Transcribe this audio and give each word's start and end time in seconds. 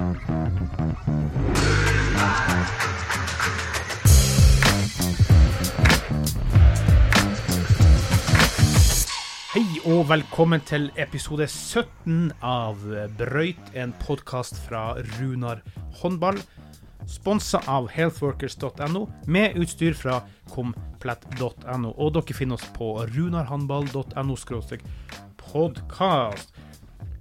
Hei 0.00 0.06
og 9.84 10.06
velkommen 10.08 10.64
til 10.64 10.88
episode 10.96 11.44
17 11.44 12.32
av 12.40 12.80
Brøyt, 13.18 13.60
en 13.76 13.92
podkast 14.00 14.56
fra 14.64 14.96
Runar 15.18 15.60
håndball. 16.00 16.40
Sponsa 17.04 17.60
av 17.68 17.92
healthworkers.no, 17.92 19.04
med 19.28 19.60
utstyr 19.60 19.92
fra 19.92 20.22
komplett.no. 20.54 21.92
Og 21.92 22.16
dere 22.16 22.38
finner 22.40 22.56
oss 22.56 22.64
på 22.72 23.04
runarhåndball.no 23.04 24.40
podkast. 25.52 26.56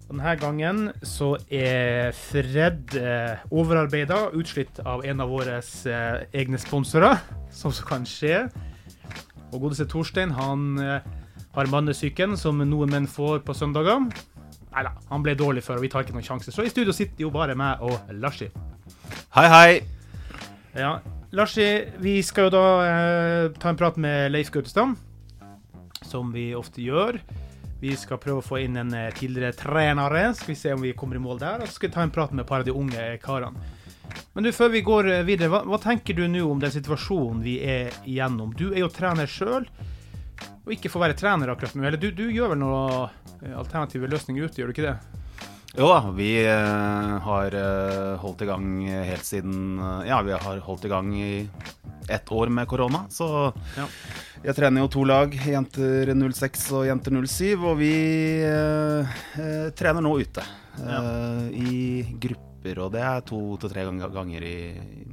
Denne 0.10 0.32
gangen 0.42 0.88
så 1.06 1.36
er 1.54 2.16
Fred 2.18 2.96
eh, 2.98 3.44
overarbeida, 3.54 4.32
utslitt 4.34 4.80
av 4.82 5.04
en 5.06 5.20
av 5.22 5.30
våre 5.30 5.60
eh, 5.62 6.24
egne 6.34 6.58
sponsorer, 6.58 7.20
som 7.54 7.70
så 7.70 7.86
kan 7.86 8.08
skje. 8.10 8.48
Og 9.52 9.68
godeste 9.68 9.86
Torstein, 9.92 10.34
han 10.34 10.80
eh, 10.82 11.06
har 11.54 11.70
mannesyken 11.70 12.34
som 12.42 12.58
noen 12.58 12.90
menn 12.90 13.06
får 13.06 13.44
på 13.46 13.54
søndager. 13.54 14.08
Nei 14.74 14.84
da, 14.88 14.96
han 15.12 15.26
ble 15.26 15.36
dårlig 15.38 15.62
før, 15.68 15.78
og 15.78 15.86
vi 15.86 15.92
tar 15.94 16.08
ikke 16.08 16.18
noen 16.18 16.26
sjanse. 16.26 16.56
Så 16.56 16.66
i 16.66 16.72
studio 16.74 16.96
sitter 16.96 17.28
jo 17.28 17.30
bare 17.34 17.54
meg 17.58 17.84
og 17.86 18.10
Larsi. 18.18 18.50
Hei, 19.38 19.46
hei. 19.54 19.70
Ja, 20.74 20.96
Larsi, 21.38 21.68
vi 22.02 22.16
skal 22.26 22.50
jo 22.50 22.56
da 22.58 22.66
eh, 22.88 23.52
ta 23.62 23.70
en 23.70 23.78
prat 23.78 24.02
med 24.02 24.34
Leif 24.34 24.50
Gautestad, 24.58 24.98
som 26.02 26.34
vi 26.34 26.50
ofte 26.58 26.82
gjør. 26.82 27.22
Vi 27.80 27.96
skal 27.96 28.20
prøve 28.20 28.42
å 28.42 28.46
få 28.46 28.60
inn 28.64 28.76
en 28.82 28.94
eh, 28.94 29.12
tidligere 29.16 29.56
trenere, 29.56 30.24
skal 30.36 30.54
vi 30.54 30.58
se 30.60 30.74
om 30.76 30.82
vi 30.84 30.96
kommer 30.98 31.20
i 31.20 31.24
mål 31.24 31.40
der. 31.40 31.62
Og 31.64 31.70
så 31.70 31.78
skal 31.78 31.90
vi 31.90 31.96
ta 31.96 32.04
en 32.04 32.12
prat 32.16 32.34
med 32.34 32.44
et 32.44 32.50
par 32.50 32.64
av 32.64 32.68
de 32.68 32.76
unge 32.76 33.06
karene. 33.24 33.70
Men 34.34 34.44
du, 34.44 34.52
før 34.56 34.74
vi 34.74 34.82
går 34.86 35.12
eh, 35.14 35.24
videre, 35.28 35.52
hva, 35.54 35.64
hva 35.70 35.80
tenker 35.84 36.18
du 36.18 36.26
nå 36.28 36.44
om 36.50 36.60
den 36.60 36.74
situasjonen 36.76 37.44
vi 37.46 37.60
er 37.64 37.94
igjennom? 38.04 38.52
Du 38.58 38.70
er 38.74 38.84
jo 38.84 38.92
trener 38.92 39.30
sjøl 39.30 39.70
og 40.70 40.76
ikke 40.76 40.92
får 40.92 41.08
være 41.08 41.18
trener 41.18 41.50
akkurat 41.52 41.74
nå. 41.76 41.86
Eller 41.88 42.02
du, 42.02 42.12
du 42.14 42.28
gjør 42.30 42.54
vel 42.54 42.62
noen 42.62 43.56
alternative 43.58 44.10
løsninger 44.12 44.46
ute, 44.46 44.62
gjør 44.62 44.70
du 44.70 44.76
ikke 44.76 44.90
det? 44.92 44.98
Jo 45.78 45.86
da, 45.86 46.00
vi 46.18 46.32
eh, 46.42 47.12
har 47.24 47.54
eh, 47.54 48.16
holdt 48.22 48.42
i 48.42 48.48
gang 48.50 48.70
helt 48.90 49.26
siden 49.28 49.78
eh, 49.78 50.08
Ja, 50.10 50.18
vi 50.26 50.34
har 50.34 50.64
holdt 50.66 50.88
i 50.88 50.90
gang 50.90 51.12
i 51.14 51.30
ett 52.10 52.32
år 52.34 52.50
med 52.50 52.68
korona. 52.68 53.04
Så 53.10 53.54
Ja. 53.78 53.86
Jeg 54.44 54.56
trener 54.56 54.86
jo 54.86 54.90
to 54.92 55.06
lag, 55.08 55.34
jenter 55.36 56.14
06 56.16 56.68
og 56.78 56.86
jenter 56.88 57.16
07. 57.20 57.56
Og 57.60 57.80
vi 57.80 57.94
eh, 58.46 59.18
eh, 59.40 59.70
trener 59.78 60.06
nå 60.06 60.14
ute. 60.22 60.46
eh, 60.80 61.48
I 61.60 62.04
grupper, 62.22 62.84
og 62.86 62.94
det 62.96 63.04
er 63.04 63.26
to 63.28 63.42
til 63.60 63.74
tre 63.74 63.86
ganger 63.86 64.46
i, 64.48 64.60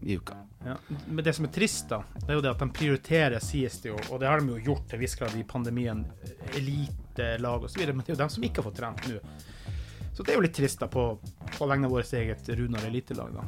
i 0.03 0.19
uka. 0.19 0.39
Ja. 0.67 0.77
Men 1.07 1.23
det 1.25 1.35
som 1.37 1.47
er 1.47 1.53
trist, 1.55 1.89
da, 1.91 2.01
det 2.19 2.31
er 2.33 2.39
jo 2.39 2.45
det 2.45 2.55
at 2.55 2.63
de 2.63 2.71
prioriterer, 2.75 3.43
sies 3.43 3.77
det 3.83 3.93
jo, 3.93 3.99
og 4.11 4.19
det 4.23 4.27
har 4.31 4.43
de 4.43 4.57
jo 4.57 4.73
gjort 4.73 4.89
til 4.91 5.03
viss 5.03 5.15
grad 5.19 5.37
i 5.39 5.45
pandemien, 5.47 6.01
elitelag 6.59 7.69
osv., 7.69 7.85
men 7.87 8.03
det 8.03 8.11
er 8.11 8.17
jo 8.17 8.23
dem 8.25 8.33
som 8.35 8.47
ikke 8.47 8.63
har 8.63 8.67
fått 8.67 8.81
trent 8.81 9.07
nå. 9.07 9.21
Så 10.17 10.25
det 10.25 10.33
er 10.33 10.39
jo 10.39 10.47
litt 10.47 10.57
trist 10.57 10.81
da, 10.81 10.89
på, 10.89 11.03
på 11.59 11.67
vegne 11.69 11.91
av 11.91 11.93
vårt 11.93 12.13
eget 12.17 12.49
Runar 12.57 12.87
elitelag, 12.89 13.35
da. 13.37 13.43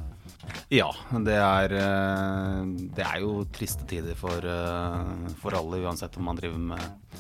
Ja, 0.69 0.91
det 1.25 1.39
er, 1.41 1.75
eh, 1.81 2.59
det 2.93 3.07
er 3.07 3.23
jo 3.25 3.47
triste 3.57 3.89
tider 3.89 4.19
for, 4.19 4.45
eh, 4.45 5.33
for 5.41 5.57
alle, 5.57 5.81
uansett 5.89 6.19
om 6.21 6.29
man 6.29 6.37
driver 6.37 6.61
med 6.75 7.17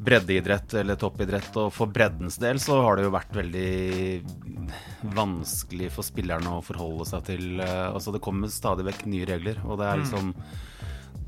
breddeidrett 0.00 0.74
eller 0.80 0.96
toppidrett. 0.96 1.52
Og 1.60 1.68
for 1.76 1.92
breddens 1.92 2.40
del 2.40 2.60
så 2.62 2.78
har 2.80 2.96
det 2.96 3.04
jo 3.04 3.12
vært 3.12 3.36
veldig 3.36 5.12
vanskelig 5.16 5.92
for 5.92 6.06
spillerne 6.06 6.56
å 6.56 6.64
forholde 6.64 7.04
seg 7.08 7.26
til 7.28 7.60
eh, 7.60 7.86
Altså 7.90 8.14
det 8.14 8.22
kommer 8.24 8.48
stadig 8.52 8.88
vekk 8.88 9.04
nye 9.12 9.28
regler, 9.28 9.60
og 9.66 9.80
det 9.82 9.90
er 9.90 10.00
liksom 10.00 10.32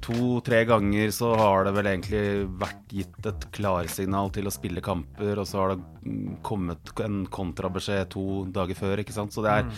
To-tre 0.03 0.65
ganger 0.67 1.13
så 1.15 1.29
har 1.39 1.65
det 1.69 1.73
vel 1.77 1.87
egentlig 1.93 2.23
vært 2.59 2.91
gitt 2.91 3.27
et 3.31 3.45
klarsignal 3.55 4.33
til 4.35 4.49
å 4.51 4.53
spille 4.53 4.83
kamper, 4.83 5.39
og 5.39 5.47
så 5.47 5.61
har 5.61 5.73
det 5.77 5.85
mm, 6.03 6.33
kommet 6.43 6.91
en 7.05 7.21
kontrabeskjed 7.31 8.11
to 8.11 8.25
dager 8.51 8.75
før, 8.79 8.99
ikke 9.05 9.15
sant. 9.15 9.31
Så 9.37 9.45
det 9.47 9.53
er 9.61 9.71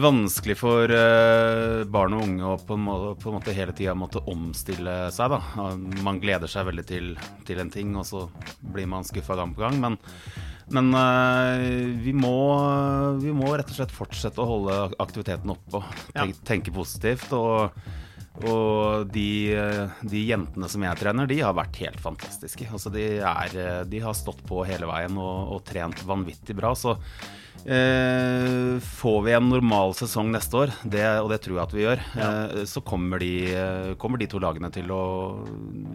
vanskelig 0.00 0.56
for 0.62 0.88
uh, 0.88 1.84
barn 1.92 2.16
og 2.16 2.24
unge 2.24 2.48
å 2.48 2.56
på 2.64 2.78
en 2.78 2.86
måte, 2.88 3.12
på 3.20 3.28
en 3.28 3.36
måte 3.36 3.56
hele 3.56 3.76
tida 3.76 3.92
måtte 3.98 4.24
omstille 4.32 4.96
seg, 5.12 5.36
da. 5.36 5.68
Man 6.08 6.22
gleder 6.24 6.48
seg 6.48 6.70
veldig 6.72 6.86
til, 6.88 7.12
til 7.48 7.60
en 7.60 7.72
ting, 7.76 7.92
og 8.00 8.08
så 8.08 8.24
blir 8.72 8.88
man 8.88 9.04
skuffa 9.04 9.36
gang 9.36 9.52
på 9.52 9.66
gang. 9.66 9.76
Men, 9.84 10.00
men 10.72 10.92
øh, 10.96 12.00
vi, 12.00 12.16
må, 12.16 12.36
vi 13.20 13.36
må 13.36 13.52
rett 13.52 13.68
og 13.74 13.76
slett 13.82 13.92
fortsette 13.92 14.40
å 14.40 14.48
holde 14.56 14.84
aktiviteten 15.02 15.52
oppe 15.52 15.82
og 15.82 15.98
Ja. 16.14 16.24
tenke, 16.24 16.46
tenke 16.48 16.72
positivt. 16.80 17.28
og 17.36 17.76
og 18.48 19.10
de, 19.12 19.56
de 20.06 20.22
jentene 20.30 20.70
som 20.70 20.86
jeg 20.86 21.00
trener, 21.02 21.28
de 21.30 21.40
har 21.42 21.56
vært 21.56 21.82
helt 21.82 22.00
fantastiske. 22.00 22.68
Altså 22.70 22.92
de, 22.94 23.06
er, 23.20 23.84
de 23.88 24.02
har 24.04 24.16
stått 24.16 24.42
på 24.48 24.64
hele 24.68 24.88
veien 24.90 25.18
og, 25.20 25.56
og 25.56 25.62
trent 25.68 26.04
vanvittig 26.08 26.56
bra. 26.58 26.72
Så 26.78 26.96
eh, 27.64 28.78
får 28.80 29.18
vi 29.26 29.34
en 29.36 29.48
normal 29.50 29.94
sesong 29.98 30.30
neste 30.32 30.56
år, 30.62 30.72
det, 30.84 31.04
og 31.20 31.30
det 31.32 31.40
tror 31.44 31.58
jeg 31.58 31.64
at 31.64 31.74
vi 31.76 31.84
gjør, 31.84 32.04
eh, 32.24 32.54
så 32.70 32.82
kommer 32.86 33.20
de, 33.22 33.32
kommer 34.00 34.20
de 34.20 34.28
to 34.30 34.40
lagene 34.42 34.70
til 34.74 34.90
å 34.94 35.02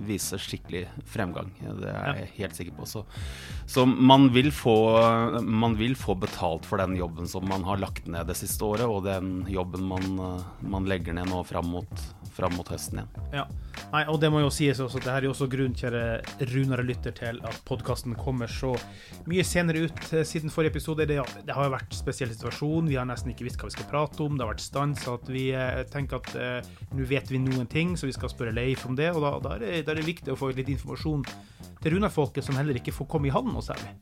vise 0.05 0.39
skikkelig 0.41 0.85
fremgang. 1.09 1.51
Det 1.81 1.91
er 1.91 2.21
jeg 2.21 2.31
helt 2.39 2.59
sikker 2.59 2.77
på. 2.77 2.89
Så, 2.89 3.05
så 3.69 3.87
man, 3.89 4.29
vil 4.35 4.51
få, 4.53 4.77
man 5.41 5.77
vil 5.79 5.97
få 5.99 6.17
betalt 6.19 6.67
for 6.67 6.81
den 6.81 6.97
jobben 6.99 7.29
som 7.31 7.47
man 7.49 7.65
har 7.67 7.81
lagt 7.81 8.09
ned 8.11 8.29
det 8.29 8.37
siste 8.39 8.65
året, 8.67 8.85
og 8.85 9.05
den 9.07 9.41
jobben 9.51 9.87
man, 9.89 10.21
man 10.61 10.89
legger 10.89 11.17
ned 11.17 11.31
nå 11.31 11.41
fram 11.47 11.73
mot, 11.73 12.05
fram 12.35 12.55
mot 12.57 12.67
høsten 12.69 12.99
igjen. 12.99 13.27
Ja. 13.33 13.45
Nei, 13.93 14.01
og 14.11 14.19
det 14.19 14.29
må 14.33 14.41
jo 14.43 14.51
sies 14.53 14.79
også, 14.83 14.99
det 15.03 15.11
her 15.11 15.23
er 15.23 15.27
jo 15.29 15.33
også 15.33 15.47
grunnen, 15.51 15.75
kjære 15.77 16.47
runere 16.51 16.85
lytter, 16.85 17.13
til 17.15 17.39
at 17.47 17.59
podkasten 17.67 18.15
kommer 18.19 18.51
så 18.51 18.73
mye 19.29 19.45
senere 19.47 19.85
ut 19.85 20.01
eh, 20.11 20.25
siden 20.27 20.53
forrige 20.53 20.75
episode. 20.75 21.07
Det, 21.07 21.19
det 21.47 21.55
har 21.55 21.67
jo 21.67 21.75
vært 21.75 21.95
spesiell 21.95 22.31
situasjon, 22.33 22.89
vi 22.91 22.99
har 22.99 23.07
nesten 23.07 23.31
ikke 23.33 23.47
visst 23.47 23.61
hva 23.61 23.69
vi 23.69 23.77
skal 23.77 23.89
prate 23.91 24.23
om. 24.25 24.35
Det 24.35 24.45
har 24.45 24.53
vært 24.53 24.65
stans, 24.65 25.07
at 25.11 25.31
vi 25.31 25.47
eh, 25.55 25.81
tenker 25.91 26.21
at 26.21 26.31
eh, 26.39 26.71
nå 26.95 27.07
vet 27.09 27.31
vi 27.31 27.41
noen 27.43 27.69
ting, 27.71 27.95
så 27.99 28.09
vi 28.09 28.15
skal 28.15 28.31
spørre 28.33 28.55
Leif 28.55 28.85
om 28.89 28.97
det. 28.99 29.11
Og 29.15 29.23
da, 29.23 29.35
da, 29.43 29.55
er, 29.57 29.65
det, 29.65 29.83
da 29.87 29.95
er 29.95 30.01
det 30.01 30.09
viktig 30.09 30.35
å 30.35 30.39
få 30.39 30.51
litt 30.55 30.71
informasjon 30.75 31.25
til 31.81 31.95
Runar-folket, 31.95 32.45
som 32.45 32.57
heller 32.59 32.79
ikke 32.79 32.95
får 32.95 33.11
komme 33.11 33.29
i 33.29 33.35
havn 33.35 33.53
noe 33.53 33.63
særlig. 33.65 33.93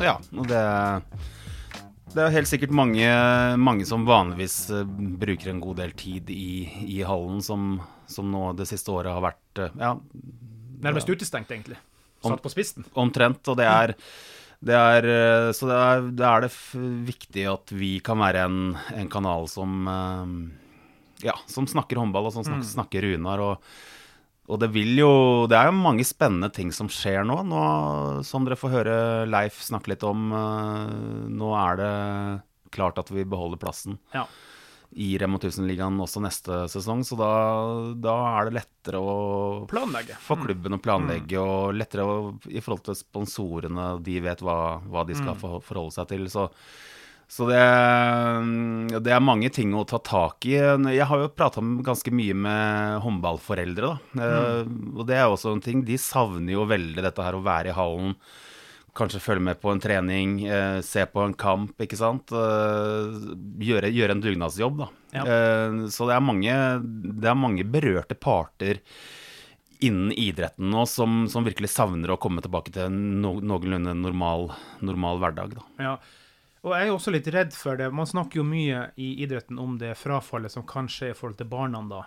Ja, 0.00 0.16
og 0.32 0.48
det 0.48 0.62
det 2.16 2.22
er 2.24 2.34
helt 2.34 2.50
sikkert 2.50 2.72
mange, 2.74 3.06
mange 3.60 3.86
som 3.88 4.04
vanligvis 4.08 4.56
eh, 4.74 4.84
bruker 5.22 5.52
en 5.52 5.62
god 5.62 5.80
del 5.82 5.92
tid 5.98 6.30
i, 6.34 6.64
i 6.96 7.00
hallen, 7.06 7.42
som, 7.44 7.76
som 8.10 8.30
nå 8.32 8.50
det 8.58 8.66
siste 8.70 8.92
året 8.94 9.14
har 9.14 9.24
vært 9.24 9.62
eh, 9.64 9.76
ja, 9.80 9.94
Nærmest 10.82 11.10
utestengt, 11.12 11.50
egentlig. 11.54 11.76
Satt 12.22 12.42
på 12.42 12.50
spissen. 12.50 12.86
omtrent. 12.98 13.46
Og 13.50 13.58
det 13.58 13.66
er, 13.70 13.92
det 14.62 14.74
er 14.78 15.06
eh, 15.12 15.50
Så 15.54 15.68
det 15.70 15.78
er, 15.78 16.02
det 16.18 16.26
er 16.26 16.44
det 16.46 16.50
viktig 17.06 17.46
at 17.50 17.72
vi 17.74 17.92
kan 18.04 18.18
være 18.22 18.44
en, 18.48 18.60
en 18.98 19.10
kanal 19.10 19.48
som 19.50 19.86
Ja, 21.22 21.36
som 21.46 21.68
snakker 21.70 22.00
håndball, 22.02 22.26
og 22.30 22.34
som 22.34 22.46
snak, 22.46 22.66
snakker 22.66 23.06
Runar. 23.06 23.42
og 23.42 23.72
og 24.52 24.60
det 24.60 24.68
vil 24.74 24.92
jo 25.00 25.10
Det 25.50 25.56
er 25.56 25.70
jo 25.70 25.78
mange 25.78 26.04
spennende 26.06 26.50
ting 26.52 26.72
som 26.74 26.90
skjer 26.92 27.24
nå. 27.26 27.40
nå 27.48 27.64
som 28.26 28.44
dere 28.44 28.58
får 28.60 28.74
høre 28.76 28.96
Leif 29.30 29.62
snakke 29.64 29.94
litt 29.94 30.04
om, 30.06 30.30
eh, 30.36 31.28
nå 31.32 31.52
er 31.56 31.80
det 31.80 31.92
klart 32.72 33.00
at 33.00 33.10
vi 33.12 33.24
beholder 33.28 33.60
plassen 33.60 33.98
Ja. 34.14 34.26
i 34.92 35.16
Remo 35.20 35.38
1000-ligaen 35.38 35.96
også 36.00 36.20
neste 36.20 36.62
sesong. 36.68 37.00
Så 37.04 37.16
da, 37.16 37.32
da 37.96 38.14
er 38.36 38.48
det 38.48 38.56
lettere 38.60 39.00
å 39.00 39.66
Planlegge. 39.68 40.16
for 40.20 40.36
klubben 40.40 40.76
å 40.76 40.80
planlegge, 40.84 41.40
og 41.40 41.76
lettere 41.76 42.04
å, 42.04 42.16
i 42.48 42.60
forhold 42.60 42.84
til 42.88 42.98
sponsorene. 43.00 44.02
De 44.04 44.18
vet 44.20 44.44
hva, 44.44 44.80
hva 44.84 45.04
de 45.08 45.16
skal 45.16 45.36
mm. 45.36 45.60
forholde 45.64 45.96
seg 45.96 46.10
til. 46.12 46.28
Så, 46.32 46.48
så 47.32 47.46
det, 47.48 47.60
det 49.00 49.12
er 49.14 49.24
mange 49.24 49.48
ting 49.54 49.72
å 49.72 49.86
ta 49.88 49.96
tak 50.04 50.44
i. 50.44 50.58
Jeg 50.92 51.06
har 51.08 51.22
jo 51.22 51.30
prata 51.32 51.62
ganske 51.64 52.12
mye 52.12 52.34
med 52.36 52.98
håndballforeldre, 53.06 53.88
da. 53.88 54.18
Mm. 54.20 54.74
Og 54.98 55.06
det 55.08 55.16
er 55.16 55.30
også 55.30 55.54
en 55.54 55.62
ting. 55.64 55.80
De 55.88 55.96
savner 55.96 56.52
jo 56.52 56.68
veldig 56.68 57.00
dette 57.00 57.24
her 57.24 57.38
å 57.38 57.44
være 57.46 57.72
i 57.72 57.78
hallen. 57.78 58.12
Kanskje 58.92 59.22
følge 59.24 59.46
med 59.48 59.62
på 59.62 59.72
en 59.72 59.80
trening, 59.80 60.36
eh, 60.44 60.82
se 60.84 61.06
på 61.08 61.24
en 61.24 61.32
kamp, 61.32 61.72
ikke 61.80 61.96
sant. 61.96 62.28
Eh, 62.36 63.16
gjøre, 63.64 63.88
gjøre 63.88 64.18
en 64.18 64.20
dugnadsjobb, 64.20 64.82
da. 64.84 64.92
Ja. 65.16 65.24
Eh, 65.24 65.80
så 65.88 66.10
det 66.10 66.18
er, 66.18 66.24
mange, 66.28 66.56
det 66.84 67.32
er 67.32 67.44
mange 67.48 67.64
berørte 67.64 68.12
parter 68.12 68.84
innen 69.82 70.12
idretten 70.12 70.68
nå 70.70 70.84
som, 70.86 71.22
som 71.32 71.48
virkelig 71.48 71.72
savner 71.72 72.12
å 72.12 72.20
komme 72.20 72.44
tilbake 72.44 72.76
til 72.76 72.90
en 72.90 72.98
no, 73.24 73.38
noenlunde 73.40 73.96
normal, 73.96 74.50
normal 74.84 75.24
hverdag. 75.24 75.56
Da. 75.56 75.70
Ja. 75.80 75.96
Og 76.62 76.74
jeg 76.76 76.86
er 76.88 76.92
også 76.94 77.10
litt 77.10 77.26
redd 77.34 77.52
for 77.58 77.76
det. 77.76 77.88
Man 77.92 78.06
snakker 78.06 78.38
jo 78.38 78.44
mye 78.46 78.84
i 78.96 79.16
idretten 79.24 79.58
om 79.58 79.78
det 79.80 79.96
frafallet 79.98 80.52
som 80.54 80.62
kan 80.68 80.86
skje 80.86 81.10
i 81.10 81.16
forhold 81.18 81.38
til 81.40 81.48
barna, 81.50 81.80
da. 81.90 82.04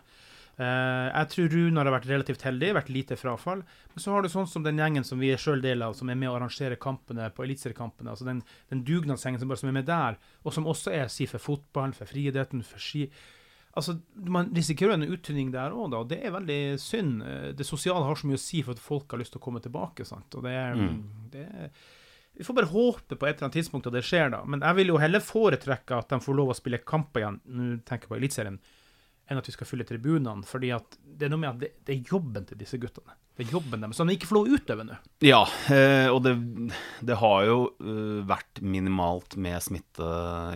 Eh, 0.55 1.09
jeg 1.11 1.27
tror 1.33 1.49
Runar 1.51 1.89
har 1.89 1.95
vært 1.97 2.07
relativt 2.07 2.45
heldig, 2.47 2.69
vært 2.77 2.89
lite 2.95 3.17
frafall. 3.19 3.65
Men 3.91 3.99
så 3.99 4.13
har 4.15 4.23
du 4.23 4.29
sånn 4.31 4.47
som 4.47 4.63
den 4.63 4.77
gjengen 4.79 5.03
som 5.03 5.19
vi 5.19 5.33
er 5.35 5.41
sjøl 5.41 5.59
del 5.61 5.83
av, 5.83 5.97
som 5.99 6.07
er 6.09 6.15
med 6.15 6.29
å 6.31 6.37
arrangere 6.37 6.77
kampene 6.79 7.27
på 7.35 7.43
eliteseriekampene. 7.43 8.13
Altså 8.13 8.23
den, 8.29 8.39
den 8.71 8.85
dugnadsgjengen 8.87 9.41
som, 9.43 9.51
som 9.59 9.67
er 9.73 9.75
med 9.81 9.89
der, 9.89 10.15
og 10.45 10.55
som 10.55 10.69
også 10.71 10.93
er 10.95 11.11
si 11.11 11.27
for 11.27 11.43
fotballen, 11.43 11.91
for 11.97 12.07
friidretten, 12.07 12.63
for 12.63 12.79
ski. 12.79 13.09
Altså, 13.75 13.97
Man 14.15 14.53
risikerer 14.55 14.95
en 14.95 15.03
uttynning 15.11 15.51
der 15.51 15.75
òg, 15.75 15.91
da, 15.91 15.99
og 15.99 16.07
det 16.13 16.21
er 16.23 16.31
veldig 16.31 16.61
synd. 16.79 17.19
Eh, 17.27 17.51
Det 17.59 17.67
sosiale 17.67 18.07
har 18.07 18.15
så 18.15 18.31
mye 18.31 18.39
å 18.39 18.45
si 18.47 18.63
for 18.63 18.71
at 18.71 18.79
folk 18.79 19.11
har 19.11 19.19
lyst 19.19 19.35
til 19.35 19.41
å 19.43 19.45
komme 19.49 19.59
tilbake. 19.59 20.07
sant? 20.07 20.31
Og 20.39 20.43
det 20.47 20.55
er, 20.55 20.75
Mm. 20.79 21.03
det 21.35 21.43
er 21.43 21.69
vi 22.35 22.43
får 22.43 22.57
bare 22.57 22.71
håpe 22.71 23.15
på 23.15 23.27
et 23.27 23.35
eller 23.35 23.47
annet 23.47 23.57
tidspunkt 23.59 23.87
at 23.89 23.95
det 23.95 24.03
skjer, 24.05 24.31
da. 24.33 24.41
Men 24.47 24.63
jeg 24.65 24.79
vil 24.79 24.91
jo 24.93 25.01
heller 25.01 25.23
foretrekke 25.23 25.99
at 26.01 26.11
de 26.11 26.19
får 26.23 26.37
lov 26.39 26.51
å 26.51 26.57
spille 26.57 26.81
kamper 26.83 27.23
igjen, 27.23 27.39
nå 27.45 27.67
tenker 27.87 28.05
jeg 28.05 28.11
på 28.11 28.19
Eliteserien, 28.19 28.59
enn 29.29 29.41
at 29.41 29.47
vi 29.49 29.55
skal 29.55 29.67
fylle 29.69 29.87
tribunene. 29.87 30.45
fordi 30.45 30.71
at 30.75 30.97
det 31.03 31.27
er 31.27 31.31
noe 31.33 31.41
med 31.41 31.53
at 31.55 31.61
det, 31.63 31.71
det 31.87 31.95
er 31.95 32.11
jobben 32.11 32.45
til 32.47 32.59
disse 32.59 32.77
guttene. 32.81 33.15
Det 33.35 33.43
er 33.43 33.51
jobben 33.51 33.81
deres, 33.83 33.97
som 33.99 34.07
de 34.07 34.13
ikke 34.15 34.29
får 34.29 34.37
lov 34.37 34.45
å 34.47 34.55
utøve 34.55 34.83
nå. 34.87 34.95
Ja, 35.25 35.41
eh, 35.75 36.05
og 36.07 36.21
det, 36.23 36.31
det 37.03 37.17
har 37.19 37.41
jo 37.43 37.57
eh, 37.83 38.21
vært 38.29 38.61
minimalt 38.63 39.35
med 39.43 39.59
smitte 39.63 40.07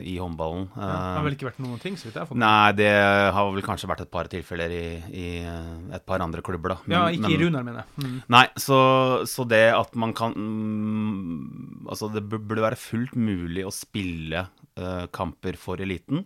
i 0.07 0.13
håndballen. 0.16 0.69
Det 0.77 0.88
har 0.88 1.25
vel 1.25 1.36
ikke 1.36 1.50
vært 1.50 1.60
noen 1.66 1.81
ting, 1.83 1.98
så 2.00 2.07
vidt 2.07 2.16
jeg 2.16 2.24
har 2.24 2.30
fått 2.30 2.39
Nei, 2.39 2.71
det 2.80 2.88
har 3.36 3.51
vel 3.51 3.66
kanskje 3.68 3.89
vært 3.92 4.06
et 4.06 4.13
par 4.13 4.30
tilfeller 4.31 4.75
i, 4.77 4.86
i 5.12 5.25
eh, 5.44 5.74
et 5.98 6.06
par 6.07 6.24
andre 6.24 6.44
klubber, 6.45 6.77
da. 6.77 6.80
Ja, 6.94 7.01
ikke 7.12 7.27
men- 7.27 7.36
i 7.36 7.42
Runar, 7.44 7.68
mener 7.68 7.83
jeg. 7.83 8.06
Mm. 8.06 8.15
Nei, 8.38 8.45
så, 8.63 8.80
så 9.27 9.48
det 9.51 9.65
at 9.75 10.00
man 10.00 10.15
kan 10.15 10.38
mm, 10.39 11.89
Altså, 11.89 12.07
det 12.13 12.24
burde 12.30 12.63
være 12.63 12.80
fullt 12.80 13.15
mulig 13.18 13.63
å 13.65 13.74
spille 13.74 14.45
kamper 15.12 15.57
for 15.60 15.81
eliten 15.83 16.22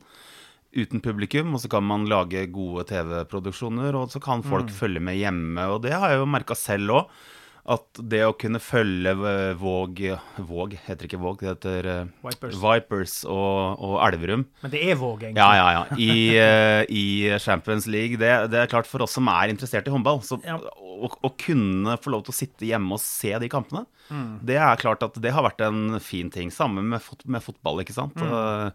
uten 0.75 1.01
publikum, 1.05 1.53
og 1.55 1.61
så 1.63 1.69
kan 1.71 1.83
man 1.85 2.07
lage 2.09 2.47
gode 2.53 2.87
TV-produksjoner, 2.89 3.93
og 3.99 4.09
så 4.13 4.21
kan 4.23 4.43
folk 4.45 4.69
følge 4.73 5.01
med 5.03 5.19
hjemme, 5.19 5.67
og 5.69 5.83
det 5.85 5.93
har 5.93 6.09
jeg 6.15 6.23
jo 6.23 6.29
merka 6.33 6.57
selv 6.57 6.97
òg. 7.01 7.15
At 7.63 7.95
det 8.11 8.19
å 8.27 8.33
kunne 8.35 8.59
følge 8.59 9.13
eh, 9.23 9.53
Våg 9.55 10.01
Våg 10.43 10.73
heter 10.83 11.07
ikke 11.07 11.19
Våg, 11.21 11.37
det 11.39 11.47
heter 11.53 11.85
eh, 11.87 12.09
Vipers. 12.25 12.57
Vipers 12.59 13.13
og, 13.23 13.79
og 13.79 13.93
Elverum. 14.03 14.43
Men 14.65 14.73
det 14.73 14.81
er 14.91 14.97
Våg, 14.99 15.23
egentlig. 15.29 15.39
Ja, 15.39 15.53
ja, 15.55 15.69
ja. 15.77 15.95
I, 15.95 16.17
eh, 16.43 16.81
i 16.91 17.05
Champions 17.39 17.87
League. 17.87 18.19
Det, 18.19 18.33
det 18.51 18.59
er 18.59 18.67
klart 18.73 18.89
for 18.91 19.05
oss 19.05 19.15
som 19.15 19.31
er 19.31 19.53
interessert 19.53 19.87
i 19.87 19.93
håndball. 19.95 20.19
Så 20.27 20.41
Ja. 20.43 20.57
å, 20.59 21.07
å 21.07 21.31
kunne 21.39 21.95
få 22.03 22.11
lov 22.11 22.25
til 22.27 22.35
å 22.35 22.39
sitte 22.41 22.67
hjemme 22.67 22.97
og 22.99 23.03
se 23.05 23.31
de 23.39 23.47
kampene, 23.55 23.85
Mm. 24.11 24.33
det 24.43 24.57
er 24.59 24.75
klart 24.81 24.99
at 25.07 25.15
det 25.23 25.31
har 25.31 25.45
vært 25.45 25.61
en 25.63 25.95
fin 26.03 26.27
ting. 26.29 26.49
Samme 26.51 26.81
med, 26.83 26.99
fot 27.01 27.23
med 27.31 27.39
fotball, 27.41 27.79
ikke 27.85 27.95
sant. 27.95 28.19
Mm. 28.19 28.73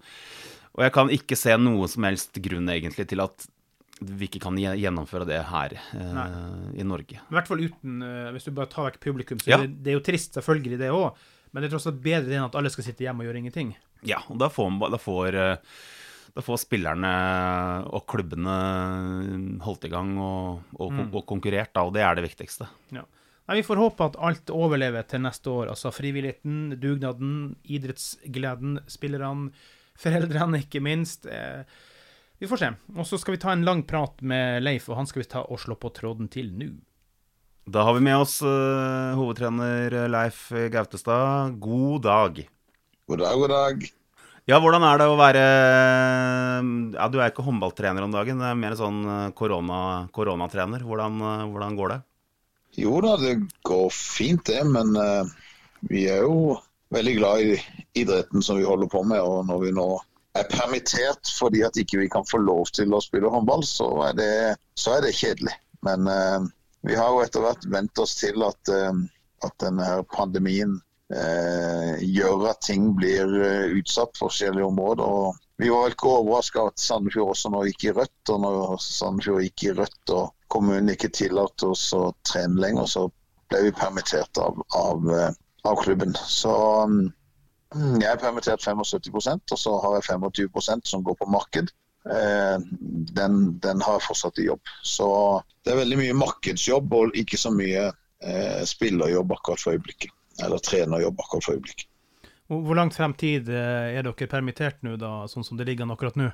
Og 0.78 0.84
jeg 0.86 0.92
kan 0.94 1.10
ikke 1.10 1.36
se 1.38 1.56
noe 1.58 1.88
som 1.90 2.04
helst 2.06 2.38
grunn 2.44 2.69
egentlig 2.70 3.08
til 3.10 3.20
at 3.25 3.46
vi 3.98 4.28
ikke 4.28 4.38
kan 4.44 4.54
gjennomføre 4.54 5.26
det 5.26 5.40
her 5.50 5.72
eh, 5.75 6.19
i 6.78 6.84
Norge. 6.86 7.19
I 7.19 7.34
hvert 7.34 7.48
fall 7.50 7.64
uten 7.66 7.96
eh, 8.06 8.28
Hvis 8.30 8.46
du 8.46 8.52
bare 8.54 8.70
tar 8.70 8.86
vekk 8.92 9.00
publikum, 9.02 9.40
så 9.42 9.50
Ja. 9.50 9.58
det, 9.64 9.72
det 9.82 9.90
er 9.90 9.96
jo 9.98 10.04
trist, 10.06 10.36
selvfølgelig, 10.38 10.78
det 10.78 10.92
òg. 10.94 11.19
Men 11.50 11.62
det 11.64 11.69
er 11.70 11.75
tross 11.75 11.88
alt 11.90 11.98
bedre 12.04 12.36
enn 12.36 12.44
at 12.46 12.54
alle 12.60 12.70
skal 12.70 12.86
sitte 12.86 13.02
hjemme 13.02 13.25
og 13.25 13.30
gjøre 13.30 13.40
ingenting. 13.42 13.72
Ja, 14.06 14.20
og 14.30 14.38
da 14.38 14.46
får, 14.54 14.76
da 14.94 15.00
får, 15.02 15.34
eh, 15.34 15.56
da 16.36 16.44
får 16.46 16.60
spillerne 16.62 17.10
og 17.90 18.04
klubbene 18.06 19.62
holdt 19.64 19.88
i 19.88 19.90
gang 19.92 20.12
og, 20.22 20.60
og, 20.78 20.92
Mm. 20.92 21.08
og 21.14 21.25
konkurrert, 21.26 21.72
da, 21.75 21.82
og 21.88 21.94
det 21.96 22.02
er 22.06 22.14
det 22.20 22.28
viktigste. 22.28 22.69
Ja. 22.94 23.02
Nei, 23.48 23.56
Vi 23.56 23.66
får 23.66 23.80
håpe 23.80 24.04
at 24.12 24.16
alt 24.20 24.50
overlever 24.52 25.02
til 25.08 25.22
neste 25.25 25.48
år. 25.50 25.70
Altså 25.72 25.90
frivilligheten, 25.90 26.76
dugnaden, 26.78 27.56
idrettsgleden, 27.64 28.78
spillerne, 28.86 29.50
foreldrene, 29.99 30.62
ikke 30.65 30.83
minst. 30.85 31.27
Eh, 31.27 31.62
vi 32.39 32.49
får 32.50 32.62
se. 32.62 32.71
Og 32.95 33.06
så 33.09 33.19
skal 33.19 33.35
vi 33.35 33.43
ta 33.43 33.55
en 33.55 33.67
lang 33.67 33.83
prat 33.87 34.21
med 34.23 34.62
Leif, 34.62 34.89
og 34.91 35.00
han 35.00 35.09
skal 35.11 35.25
vi 35.25 35.31
ta 35.31 35.43
og 35.45 35.61
slå 35.62 35.79
på 35.81 35.91
tråden 35.95 36.31
til 36.31 36.53
nå. 36.55 36.71
Da 37.69 37.83
har 37.85 37.99
vi 37.99 38.05
med 38.06 38.17
oss 38.17 38.39
uh, 38.41 39.12
hovedtrener 39.19 40.06
Leif 40.09 40.47
Gautestad. 40.73 41.59
God 41.61 42.06
dag. 42.06 42.39
God 43.11 43.25
dag, 43.25 43.41
god 43.43 43.53
dag. 43.53 43.89
Ja, 44.49 44.56
hvordan 44.65 44.85
er 44.89 44.97
det 44.97 45.09
å 45.11 45.19
være 45.21 45.43
Ja, 46.95 47.09
du 47.12 47.19
er 47.21 47.29
ikke 47.29 47.45
håndballtrener 47.45 48.06
om 48.06 48.15
dagen, 48.15 48.39
det 48.41 48.49
er 48.49 48.56
mer 48.56 48.77
sånn 48.79 49.03
eh, 49.05 49.27
korona, 49.37 50.09
koronatrener. 50.17 50.87
Hvordan, 50.89 51.21
hvordan 51.53 51.77
går 51.77 51.93
det? 51.93 51.99
Jo 52.81 53.03
da, 53.05 53.19
det 53.21 53.35
går 53.69 53.93
fint 53.93 54.47
det, 54.49 54.62
men 54.73 54.97
uh, 54.97 55.29
vi 55.91 56.06
er 56.09 56.25
jo 56.25 56.56
veldig 56.94 57.14
glad 57.19 57.40
i 57.40 57.58
idretten 58.00 58.43
som 58.43 58.58
vi 58.58 58.67
holder 58.67 58.90
på 58.93 59.02
med. 59.06 59.20
Og 59.20 59.46
når 59.49 59.64
vi 59.67 59.73
nå 59.76 59.88
er 60.38 60.50
permittert 60.52 61.31
fordi 61.38 61.64
at 61.67 61.79
ikke 61.81 62.02
vi 62.02 62.11
kan 62.12 62.26
få 62.29 62.40
lov 62.43 62.70
til 62.76 62.94
å 62.94 63.02
spille 63.05 63.31
håndball, 63.32 63.64
så 63.67 63.90
er 64.08 64.19
det, 64.19 64.32
så 64.79 64.96
er 64.96 65.06
det 65.06 65.17
kjedelig. 65.19 65.55
Men 65.87 66.11
eh, 66.11 66.50
vi 66.88 66.99
har 66.99 67.12
jo 67.14 67.25
etter 67.25 67.44
hvert 67.44 67.67
vent 67.70 68.02
oss 68.02 68.17
til 68.20 68.44
at, 68.46 68.73
eh, 68.73 69.02
at 69.46 69.58
denne 69.62 69.88
pandemien 70.14 70.79
eh, 71.14 71.99
gjør 72.05 72.50
at 72.52 72.64
ting 72.67 72.93
blir 72.99 73.35
eh, 73.43 73.76
utsatt 73.81 74.14
på 74.14 74.26
forskjellige 74.26 74.70
områder. 74.73 75.05
og 75.05 75.44
vi 75.58 75.73
var 75.73 75.88
vel 75.88 75.94
ikke 75.96 76.11
overraska 76.20 76.69
at 76.70 76.79
Sandefjord 76.79 77.32
også 77.32 77.50
nå 77.50 77.64
gikk 77.67 77.88
i 77.88 77.94
rødt. 77.96 78.31
Og 78.31 78.43
når 78.44 78.76
Sandefjord 78.82 79.43
gikk 79.43 79.64
i 79.67 79.73
rødt 79.75 80.12
og 80.14 80.29
kommunen 80.55 80.93
ikke 80.93 81.11
tillater 81.11 81.73
oss 81.73 81.88
å 81.99 82.12
trene 82.26 82.62
lenger, 82.62 82.87
så 82.87 83.08
ble 83.50 83.64
vi 83.67 83.75
permittert 83.75 84.38
av, 84.38 84.61
av, 84.79 85.08
eh, 85.11 85.32
av 85.69 85.82
klubben. 85.82 86.15
Så 86.15 86.53
mm, 86.87 87.99
jeg 88.00 88.09
er 88.11 88.23
permittert 88.23 88.65
75 88.65 89.53
og 89.53 89.59
så 89.59 89.76
har 89.85 89.99
jeg 89.99 90.09
25% 90.09 90.88
som 90.91 91.05
går 91.06 91.19
på 91.20 91.31
marked. 91.31 91.73
Eh, 92.09 92.59
Den, 93.19 93.59
den 93.59 93.81
har 93.85 93.99
jeg 93.99 94.06
fortsatt 94.09 94.38
i 94.38 94.49
jobb. 94.49 94.73
Så 94.82 95.09
det 95.65 95.75
er 95.75 95.82
veldig 95.82 96.00
mye 96.00 96.17
markedsjobb 96.17 96.94
og 96.94 97.19
ikke 97.19 97.41
så 97.41 97.53
mye 97.55 97.88
eh, 97.88 98.65
spillerjobb 98.69 99.32
akkurat 99.37 99.62
for 99.62 99.76
øyeblikket. 99.76 100.15
Eller 100.44 100.62
trenerjobb 100.62 101.20
akkurat 101.20 101.44
for 101.44 101.59
øyeblikket. 101.59 101.88
Hvor 102.49 102.75
langt 102.79 102.97
frem 102.97 103.12
tid 103.19 103.49
eh, 103.53 103.97
er 103.99 104.06
dere 104.06 104.29
permittert 104.31 104.85
nå, 104.87 104.97
da, 104.97 105.26
sånn 105.29 105.44
som 105.44 105.59
det 105.59 105.67
ligger 105.69 105.85
an 105.85 105.97
akkurat 105.97 106.17
nå? 106.17 106.31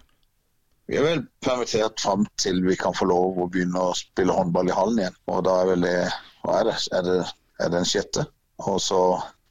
Vi 0.86 0.98
er 1.00 1.06
vel 1.06 1.22
permittert 1.42 2.02
fram 2.02 2.26
til 2.36 2.60
vi 2.66 2.76
kan 2.76 2.94
få 2.94 3.08
lov 3.08 3.38
å 3.40 3.48
begynne 3.50 3.80
å 3.80 3.96
spille 3.96 4.34
håndball 4.36 4.68
i 4.68 4.76
hallen 4.76 5.00
igjen. 5.00 5.16
Og 5.32 5.40
da 5.46 5.56
er 5.62 5.70
vel 5.72 5.86
det 5.88 5.96
Hva 6.44 6.58
er 6.60 6.68
det? 6.68 6.76
Er 6.92 7.06
det, 7.06 7.18
er 7.56 7.70
det 7.70 7.78
den 7.78 7.88
sjette? 7.88 8.26
Og 8.62 8.78
så 8.82 9.00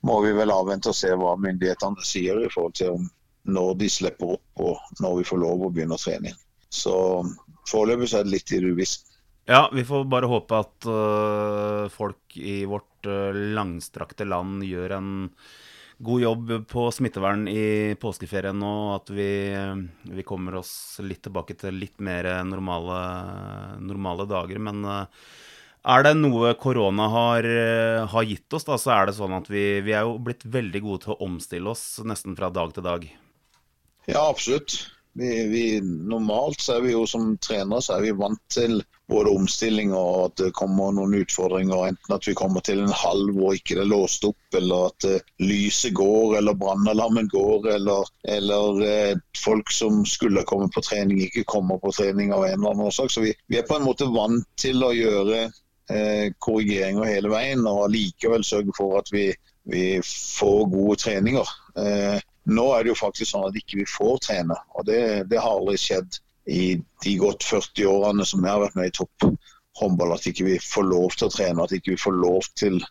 må 0.07 0.19
vi 0.23 0.33
vel 0.35 0.51
avvente 0.51 0.91
og 0.91 0.97
se 0.97 1.11
hva 1.15 1.35
myndighetene 1.39 2.03
sier 2.07 2.39
i 2.43 2.51
forhold 2.51 2.75
til 2.79 3.03
når 3.43 3.73
de 3.79 3.89
slipper 3.91 4.35
opp 4.37 4.63
og 4.63 5.01
når 5.03 5.17
vi 5.19 5.25
får 5.27 5.41
lov 5.41 5.65
å 5.65 5.71
begynne 5.73 5.97
å 5.97 6.01
trene 6.01 6.31
igjen. 6.31 6.39
Så 6.73 6.93
foreløpig 7.69 8.09
så 8.09 8.21
er 8.21 8.27
det 8.27 8.35
litt 8.37 8.53
i 8.53 8.61
det 8.63 8.71
uvisse. 8.73 9.13
Ja, 9.45 9.67
vi 9.75 9.83
får 9.83 10.05
bare 10.07 10.29
håpe 10.31 10.55
at 10.55 10.87
uh, 10.87 11.91
folk 11.91 12.37
i 12.39 12.63
vårt 12.69 13.09
uh, 13.09 13.35
langstrakte 13.35 14.23
land 14.23 14.63
gjør 14.63 14.95
en 14.95 15.09
god 16.03 16.23
jobb 16.23 16.53
på 16.71 16.85
smittevern 16.95 17.43
i 17.51 17.95
påskeferien 17.99 18.57
nå, 18.59 18.71
og 18.87 18.93
at 18.95 19.11
vi, 19.13 19.27
øh, 19.55 19.83
vi 20.17 20.25
kommer 20.27 20.57
oss 20.59 20.73
litt 21.05 21.21
tilbake 21.23 21.55
til 21.59 21.77
litt 21.79 22.01
mer 22.03 22.27
normale, 22.43 22.97
normale 23.79 24.25
dager. 24.27 24.59
Men 24.59 24.81
øh, 24.83 25.05
er 25.83 26.05
det 26.05 26.13
noe 26.19 26.53
korona 26.59 27.09
har, 27.11 27.47
øh, 27.47 28.07
har 28.13 28.29
gitt 28.29 28.55
oss, 28.55 28.67
da, 28.67 28.79
så 28.79 28.95
er 28.95 29.09
det 29.09 29.17
sånn 29.19 29.35
at 29.35 29.49
vi, 29.51 29.81
vi 29.83 29.95
er 29.95 30.07
jo 30.07 30.17
blitt 30.23 30.45
veldig 30.47 30.83
gode 30.85 31.05
til 31.05 31.15
å 31.15 31.21
omstille 31.27 31.73
oss 31.73 31.99
nesten 32.07 32.37
fra 32.39 32.51
dag 32.53 32.73
til 32.75 32.87
dag. 32.87 33.07
Ja, 34.07 34.27
absolutt. 34.29 34.79
Vi, 35.13 35.47
vi, 35.47 35.81
normalt 35.83 36.61
så 36.61 36.79
er 36.79 36.87
vi 36.87 36.95
jo 36.95 37.03
som 37.05 37.35
trenere 37.37 37.83
så 37.85 37.99
er 37.99 38.07
vi 38.07 38.13
vant 38.17 38.39
til 38.49 38.79
både 39.11 39.29
omstilling 39.29 39.91
og 39.93 40.13
at 40.23 40.39
det 40.39 40.53
kommer 40.57 40.95
noen 40.95 41.13
utfordringer. 41.19 41.91
Enten 41.91 42.15
at 42.15 42.25
vi 42.25 42.33
kommer 42.37 42.63
til 42.65 42.81
en 42.81 42.95
halv 42.97 43.29
hvor 43.37 43.53
ikke 43.53 43.77
det 43.77 43.83
er 43.83 43.91
låst 43.91 44.25
opp, 44.25 44.57
eller 44.57 44.87
at 44.89 45.07
eh, 45.09 45.27
lyset 45.43 45.93
går, 45.99 46.39
eller 46.39 46.57
brannalarmen 46.57 47.29
går, 47.29 47.69
eller, 47.75 48.09
eller 48.25 48.81
eh, 48.87 49.21
folk 49.37 49.69
som 49.75 50.01
skulle 50.09 50.45
komme 50.49 50.71
på 50.73 50.81
trening, 50.87 51.21
ikke 51.27 51.45
kommer 51.51 51.77
på 51.83 51.93
trening 51.93 52.33
av 52.33 52.47
en 52.47 52.57
eller 52.57 52.73
annen 52.73 52.89
årsak. 52.89 53.13
Så 53.13 53.27
vi, 53.27 53.35
vi 53.51 53.61
er 53.61 53.67
på 53.69 53.77
en 53.77 53.85
måte 53.85 54.09
vant 54.09 54.47
til 54.57 54.81
å 54.81 54.95
gjøre 54.97 55.43
eh, 55.43 55.59
korrigeringer 56.39 57.09
hele 57.09 57.31
veien, 57.33 57.65
og 57.67 57.89
likevel 57.91 58.45
sørge 58.47 58.75
for 58.77 58.99
at 59.01 59.09
vi, 59.11 59.25
vi 59.69 59.87
får 60.03 60.69
gode 60.71 60.95
treninger. 61.01 61.49
Eh, 61.79 62.19
nå 62.53 62.67
er 62.73 62.83
det 62.83 62.93
jo 62.93 62.99
faktisk 62.99 63.31
sånn 63.31 63.47
at 63.49 63.57
ikke 63.59 63.81
vi 63.81 63.89
får 63.89 64.21
trene, 64.27 64.57
og 64.75 64.87
det, 64.87 65.01
det 65.31 65.41
har 65.41 65.57
aldri 65.57 65.77
skjedd 65.79 66.19
i 66.51 66.63
de 67.05 67.13
godt 67.19 67.45
40 67.47 67.87
årene 67.87 68.25
som 68.27 68.43
jeg 68.43 68.51
har 68.51 68.63
vært 68.65 68.79
med 68.79 68.91
i 68.91 68.95
topp 68.95 69.29
håndball, 69.79 70.15
at 70.15 70.27
ikke 70.27 70.47
vi 70.47 70.57
får 70.59 70.87
lov 70.89 71.15
til 71.17 71.29
å 71.29 71.33
trene, 71.33 71.63
at 71.63 71.75
ikke 71.75 71.95
vi 71.95 72.01
får 72.01 72.17
lov 72.19 72.49
til 72.59 72.81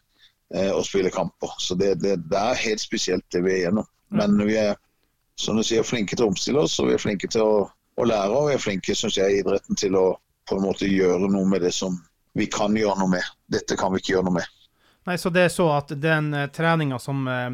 eh, 0.55 0.73
å 0.73 0.81
spille 0.87 1.13
kamper. 1.13 1.53
Så 1.61 1.77
det, 1.79 1.95
det, 2.03 2.17
det 2.33 2.41
er 2.41 2.65
helt 2.65 2.83
spesielt 2.83 3.27
det 3.35 3.45
vi 3.45 3.59
er 3.59 3.67
gjennom. 3.67 3.89
Men 4.13 4.41
vi 4.45 4.57
er 4.61 4.75
som 5.41 5.57
du 5.57 5.65
sier, 5.65 5.85
flinke 5.87 6.17
til 6.17 6.27
å 6.27 6.33
omstille 6.33 6.65
oss, 6.65 6.79
og 6.81 6.91
vi 6.91 6.97
er 6.97 7.03
flinke 7.03 7.29
til 7.31 7.45
å, 7.45 7.55
å 7.97 8.07
lære. 8.07 8.33
Og 8.37 8.51
vi 8.51 8.57
er 8.57 8.63
flinke 8.63 8.97
synes 8.97 9.19
jeg, 9.19 9.33
i 9.33 9.43
idretten 9.43 9.79
til 9.79 9.97
å 9.99 10.07
på 10.49 10.59
en 10.59 10.67
måte 10.67 10.89
gjøre 10.91 11.31
noe 11.31 11.49
med 11.49 11.63
det 11.65 11.73
som 11.75 11.97
vi 12.39 12.49
kan 12.53 12.77
gjøre 12.77 12.99
noe 13.01 13.13
med. 13.17 13.31
Dette 13.51 13.77
kan 13.79 13.93
vi 13.93 14.03
ikke 14.03 14.17
gjøre 14.17 14.29
noe 14.29 14.41
med. 14.41 14.59
Nei, 15.09 15.19
så 15.19 15.33
det 15.35 15.47
er 15.47 15.53
så 15.53 15.67
at 15.75 15.91
den 15.99 16.31
uh, 16.35 16.49
treninga 16.55 16.99
som 17.03 17.25
eh, 17.29 17.51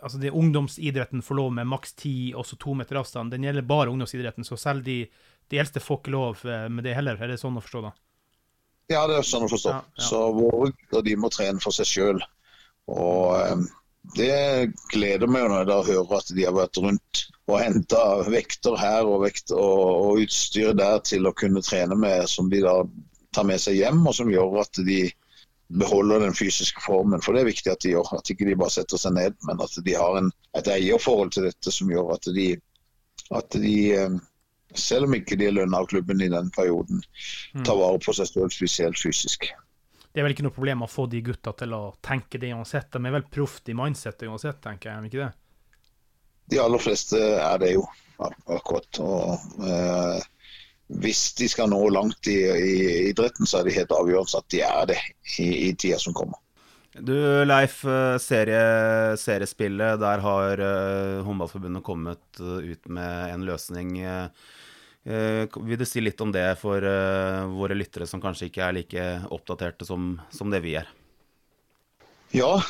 Altså 0.00 0.16
det 0.16 0.30
ungdomsidretten 0.32 1.20
får 1.20 1.36
lov 1.36 1.50
med 1.52 1.66
maks 1.68 1.90
ti, 1.92 2.32
også 2.32 2.56
to 2.56 2.72
meter 2.72 2.96
avstand, 2.96 3.34
den 3.34 3.42
gjelder 3.44 3.66
bare 3.68 3.90
ungdomsidretten, 3.92 4.46
så 4.48 4.56
selv 4.56 4.80
de, 4.86 5.02
de 5.52 5.58
eldste 5.60 5.82
får 5.84 5.98
ikke 6.00 6.14
lov 6.14 6.40
eh, 6.48 6.68
med 6.72 6.86
det 6.88 6.94
heller. 6.96 7.18
Er 7.20 7.28
det 7.28 7.36
sånn 7.36 7.58
å 7.58 7.60
forstå, 7.60 7.82
da? 7.84 7.90
Ja, 8.88 9.02
det 9.10 9.18
er 9.18 9.26
sånn 9.28 9.44
å 9.44 9.50
forstå. 9.52 9.74
Ja, 9.74 9.82
ja. 10.00 10.06
Så 10.06 10.22
våre 10.38 10.70
gutter 10.70 11.04
de 11.04 11.18
må 11.20 11.28
trene 11.28 11.60
for 11.60 11.76
seg 11.76 11.90
sjøl. 11.90 12.22
Og 12.88 13.36
eh, 13.42 13.66
det 14.16 14.72
gleder 14.94 15.28
meg 15.28 15.50
når 15.50 15.58
jeg 15.58 15.68
da 15.68 15.78
hører 15.90 16.16
at 16.16 16.32
de 16.38 16.48
har 16.48 16.56
vært 16.56 16.80
rundt 16.80 17.22
og 17.50 17.60
henta 17.60 18.04
vekter 18.30 18.80
her 18.80 19.04
og, 19.04 19.20
vekt 19.26 19.52
og, 19.52 19.84
og 19.84 20.24
utstyr 20.24 20.72
der 20.80 21.04
til 21.04 21.28
å 21.28 21.36
kunne 21.36 21.60
trene 21.66 21.98
med, 21.98 22.24
som 22.30 22.48
de 22.48 22.64
da 22.64 22.78
tar 23.34 23.46
med 23.48 23.62
seg 23.62 23.78
hjem, 23.78 24.02
og 24.06 24.16
som 24.16 24.30
gjør 24.32 24.60
at 24.64 24.80
de 24.86 25.04
beholder 25.80 26.24
den 26.24 26.34
fysiske 26.34 26.82
formen. 26.82 27.22
For 27.22 27.34
det 27.34 27.44
er 27.44 27.50
viktig 27.52 27.70
at 27.72 27.84
de 27.84 27.94
gjør. 27.94 28.10
At 28.18 28.32
ikke 28.32 28.48
de 28.48 28.58
bare 28.58 28.74
setter 28.74 29.00
seg 29.00 29.14
ned, 29.14 29.38
men 29.46 29.62
at 29.62 29.76
de 29.86 29.94
har 29.94 30.18
en, 30.18 30.32
et 30.58 30.70
eierforhold 30.70 31.32
til 31.36 31.46
dette 31.46 31.74
som 31.74 31.90
gjør 31.92 32.16
at 32.16 32.26
de, 32.34 32.48
at 33.38 33.58
de 33.62 33.76
eh, 33.94 34.18
selv 34.74 35.08
om 35.08 35.16
ikke 35.18 35.38
de 35.38 35.48
er 35.48 35.56
lønna 35.56 35.82
av 35.82 35.90
klubben 35.90 36.22
i 36.22 36.30
den 36.30 36.50
perioden, 36.54 37.02
tar 37.64 37.78
vare 37.78 38.00
på 38.02 38.14
seg 38.16 38.30
selv 38.30 38.54
spesielt 38.54 38.98
fysisk. 38.98 39.50
Det 40.10 40.18
er 40.18 40.26
vel 40.26 40.34
ikke 40.34 40.48
noe 40.48 40.54
problem 40.54 40.82
å 40.82 40.90
få 40.90 41.06
de 41.10 41.22
gutta 41.22 41.52
til 41.58 41.74
å 41.76 41.82
tenke 42.02 42.38
det 42.42 42.50
uansett. 42.54 42.90
De 42.90 42.98
er 42.98 43.14
vel 43.14 43.28
proft 43.30 43.70
i 43.70 43.76
mindsetet 43.78 44.26
uansett, 44.26 44.58
tenker 44.62 44.90
jeg. 44.90 44.96
Er 44.96 45.04
de 45.06 45.10
ikke 45.10 45.22
det? 45.22 45.32
De 46.50 46.58
aller 46.58 46.82
fleste 46.82 47.18
er 47.38 47.60
det 47.62 47.74
jo, 47.76 47.84
akkurat. 48.18 49.00
Og 49.06 49.62
eh, 49.62 50.24
hvis 50.98 51.34
de 51.38 51.48
skal 51.48 51.70
nå 51.70 51.80
langt 51.94 52.26
i, 52.30 52.38
i 52.50 52.76
idretten, 53.10 53.46
så 53.46 53.60
er 53.60 53.68
det 53.68 53.76
helt 53.78 53.92
avgjørende 53.94 54.40
at 54.40 54.48
de 54.50 54.62
er 54.66 54.86
det 54.90 55.00
i, 55.38 55.48
i 55.68 55.74
tida 55.78 56.00
som 56.02 56.16
kommer. 56.16 56.40
Du 56.90 57.14
Leif, 57.46 57.84
eh, 57.86 58.16
serie, 58.18 58.62
seriespillet, 59.16 60.00
der 60.02 60.22
har 60.24 60.58
uh, 60.58 61.22
Håndballforbundet 61.22 61.84
kommet 61.86 62.40
uh, 62.42 62.58
ut 62.58 62.88
med 62.90 63.34
en 63.36 63.44
løsning. 63.46 64.00
eh, 64.00 65.46
vil 65.54 65.78
du 65.78 65.86
si 65.86 66.02
litt 66.02 66.20
om 66.20 66.32
det 66.34 66.58
for 66.60 66.82
våre 67.54 67.74
lyttere 67.78 68.06
som 68.06 68.20
kanskje 68.20 68.50
ikke 68.50 68.64
er 68.66 68.74
like 68.76 69.04
oppdaterte 69.30 69.86
som, 69.86 70.18
som 70.34 70.50
det 70.50 70.60
vi 70.66 70.74
er? 70.82 70.90
Ja, 72.36 72.60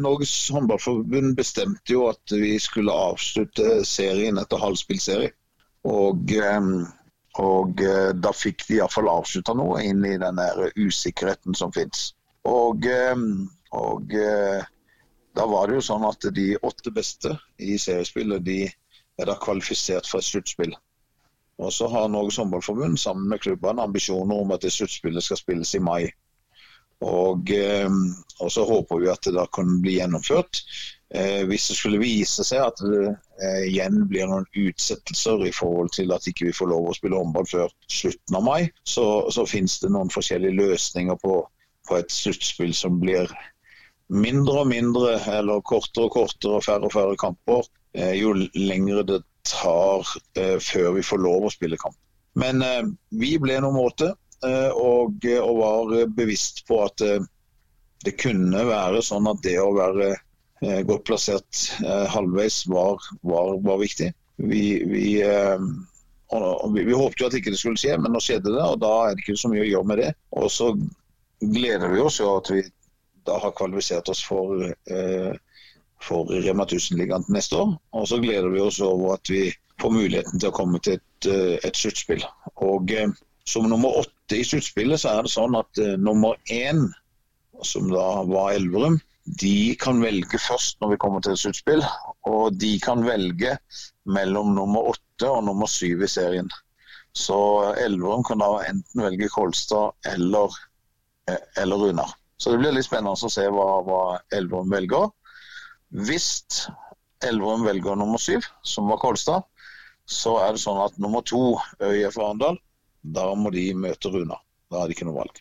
Norges 0.00 0.50
håndballforbund 0.52 1.34
bestemte 1.36 1.92
jo 1.92 2.06
at 2.08 2.32
vi 2.32 2.54
skulle 2.62 2.92
avslutte 2.92 3.82
serien 3.84 4.38
etter 4.40 4.62
halvspillserie. 4.62 5.34
Og, 5.88 6.32
eh, 6.32 6.60
og 7.40 7.80
eh, 7.80 8.10
da 8.12 8.32
fikk 8.36 8.66
de 8.68 8.76
iallfall 8.76 9.08
avslutta 9.08 9.54
noe 9.56 9.80
inn 9.86 10.04
i 10.04 10.18
den 10.20 10.40
der 10.40 10.72
usikkerheten 10.76 11.56
som 11.56 11.72
fins. 11.72 12.10
Og, 12.48 12.84
eh, 12.84 13.16
og 13.72 14.14
eh, 14.18 14.64
da 15.32 15.46
var 15.48 15.68
det 15.68 15.78
jo 15.78 15.86
sånn 15.88 16.04
at 16.04 16.28
de 16.36 16.52
åtte 16.60 16.92
beste 16.92 17.36
i 17.56 17.78
seriespillet 17.80 18.44
de 18.44 18.58
er 18.66 19.28
da 19.28 19.38
kvalifisert 19.40 20.08
for 20.08 20.20
et 20.20 20.28
sluttspill. 20.28 20.74
Og 21.62 21.72
så 21.72 21.88
har 21.88 22.10
Norges 22.10 22.40
håndballforbund 22.40 22.98
sammen 23.00 23.28
med 23.30 23.40
klubbene 23.44 23.84
ambisjoner 23.86 24.42
om 24.42 24.52
at 24.52 24.64
det 24.64 24.72
sluttspillet 24.74 25.24
skal 25.24 25.40
spilles 25.40 25.74
i 25.78 25.80
mai. 25.80 26.02
Og, 27.02 27.50
eh, 27.50 27.88
og 28.40 28.52
så 28.52 28.66
håper 28.68 29.00
vi 29.02 29.10
at 29.12 29.24
det 29.24 29.36
da 29.38 29.46
kan 29.52 29.80
bli 29.82 29.96
gjennomført. 29.98 30.62
Eh, 31.14 31.42
hvis 31.44 31.66
det 31.68 31.76
skulle 31.76 32.00
vise 32.00 32.44
seg 32.46 32.62
at 32.64 32.78
det 32.80 33.00
eh, 33.44 33.64
igjen 33.68 34.06
blir 34.08 34.30
noen 34.30 34.46
utsettelser 34.56 35.42
i 35.44 35.52
forhold 35.52 35.90
til 35.92 36.14
at 36.14 36.24
ikke 36.28 36.46
vi 36.48 36.54
får 36.56 36.70
lov 36.70 36.88
å 36.88 36.94
spille 36.96 37.18
håndball 37.20 37.48
før 37.50 37.74
slutten 37.84 38.38
av 38.38 38.46
mai, 38.46 38.70
så, 38.88 39.04
så 39.28 39.44
finnes 39.48 39.74
det 39.82 39.90
noen 39.92 40.12
forskjellige 40.12 40.56
løsninger 40.56 41.18
på, 41.20 41.42
på 41.88 41.98
et 41.98 42.14
sluttspill 42.14 42.72
som 42.76 42.96
blir 43.02 43.28
mindre 44.12 44.62
og 44.62 44.72
mindre, 44.72 45.18
eller 45.34 45.60
kortere 45.68 46.08
og 46.08 46.16
kortere 46.16 46.56
og 46.56 46.64
færre 46.64 46.88
og 46.88 46.96
færre 46.96 47.20
kamper, 47.20 47.68
eh, 47.92 48.14
jo 48.16 48.32
lengre 48.56 49.04
det 49.12 49.20
tar 49.48 50.08
eh, 50.40 50.56
før 50.64 50.96
vi 50.96 51.04
får 51.04 51.22
lov 51.28 51.44
å 51.44 51.52
spille 51.52 51.80
kamp. 51.80 51.98
Men 52.40 52.64
eh, 52.64 52.82
vi 53.20 53.36
ble 53.42 53.60
nummer 53.60 53.92
åtte, 53.92 54.14
eh, 54.48 54.72
og, 54.72 55.28
og 55.44 55.60
var 55.60 55.96
bevisst 56.16 56.64
på 56.68 56.82
at 56.86 57.04
det 58.02 58.18
kunne 58.18 58.64
være 58.66 59.04
sånn 59.04 59.28
at 59.30 59.44
det 59.44 59.58
å 59.60 59.74
være 59.76 60.14
godt 60.86 61.06
plassert 61.08 61.62
eh, 61.82 62.04
halvveis 62.12 62.62
var, 62.70 63.02
var, 63.26 63.56
var 63.64 63.80
viktig. 63.80 64.12
Vi, 64.42 64.64
vi, 64.88 65.06
eh, 65.26 65.64
vi, 66.74 66.84
vi 66.84 66.98
håpte 66.98 67.24
jo 67.24 67.30
at 67.30 67.38
ikke 67.38 67.54
det 67.54 67.60
skulle 67.60 67.80
skje, 67.80 67.96
men 67.98 68.14
nå 68.14 68.22
skjedde 68.22 68.52
det, 68.54 68.62
og 68.62 68.78
da 68.82 68.92
er 69.06 69.16
det 69.16 69.24
ikke 69.24 69.40
så 69.42 69.50
mye 69.52 69.64
å 69.64 69.70
gjøre 69.70 69.90
med 69.90 70.02
det. 70.02 70.12
Og 70.38 70.50
så 70.52 70.70
gleder 71.42 71.90
vi 71.92 72.02
oss 72.02 72.20
jo 72.22 72.30
at 72.36 72.52
vi 72.52 72.62
da 73.26 73.38
har 73.42 73.54
kvalifisert 73.58 74.08
oss 74.10 74.22
for, 74.26 74.62
eh, 74.90 75.32
for 76.02 76.30
Rema 76.30 76.66
1000-ligaen 76.66 77.26
neste 77.34 77.58
år. 77.58 77.76
Og 77.98 78.08
så 78.10 78.18
gleder 78.22 78.50
vi 78.50 78.62
oss 78.62 78.80
over 78.82 79.16
at 79.16 79.30
vi 79.30 79.44
får 79.82 79.94
muligheten 79.94 80.40
til 80.40 80.50
å 80.50 80.56
komme 80.56 80.80
til 80.82 80.98
et, 80.98 81.28
eh, 81.30 81.58
et 81.62 81.78
sluttspill. 81.78 82.24
Og 82.66 82.90
eh, 82.94 83.10
som 83.44 83.68
nummer 83.70 84.02
åtte 84.02 84.38
i 84.38 84.46
sluttspillet, 84.46 85.00
så 85.02 85.16
er 85.16 85.26
det 85.26 85.34
sånn 85.34 85.56
at 85.58 85.78
eh, 85.82 85.96
nummer 85.98 86.38
én, 86.50 86.88
som 87.62 87.90
da 87.90 88.22
var 88.26 88.54
Elverum, 88.56 88.98
de 89.24 89.74
kan 89.78 90.00
velge 90.02 90.38
først 90.40 90.80
når 90.82 90.94
vi 90.94 91.00
kommer 91.04 91.22
til 91.22 91.36
sluttspill. 91.38 91.84
Og 92.28 92.58
de 92.58 92.74
kan 92.82 93.04
velge 93.06 93.56
mellom 94.04 94.54
nummer 94.56 94.92
åtte 94.94 95.30
og 95.30 95.44
nummer 95.46 95.70
syv 95.70 96.02
i 96.02 96.10
serien. 96.10 96.50
Så 97.12 97.36
Elverum 97.78 98.24
kan 98.24 98.40
da 98.40 98.50
enten 98.66 99.04
velge 99.04 99.28
Kolstad 99.30 99.92
eller, 100.08 100.54
eh, 101.28 101.38
eller 101.62 101.76
Runar. 101.76 102.14
Så 102.38 102.50
det 102.50 102.58
blir 102.58 102.74
litt 102.74 102.88
spennende 102.88 103.14
å 103.14 103.30
se 103.30 103.44
hva, 103.46 103.68
hva 103.86 104.02
Elverum 104.34 104.72
velger. 104.72 105.10
Hvis 105.92 106.66
Elverum 107.22 107.66
velger 107.68 107.98
nummer 108.00 108.18
syv, 108.18 108.48
som 108.66 108.88
var 108.90 108.98
Kolstad, 108.98 109.44
så 110.08 110.38
er 110.42 110.56
det 110.56 110.64
sånn 110.64 110.80
at 110.82 110.96
nummer 110.98 111.22
to, 111.22 111.60
ØIF 111.78 112.18
Arendal, 112.18 112.58
da 113.02 113.28
må 113.38 113.52
de 113.54 113.68
møte 113.74 114.10
Runar. 114.10 114.40
Da 114.72 114.80
har 114.80 114.88
de 114.88 114.96
ikke 114.96 115.06
noe 115.06 115.20
valg. 115.20 115.38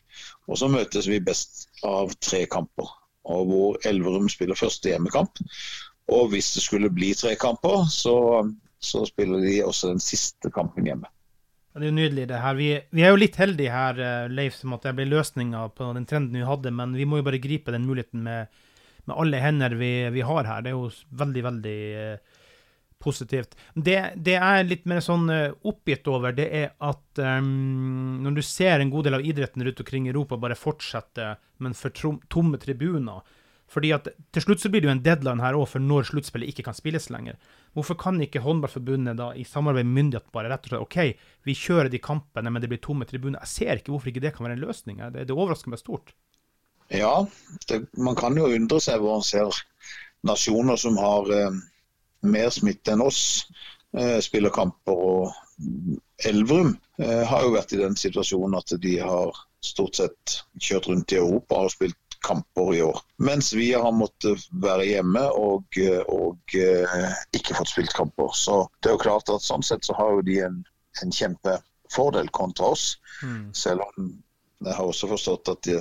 Og 0.52 0.60
så 0.60 0.68
møtes 0.70 1.08
vi 1.08 1.22
best 1.24 1.70
av 1.88 2.12
tre 2.20 2.44
kamper, 2.52 2.90
og 3.30 3.46
hvor 3.50 3.88
Elverum 3.88 4.30
spiller 4.30 4.58
første 4.58 4.92
hjemmekamp. 4.92 5.42
Og 6.12 6.32
hvis 6.34 6.54
det 6.56 6.64
skulle 6.66 6.92
bli 6.94 7.14
tre 7.16 7.36
kamper, 7.40 7.86
så, 7.92 8.16
så 8.82 9.06
spiller 9.08 9.44
de 9.46 9.60
også 9.66 9.94
den 9.94 10.04
siste 10.04 10.52
kampen 10.54 10.90
hjemme. 10.90 11.10
Ja, 11.72 11.80
Det 11.80 11.86
er 11.86 11.92
jo 11.92 12.00
nydelig, 12.00 12.28
det 12.28 12.42
her. 12.44 12.58
Vi, 12.58 12.70
vi 12.92 13.06
er 13.06 13.14
jo 13.14 13.22
litt 13.22 13.38
heldige 13.40 13.72
her, 13.72 14.02
eh, 14.04 14.32
Leif, 14.32 14.58
som 14.60 14.76
at 14.76 14.84
det 14.88 14.96
ble 14.98 15.08
løsninga 15.08 15.70
på 15.78 15.94
den 15.96 16.08
trenden 16.10 16.42
vi 16.42 16.48
hadde, 16.48 16.74
men 16.76 16.98
vi 16.98 17.08
må 17.08 17.22
jo 17.22 17.28
bare 17.30 17.40
gripe 17.44 17.72
den 17.72 17.88
muligheten 17.88 18.26
med, 18.26 18.52
med 19.06 19.16
alle 19.16 19.40
hender 19.40 19.78
vi, 19.80 19.94
vi 20.12 20.26
har 20.28 20.50
her. 20.50 20.66
Det 20.66 20.74
er 20.74 20.80
jo 20.80 20.92
veldig, 21.24 21.46
veldig 21.48 21.80
eh, 22.02 22.41
positivt. 23.02 23.58
Det, 23.74 23.98
det 24.16 24.38
jeg 24.38 24.62
er 24.62 24.70
litt 24.70 24.88
mer 24.90 25.04
sånn 25.04 25.28
eh, 25.34 25.58
oppgitt 25.68 26.08
over, 26.12 26.36
det 26.38 26.48
er 26.62 26.72
at 26.78 27.22
um, 27.22 28.22
når 28.24 28.40
du 28.40 28.44
ser 28.46 28.80
en 28.80 28.94
god 28.94 29.10
del 29.10 29.20
av 29.20 29.26
idretten 29.26 29.66
rundt 29.66 29.84
omkring 29.84 30.08
i 30.08 30.14
Europa 30.14 30.40
bare 30.42 30.60
fortsette, 30.60 31.36
men 31.62 31.78
for 31.78 31.94
tomme 32.32 32.62
tribuner 32.62 33.22
fordi 33.72 33.94
at 33.96 34.10
Til 34.36 34.44
slutt 34.44 34.64
så 34.64 34.72
blir 34.72 34.84
det 34.84 34.90
jo 34.90 34.94
en 34.96 35.04
deadline 35.04 35.44
her 35.44 35.56
òg 35.56 35.70
for 35.72 35.84
når 35.84 36.10
sluttspillet 36.10 36.52
ikke 36.52 36.66
kan 36.68 36.76
spilles 36.76 37.08
lenger. 37.14 37.38
Hvorfor 37.76 37.96
kan 38.00 38.20
ikke 38.24 38.44
Håndballforbundet 38.44 39.20
da 39.20 39.30
i 39.32 39.46
samarbeid 39.48 39.88
med 39.88 39.96
myndighet 39.96 40.34
bare 40.36 40.52
rett 40.52 40.68
og 40.68 40.74
slett 40.74 40.84
OK, 40.84 41.30
vi 41.48 41.56
kjører 41.56 41.92
de 41.92 42.02
kampene, 42.04 42.52
men 42.52 42.64
det 42.64 42.68
blir 42.72 42.82
tomme 42.84 43.08
tribuner. 43.08 43.40
Jeg 43.46 43.54
ser 43.54 43.80
ikke 43.80 43.94
hvorfor 43.94 44.12
ikke 44.12 44.24
det 44.26 44.34
kan 44.36 44.48
være 44.48 44.58
en 44.60 44.66
løsning. 44.66 45.00
Det, 45.16 45.24
det 45.30 45.38
overrasker 45.38 45.72
meg 45.72 45.80
stort. 45.80 46.12
Ja, 46.92 47.14
det, 47.70 47.86
man 47.96 48.18
kan 48.20 48.36
jo 48.36 48.50
undre 48.52 48.82
seg 48.84 49.00
hvor 49.00 49.22
man 49.22 49.28
ser 49.28 49.62
nasjoner 50.28 50.80
som 50.80 51.00
har 51.00 51.32
eh, 51.32 51.62
mer 52.22 52.50
smitte 52.54 52.94
enn 52.96 53.04
oss, 53.04 53.48
eh, 53.98 54.20
spiller 54.24 54.54
kamper. 54.54 54.98
Og 54.98 55.34
Elverum 56.26 56.76
eh, 57.00 57.24
har 57.28 57.46
jo 57.46 57.56
vært 57.56 57.74
i 57.76 57.82
den 57.82 57.98
situasjonen 57.98 58.58
at 58.60 58.74
de 58.82 58.98
har 59.02 59.36
stort 59.62 60.00
sett 60.00 60.38
kjørt 60.60 60.90
rundt 60.90 61.14
i 61.14 61.20
Europa 61.22 61.66
og 61.66 61.74
spilt 61.74 61.98
kamper 62.22 62.74
i 62.76 62.82
år. 62.86 63.00
Mens 63.18 63.54
vi 63.54 63.72
har 63.74 63.94
måttet 63.98 64.46
være 64.64 64.86
hjemme 64.86 65.24
og, 65.38 65.66
eh, 65.82 66.02
og 66.06 66.58
eh, 66.58 67.14
ikke 67.38 67.58
fått 67.58 67.74
spilt 67.74 67.94
kamper. 67.98 68.34
Så 68.38 68.64
det 68.82 68.92
er 68.92 68.98
jo 68.98 69.06
klart 69.06 69.32
at 69.34 69.46
sånn 69.46 69.66
sett 69.66 69.88
så 69.88 69.98
har 69.98 70.18
jo 70.18 70.26
de 70.28 70.42
en, 70.46 70.60
en 71.02 71.16
kjempefordel 71.18 72.30
kontra 72.36 72.74
oss. 72.76 72.94
Selv 73.58 73.86
om 73.88 74.12
jeg 74.62 74.78
har 74.78 74.86
også 74.86 75.10
forstått 75.10 75.50
at, 75.50 75.66
de, 75.66 75.80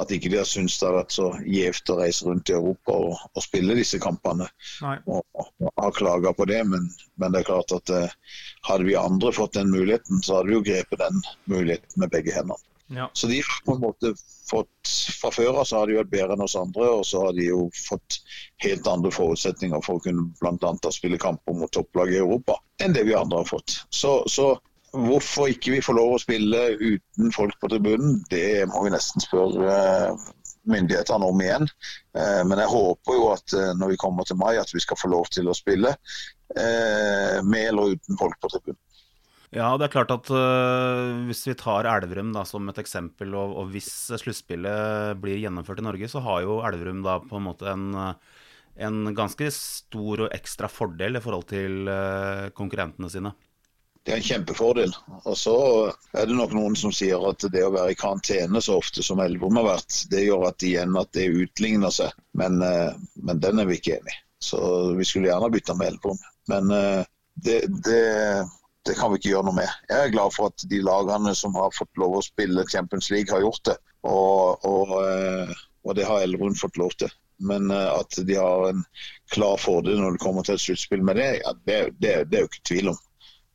at 0.00 0.12
ikke 0.14 0.30
de 0.32 0.40
har 0.40 0.48
syntes 0.48 0.78
det 0.80 0.88
har 0.88 0.96
vært 0.98 1.14
så 1.14 1.28
gjevt 1.44 1.92
å 1.92 1.98
reise 2.00 2.28
rundt 2.28 2.52
i 2.52 2.56
Europa 2.56 2.96
og, 3.08 3.26
og 3.34 3.44
spille 3.44 3.76
disse 3.78 4.00
kampene. 4.02 4.48
Nei. 4.84 4.96
Og, 5.10 5.24
og 5.38 5.72
har 5.78 5.96
klaga 5.96 6.32
på 6.36 6.46
det, 6.50 6.62
men, 6.70 6.88
men 7.20 7.34
det 7.34 7.42
er 7.42 7.50
klart 7.50 7.74
at 7.74 7.92
eh, 7.94 8.16
hadde 8.68 8.88
vi 8.88 8.96
andre 8.98 9.34
fått 9.34 9.58
den 9.58 9.72
muligheten, 9.74 10.22
så 10.22 10.38
hadde 10.38 10.52
vi 10.52 10.58
jo 10.58 10.64
grepet 10.70 11.02
den 11.02 11.22
muligheten 11.50 12.02
med 12.02 12.12
begge 12.14 12.34
hendene. 12.36 12.60
Ja. 12.88 13.10
Så 13.12 13.26
de 13.26 13.36
har 13.36 13.64
på 13.66 13.74
en 13.74 13.82
måte 13.82 14.14
fått 14.48 14.92
Fra 15.20 15.28
før 15.28 15.58
av 15.60 15.66
så 15.68 15.82
har 15.82 15.90
de 15.90 15.98
vært 15.98 16.08
bedre 16.08 16.32
enn 16.38 16.44
oss 16.46 16.54
andre, 16.56 16.86
og 16.88 17.02
så 17.04 17.26
har 17.26 17.34
de 17.36 17.50
jo 17.50 17.66
fått 17.76 18.22
helt 18.64 18.86
andre 18.88 19.10
forutsetninger 19.12 19.82
for 19.84 19.98
å 19.98 20.04
kunne 20.06 20.30
bl.a. 20.40 20.92
spille 20.94 21.20
kamper 21.20 21.58
mot 21.58 21.72
topplag 21.74 22.14
i 22.14 22.22
Europa 22.22 22.56
enn 22.80 22.94
det 22.96 23.04
vi 23.04 23.16
andre 23.18 23.42
har 23.42 23.50
fått. 23.50 23.82
Så, 23.92 24.22
så 24.30 24.54
hvorfor 24.92 25.50
ikke 25.52 25.74
vi 25.76 25.84
får 25.84 25.96
lov 25.98 26.16
å 26.16 26.22
spille 26.22 26.64
uten 26.80 27.32
folk 27.34 27.56
på 27.60 27.70
tribunen, 27.72 28.18
det 28.32 28.66
må 28.70 28.84
vi 28.86 28.92
nesten 28.94 29.24
spørre 29.24 29.68
eh, 29.74 30.26
myndighetene 30.68 31.28
om 31.28 31.44
igjen. 31.44 31.68
Eh, 32.16 32.42
Men 32.48 32.62
jeg 32.62 32.72
håper 32.72 33.18
jo 33.18 33.30
at 33.34 33.56
eh, 33.56 33.72
når 33.78 33.94
vi 33.94 34.00
kommer 34.00 34.28
til 34.28 34.40
mai, 34.40 34.56
at 34.60 34.72
vi 34.74 34.82
skal 34.84 35.00
få 35.00 35.10
lov 35.12 35.30
til 35.34 35.48
å 35.48 35.56
spille 35.56 35.94
med 36.48 37.60
eller 37.60 37.90
uten 37.92 38.16
folk 38.16 38.38
på 38.40 38.48
tribunen. 38.48 38.78
Ja, 39.52 39.66
det 39.76 39.86
er 39.86 39.92
klart 39.92 40.12
at 40.12 40.30
uh, 40.32 41.24
hvis 41.28 41.42
vi 41.44 41.54
tar 41.56 41.84
Elverum 41.88 42.30
da, 42.32 42.42
som 42.48 42.64
et 42.68 42.80
eksempel, 42.80 43.32
og, 43.36 43.52
og 43.60 43.70
hvis 43.72 43.88
sluttspillet 44.20 45.20
blir 45.20 45.40
gjennomført 45.40 45.80
i 45.80 45.84
Norge, 45.84 46.08
så 46.08 46.20
har 46.24 46.42
jo 46.44 46.58
Elverum 46.68 47.00
da 47.04 47.18
på 47.20 47.36
en 47.36 47.46
måte 47.46 47.68
en, 47.68 47.86
en 48.80 48.98
ganske 49.16 49.48
stor 49.52 50.24
og 50.24 50.36
ekstra 50.36 50.72
fordel 50.72 51.20
i 51.20 51.22
forhold 51.24 51.48
til 51.52 51.88
uh, 51.88 52.48
konkurrentene 52.56 53.12
sine. 53.12 53.32
Det 54.08 54.14
er 54.14 54.22
en 54.22 54.24
kjempefordel. 54.24 54.94
Og 55.28 55.34
så 55.36 55.56
er 56.16 56.30
det 56.30 56.36
nok 56.38 56.54
noen 56.56 56.76
som 56.80 56.94
sier 56.96 57.20
at 57.28 57.44
det 57.52 57.66
å 57.66 57.74
være 57.74 57.92
i 57.92 57.98
karantene 57.98 58.62
så 58.64 58.78
ofte 58.80 59.04
som 59.04 59.20
Elverum 59.20 59.60
har 59.60 59.66
vært, 59.66 59.98
det 60.08 60.24
gjør 60.24 60.46
at 60.48 60.64
igjen 60.64 60.96
at 60.96 61.12
det 61.12 61.26
utligner 61.42 61.92
seg. 61.92 62.14
Men, 62.40 62.62
uh, 62.64 62.96
men 63.20 63.42
den 63.44 63.60
er 63.60 63.68
vi 63.68 63.76
ikke 63.76 63.98
enig 63.98 64.14
i. 64.14 64.22
Så 64.48 64.60
vi 64.96 65.04
skulle 65.04 65.28
gjerne 65.28 65.52
bytta 65.52 65.76
med 65.76 65.92
Elverum. 65.92 66.22
Men 66.48 66.72
det, 67.44 67.58
det 67.84 68.04
det 68.88 68.94
kan 68.94 69.12
vi 69.12 69.18
ikke 69.20 69.32
gjøre 69.34 69.48
noe 69.50 69.58
med. 69.58 69.70
Jeg 69.90 70.00
er 70.00 70.12
glad 70.14 70.34
for 70.34 70.48
at 70.48 70.64
de 70.70 70.80
lagene 70.80 71.34
som 71.36 71.56
har 71.58 71.74
fått 71.76 72.00
lov 72.00 72.18
å 72.18 72.24
spille 72.24 72.66
Champions 72.72 73.10
League, 73.12 73.28
har 73.34 73.44
gjort 73.44 73.64
det. 73.68 73.76
Og, 74.08 74.64
og, 74.64 74.94
eh, 75.02 75.52
og 75.84 75.98
det 75.98 76.06
har 76.08 76.24
Elverum 76.24 76.56
fått 76.56 76.78
lov 76.80 76.94
til. 77.00 77.12
Men 77.50 77.68
eh, 77.74 77.90
at 77.92 78.16
de 78.24 78.38
har 78.38 78.70
en 78.70 78.80
klar 79.34 79.60
fordel 79.60 80.00
når 80.00 80.16
det 80.16 80.22
kommer 80.22 80.46
til 80.46 80.56
et 80.56 80.64
sluttspill 80.64 81.04
med 81.04 81.20
det, 81.20 81.28
ja, 81.42 81.52
det, 81.68 81.78
det, 82.00 82.14
er 82.14 82.46
jo 82.46 82.50
ikke 82.50 82.64
tvil 82.70 82.92
om. 82.94 83.02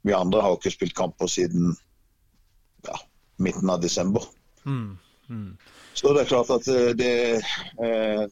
Vi 0.04 0.16
andre 0.16 0.44
har 0.44 0.58
ikke 0.58 0.74
spilt 0.74 0.96
kamper 0.98 1.32
siden 1.32 1.76
ja, 2.88 2.98
midten 3.44 3.72
av 3.72 3.82
desember. 3.84 4.26
Mm, 4.66 4.98
mm. 5.30 5.50
Så 5.94 6.14
det 6.14 6.24
er 6.24 6.30
klart 6.32 6.52
at 6.52 6.68
eh, 6.68 6.92
det, 6.98 7.14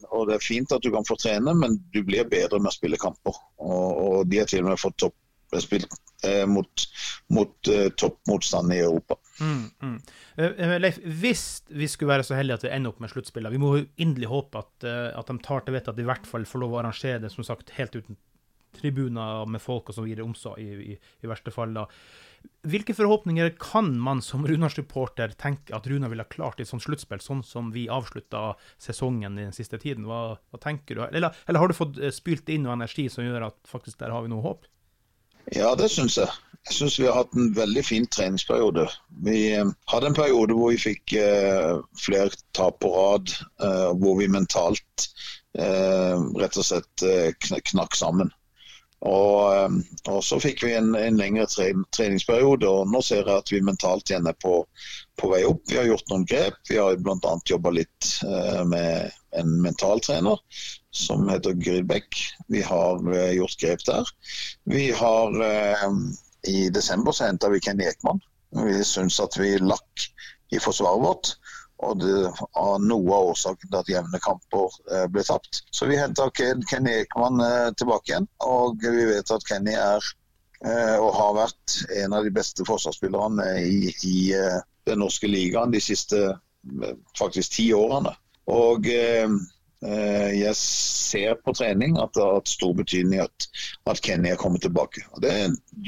og 0.10 0.28
det 0.28 0.38
er 0.38 0.44
fint 0.44 0.72
at 0.76 0.84
du 0.84 0.92
kan 0.94 1.08
få 1.08 1.18
trene, 1.22 1.54
men 1.58 1.78
du 1.94 2.02
blir 2.04 2.28
bedre 2.30 2.60
med 2.60 2.72
å 2.72 2.76
spille 2.76 3.00
kamper. 3.02 3.38
Og, 3.62 4.02
og 4.06 4.32
de 4.32 4.42
har 4.42 4.50
til 4.50 4.66
og 4.66 4.74
med 4.74 4.82
fått 4.82 5.00
topp 5.06 5.18
spilt 5.60 5.92
eh, 6.24 6.46
mot, 6.48 6.84
mot 7.36 7.68
eh, 7.68 7.90
toppmotstand 8.00 8.72
i 8.72 8.80
Europa. 8.80 9.18
Mm, 9.44 9.66
mm. 9.84 9.98
Leif, 10.80 11.00
hvis 11.04 11.44
vi 11.68 11.90
skulle 11.92 12.14
være 12.14 12.24
så 12.28 12.38
heldige 12.40 12.62
at 12.62 12.66
vi 12.68 12.72
ender 12.72 12.94
opp 12.94 13.02
med 13.04 13.12
sluttspillene, 13.12 13.52
vi 13.52 13.60
må 13.60 13.74
jo 13.76 13.88
inderlig 14.00 14.30
håpe 14.32 14.64
at, 14.64 14.88
at 15.20 15.28
de 15.28 15.36
tar 15.44 15.66
til 15.66 15.76
vettet 15.76 15.92
at 15.92 16.00
de 16.00 16.06
i 16.06 16.08
hvert 16.08 16.30
fall 16.30 16.48
får 16.48 16.64
lov 16.64 16.78
å 16.78 16.80
arrangere 16.84 17.20
det 17.24 17.34
som 17.36 17.44
sagt 17.44 17.76
helt 17.76 17.98
uten 18.00 18.16
tribuner 18.76 19.46
med 19.50 19.62
folk 19.64 19.90
og 19.92 19.98
så 19.98 20.06
videre 20.06 20.26
om 20.26 20.36
i, 20.58 20.68
i, 20.94 20.98
i, 20.98 21.30
verste 21.30 21.54
fall. 21.54 21.74
da. 21.76 21.88
Hvilke 22.66 22.96
forhåpninger 22.98 23.54
kan 23.62 23.92
man 24.02 24.22
som 24.26 24.46
Runar-supporter 24.48 25.36
tenke 25.40 25.76
at 25.78 25.88
Runar 25.88 26.10
ville 26.10 26.26
ha 26.26 26.32
klart 26.32 26.60
i 26.60 26.66
et 26.66 26.72
sånt 26.72 26.86
sluttspill, 26.86 27.22
sånn 27.22 27.44
som 27.46 27.72
vi 27.76 27.88
avslutta 27.92 28.56
sesongen 28.82 29.38
i 29.38 29.48
den 29.48 29.56
siste 29.56 29.80
tiden? 29.82 30.08
Hva, 30.10 30.38
hva 30.52 30.62
tenker 30.62 30.98
du? 30.98 31.06
Eller, 31.10 31.36
eller, 31.48 31.62
har 31.62 31.72
du 31.72 31.78
fått 31.78 32.02
spylt 32.16 32.50
inn 32.50 32.66
noe 32.66 32.78
energi 32.78 33.10
som 33.12 33.26
gjør 33.26 33.52
at 33.52 33.60
faktisk 33.70 34.02
der 34.02 34.14
har 34.16 34.26
vi 34.26 34.34
noe 34.34 34.46
håp? 34.46 34.70
Ja, 35.50 35.74
det 35.76 35.90
syns 35.90 36.18
jeg. 36.22 36.30
Jeg 36.68 36.76
syns 36.78 37.00
vi 37.00 37.08
har 37.10 37.18
hatt 37.18 37.34
en 37.34 37.54
veldig 37.58 37.82
fin 37.86 38.06
treningsperiode. 38.14 38.86
Vi 39.26 39.38
eh, 39.56 39.70
hadde 39.90 40.12
en 40.12 40.18
periode 40.18 40.54
hvor 40.58 40.70
vi 40.74 40.82
fikk 40.82 41.16
eh, 41.18 41.80
flere 41.98 42.30
tap 42.58 42.78
på 42.84 42.92
rad, 42.94 43.34
eh, 43.64 43.90
hvor 43.98 44.20
vi 44.20 44.30
mentalt 44.30 45.08
eh, 45.58 46.22
rett 46.38 46.60
og 46.62 46.68
slett 46.68 47.06
eh, 47.08 47.32
knakk 47.42 47.98
sammen. 47.98 48.30
Og, 49.02 49.38
eh, 49.56 49.78
og, 50.12 50.20
så 50.26 50.38
fikk 50.42 50.66
vi 50.68 50.76
en, 50.78 50.92
en 50.98 51.18
lengre 51.18 51.48
tre, 51.50 51.72
treningsperiode, 51.96 52.70
og 52.70 52.92
nå 52.92 53.02
ser 53.06 53.24
jeg 53.24 53.44
at 53.44 53.54
vi 53.54 53.64
mentalt 53.66 54.12
igjen 54.12 54.30
er 54.30 54.38
på, 54.44 54.60
på 55.18 55.32
vei 55.32 55.42
opp. 55.48 55.64
Vi 55.72 55.80
har 55.80 55.90
gjort 55.90 56.14
noen 56.14 56.28
grep. 56.30 56.60
Vi 56.70 56.78
har 56.78 57.00
bl.a. 57.02 57.34
jobba 57.50 57.74
litt 57.80 58.12
med 58.70 59.10
en 59.40 59.58
mentaltrener 59.64 60.38
som 60.92 61.30
heter 61.30 61.54
Grydbekk. 61.54 62.16
Vi 62.48 62.62
har 62.62 63.00
uh, 63.08 63.32
gjort 63.32 63.60
grep 63.60 63.86
der. 63.86 64.08
Vi 64.64 64.92
har 64.92 65.42
uh, 65.42 65.92
I 66.48 66.70
desember 66.70 67.12
så 67.12 67.30
henta 67.30 67.50
vi 67.50 67.62
Kenny 67.62 67.88
Ekman. 67.88 68.22
Vi 68.66 68.84
syns 68.84 69.20
at 69.24 69.38
vi 69.40 69.56
lakk 69.62 70.08
i 70.52 70.60
forsvaret 70.60 71.04
vårt. 71.04 71.36
Og 71.82 72.02
det 72.02 72.16
er 72.30 72.84
noe 72.86 73.16
av 73.18 73.32
årsaken 73.32 73.70
til 73.70 73.80
at 73.80 73.92
jevne 73.92 74.22
kamper 74.24 74.76
uh, 74.92 75.06
ble 75.12 75.24
tapt. 75.26 75.64
Så 75.74 75.90
vi 75.90 76.00
henta 76.00 76.28
Kenny 76.36 76.98
Ekman 77.02 77.42
tilbake 77.80 78.14
igjen. 78.14 78.28
Og 78.46 78.84
vi 78.86 79.08
vet 79.10 79.34
at 79.34 79.48
Kenny 79.48 79.78
er 79.78 80.12
og 80.62 81.08
har 81.18 81.32
vært 81.34 81.74
en 82.04 82.14
av 82.14 82.22
de 82.22 82.30
beste 82.30 82.62
forsvarsspillerne 82.68 83.48
i, 83.66 83.90
i 84.06 84.18
den 84.86 85.00
norske 85.02 85.26
ligaen 85.26 85.74
de 85.74 85.80
siste 85.82 86.20
faktisk 87.18 87.56
ti 87.56 87.66
årene. 87.74 88.12
Og 88.54 88.86
eh, 88.94 89.26
Eh, 89.82 90.32
jeg 90.38 90.56
ser 90.60 91.40
på 91.42 91.54
trening 91.58 91.96
at 91.98 92.14
det 92.14 92.22
har 92.22 92.36
hatt 92.38 92.50
stor 92.52 92.74
betydning 92.78 93.24
at, 93.24 93.48
at 93.90 94.02
Kenny 94.06 94.30
er 94.30 94.40
kommet 94.40 94.62
tilbake. 94.62 95.02
Og 95.16 95.24
det 95.26 95.34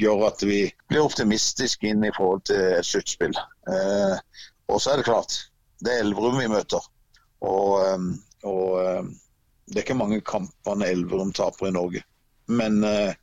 gjør 0.00 0.26
at 0.32 0.42
vi 0.42 0.66
blir 0.90 1.04
optimistiske 1.06 1.92
inn 1.92 2.02
i 2.02 2.12
forhold 2.16 2.42
til 2.50 2.62
et 2.80 2.88
sluttspill. 2.88 3.36
Eh, 3.70 4.16
og 4.66 4.80
så 4.82 4.92
er 4.92 5.00
det 5.00 5.06
klart, 5.06 5.36
det 5.84 5.94
er 5.94 6.04
Elverum 6.04 6.38
vi 6.40 6.48
møter. 6.52 6.84
Og, 7.44 7.72
eh, 7.84 8.06
og 8.48 8.80
eh, 8.82 9.02
det 9.68 9.80
er 9.80 9.86
ikke 9.86 9.98
mange 10.00 10.20
kampene 10.26 10.90
Elverum 10.92 11.32
taper 11.36 11.70
i 11.70 11.74
Norge. 11.76 12.04
Men 12.46 12.82
eh, 12.84 13.14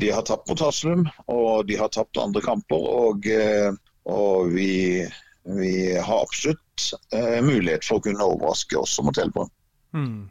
de 0.00 0.12
har 0.12 0.24
tapt 0.28 0.48
mot 0.50 0.60
Haslum, 0.60 1.06
og 1.32 1.68
de 1.68 1.78
har 1.80 1.92
tapt 1.92 2.20
andre 2.20 2.44
kamper. 2.44 2.88
Og, 3.04 3.28
eh, 3.32 3.70
og 4.08 4.52
vi, 4.54 5.04
vi, 5.58 5.76
har 5.96 6.24
absolutt 6.24 6.64
mulighet 7.42 7.84
for 7.84 7.98
å 7.98 8.04
kunne 8.04 8.24
overraske 8.24 8.78
også 8.78 9.04
mot 9.04 9.18
Elverum. 9.20 9.50
Mm. 9.96 10.28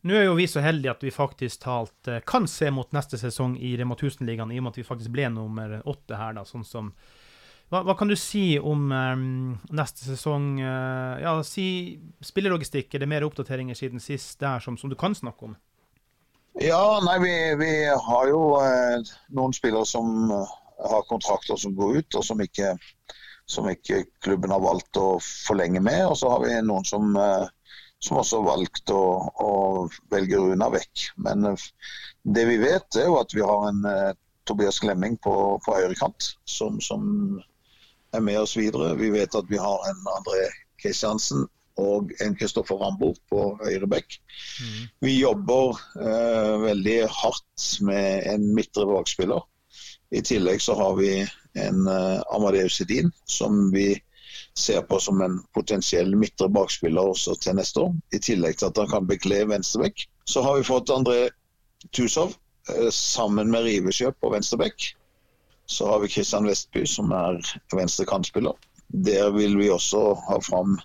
Nå 0.00 0.14
er 0.14 0.28
jo 0.28 0.36
vi 0.38 0.46
så 0.46 0.62
heldige 0.62 0.92
at 0.94 1.02
vi 1.02 1.10
faktisk 1.10 1.64
talt 1.64 2.08
eh, 2.08 2.22
kan 2.26 2.46
se 2.48 2.70
mot 2.70 2.92
neste 2.94 3.18
sesong 3.18 3.56
i 3.58 3.74
Rema 3.76 3.96
1000-ligaen, 3.98 4.52
i 4.54 4.60
og 4.60 4.66
med 4.66 4.76
at 4.76 4.78
vi 4.80 4.86
faktisk 4.86 5.12
ble 5.14 5.26
nummer 5.34 5.80
åtte 5.90 6.18
her, 6.18 6.36
da, 6.38 6.44
sånn 6.46 6.66
som 6.66 6.92
hva, 7.68 7.82
hva, 7.84 7.94
kan 7.98 8.10
du 8.10 8.16
si 8.18 8.58
om 8.58 8.88
um, 8.92 9.24
neste 9.76 10.06
sesong? 10.06 10.54
Uh, 10.60 11.18
ja, 11.22 11.34
si 11.46 11.66
spillelogistikk. 12.24 12.94
Er 12.94 13.04
det 13.04 13.10
mer 13.10 13.26
oppdateringer 13.26 13.78
siden 13.78 14.02
sist 14.02 14.38
der 14.40 14.62
som, 14.64 14.78
som 14.80 14.92
du 14.92 14.96
kan 14.98 15.16
snakke 15.16 15.50
om? 15.50 15.58
Ja, 16.58 16.98
nei, 17.04 17.18
vi, 17.22 17.34
vi 17.60 17.72
har 17.86 18.30
jo 18.30 18.40
eh, 18.58 19.12
noen 19.36 19.52
spillere 19.54 19.86
som 19.86 20.32
uh, 20.32 20.56
har 20.90 21.04
kontrakter 21.06 21.60
som 21.60 21.76
går 21.78 22.00
ut, 22.00 22.16
og 22.18 22.24
som 22.26 22.40
ikke, 22.42 22.72
som 23.46 23.68
ikke 23.70 24.06
klubben 24.24 24.50
har 24.50 24.64
valgt 24.64 24.98
å 24.98 25.20
forlenge 25.22 25.84
med. 25.84 26.02
Og 26.08 26.18
så 26.18 26.32
har 26.32 26.42
vi 26.42 26.56
noen 26.66 26.88
som 26.88 27.14
som 27.98 28.20
også 28.20 28.40
har 28.40 28.46
valgt 28.46 28.90
å, 28.94 29.02
å 29.42 29.50
velge 30.12 30.38
Runa 30.38 30.70
vekk. 30.72 31.10
Men 31.24 31.50
eh, 31.50 31.68
det 32.22 32.46
vi 32.50 32.58
vet, 32.62 32.88
er 32.96 33.08
jo 33.08 33.18
at 33.20 33.34
vi 33.34 33.44
har 33.44 33.68
en 33.70 33.84
uh, 33.86 34.16
Tobias 34.48 34.80
Glemming 34.82 35.18
på, 35.24 35.34
på 35.64 35.76
høyrekant 35.76 36.32
som, 36.48 36.78
som, 36.84 37.38
er 38.16 38.24
med 38.24 38.40
oss 38.40 38.56
videre. 38.56 38.94
Vi 38.98 39.10
vet 39.14 39.36
at 39.36 39.50
vi 39.50 39.60
har 39.60 39.84
en 39.90 40.10
André 40.14 40.48
Kristiansen 40.82 41.46
og 41.78 42.12
en 42.24 42.34
Kristoffer 42.38 42.80
Rambo 42.80 43.12
på 43.30 43.44
høyre 43.62 43.86
bekk. 43.90 44.18
Mm. 44.62 44.80
Vi 45.06 45.14
jobber 45.20 45.78
eh, 46.00 46.54
veldig 46.64 46.98
hardt 47.12 47.68
med 47.86 48.26
en 48.32 48.48
midtre 48.56 48.86
bakspiller. 48.88 49.44
I 50.10 50.22
tillegg 50.24 50.62
så 50.64 50.74
har 50.78 50.96
vi 50.98 51.12
en 51.58 51.86
eh, 51.86 52.20
Amadeus 52.34 52.80
Edin 52.82 53.12
som 53.30 53.68
vi 53.74 53.92
ser 54.58 54.82
på 54.82 54.98
som 55.00 55.20
en 55.22 55.38
potensiell 55.54 56.16
midtre 56.18 56.48
bakspiller 56.50 57.12
også 57.12 57.36
til 57.42 57.58
neste 57.60 57.86
år. 57.86 57.94
I 58.14 58.22
tillegg 58.22 58.58
til 58.58 58.72
at 58.72 58.82
han 58.82 58.90
kan 58.90 59.08
bekle 59.08 59.44
venstrebekk. 59.50 60.08
Så 60.26 60.42
har 60.42 60.58
vi 60.58 60.66
fått 60.66 60.90
André 60.90 61.28
Tusov 61.94 62.34
eh, 62.72 62.90
sammen 62.94 63.52
med 63.54 63.68
Rivesjø 63.68 64.10
på 64.18 64.32
venstrebekk. 64.34 64.92
Så 65.68 65.86
har 65.86 66.00
vi 66.00 66.08
Kristian 66.08 66.46
Vestby 66.48 66.86
som 66.88 67.12
er 67.12 67.40
venstre 67.76 68.06
kantspiller. 68.08 68.56
Der 68.88 69.30
vil 69.34 69.58
vi 69.58 69.68
også 69.70 70.14
ha 70.28 70.38
fram 70.40 70.78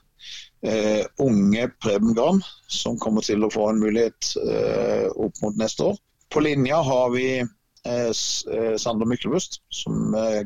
eh, 0.63 1.05
unge 1.23 1.69
Preben 1.81 2.13
Gram, 2.15 2.41
som 2.67 2.99
kommer 2.99 3.23
til 3.23 3.43
å 3.43 3.51
få 3.53 3.69
en 3.71 3.79
mulighet 3.83 4.33
eh, 4.43 5.07
opp 5.15 5.39
mot 5.43 5.59
neste 5.59 5.91
år. 5.91 6.01
På 6.33 6.43
linja 6.43 6.81
har 6.83 7.09
vi 7.15 7.27
eh, 7.39 8.11
eh 8.11 8.75
Sander 8.77 9.07
Myklebust, 9.07 9.61
som 9.69 10.15
eh, 10.15 10.43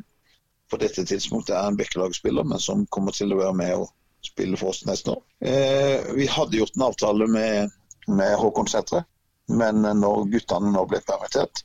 på 0.69 0.77
dette 0.77 1.05
tidspunktet 1.05 1.55
er 1.55 1.67
en 1.67 1.77
Bekkelagsspiller, 1.79 2.43
men 2.43 2.59
som 2.59 2.85
kommer 2.93 3.15
til 3.15 3.33
å 3.33 3.41
være 3.41 3.57
med 3.57 3.75
og 3.81 3.93
spille 4.25 4.57
for 4.59 4.73
oss 4.73 4.85
neste 4.85 5.15
år. 5.15 5.21
Eh, 5.41 6.13
vi 6.17 6.27
hadde 6.27 6.59
gjort 6.59 6.75
en 6.75 6.89
avtale 6.89 7.27
med, 7.31 7.71
med 8.07 8.35
Håkon 8.41 8.67
Sætre, 8.67 9.05
men 9.47 9.85
når 10.01 10.27
guttene 10.33 10.73
nå 10.73 10.83
ble 10.89 10.99
permittert, 11.07 11.63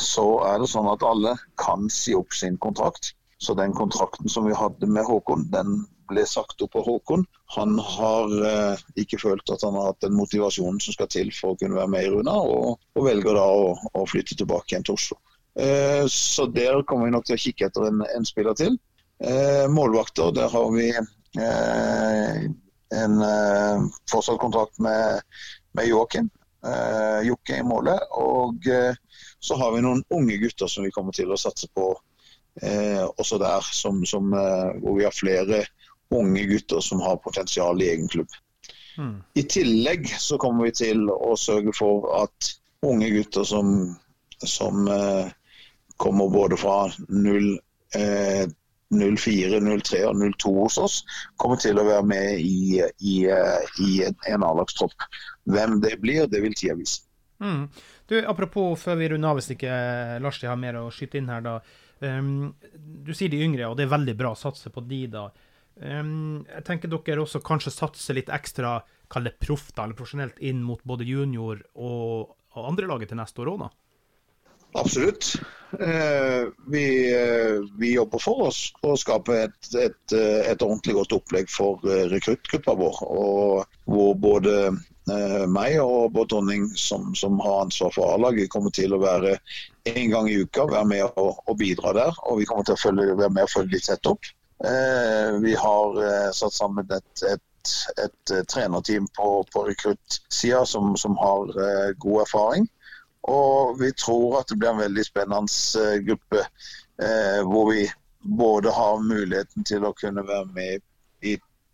så 0.00 0.26
er 0.48 0.60
det 0.60 0.70
sånn 0.72 0.88
at 0.90 1.04
alle 1.06 1.36
kan 1.60 1.88
si 1.92 2.14
opp 2.18 2.34
sin 2.34 2.58
kontrakt. 2.62 3.12
Så 3.38 3.54
den 3.58 3.74
kontrakten 3.76 4.30
som 4.30 4.46
vi 4.48 4.56
hadde 4.56 4.88
med 4.88 5.06
Håkon, 5.06 5.48
den 5.52 5.84
ble 6.08 6.24
sagt 6.28 6.62
opp 6.64 6.76
av 6.78 6.86
Håkon. 6.88 7.24
Han 7.56 7.78
har 7.78 8.32
eh, 8.48 8.82
ikke 9.00 9.20
følt 9.20 9.50
at 9.52 9.62
han 9.64 9.76
har 9.78 9.92
hatt 9.92 10.02
den 10.04 10.16
motivasjonen 10.16 10.80
som 10.82 10.96
skal 10.96 11.10
til 11.12 11.30
for 11.34 11.54
å 11.54 11.60
kunne 11.60 11.78
være 11.78 11.92
med 11.92 12.06
i 12.06 12.10
Runa, 12.12 12.34
og, 12.40 12.82
og 12.96 13.06
velger 13.06 13.36
da 13.38 13.46
å, 13.46 13.70
å 13.94 14.04
flytte 14.10 14.36
tilbake 14.38 14.72
igjen 14.72 14.86
til 14.86 14.98
Oslo. 14.98 15.20
Eh, 15.60 16.04
så 16.10 16.46
der 16.46 16.82
kommer 16.82 17.06
vi 17.08 17.14
nok 17.14 17.26
til 17.28 17.38
å 17.38 17.42
kikke 17.44 17.68
etter 17.68 17.88
en, 17.88 18.02
en 18.16 18.26
spiller 18.26 18.56
til. 18.58 18.78
Eh, 19.22 19.66
målvakter, 19.70 20.32
der 20.34 20.50
har 20.50 20.70
vi 20.74 20.88
eh, 20.90 22.46
en 22.94 23.14
fortsatt 24.10 24.38
kontrakt 24.42 24.78
med, 24.82 25.22
med 25.74 25.88
Joakim. 25.88 26.30
Jokke 27.26 27.58
i 27.58 27.64
målet. 27.66 28.00
Og 28.16 28.64
så 29.44 29.58
har 29.60 29.74
vi 29.74 29.82
noen 29.84 30.00
unge 30.14 30.38
gutter 30.40 30.70
som 30.70 30.86
vi 30.86 30.92
kommer 30.94 31.12
til 31.16 31.32
å 31.32 31.40
satse 31.40 31.68
på 31.76 31.90
eh, 32.62 33.04
også 33.04 33.38
der, 33.42 33.66
som, 33.76 34.00
som, 34.08 34.32
eh, 34.32 34.70
hvor 34.80 34.96
vi 34.96 35.04
har 35.04 35.12
flere 35.14 35.64
unge 36.14 36.46
gutter 36.48 36.80
som 36.84 37.02
har 37.04 37.20
potensial 37.24 37.82
i 37.82 37.90
egen 37.92 38.08
klubb. 38.08 38.32
Mm. 38.98 39.18
I 39.34 39.42
tillegg 39.50 40.08
så 40.22 40.38
kommer 40.40 40.68
vi 40.68 40.76
til 40.84 41.08
å 41.10 41.34
sørge 41.36 41.74
for 41.76 42.08
at 42.22 42.54
unge 42.86 43.10
gutter 43.12 43.44
som, 43.48 43.74
som 44.38 44.88
eh, 44.88 45.32
kommer 46.00 46.32
både 46.32 46.56
fra 46.60 46.78
0, 47.08 47.48
eh, 47.98 48.44
04, 48.94 49.60
03 49.60 50.04
og 50.08 50.22
02 50.38 50.54
hos 50.62 50.78
oss, 50.78 51.00
kommer 51.36 51.60
til 51.60 51.80
å 51.80 51.86
være 51.88 52.06
med 52.14 52.40
i, 52.40 52.80
i, 52.80 53.16
eh, 53.28 53.80
i 53.84 54.04
en, 54.08 54.16
en 54.30 54.46
A-lagstropp. 54.46 55.10
Hvem 55.50 55.80
det 55.84 55.98
blir, 56.02 56.28
det 56.30 56.42
vil 56.44 56.56
tida 56.56 56.78
vise. 56.78 57.02
Mm. 57.42 57.66
Du, 58.10 58.18
apropos 58.28 58.76
før 58.80 58.98
vi 59.00 59.08
runder 59.12 59.32
av, 59.32 59.40
hvis 59.40 59.54
ikke 59.54 59.74
Lars 60.20 60.42
har 60.44 60.60
mer 60.60 60.80
å 60.82 60.90
skyte 60.92 61.20
inn 61.20 61.30
her, 61.32 61.44
da. 61.44 61.58
Um, 62.04 62.52
du 62.74 63.14
sier 63.16 63.32
de 63.32 63.40
yngre, 63.40 63.70
og 63.70 63.78
det 63.78 63.86
er 63.86 63.94
veldig 63.94 64.16
bra 64.18 64.34
å 64.34 64.38
satse 64.38 64.72
på 64.72 64.82
de, 64.84 65.04
da. 65.14 65.28
Um, 65.80 66.44
jeg 66.50 66.66
tenker 66.68 66.92
dere 66.92 67.24
også 67.24 67.40
kanskje 67.44 67.72
satser 67.74 68.18
litt 68.18 68.32
ekstra, 68.32 68.76
kall 69.10 69.28
det 69.28 69.38
proff 69.40 69.70
da, 69.72 69.86
eller 69.86 69.96
profesjonelt, 69.96 70.42
inn 70.44 70.60
mot 70.64 70.82
både 70.84 71.06
junior 71.08 71.62
og, 71.74 72.36
og 72.54 72.68
andre 72.68 72.90
laget 72.90 73.12
til 73.12 73.20
neste 73.20 73.42
år 73.44 73.54
òg, 73.54 73.64
da? 73.64 73.72
Absolutt. 74.74 75.36
Eh, 75.80 76.48
vi, 76.66 77.12
eh, 77.14 77.60
vi, 77.78 77.94
jobber 77.94 78.18
for 78.18 78.48
oss 78.48 78.72
å 78.82 78.96
skape 78.98 79.36
et, 79.46 79.68
et, 79.78 80.14
eh, 80.16 80.40
et, 80.50 80.62
ordentlig 80.62 80.96
godt 80.98 81.14
opplegg 81.14 81.50
for 81.50 81.78
eh, 81.86 82.08
rekruttgruppa 82.10 82.74
vår. 82.80 82.98
Hvor 83.86 84.18
både 84.18 84.56
eh, 84.64 84.80
meg 85.52 85.74
og 85.82 86.14
Bård 86.14 86.30
Tonning, 86.32 86.70
som, 86.80 87.10
som, 87.18 87.36
har 87.44 87.66
ansvar 87.66 87.92
for 87.92 88.14
A-laget, 88.14 88.48
kommer 88.52 88.72
til 88.72 88.94
å 88.96 89.02
være 89.02 89.34
en 89.90 90.06
gang 90.10 90.30
i 90.30 90.38
uka 90.40 90.64
være 90.70 90.88
med 90.88 91.18
og, 91.20 91.42
og 91.44 91.58
bidra 91.60 91.92
der. 91.96 92.16
Og 92.24 92.40
vi 92.40 92.46
kommer 92.48 92.64
til 92.64 92.78
å 92.78 92.80
følge, 92.80 93.18
være 93.18 93.34
med 93.36 93.44
og 93.44 93.52
følge 93.52 93.76
litt 93.76 93.88
tett 93.90 94.08
opp. 94.08 94.30
Eh, 94.64 95.40
vi 95.40 95.54
har 95.54 96.04
eh, 96.04 96.30
satt 96.32 96.52
sammen 96.52 96.86
et, 96.90 97.22
et, 97.28 97.74
et 98.04 98.32
eh, 98.32 98.44
trenerteam 98.48 99.08
på, 99.16 99.44
på 99.52 99.64
rekruttsida 99.66 100.64
som, 100.66 100.96
som, 100.96 101.16
har 101.20 101.52
god 101.98 102.22
erfaring. 102.22 102.68
Og 103.28 103.80
vi 103.80 103.90
tror 103.92 104.40
at 104.40 104.48
det 104.48 104.58
blir 104.60 104.74
en 104.74 104.82
veldig 104.84 105.04
spennende 105.04 105.84
gruppe 106.04 106.42
hvor 107.48 107.70
vi 107.72 107.86
både 108.38 108.70
har 108.70 109.00
muligheten 109.02 109.64
til 109.66 109.86
å 109.88 109.94
kunne 109.96 110.22
være 110.28 110.44
med 110.54 110.84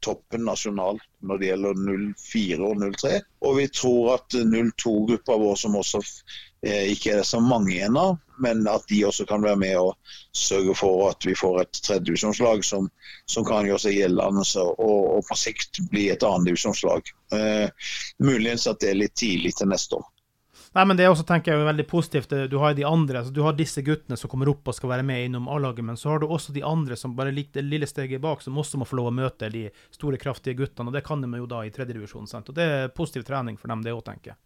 toppen 0.05 0.47
nasjonalt 0.49 1.03
når 1.27 1.41
det 1.41 1.51
gjelder 1.51 1.81
04 2.19 2.61
og 2.67 2.85
03. 3.01 3.17
Og 3.47 3.59
vi 3.59 3.67
tror 3.75 4.15
at 4.17 4.37
02-gruppa 4.37 5.37
vår, 5.41 5.59
som 5.61 5.77
også 5.81 6.01
Eh, 6.67 6.91
ikke 6.93 7.13
er 7.13 7.17
det 7.23 7.25
så 7.25 7.41
mange 7.41 7.79
ennå, 7.81 8.19
men 8.45 8.67
at 8.69 8.85
de 8.89 9.01
også 9.09 9.25
kan 9.25 9.43
være 9.43 9.57
med 9.57 9.79
og 9.81 9.95
sørge 10.37 10.75
for 10.77 11.09
at 11.09 11.25
vi 11.25 11.35
får 11.35 11.63
et 11.63 11.81
tredjedivisjonslag 11.87 12.65
som, 12.65 12.91
som 13.25 13.47
kan 13.49 13.65
gjøre 13.65 13.81
seg 13.87 13.97
gjeldende 13.97 14.45
og, 14.61 15.01
og 15.17 15.25
på 15.29 15.39
sikt 15.41 15.81
bli 15.93 16.11
et 16.13 16.27
annendivisjonslag. 16.27 17.09
Eh, 17.33 17.93
muligens 18.21 18.69
at 18.69 18.83
det 18.85 18.93
er 18.93 19.01
litt 19.01 19.17
tidlig 19.17 19.55
til 19.57 19.73
neste 19.73 19.97
år. 19.97 20.05
Nei, 20.73 20.85
men 20.87 20.97
Det 20.97 21.03
er 21.03 21.11
også, 21.11 21.25
tenker 21.27 21.51
jeg, 21.51 21.67
veldig 21.67 21.87
positivt. 21.91 22.35
Du 22.51 22.59
har 22.63 22.77
de 22.79 22.85
andre, 22.87 23.19
altså 23.19 23.35
du 23.35 23.41
har 23.43 23.57
disse 23.59 23.83
guttene 23.83 24.15
som 24.19 24.31
kommer 24.31 24.53
opp 24.53 24.69
og 24.71 24.77
skal 24.77 24.93
være 24.93 25.07
med 25.07 25.25
innom 25.25 25.49
A-laget, 25.51 25.83
men 25.85 25.99
så 25.99 26.13
har 26.13 26.23
du 26.23 26.29
også 26.29 26.55
de 26.55 26.63
andre 26.63 26.95
som 26.97 27.17
bare 27.19 27.33
liker 27.35 27.59
det 27.59 27.67
lille 27.67 27.89
steget 27.91 28.23
bak, 28.23 28.45
som 28.45 28.59
også 28.59 28.79
må 28.79 28.87
få 28.87 29.01
lov 29.01 29.11
å 29.11 29.17
møte 29.17 29.51
de 29.51 29.65
store, 29.91 30.21
kraftige 30.23 30.55
guttene. 30.61 30.93
og 30.93 30.95
Det 30.95 31.03
kan 31.07 31.25
de 31.25 31.43
jo 31.43 31.49
da 31.51 31.65
i 31.67 31.75
tredjedivisjon. 31.75 32.31
Det 32.55 32.69
er 32.69 32.95
positiv 32.95 33.27
trening 33.27 33.59
for 33.59 33.73
dem, 33.73 33.83
det 33.83 33.97
òg, 33.97 34.05
tenker 34.07 34.33
jeg. 34.33 34.41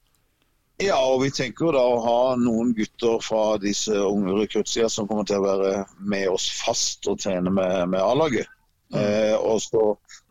Ja, 0.83 0.97
og 0.97 1.21
vi 1.23 1.29
tenker 1.31 1.77
da 1.77 1.83
å 1.87 2.01
ha 2.03 2.21
noen 2.41 2.73
gutter 2.75 3.21
fra 3.23 3.59
disse 3.63 3.95
unge 3.95 4.33
rekruttsida 4.41 4.89
som 4.91 5.07
kommer 5.07 5.29
til 5.29 5.39
å 5.39 5.45
være 5.45 5.85
med 6.01 6.33
oss 6.33 6.49
fast 6.65 7.07
og 7.07 7.21
trene 7.23 7.53
med, 7.53 7.93
med 7.93 8.01
A-laget. 8.03 8.49
Mm. 8.91 8.99
Eh, 8.99 9.37
og, 9.37 9.61
så, 9.63 9.85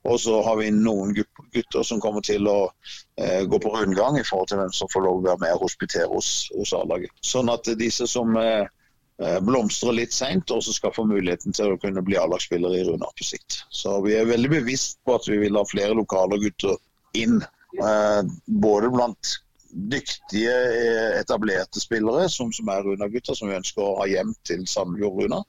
og, 0.04 0.20
så, 0.20 0.38
har 0.44 0.58
vi 0.60 0.70
noen 0.76 1.14
gutter 1.16 1.84
som 1.88 2.02
kommer 2.04 2.24
til 2.26 2.48
å 2.50 2.58
eh, 3.16 3.44
gå 3.48 3.60
på 3.64 3.72
rundgang 3.72 4.20
i 4.20 4.26
forhold 4.28 4.50
til 4.52 4.60
hvem 4.60 4.74
som 4.76 4.92
får 4.92 5.06
lov 5.06 5.20
å 5.22 5.26
være 5.30 5.44
med 5.46 5.56
og 5.56 5.68
hospitere 5.68 6.10
hos, 6.12 6.32
hos 6.58 6.74
A-laget. 6.76 7.14
Sånn 7.24 7.52
at 7.54 7.70
disse 7.80 8.08
som 8.12 8.36
eh, 8.40 8.66
eh 9.24 9.40
blomstrer 9.46 9.96
litt 9.96 10.16
seint, 10.16 10.52
også 10.52 10.76
skal 10.76 10.96
få 10.96 11.08
muligheten 11.08 11.56
til 11.56 11.72
å 11.72 11.80
kunne 11.80 12.04
bli 12.04 12.20
A-lagsspillere 12.20 12.82
i 12.82 12.88
Runar 12.90 13.16
på 13.16 13.28
sikt. 13.30 13.62
Så 13.72 14.02
vi 14.04 14.18
er 14.20 14.28
veldig 14.28 14.52
bevisst 14.58 15.00
på 15.06 15.16
at 15.16 15.30
vi 15.30 15.40
vil 15.46 15.60
ha 15.60 15.64
flere 15.70 15.96
lokale 15.96 16.42
gutter 16.42 16.76
inn. 17.16 17.40
Eh, 17.80 18.22
både 18.46 18.92
blant 18.94 19.38
dyktige, 19.74 20.54
eh, 20.54 21.20
etablerte 21.20 21.80
spillere 21.80 22.30
som, 22.30 22.52
som 22.54 22.68
er 22.70 22.84
Runa-gutter, 22.84 23.36
som 23.38 23.50
vi 23.50 23.58
ønsker 23.58 23.82
å 23.82 24.00
ha 24.02 24.08
hjem 24.10 24.34
til 24.46 24.66
Sandefjord 24.70 25.24
Runa. 25.24 25.40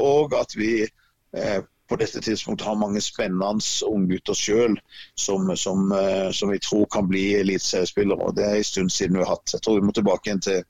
Og 0.00 0.36
at 0.38 0.54
vi 0.56 0.70
eh, 0.86 1.58
på 1.88 1.96
dette 1.96 2.20
tidspunktet 2.20 2.66
har 2.66 2.78
mange 2.78 3.00
spennende 3.00 3.60
unggutter 3.86 4.34
sjøl 4.34 4.74
som, 5.14 5.50
som, 5.56 5.92
eh, 5.92 6.30
som, 6.34 6.50
vi 6.50 6.58
tror 6.62 6.86
kan 6.90 7.08
bli 7.08 7.28
eliteseriespillere. 7.40 8.32
Det 8.36 8.46
er 8.46 8.56
en 8.56 8.70
stund 8.70 8.92
siden 8.92 9.18
vi 9.18 9.24
har 9.24 9.36
hatt. 9.36 9.54
Jeg 9.54 9.62
tror 9.62 9.78
vi 9.80 9.86
må 9.86 9.94
tilbake 9.94 10.30
igjen 10.30 10.42
til 10.42 10.64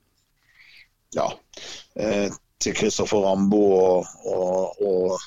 ja, 1.16 1.31
eh, 1.96 2.29
til 2.61 2.76
Kristoffer 2.76 3.24
Rambo 3.24 3.62
og, 3.76 4.12
og, 4.29 4.83
og 4.83 5.26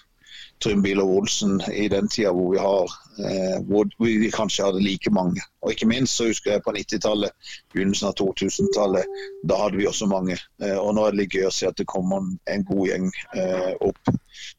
Trym 0.64 0.84
og 1.00 1.10
Olsen 1.18 1.62
i 1.72 1.88
den 1.88 2.08
tida 2.12 2.32
hvor 2.36 2.52
vi 2.52 2.60
har 2.60 2.92
eh, 3.24 3.60
hvor 3.68 3.88
vi 4.04 4.32
kanskje 4.32 4.66
hadde 4.66 4.84
like 4.84 5.12
mange. 5.12 5.42
Og 5.64 5.72
ikke 5.72 5.88
minst 5.88 6.18
så 6.18 6.28
husker 6.28 6.52
jeg 6.52 6.64
på 6.66 6.74
90-tallet, 6.76 7.32
begynnelsen 7.74 8.10
av 8.10 8.18
2000-tallet. 8.20 9.22
Da 9.48 9.60
hadde 9.64 9.80
vi 9.80 9.88
også 9.88 10.10
mange. 10.12 10.36
Eh, 10.64 10.76
og 10.76 10.96
nå 10.96 11.06
er 11.06 11.16
det 11.16 11.22
litt 11.22 11.38
gøy 11.38 11.48
å 11.48 11.54
se 11.56 11.70
at 11.70 11.80
det 11.80 11.88
kommer 11.88 12.28
en 12.52 12.68
god 12.68 12.84
gjeng 12.90 13.08
eh, 13.40 13.72
opp 13.80 14.12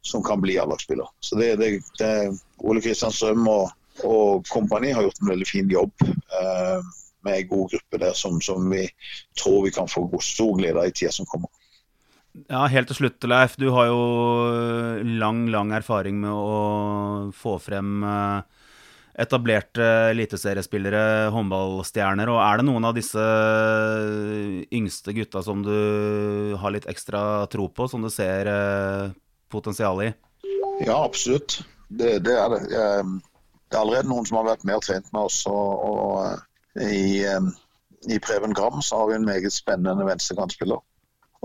som 0.06 0.24
kan 0.24 0.40
bli 0.40 0.56
A-lagsspiller. 0.60 1.12
Så 1.20 1.36
det, 1.40 1.52
det, 1.60 1.70
det, 2.00 2.14
Ole 2.64 2.80
Kristian 2.84 3.12
Strøm 3.12 3.44
og, 3.50 3.68
og 4.08 4.48
kompani 4.48 4.94
har 4.96 5.04
gjort 5.04 5.20
en 5.20 5.34
veldig 5.34 5.48
fin 5.48 5.68
jobb 5.72 6.08
med 7.20 7.34
en 7.36 7.48
god 7.48 7.72
gruppe 7.74 7.98
der 8.00 8.14
som, 8.16 8.38
som 8.40 8.70
vi 8.72 8.86
tror 9.36 9.64
vi 9.66 9.72
kan 9.74 9.88
få 9.88 10.06
stor 10.24 10.56
glede 10.56 10.80
av 10.80 10.88
i 10.88 10.94
tida 10.96 11.12
som 11.12 11.28
kommer. 11.28 11.52
Ja, 12.46 12.64
Helt 12.70 12.90
til 12.90 13.00
slutt, 13.00 13.24
Leif. 13.26 13.56
Du 13.58 13.68
har 13.74 13.90
jo 13.90 14.02
lang, 15.18 15.46
lang 15.50 15.72
erfaring 15.74 16.20
med 16.22 16.30
å 16.30 17.30
få 17.34 17.56
frem 17.62 18.04
eh, 18.06 18.66
etablerte 19.24 19.86
eliteseriespillere, 20.12 21.30
håndballstjerner. 21.34 22.30
og 22.30 22.40
Er 22.44 22.60
det 22.60 22.66
noen 22.68 22.86
av 22.86 22.94
disse 22.96 23.24
yngste 24.70 25.14
gutta 25.16 25.42
som 25.42 25.64
du 25.66 26.54
har 26.60 26.74
litt 26.74 26.86
ekstra 26.90 27.48
tro 27.50 27.66
på, 27.68 27.88
som 27.90 28.06
du 28.06 28.10
ser 28.14 28.50
eh, 28.50 29.10
potensial 29.50 30.04
i? 30.06 30.12
Ja, 30.86 31.02
absolutt. 31.02 31.60
Det, 31.90 32.20
det 32.24 32.36
er 32.38 32.54
det. 32.54 32.60
Det 32.70 33.76
er 33.76 33.82
allerede 33.82 34.10
noen 34.10 34.26
som 34.26 34.38
har 34.38 34.52
vært 34.52 34.62
med 34.66 34.78
og 34.78 34.86
trent 34.86 35.10
med 35.10 35.26
oss. 35.26 35.42
og, 35.50 35.82
og 35.82 36.78
eh, 36.78 36.94
i, 36.94 38.14
i 38.14 38.22
Preben 38.22 38.54
Gram 38.54 38.78
så 38.86 39.02
har 39.02 39.10
vi 39.10 39.18
en 39.18 39.26
meget 39.26 39.52
spennende 39.52 40.06
venstrekantspiller 40.06 40.78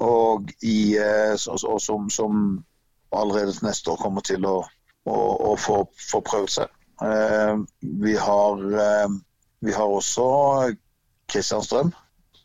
og, 0.01 0.51
i, 0.61 0.97
eh, 0.99 1.35
og 1.49 1.81
som, 1.81 2.09
som, 2.09 2.63
allerede 3.15 3.53
neste 3.63 3.91
år 3.91 4.01
kommer 4.01 4.25
til 4.27 4.45
å, 4.47 4.57
å, 5.07 5.19
å 5.51 5.53
få, 5.59 5.77
få, 6.09 6.19
prøvd 6.25 6.49
seg. 6.57 6.73
Eh, 7.05 7.53
vi, 8.03 8.15
har, 8.19 8.65
eh, 8.87 9.13
vi 9.63 9.75
har 9.75 9.93
også 9.99 10.25
Kristian 11.31 11.63
Strøm, 11.63 11.93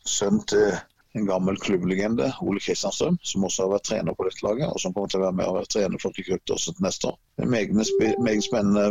sønn 0.07 0.39
til 0.47 0.71
en 1.17 1.27
gammel 1.27 1.59
klubblegende, 1.59 2.29
Ole 2.45 2.63
Kristian 2.63 2.95
Strøm, 2.95 3.19
som 3.27 3.43
også 3.43 3.65
har 3.65 3.73
vært 3.73 3.89
trener 3.89 4.15
på 4.15 4.29
dette 4.29 4.45
laget, 4.47 4.69
og 4.71 4.79
som 4.79 4.95
kommer 4.95 5.11
til 5.11 5.19
å 5.19 5.25
være 5.25 5.39
med 5.41 5.51
og 5.51 5.59
være 5.59 5.73
trener 5.75 6.01
for 6.03 6.15
rekrutter 6.15 6.55
også 6.55 6.77
til 6.77 6.87
neste 6.87 7.11
år. 7.11 7.19
Meget 7.51 8.47
spennende 8.47 8.87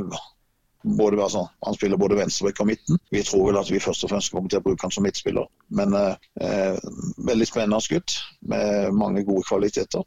både 0.82 1.22
altså, 1.22 1.46
Han 1.66 1.74
spiller 1.76 2.00
både 2.00 2.16
venstrebekk 2.16 2.62
og 2.62 2.70
midten. 2.70 2.98
Vi 3.10 3.22
tror 3.26 3.46
vel 3.50 3.60
at 3.60 3.70
vi 3.70 3.80
først 3.82 4.04
og 4.04 4.14
fremst 4.14 4.32
kommer 4.32 4.48
til 4.50 4.62
å 4.62 4.64
bruke 4.64 4.86
han 4.86 4.94
som 4.94 5.04
midtspiller. 5.04 5.46
Men 5.68 5.94
eh, 5.96 6.80
veldig 7.26 7.48
spennende 7.48 7.82
gutt 7.90 8.16
med 8.40 8.96
mange 8.96 9.24
gode 9.28 9.44
kvaliteter. 9.48 10.06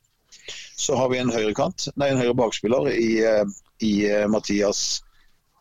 Så 0.77 0.97
har 0.99 1.09
vi 1.09 1.21
en 1.21 1.31
høyrekant, 1.31 1.87
nei, 1.95 2.09
en 2.11 2.19
høyre 2.19 2.35
bakspiller 2.35 2.89
i, 2.91 3.09
eh, 3.23 3.43
i 3.85 3.93
uh, 4.09 4.25
Mathias 4.31 5.03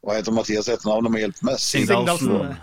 hva 0.03 0.17
heter 0.17 0.35
Mathias 0.35 0.67
etternavn? 0.67 1.07
Må 1.15 1.21
hjelpe 1.21 1.47
meg. 1.47 1.61
Singdalsen. 1.63 2.57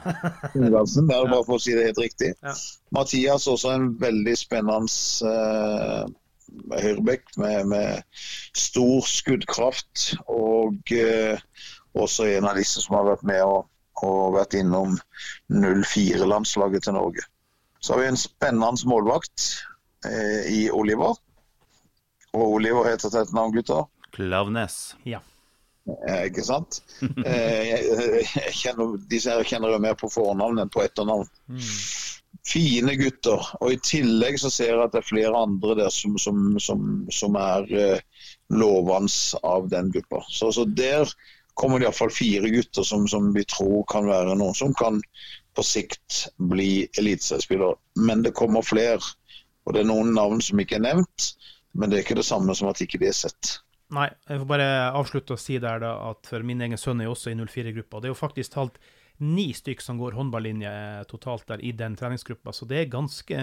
Singdalsen, 0.52 1.06
Det 1.08 1.16
er 1.16 1.30
bare 1.32 1.46
for 1.48 1.56
å 1.56 1.62
si 1.64 1.72
det 1.72 1.86
helt 1.88 2.02
riktig. 2.04 2.34
Ja. 2.44 2.52
Mathias 2.98 3.48
også 3.48 3.72
en 3.78 3.86
veldig 4.02 4.34
spennende 4.36 4.92
uh, 5.24 6.10
høyrebekk 6.84 7.32
med, 7.40 7.72
med, 7.72 8.20
stor 8.58 9.08
skuddkraft 9.08 10.10
og 10.28 10.92
uh, 10.92 11.40
også 11.98 12.28
en 12.36 12.48
av 12.50 12.60
disse 12.60 12.84
som 12.84 12.98
har 13.00 13.08
vært 13.08 13.26
med 13.28 13.42
og, 13.46 13.70
og 14.06 14.36
vært 14.38 14.58
innom 14.60 14.98
04-landslaget 15.50 16.86
til 16.86 16.98
Norge. 16.98 17.26
Så 17.80 17.94
har 17.94 18.04
vi 18.04 18.12
en 18.12 18.20
spennende 18.20 18.90
målvakt 18.90 19.48
eh, 20.06 20.52
i 20.52 20.62
Oliver. 20.72 21.16
Og 22.36 22.60
Oliver 22.60 22.90
heter 22.92 23.10
til 23.10 23.24
et 23.24 23.34
navn, 23.34 23.56
gutter? 23.56 23.88
Klavnes. 24.16 24.80
Ja. 25.08 25.22
Eh, 26.08 26.28
ikke 26.30 26.46
sant? 26.46 26.82
Eh, 27.02 27.62
jeg, 27.70 28.28
jeg 28.36 28.54
kjenner, 28.62 28.98
disse 29.12 29.34
her 29.34 29.48
kjenner 29.48 29.74
jeg 29.74 29.84
mer 29.84 29.98
på 30.00 30.12
fornavn 30.12 30.62
enn 30.62 30.72
på 30.74 30.84
etternavn. 30.84 31.28
Mm. 31.50 31.72
Fine 32.50 32.96
gutter. 33.00 33.50
Og 33.60 33.74
i 33.74 33.80
tillegg 33.86 34.40
så 34.42 34.52
ser 34.54 34.74
jeg 34.74 34.84
at 34.84 34.94
det 34.94 35.02
er 35.02 35.10
flere 35.10 35.44
andre 35.48 35.78
der 35.84 35.94
som, 35.94 36.18
som, 36.22 36.60
som, 36.62 36.86
som 37.14 37.38
er 37.40 37.68
eh, 37.74 38.06
lovende 38.54 39.42
av 39.48 39.70
den 39.72 39.92
gruppa. 39.96 40.24
Så, 40.30 40.52
så 40.56 40.66
der 40.66 41.10
kommer 41.60 41.80
det 41.80 41.90
iallfall 41.90 42.12
fire 42.14 42.50
gutter 42.54 42.86
som, 42.88 43.08
som, 43.12 43.32
vi 43.36 43.44
tror 43.50 43.84
kan 43.92 44.08
være 44.08 44.38
noen 44.40 44.56
som 44.56 44.74
kan 44.78 45.02
på 45.58 45.66
sikt 45.66 46.28
bli 46.52 46.88
eliteseriespillere. 47.00 47.76
Men 48.00 48.24
det 48.24 48.36
kommer 48.38 48.64
flere. 48.64 49.02
Og 49.68 49.76
det 49.76 49.84
er 49.84 49.90
noen 49.90 50.14
navn 50.16 50.40
som 50.42 50.62
ikke 50.62 50.78
er 50.80 50.86
nevnt, 50.88 51.34
men 51.78 51.92
det 51.92 52.00
er 52.00 52.06
ikke 52.06 52.18
det 52.22 52.28
samme 52.28 52.56
som 52.58 52.72
at 52.72 52.80
ikke 52.82 53.02
de 53.02 53.10
er 53.10 53.18
sett. 53.18 53.60
Nei, 53.94 54.08
jeg 54.30 54.42
får 54.42 54.50
bare 54.50 54.70
avslutte 54.98 55.36
å 55.36 55.42
si 55.42 55.58
der 55.62 55.82
da 55.82 55.92
at 56.12 56.30
for 56.30 56.46
min 56.46 56.62
egen 56.62 56.80
sønn 56.80 57.02
er 57.02 57.10
jo 57.10 57.16
også 57.16 57.34
i 57.34 57.38
04-gruppa. 57.38 58.00
Det 58.00 58.10
er 58.10 58.14
jo 58.14 58.18
faktisk 58.18 58.56
talt 58.56 58.78
ni 59.20 59.50
stykk 59.54 59.82
som 59.84 60.00
går 60.00 60.16
håndballinje 60.16 60.72
totalt 61.10 61.48
der 61.50 61.64
i 61.66 61.74
den 61.76 61.98
treningsgruppa, 62.00 62.54
så 62.56 62.68
det 62.70 62.84
er 62.84 62.94
ganske 62.94 63.40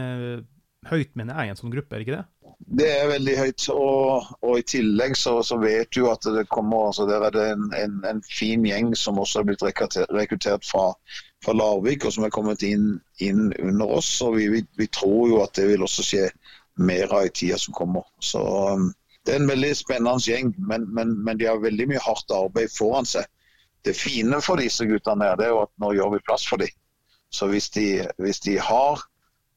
høyt, 0.90 1.12
mener 1.18 1.37
jeg, 1.37 1.49
i 1.49 1.53
en 1.55 1.61
sånn 1.61 1.72
gruppe, 1.75 1.94
er 1.94 2.03
det 2.03 2.07
ikke 2.07 2.18
det? 2.18 2.53
Det 2.81 2.88
er 2.88 3.11
veldig 3.11 3.37
høyt. 3.38 3.66
Og, 3.75 4.29
og 4.46 4.59
i 4.59 4.64
tillegg 4.66 5.16
så, 5.18 5.37
så, 5.46 5.59
vet 5.61 5.92
du 5.92 6.07
at 6.11 6.25
det 6.35 6.46
kommer 6.53 6.88
altså 6.88 7.07
Der 7.09 7.27
er 7.27 7.35
det 7.35 7.46
en, 7.53 7.68
en, 7.77 7.96
en 8.09 8.22
fin 8.25 8.64
gjeng 8.66 8.94
som 8.96 9.20
også 9.20 9.42
er 9.42 9.49
blitt 9.51 9.64
rekruttert 9.66 10.64
fra, 10.66 10.87
fra 11.44 11.57
Larvik, 11.57 12.07
og 12.07 12.16
som 12.16 12.27
er 12.27 12.35
kommet 12.35 12.64
inn, 12.66 12.96
inn 13.20 13.51
under 13.61 13.99
oss. 13.99 14.11
Og 14.25 14.38
vi, 14.38 14.49
vi, 14.55 14.64
vi, 14.81 14.88
tror 14.88 15.29
jo 15.33 15.42
at 15.44 15.57
det 15.59 15.68
vil 15.72 15.85
også 15.85 16.07
skje 16.07 16.29
mer 16.77 17.12
av 17.12 17.29
i 17.29 17.35
tida 17.35 17.61
som 17.61 17.77
kommer. 17.77 18.09
Så 18.25 18.42
um, 18.42 18.90
det 19.27 19.35
er 19.35 19.42
en 19.42 19.53
veldig 19.53 19.72
spennende 19.77 20.22
gjeng, 20.25 20.55
men, 20.70 20.88
men, 20.96 21.16
men 21.25 21.40
de 21.40 21.49
har 21.51 21.62
veldig 21.62 21.90
mye 21.92 22.05
hardt 22.05 22.33
arbeid 22.35 22.72
foran 22.72 23.09
seg 23.09 23.29
det 23.87 23.94
fine 23.94 24.40
for 24.42 24.61
disse 24.61 24.87
guttene 24.88 25.31
er, 25.31 25.38
det 25.38 25.51
jo 25.53 25.62
at 25.62 25.72
nå 25.83 25.92
gjør 25.94 26.16
vi 26.16 26.25
plass 26.27 26.46
for 26.49 26.62
dem. 26.62 26.72
Så 27.31 27.49
hvis 27.51 27.68
de, 27.75 27.87
hvis 28.22 28.40
de, 28.42 28.57
har 28.62 29.03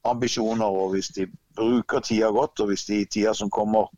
ambisjoner, 0.04 0.66
og 0.66 0.94
hvis 0.94 1.12
de 1.16 1.26
bruker 1.56 2.00
tida 2.04 2.30
godt, 2.34 2.60
og 2.60 2.72
hvis 2.72 2.86
de 2.88 3.02
i 3.02 3.08
tida 3.10 3.34
som 3.36 3.50
kommer 3.50 3.90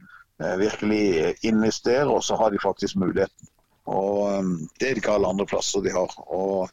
eh, 0.42 0.58
virkelig 0.58 1.34
investerer, 1.42 2.20
så 2.20 2.36
har 2.36 2.50
de 2.50 2.62
faktisk 2.62 2.96
muligheten. 2.96 3.48
Og 3.90 4.38
um, 4.38 4.68
Det 4.78 4.88
er 4.88 4.98
ikke 4.98 5.10
alle 5.16 5.28
andre 5.28 5.46
plasser 5.46 5.82
de 5.82 5.90
har. 5.90 6.12
Og 6.30 6.70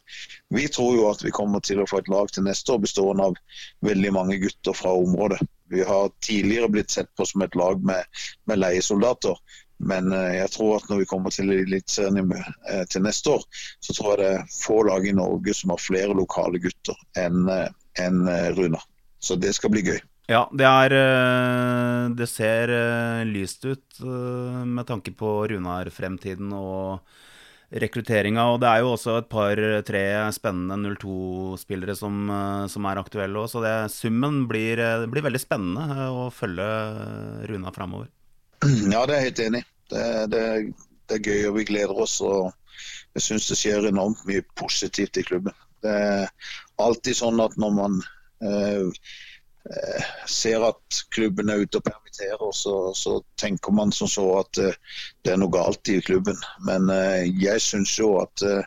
Vi 0.54 0.68
tror 0.68 0.96
jo 0.96 1.08
at 1.10 1.24
vi 1.26 1.34
kommer 1.34 1.60
til 1.60 1.82
å 1.82 1.88
få 1.90 2.04
et 2.04 2.12
lag 2.12 2.30
til 2.32 2.46
neste 2.46 2.74
år 2.74 2.84
bestående 2.84 3.32
av 3.32 3.40
veldig 3.86 4.12
mange 4.14 4.38
gutter 4.42 4.78
fra 4.78 4.94
området. 4.94 5.40
Vi 5.74 5.82
har 5.86 6.12
tidligere 6.26 6.70
blitt 6.70 6.94
sett 6.94 7.10
på 7.18 7.26
som 7.26 7.42
et 7.42 7.58
lag 7.58 7.82
med, 7.86 8.06
med 8.46 8.62
leiesoldater. 8.62 9.38
Men 9.80 10.12
eh, 10.12 10.36
jeg 10.42 10.52
tror 10.54 10.78
at 10.78 10.90
når 10.90 11.02
vi 11.02 11.10
kommer 11.10 11.34
til 11.34 11.54
Eliteserien 11.56 12.34
eh, 12.36 12.86
til 12.92 13.06
neste 13.06 13.38
år, 13.38 13.46
så 13.82 13.96
tror 13.96 14.12
jeg 14.14 14.22
det 14.22 14.32
er 14.36 14.56
få 14.60 14.82
lag 14.90 15.08
i 15.08 15.16
Norge 15.16 15.56
som 15.56 15.74
har 15.74 15.82
flere 15.82 16.18
lokale 16.18 16.62
gutter 16.62 17.00
enn 17.18 17.48
eh, 17.54 17.70
en 18.00 18.22
Runa. 18.56 18.80
Så 19.20 19.36
det 19.40 19.54
skal 19.58 19.74
bli 19.74 19.84
gøy. 19.84 20.00
Ja, 20.30 20.44
det 20.54 20.68
er 20.68 20.94
Det 22.16 22.28
ser 22.30 22.72
lyst 23.26 23.66
ut 23.66 24.00
med 24.00 24.86
tanke 24.88 25.12
på 25.12 25.48
Runar-fremtiden 25.50 26.54
og 26.54 27.02
rekrutteringa. 27.70 28.46
Og 28.54 28.60
det 28.62 28.70
er 28.70 28.84
jo 28.84 28.94
også 28.94 29.18
et 29.20 29.30
par-tre 29.32 30.04
spennende 30.36 30.94
02-spillere 30.96 31.96
som, 31.98 32.30
som, 32.70 32.88
er 32.90 33.02
aktuelle 33.02 33.42
òg, 33.42 33.50
så 33.52 33.64
det, 33.66 33.74
summen 33.94 34.44
blir, 34.50 34.82
blir 35.10 35.26
veldig 35.26 35.42
spennende 35.42 36.08
å 36.14 36.30
følge 36.34 36.70
Runa 37.50 37.74
framover. 37.76 38.08
Ja, 38.94 39.06
det 39.08 39.16
er 39.16 39.20
jeg 39.20 39.30
helt 39.32 39.44
enig 39.48 39.66
det, 39.90 40.06
det, 40.34 40.44
det, 41.10 41.18
er 41.18 41.26
gøy, 41.26 41.42
og 41.50 41.58
vi 41.58 41.68
gleder 41.72 42.04
oss. 42.06 42.20
og 42.22 42.52
Jeg 43.18 43.26
syns 43.26 43.50
det 43.50 43.60
skjer 43.60 43.90
enormt 43.90 44.22
mye 44.30 44.46
positivt 44.60 45.20
i 45.20 45.26
klubben. 45.26 45.56
Det 45.84 45.92
er 45.92 46.30
alltid 46.84 47.18
sånn 47.18 47.40
at 47.44 47.56
når 47.60 47.76
man 47.78 48.00
eh, 48.02 48.08
eh, 48.08 48.19
ser 50.26 50.64
at 50.64 51.00
klubben 51.14 51.52
er 51.52 51.62
ute 51.62 51.78
og 51.78 51.86
permitterer, 51.86 52.52
så, 52.56 52.94
så 52.96 53.20
tenker 53.38 53.76
man 53.76 53.92
som 53.94 54.08
så 54.10 54.26
at 54.40 54.62
eh, 54.64 54.78
det 55.26 55.34
er 55.34 55.42
noe 55.42 55.54
galt 55.54 55.92
i 55.92 56.00
klubben. 56.02 56.40
Men 56.66 56.90
eh, 56.94 57.28
jeg 57.44 57.62
syns 57.62 57.98
jo 58.00 58.14
at 58.24 58.46
eh, 58.48 58.64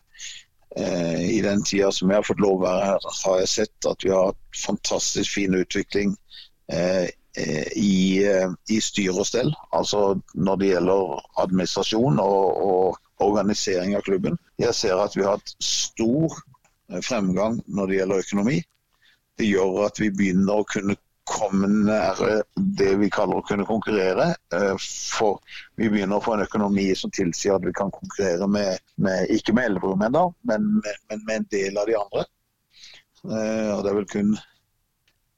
i 1.32 1.40
den 1.44 1.64
tida 1.64 1.90
som 1.92 2.12
jeg 2.12 2.20
har 2.20 2.28
fått 2.28 2.44
lov 2.44 2.60
å 2.60 2.66
være 2.66 2.92
her, 2.92 3.08
har 3.24 3.40
jeg 3.40 3.52
sett 3.54 3.88
at 3.90 4.04
vi 4.04 4.12
har 4.12 4.30
hatt 4.30 4.62
fantastisk 4.62 5.34
fin 5.40 5.58
utvikling. 5.58 6.14
Eh, 6.72 7.08
Eh, 7.36 7.66
i, 7.76 8.24
eh, 8.28 8.50
i 8.68 8.78
styre 8.84 9.22
og 9.22 9.24
stell, 9.24 9.54
altså 9.72 10.18
når 10.34 10.58
det 10.60 10.66
gjelder 10.68 11.22
administrasjon 11.40 12.20
og, 12.20 12.66
og, 12.66 12.98
organisering 13.22 13.94
av 13.94 14.02
klubben. 14.02 14.34
Jeg 14.58 14.74
ser 14.74 14.98
at 14.98 15.14
vi 15.14 15.22
har 15.22 15.38
hatt 15.38 15.52
stor 15.62 16.34
eh, 16.90 16.98
fremgang 17.06 17.60
når 17.70 17.88
det 17.88 17.96
gjelder 17.96 18.24
økonomi. 18.24 18.56
Det 19.42 19.48
gjør 19.50 19.88
at 19.88 19.98
vi 19.98 20.12
begynner 20.14 20.62
å 20.62 20.68
kunne 20.70 20.94
komme 21.28 21.68
nære 21.70 22.42
det 22.78 22.92
vi 23.00 23.08
kaller 23.10 23.40
å 23.40 23.46
kunne 23.46 23.66
konkurrere. 23.66 24.28
For 24.50 25.40
vi 25.80 25.90
begynner 25.90 26.18
å 26.18 26.24
få 26.24 26.36
en 26.36 26.44
økonomi 26.44 26.88
som 26.98 27.10
tilsier 27.14 27.56
at 27.56 27.66
vi 27.66 27.74
kan 27.76 27.90
konkurrere 27.94 28.46
med, 28.50 28.78
med 29.02 29.30
ikke 29.34 29.54
med 29.56 29.72
Elverum 29.72 30.02
ennå, 30.06 30.28
men, 30.48 30.68
men, 30.82 31.24
med 31.26 31.36
en 31.36 31.48
del 31.54 31.78
av 31.78 31.90
de 31.90 31.98
andre. 31.98 32.24
Og 33.22 33.84
det 33.84 33.92
er 33.92 33.98
vel 34.00 34.10
kun 34.10 34.34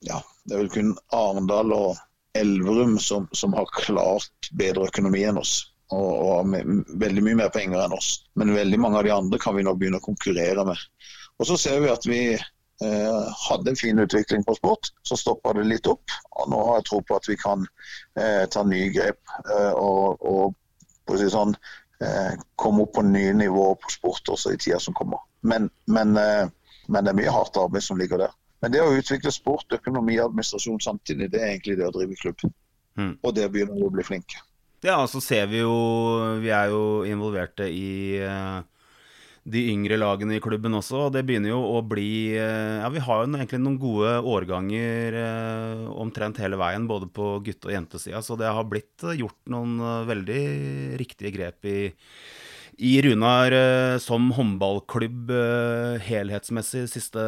ja, 0.04 0.20
det 0.44 0.54
er 0.54 0.62
vel 0.62 0.72
kun 0.72 0.94
Arendal 1.16 1.72
og 1.72 2.00
Elverum 2.36 2.98
som, 3.00 3.28
som 3.32 3.54
har 3.56 3.70
klart 3.72 4.50
bedre 4.58 4.88
økonomi 4.90 5.22
enn 5.24 5.40
oss. 5.40 5.62
Og, 5.94 6.42
har 6.42 6.96
veldig 7.00 7.22
mye 7.24 7.38
mer 7.44 7.52
penger 7.54 7.84
enn 7.84 7.94
oss. 7.94 8.24
Men 8.40 8.56
veldig 8.56 8.80
mange 8.80 9.00
av 9.00 9.06
de 9.06 9.12
andre 9.14 9.40
kan 9.40 9.56
vi 9.56 9.64
nå 9.64 9.76
begynne 9.78 10.00
å 10.00 10.04
konkurrere 10.04 10.64
med. 10.66 10.80
Og 11.38 11.48
så 11.48 11.58
ser 11.60 11.80
vi 11.82 11.92
at 11.92 12.08
vi 12.08 12.20
eh, 12.82 13.28
hadde 13.48 13.70
en 13.70 13.76
fin 13.76 13.98
utvikling 13.98 14.44
på 14.44 14.54
sport. 14.54 14.90
Så 15.02 15.16
stoppa 15.16 15.52
det 15.52 15.64
litt 15.68 15.86
opp. 15.86 16.10
Og 16.40 16.50
nå 16.50 16.60
har 16.68 16.80
jeg 16.80 16.88
tro 16.90 17.00
på 17.06 17.16
at 17.18 17.28
vi 17.30 17.38
kan 17.40 17.66
eh, 18.18 18.44
ta 18.50 18.64
nye 18.66 18.90
grep 18.94 19.20
eh, 19.50 19.72
og, 19.72 20.24
og 20.24 21.18
si 21.20 21.28
sånn, 21.30 21.54
eh, 22.02 22.32
komme 22.56 22.86
opp 22.86 22.94
på 22.96 23.04
nye 23.06 23.34
nivåer 23.36 23.76
på 23.82 23.92
sport 23.92 24.34
også 24.36 24.54
i 24.54 24.60
tida 24.60 24.80
som 24.82 24.96
kommer. 24.96 25.22
Men, 25.44 25.68
men, 25.86 26.16
eh, 26.16 26.48
men 26.88 27.04
det 27.04 27.12
er 27.12 27.20
mye 27.20 27.36
hardt 27.36 27.60
arbeid 27.60 27.84
som 27.84 28.00
ligger 28.00 28.26
der. 28.26 28.34
Men 28.64 28.72
det 28.72 28.80
å 28.80 28.94
utvikle 28.96 29.32
sport, 29.34 29.68
økonomi 29.76 30.16
og 30.18 30.30
administrasjon 30.30 30.80
samtidig, 30.80 31.28
det 31.34 31.42
er 31.42 31.52
egentlig 31.52 31.76
det 31.80 31.88
å 31.88 31.92
drive 31.92 32.16
klubb. 32.16 32.46
Mm. 32.96 33.16
Og 33.20 33.34
det 33.36 33.50
begynner 33.52 33.76
vi 33.76 33.84
å 33.84 33.92
bli 33.92 34.04
flinke. 34.06 34.40
Ja, 34.84 34.98
så 35.08 35.20
ser 35.24 35.46
vi 35.48 35.62
jo 35.62 35.74
Vi 36.42 36.50
er 36.52 36.68
jo 36.72 37.04
involverte 37.08 37.66
i 37.72 38.20
uh, 38.20 38.60
de 39.44 39.60
yngre 39.72 39.98
lagene 40.00 40.38
i 40.38 40.42
klubben 40.42 40.76
også. 40.78 41.06
og 41.06 41.12
Det 41.16 41.24
begynner 41.28 41.52
jo 41.52 41.60
å 41.76 41.82
bli 41.84 42.32
uh, 42.38 42.80
Ja, 42.80 42.88
vi 42.92 43.02
har 43.04 43.20
jo 43.20 43.28
egentlig 43.28 43.60
noen 43.60 43.76
gode 43.82 44.14
årganger 44.34 45.18
uh, 45.20 45.84
omtrent 46.00 46.40
hele 46.40 46.56
veien, 46.60 46.88
både 46.88 47.10
på 47.12 47.36
gutte- 47.44 47.68
og 47.68 47.76
jentesida. 47.76 48.22
Så 48.24 48.38
det 48.40 48.48
har 48.48 48.64
blitt 48.70 49.04
gjort 49.18 49.40
noen 49.52 49.76
veldig 50.08 50.42
riktige 51.00 51.34
grep 51.36 51.68
i 51.68 51.78
i 52.78 53.02
Runar 53.02 53.52
eh, 53.52 53.98
som 53.98 54.30
håndballklubb 54.34 55.30
eh, 55.30 56.00
helhetsmessig 56.02 56.88
siste, 56.90 57.22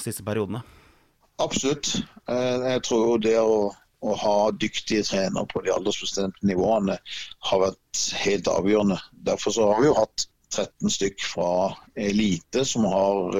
siste 0.00 0.24
periodene? 0.26 0.60
Absolutt. 1.42 1.94
Eh, 2.28 2.66
jeg 2.74 2.82
tror 2.86 3.06
jo 3.08 3.16
det 3.24 3.38
å, 3.40 3.70
å 4.04 4.16
ha 4.20 4.36
dyktige 4.52 5.06
trenere 5.08 5.48
på 5.50 5.64
de 5.64 5.72
aldersbestemte 5.74 6.46
nivåene 6.46 6.98
har 7.48 7.64
vært 7.64 8.04
helt 8.26 8.50
avgjørende. 8.50 9.00
Derfor 9.26 9.56
så 9.56 9.70
har 9.72 9.82
vi 9.82 9.90
jo 9.90 9.98
hatt 9.98 10.28
13 10.54 10.92
stykk 10.94 11.26
fra 11.34 11.50
elite 11.98 12.64
som 12.68 12.86
har 12.88 13.38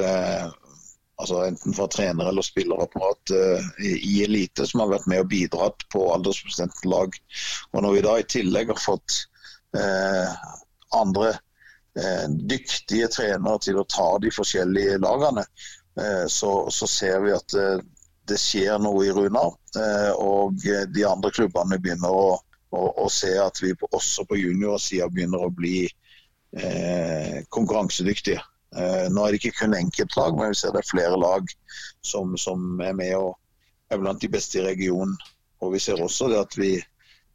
altså 1.15 1.45
enten 1.47 1.75
fra 1.77 1.87
trener 1.89 2.29
eller 2.29 2.43
spillerapparat 2.43 3.31
i 3.79 4.17
elite 4.25 4.67
som 4.67 4.83
har 4.83 4.91
vært 4.97 5.07
med 5.11 5.23
og 5.23 5.31
bidratt 5.31 5.85
på 5.95 6.03
aldersbestemte 6.15 6.89
lag. 6.91 7.15
Og 7.73 7.83
Når 7.85 7.95
vi 7.95 8.03
da 8.07 8.17
i 8.19 8.27
tillegg 8.35 8.73
har 8.75 8.83
fått 8.83 9.21
eh, 9.79 10.35
andre 10.95 11.31
eh, 11.99 12.27
dyktige 12.29 13.09
trenere 13.09 13.59
til 13.63 13.81
å 13.81 13.89
ta 13.91 14.09
de 14.23 14.33
forskjellige 14.35 15.01
lagene, 15.05 15.45
eh, 16.01 16.25
så, 16.31 16.55
så, 16.71 16.89
ser 16.91 17.21
vi 17.25 17.35
at 17.35 17.59
eh, 17.59 17.83
det 18.29 18.41
skjer 18.41 18.81
noe 18.83 19.05
i 19.07 19.13
Runar. 19.15 19.55
Eh, 19.79 20.13
og 20.19 20.63
de 20.65 21.07
andre 21.09 21.33
klubbene 21.35 21.81
begynner 21.81 22.15
å, 22.15 22.39
å, 22.75 22.87
å 23.05 23.11
se 23.13 23.35
at 23.41 23.61
vi 23.63 23.75
også 23.91 24.27
på 24.29 24.41
juniorsida 24.41 25.11
begynner 25.13 25.47
å 25.47 25.53
bli 25.55 25.85
eh, 26.57 27.39
konkurransedyktige. 27.55 28.41
Eh, 28.75 29.07
nå 29.13 29.25
er 29.25 29.35
det 29.35 29.41
ikke 29.43 29.61
kun 29.61 29.79
enkeltlag, 29.79 30.37
men 30.39 30.53
vi 30.53 30.59
ser 30.59 30.75
det 30.75 30.83
er 30.83 30.91
flere 30.91 31.21
lag 31.21 31.49
som, 32.03 32.37
som 32.41 32.81
er 32.83 32.97
med 32.97 33.15
og 33.19 33.35
er 33.91 34.01
blant 34.03 34.23
de 34.23 34.31
beste 34.33 34.61
i 34.61 34.67
regionen. 34.67 35.17
Og 35.63 35.75
vi 35.75 35.83
ser 35.83 36.03
også 36.03 36.29
det 36.33 36.41
at 36.43 36.59
vi, 36.59 36.77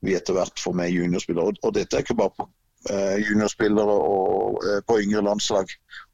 vi 0.05 0.15
etter 0.17 0.35
hvert 0.37 0.59
får 0.59 0.75
med 0.77 0.93
juniorspillere. 0.93 1.51
Og, 1.51 1.61
og 1.63 1.75
dette 1.75 1.97
er 1.97 2.05
ikke 2.05 2.19
bare 2.19 2.35
på 2.37 2.49
Eh, 2.87 3.15
juniorspillere 3.29 3.91
og, 3.91 4.59
eh, 4.67 4.81
på 4.87 4.99
yngre 4.99 5.21
landslag. 5.21 5.65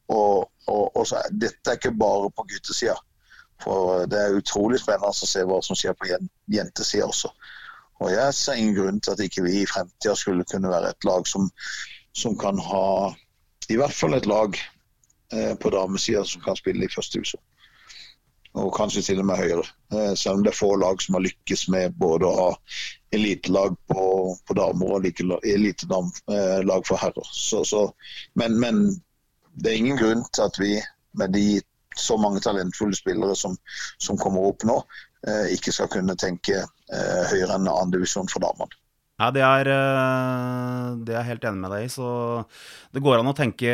Og, 0.08 0.50
og, 0.66 0.96
og 0.96 1.06
så, 1.06 1.22
dette 1.30 1.70
er 1.70 1.78
ikke 1.78 1.94
bare 1.98 2.30
på 2.30 2.46
guttesida. 2.50 2.96
For 3.62 4.06
det 4.10 4.18
er 4.18 4.38
utrolig 4.38 4.80
spennende 4.82 5.12
å 5.14 5.28
se 5.30 5.44
hva 5.46 5.60
som 5.62 5.78
skjer 5.78 5.94
på 5.96 6.10
jentesida 6.52 7.06
også. 7.06 7.30
Og 8.02 8.10
Jeg 8.12 8.34
ser 8.34 8.58
ingen 8.58 8.74
grunn 8.76 8.98
til 9.00 9.14
at 9.14 9.22
ikke 9.24 9.46
vi 9.46 9.60
i 9.62 9.68
fremtida 9.70 10.14
skulle 10.18 10.44
kunne 10.44 10.68
være 10.68 10.90
et 10.90 11.06
lag 11.08 11.26
som, 11.30 11.46
som 12.16 12.38
kan 12.38 12.58
ha 12.58 13.14
i 13.68 13.76
hvert 13.76 13.94
fall 13.94 14.14
et 14.16 14.26
lag 14.26 14.56
eh, 15.32 15.54
på 15.60 15.70
damesida 15.70 16.24
som 16.24 16.42
kan 16.42 16.56
spille 16.56 16.86
i 16.86 16.92
første 16.92 17.18
divisjon. 17.18 17.42
og 18.56 18.72
kanskje 18.72 19.02
til 19.04 19.18
og 19.20 19.26
med 19.28 19.36
høyere. 19.36 19.64
Eh, 19.92 20.14
selv 20.16 20.38
om 20.38 20.44
det 20.44 20.54
er 20.54 20.56
få 20.56 20.70
lag 20.80 21.02
som 21.02 21.18
har 21.18 21.26
lykkes 21.26 21.66
med 21.68 21.98
både 22.00 22.24
å 22.24 22.36
ha 22.38 22.46
elitelag 23.12 23.76
på, 23.92 24.04
på 24.48 24.56
damer 24.56 24.94
og 24.96 25.04
elitelag 25.04 26.08
eh, 26.32 26.86
for 26.88 26.96
herrer. 26.96 27.28
Så, 27.32 27.64
så, 27.68 27.90
men, 28.34 28.56
men, 28.60 29.02
det 29.60 29.72
er 29.72 29.76
ingen 29.82 30.00
grunn 30.00 30.24
til 30.32 30.46
at 30.46 30.56
vi 30.60 30.72
med 31.20 31.36
de 31.36 31.60
så 31.96 32.16
mange 32.20 32.40
talentfulle 32.44 32.96
spillere 32.96 33.36
som, 33.36 33.56
som 34.00 34.18
kommer 34.20 34.48
opp 34.48 34.64
nå, 34.68 34.80
eh, 35.28 35.52
ikke 35.52 35.72
skal 35.72 35.92
kunne 35.92 36.16
tenke 36.16 36.64
høyere 36.88 37.56
enn 37.56 37.68
annen 37.68 37.92
divisjon 37.92 38.28
for 38.32 38.44
damene. 38.44 38.72
Ja, 39.16 39.30
det 39.32 39.40
er, 39.40 39.68
eh, 39.72 40.88
det 41.00 41.14
er 41.14 41.22
jeg 41.22 41.28
helt 41.30 41.46
enig 41.48 41.62
med 41.62 41.72
deg 41.72 41.86
i. 41.86 41.92
Så 41.92 42.08
det 42.92 43.00
går 43.04 43.22
an 43.22 43.30
å 43.30 43.36
tenke 43.36 43.72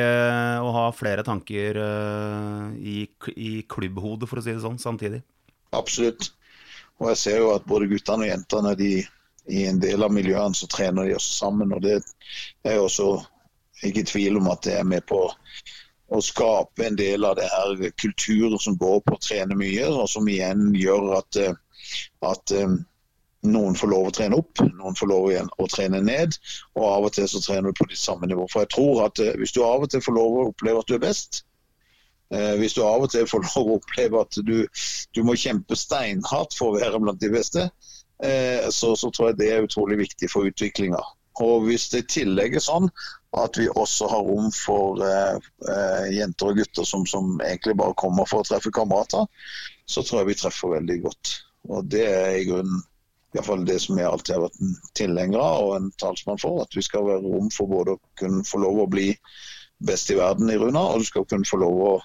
og 0.63 0.71
ha 0.77 0.85
flere 0.95 1.25
tanker 1.27 1.81
eh, 1.83 2.69
i, 2.79 2.99
i 3.35 3.51
klubbhodet, 3.67 4.29
for 4.31 4.39
å 4.39 4.45
si 4.45 4.55
det 4.55 4.63
sånn, 4.63 4.79
samtidig. 4.79 5.23
Absolutt. 5.75 6.31
Og 7.01 7.11
jeg 7.11 7.19
ser 7.19 7.43
jo 7.43 7.51
at 7.57 7.67
både 7.67 7.91
guttene 7.91 8.29
og 8.29 8.31
jentene 8.31 8.77
de, 8.79 8.93
i 9.51 9.65
en 9.67 9.83
del 9.83 10.07
av 10.07 10.15
miljøene 10.15 10.55
så 10.55 10.71
trener 10.71 11.11
de 11.11 11.17
også 11.19 11.35
sammen. 11.41 11.75
Og 11.75 11.83
det 11.83 11.99
er 12.69 12.79
jo 12.79 12.87
også 12.87 13.11
ikke 13.89 14.07
tvil 14.07 14.39
om 14.39 14.47
at 14.53 14.63
det 14.69 14.79
er 14.79 14.87
med 14.87 15.03
på 15.11 15.25
å 16.13 16.21
skape 16.23 16.87
en 16.87 16.95
del 17.01 17.27
av 17.27 17.35
det 17.41 17.49
her 17.51 17.91
kulturen 17.99 18.61
som 18.63 18.79
går 18.79 19.01
på 19.03 19.17
å 19.17 19.23
trene 19.25 19.59
mye, 19.59 19.91
og 19.91 20.07
som 20.13 20.29
igjen 20.31 20.71
gjør 20.79 21.17
at, 21.19 21.43
eh, 21.43 21.59
at 22.31 22.55
noen 23.43 23.75
får 23.79 23.91
lov 23.91 24.09
å 24.09 24.15
trene 24.15 24.39
opp, 24.39 24.61
noen 24.63 24.97
får 24.99 25.09
lov 25.11 25.31
igjen 25.31 25.49
å 25.59 25.69
trene 25.71 26.03
ned. 26.05 26.37
Og 26.79 26.85
av 26.87 27.07
og 27.09 27.15
til 27.17 27.29
så 27.31 27.41
trener 27.43 27.73
du 27.73 27.79
på 27.79 27.89
de 27.91 27.99
samme 27.99 28.29
nivå. 28.31 28.47
For 28.51 28.65
jeg 28.65 28.73
tror 28.75 29.07
at 29.09 29.23
eh, 29.23 29.35
hvis 29.41 29.55
du 29.55 29.63
av 29.67 29.83
og 29.83 29.91
til 29.91 30.05
får 30.05 30.17
lov 30.19 30.37
å 30.37 30.45
oppleve 30.53 30.83
at 30.83 30.91
du 30.91 30.95
er 30.97 31.03
best, 31.03 31.43
eh, 32.35 32.55
hvis 32.61 32.77
du 32.79 32.85
av 32.87 33.07
og 33.07 33.11
til 33.15 33.27
får 33.31 33.43
lov 33.49 33.73
å 33.73 33.81
oppleve 33.81 34.23
at 34.23 34.39
du, 34.47 34.55
du 35.17 35.25
må 35.27 35.39
kjempe 35.39 35.79
steinhardt 35.79 36.55
for 36.59 36.71
å 36.71 36.79
være 36.79 37.03
blant 37.03 37.23
de 37.23 37.33
beste, 37.35 37.67
eh, 38.23 38.71
så, 38.71 38.95
så, 38.95 39.11
tror 39.11 39.33
jeg 39.33 39.41
det 39.43 39.51
er 39.51 39.67
utrolig 39.67 39.99
viktig 40.05 40.31
for 40.31 40.47
utviklinga. 40.47 41.03
Og 41.43 41.65
hvis 41.65 41.89
det 41.89 42.03
i 42.03 42.09
tillegg 42.21 42.59
er 42.59 42.63
sånn 42.63 42.91
at 43.41 43.57
vi 43.57 43.65
også 43.73 44.07
har 44.13 44.27
rom 44.27 44.51
for 44.53 45.01
eh, 45.03 46.09
jenter 46.13 46.53
og 46.53 46.61
gutter 46.61 46.87
som, 46.87 47.07
som, 47.09 47.39
egentlig 47.41 47.79
bare 47.81 47.97
kommer 47.99 48.29
for 48.29 48.45
å 48.45 48.47
treffe 48.47 48.71
kamerater, 48.75 49.25
så 49.89 50.05
tror 50.05 50.21
jeg 50.21 50.31
vi 50.31 50.41
treffer 50.43 50.77
veldig 50.77 50.99
godt. 51.09 51.33
Og 51.73 51.89
det 51.89 52.05
er 52.05 52.37
i 52.37 52.47
grunnen 52.51 52.83
iallfall 53.37 53.65
det 53.69 53.79
som 53.81 53.99
jeg 53.99 54.09
alltid 54.09 54.35
har 54.37 54.45
vært 54.45 54.61
en 54.61 54.75
tilhenger 54.99 55.41
av 55.41 55.67
og 55.67 55.75
en 55.79 55.91
talsmann 56.01 56.41
for. 56.43 56.61
At 56.65 56.77
vi 56.77 56.85
skal 56.85 57.07
være 57.09 57.25
rom 57.25 57.49
for 57.55 57.71
både 57.71 57.97
å 57.97 58.03
kunne 58.21 58.45
få 58.49 58.61
lov 58.63 58.85
å 58.85 58.91
bli 58.91 59.11
best 59.83 60.13
i 60.13 60.19
verden 60.19 60.51
i 60.53 60.59
Runa, 60.61 60.85
og 60.93 61.03
du 61.03 61.09
skal 61.09 61.27
kunne 61.29 61.49
få 61.49 61.59
lov 61.63 61.81
å 61.87 61.97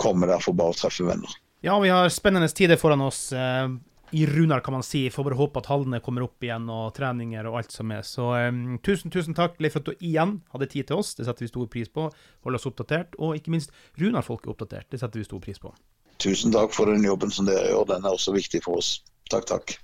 komme 0.00 0.28
der 0.30 0.42
for 0.42 0.56
bare 0.56 0.74
å 0.74 0.80
treffe 0.80 1.06
venner. 1.06 1.36
Ja, 1.60 1.76
vi 1.82 1.92
har 1.92 2.08
spennende 2.08 2.48
tider 2.48 2.80
foran 2.80 3.04
oss 3.04 3.28
eh, 3.36 3.68
i 4.16 4.24
Runar, 4.26 4.62
kan 4.64 4.72
man 4.72 4.82
si. 4.86 5.04
Får 5.12 5.26
bare 5.28 5.38
håpe 5.38 5.60
at 5.60 5.68
hallene 5.70 6.00
kommer 6.00 6.24
opp 6.24 6.42
igjen, 6.42 6.64
og 6.72 6.94
treninger 6.96 7.46
og 7.50 7.60
alt 7.60 7.74
som 7.74 7.92
er. 7.92 8.00
Så 8.06 8.30
eh, 8.38 8.48
tusen, 8.86 9.12
tusen 9.12 9.36
takk, 9.36 9.60
Leif, 9.60 9.76
for 9.76 9.84
at 9.84 9.92
du 9.92 10.06
igjen 10.06 10.38
hadde 10.54 10.70
tid 10.72 10.88
til 10.88 11.02
oss. 11.02 11.12
Det 11.18 11.28
setter 11.28 11.44
vi 11.44 11.52
stor 11.52 11.68
pris 11.70 11.92
på. 11.92 12.08
Hold 12.46 12.58
oss 12.58 12.66
oppdatert. 12.70 13.20
Og 13.20 13.36
ikke 13.38 13.52
minst 13.54 13.76
Runar-folket 14.00 14.54
oppdatert. 14.54 14.88
Det 14.90 15.02
setter 15.02 15.20
vi 15.20 15.28
stor 15.28 15.44
pris 15.44 15.60
på. 15.60 15.74
Tusen 16.20 16.52
takk 16.52 16.74
for 16.76 16.90
den 16.90 17.04
jobben 17.04 17.32
som 17.32 17.46
dere 17.48 17.70
gjør. 17.70 17.86
Den 17.92 18.08
er 18.08 18.16
også 18.16 18.34
viktig 18.36 18.64
for 18.64 18.80
oss. 18.80 18.98
Takk, 19.32 19.46
takk. 19.52 19.76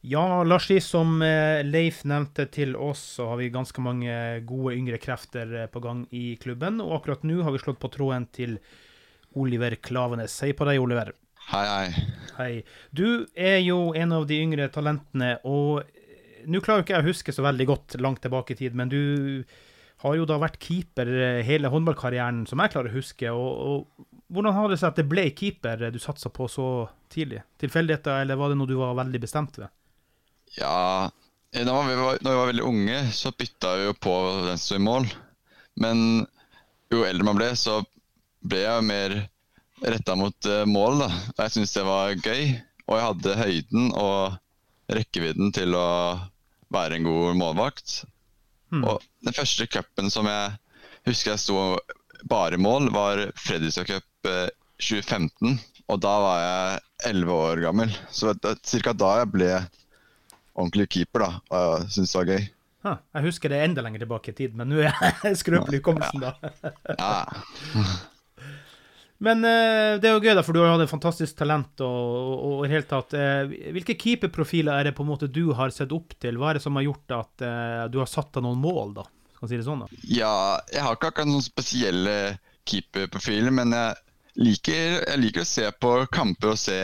Ja, 0.00 0.44
Larsi, 0.44 0.80
som 0.80 1.22
eh, 1.22 1.64
Leif 1.66 2.04
nevnte 2.06 2.44
til 2.54 2.76
oss, 2.78 3.00
så 3.16 3.32
har 3.32 3.40
vi 3.40 3.48
ganske 3.50 3.82
mange 3.82 4.12
gode 4.46 4.76
yngre 4.78 4.98
krefter 5.02 5.54
eh, 5.64 5.66
på 5.66 5.80
gang 5.82 6.04
i 6.14 6.36
klubben. 6.38 6.78
Og 6.84 7.00
akkurat 7.00 7.24
nå 7.26 7.40
har 7.42 7.50
vi 7.50 7.58
slått 7.58 7.80
på 7.82 7.90
tråden 7.90 8.28
til 8.30 8.60
Oliver 9.34 9.74
Klavenes. 9.82 10.36
Hei 10.44 10.52
på 10.54 10.68
deg, 10.68 10.78
Oliver. 10.78 11.10
Hei, 11.48 11.64
hei. 11.66 12.04
Hei. 12.36 12.52
Du 12.94 13.26
er 13.34 13.58
jo 13.64 13.88
en 13.98 14.14
av 14.14 14.28
de 14.30 14.38
yngre 14.38 14.68
talentene, 14.70 15.32
og 15.42 15.80
eh, 15.82 16.44
nå 16.46 16.62
klarer 16.62 16.86
ikke 16.86 16.94
jeg 16.94 17.02
å 17.02 17.08
huske 17.08 17.34
så 17.34 17.46
veldig 17.48 17.66
godt 17.66 17.96
langt 17.98 18.22
tilbake 18.22 18.54
i 18.54 18.60
tid, 18.60 18.78
men 18.78 18.92
du 18.92 19.02
har 20.04 20.14
jo 20.14 20.28
da 20.30 20.36
vært 20.38 20.60
keeper 20.62 21.10
hele 21.42 21.72
håndballkarrieren, 21.72 22.44
som 22.46 22.62
jeg 22.62 22.70
klarer 22.70 22.92
å 22.92 23.00
huske. 23.00 23.32
og, 23.34 23.48
og 23.98 24.06
hvordan 24.30 24.54
har 24.54 24.70
det 24.70 24.78
seg 24.78 24.92
at 24.92 25.00
det 25.00 25.08
ble 25.10 25.24
keeper 25.34 25.88
du 25.90 25.98
satsa 25.98 26.30
på 26.30 26.46
så 26.46 26.68
tidlig? 27.10 27.42
Tilfeldigheter, 27.58 28.20
eller 28.22 28.38
var 28.38 28.52
det 28.52 28.60
noe 28.60 28.70
du 28.70 28.76
var 28.78 28.94
veldig 29.00 29.22
bestemt 29.26 29.58
ved? 29.58 29.72
Ja 30.56 31.10
når 31.52 31.88
vi, 31.88 31.94
var, 31.94 32.18
når 32.20 32.30
vi 32.30 32.38
var 32.38 32.50
veldig 32.50 32.64
unge, 32.64 32.98
så 33.12 33.32
bytta 33.32 33.76
vi 33.76 33.86
jo 33.88 33.94
på 33.96 34.14
den 34.46 34.58
som 34.58 34.64
sto 34.64 34.76
i 34.76 34.84
mål. 34.84 35.08
Men 35.80 36.26
jo 36.92 37.04
eldre 37.06 37.24
man 37.24 37.38
ble, 37.38 37.48
så 37.56 37.80
ble 38.44 38.62
jeg 38.64 38.84
mer 38.86 39.16
retta 39.84 40.16
mot 40.18 40.48
uh, 40.48 40.64
mål. 40.68 41.04
da. 41.04 41.08
Jeg 41.38 41.54
syntes 41.54 41.74
det 41.76 41.86
var 41.88 42.14
gøy. 42.16 42.52
Og 42.88 42.96
jeg 42.96 43.04
hadde 43.04 43.38
høyden 43.38 43.90
og 44.00 44.38
rekkevidden 44.96 45.52
til 45.52 45.76
å 45.76 45.88
være 46.72 46.96
en 46.98 47.08
god 47.08 47.36
målvakt. 47.36 48.02
Mm. 48.72 48.84
Og 48.84 49.04
den 49.24 49.36
første 49.36 49.66
cupen 49.68 50.12
som 50.12 50.28
jeg 50.28 50.54
husker 51.08 51.34
jeg 51.34 51.42
sto 51.42 51.58
bare 52.28 52.56
i 52.56 52.60
mål, 52.60 52.90
var 52.92 53.26
Fredrikstad 53.40 53.88
Cup 53.88 54.28
uh, 54.28 54.48
2015. 54.80 55.58
Og 55.88 56.00
da 56.04 56.14
var 56.20 56.40
jeg 56.44 56.80
11 57.16 57.36
år 57.36 57.62
gammel. 57.64 57.92
Så 58.12 58.34
det 58.36 58.58
ca. 58.84 58.92
da 58.92 59.12
jeg 59.22 59.32
ble 59.32 59.52
ordentlig 60.58 60.88
keeper, 60.92 61.24
da. 61.24 61.30
Og 61.54 61.74
jeg 61.78 61.90
syns 61.96 62.12
det 62.12 62.20
var 62.20 62.30
gøy. 62.34 62.46
Ha, 62.86 62.92
jeg 63.18 63.26
husker 63.26 63.50
det 63.52 63.64
enda 63.64 63.82
lenger 63.82 64.04
tilbake 64.04 64.30
i 64.30 64.36
tid, 64.38 64.54
men 64.58 64.70
nå 64.70 64.82
er 64.82 64.92
jeg 64.92 65.38
skrøpelig 65.42 65.80
i 65.80 65.82
hukommelsen, 65.82 66.22
da. 66.22 66.36
ja. 66.94 67.18
Men 69.18 69.42
uh, 69.42 69.98
det 69.98 70.06
er 70.06 70.12
jo 70.14 70.22
gøy, 70.22 70.34
da, 70.38 70.44
for 70.46 70.54
du 70.54 70.60
har 70.62 70.70
hatt 70.70 70.84
et 70.84 70.92
fantastisk 70.92 71.38
talent. 71.40 71.82
og, 71.82 72.60
i 72.62 72.70
hele 72.70 72.86
tatt, 72.86 73.16
uh, 73.18 73.50
Hvilke 73.74 73.96
keeperprofiler 73.98 74.78
er 74.78 74.88
det 74.88 74.94
på 74.94 75.02
en 75.02 75.10
måte 75.10 75.26
du 75.26 75.48
har 75.58 75.74
sett 75.74 75.94
opp 75.94 76.14
til? 76.22 76.38
Hva 76.38 76.52
er 76.52 76.58
det 76.58 76.62
som 76.62 76.78
har 76.78 76.86
gjort 76.86 77.16
at 77.16 77.42
uh, 77.42 77.84
du 77.90 77.98
har 77.98 78.10
satt 78.10 78.30
deg 78.36 78.46
noen 78.46 78.62
mål, 78.62 78.94
da? 79.00 79.08
Kan 79.38 79.50
si 79.50 79.58
det 79.58 79.66
sånn, 79.66 79.82
da? 79.82 80.02
Ja, 80.06 80.34
jeg 80.70 80.84
har 80.86 80.94
ikke 80.94 81.10
akkurat 81.10 81.30
noen 81.30 81.42
spesielle 81.42 82.14
keeperprofiler, 82.68 83.54
men 83.54 83.74
jeg 83.74 83.98
liker, 84.38 85.00
jeg 85.02 85.22
liker, 85.24 85.42
å 85.42 85.50
se 85.50 85.66
på 85.82 85.92
kamper 86.14 86.54
og 86.54 86.60
se 86.60 86.78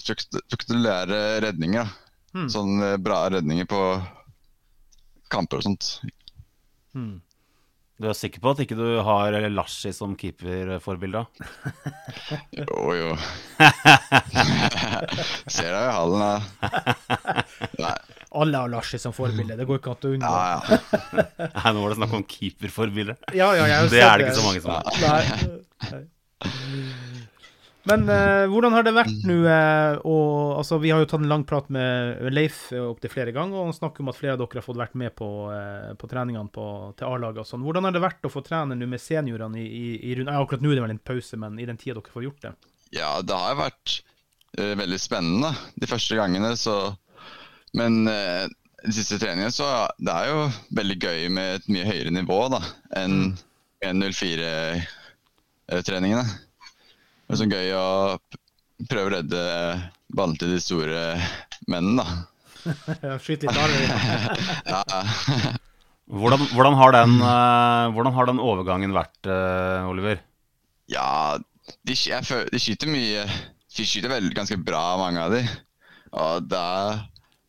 strukturelle 0.00 1.20
redninger. 1.44 1.84
Da. 1.84 2.11
Mm. 2.32 2.48
Sånn 2.52 2.80
eh, 2.82 2.96
bra 3.02 3.26
redninger 3.32 3.68
på 3.68 3.82
kamper 5.32 5.60
og 5.60 5.66
sånt. 5.68 5.92
Mm. 6.96 7.20
Du 8.02 8.08
er 8.10 8.16
sikker 8.18 8.42
på 8.42 8.50
at 8.50 8.60
ikke 8.64 8.74
du 8.74 8.86
har 9.06 9.36
Larsi 9.52 9.92
som 9.94 10.16
keeperforbilde? 10.18 11.20
jo, 12.58 12.78
jo. 12.98 13.12
Ser 15.52 15.70
deg 15.70 15.84
i 15.84 15.92
hallen, 15.94 16.24
da. 16.24 16.34
Nei. 17.78 17.94
Alle 18.42 18.64
har 18.64 18.72
Larsi 18.72 18.98
som 18.98 19.14
forbilde. 19.14 19.58
Det 19.60 19.68
går 19.68 19.78
ikke 19.78 19.92
an 19.92 20.08
å 20.08 20.12
unngå. 20.16 20.32
Ja, 20.32 20.58
ja. 20.72 20.80
Nei, 21.60 21.72
nå 21.76 21.84
var 21.84 21.92
det 21.92 22.00
snakk 22.00 22.16
om 22.18 22.26
keeperforbilde. 22.32 23.18
Ja, 23.36 23.52
ja, 23.60 23.68
det 23.92 24.02
er 24.02 24.18
det 24.18 24.30
ikke 24.30 24.40
så 24.40 24.48
mange 24.48 24.64
som 24.64 24.74
har. 24.74 24.84
Nei. 25.04 25.24
Nei. 25.92 27.10
Men 27.88 28.04
uh, 28.06 28.46
hvordan 28.46 28.76
har 28.76 28.84
det 28.86 28.92
vært 28.94 29.24
nå? 29.26 29.40
Uh, 29.42 29.98
og, 30.06 30.58
altså, 30.60 30.78
vi 30.82 30.92
har 30.94 31.00
jo 31.02 31.08
tatt 31.10 31.24
en 31.24 31.32
lang 31.32 31.42
prat 31.48 31.66
med 31.74 32.20
Leif 32.30 32.56
opptil 32.78 33.10
flere 33.10 33.32
ganger, 33.34 33.58
og 33.58 33.66
han 33.70 33.76
snakker 33.76 34.04
om 34.04 34.10
at 34.12 34.18
flere 34.18 34.34
av 34.36 34.40
dere 34.42 34.58
har 34.60 34.66
fått 34.66 34.78
vært 34.78 34.94
med 35.02 35.10
på, 35.18 35.28
uh, 35.50 35.90
på 35.98 36.10
treningene 36.10 36.52
på, 36.54 36.64
til 36.98 37.06
A-laget 37.10 37.42
og 37.42 37.48
sånn. 37.48 37.64
Hvordan 37.66 37.84
har 37.88 37.94
det 37.96 38.04
vært 38.04 38.28
å 38.28 38.32
få 38.32 38.40
trene 38.46 38.74
nå 38.78 38.86
med 38.90 39.00
seniorene 39.02 39.58
i, 39.58 39.66
i, 39.66 39.88
i 40.10 40.12
rundt 40.18 40.30
Akkurat 40.32 40.62
nå 40.62 40.68
er 40.70 40.76
det 40.78 40.84
vel 40.86 40.94
en 40.94 41.08
pause, 41.10 41.34
men 41.42 41.52
i 41.58 41.68
den 41.68 41.80
tida 41.80 41.96
dere 41.98 42.14
får 42.14 42.26
gjort 42.28 42.42
det? 42.46 42.52
Ja, 42.94 43.10
det 43.26 43.36
har 43.40 43.54
vært 43.58 43.88
veldig 44.52 45.00
spennende 45.00 45.50
de 45.80 45.86
første 45.88 46.14
gangene, 46.18 46.50
så 46.60 46.74
Men 47.72 48.04
de 48.04 48.92
siste 48.92 49.16
treningene 49.16 49.48
så 49.54 49.88
det 49.96 50.12
er 50.12 50.28
jo 50.28 50.50
veldig 50.76 50.98
gøy 51.00 51.28
med 51.32 51.56
et 51.56 51.64
mye 51.72 51.88
høyere 51.88 52.12
nivå 52.12 52.52
da 52.52 52.60
enn 53.00 53.32
mm. 53.32 53.40
1.04-treningene. 53.88 56.51
Det 57.32 57.38
er 57.38 57.40
så 57.40 57.46
gøy 57.48 57.70
å 57.72 58.88
prøve 58.90 59.08
å 59.08 59.10
redde 59.14 59.42
ballen 60.12 60.34
til 60.36 60.50
de 60.52 60.58
store 60.60 60.98
mennene, 61.72 62.02
da. 62.04 63.14
Skyte 63.24 63.48
litt 63.48 63.56
hardere. 63.56 63.94
ja. 64.74 64.82
hvordan, 66.12 66.44
hvordan, 66.52 66.76
har 66.76 66.92
den, 66.92 67.14
uh, 67.24 67.88
hvordan 67.94 68.12
har 68.18 68.28
den 68.28 68.42
overgangen 68.44 68.92
vært, 68.92 69.16
uh, 69.24 69.88
Oliver? 69.88 70.20
Ja, 70.92 71.38
de, 71.88 71.96
føler, 71.96 72.52
de, 72.52 72.60
skyter 72.60 72.92
mye 72.92 73.24
De 73.24 73.88
skyter 73.88 74.12
veldig, 74.12 74.34
ganske 74.36 74.60
bra, 74.60 74.84
mange 75.00 75.24
av 75.24 75.32
de. 75.32 75.40
Og 76.12 76.52
det 76.52 76.60
er, 76.60 77.02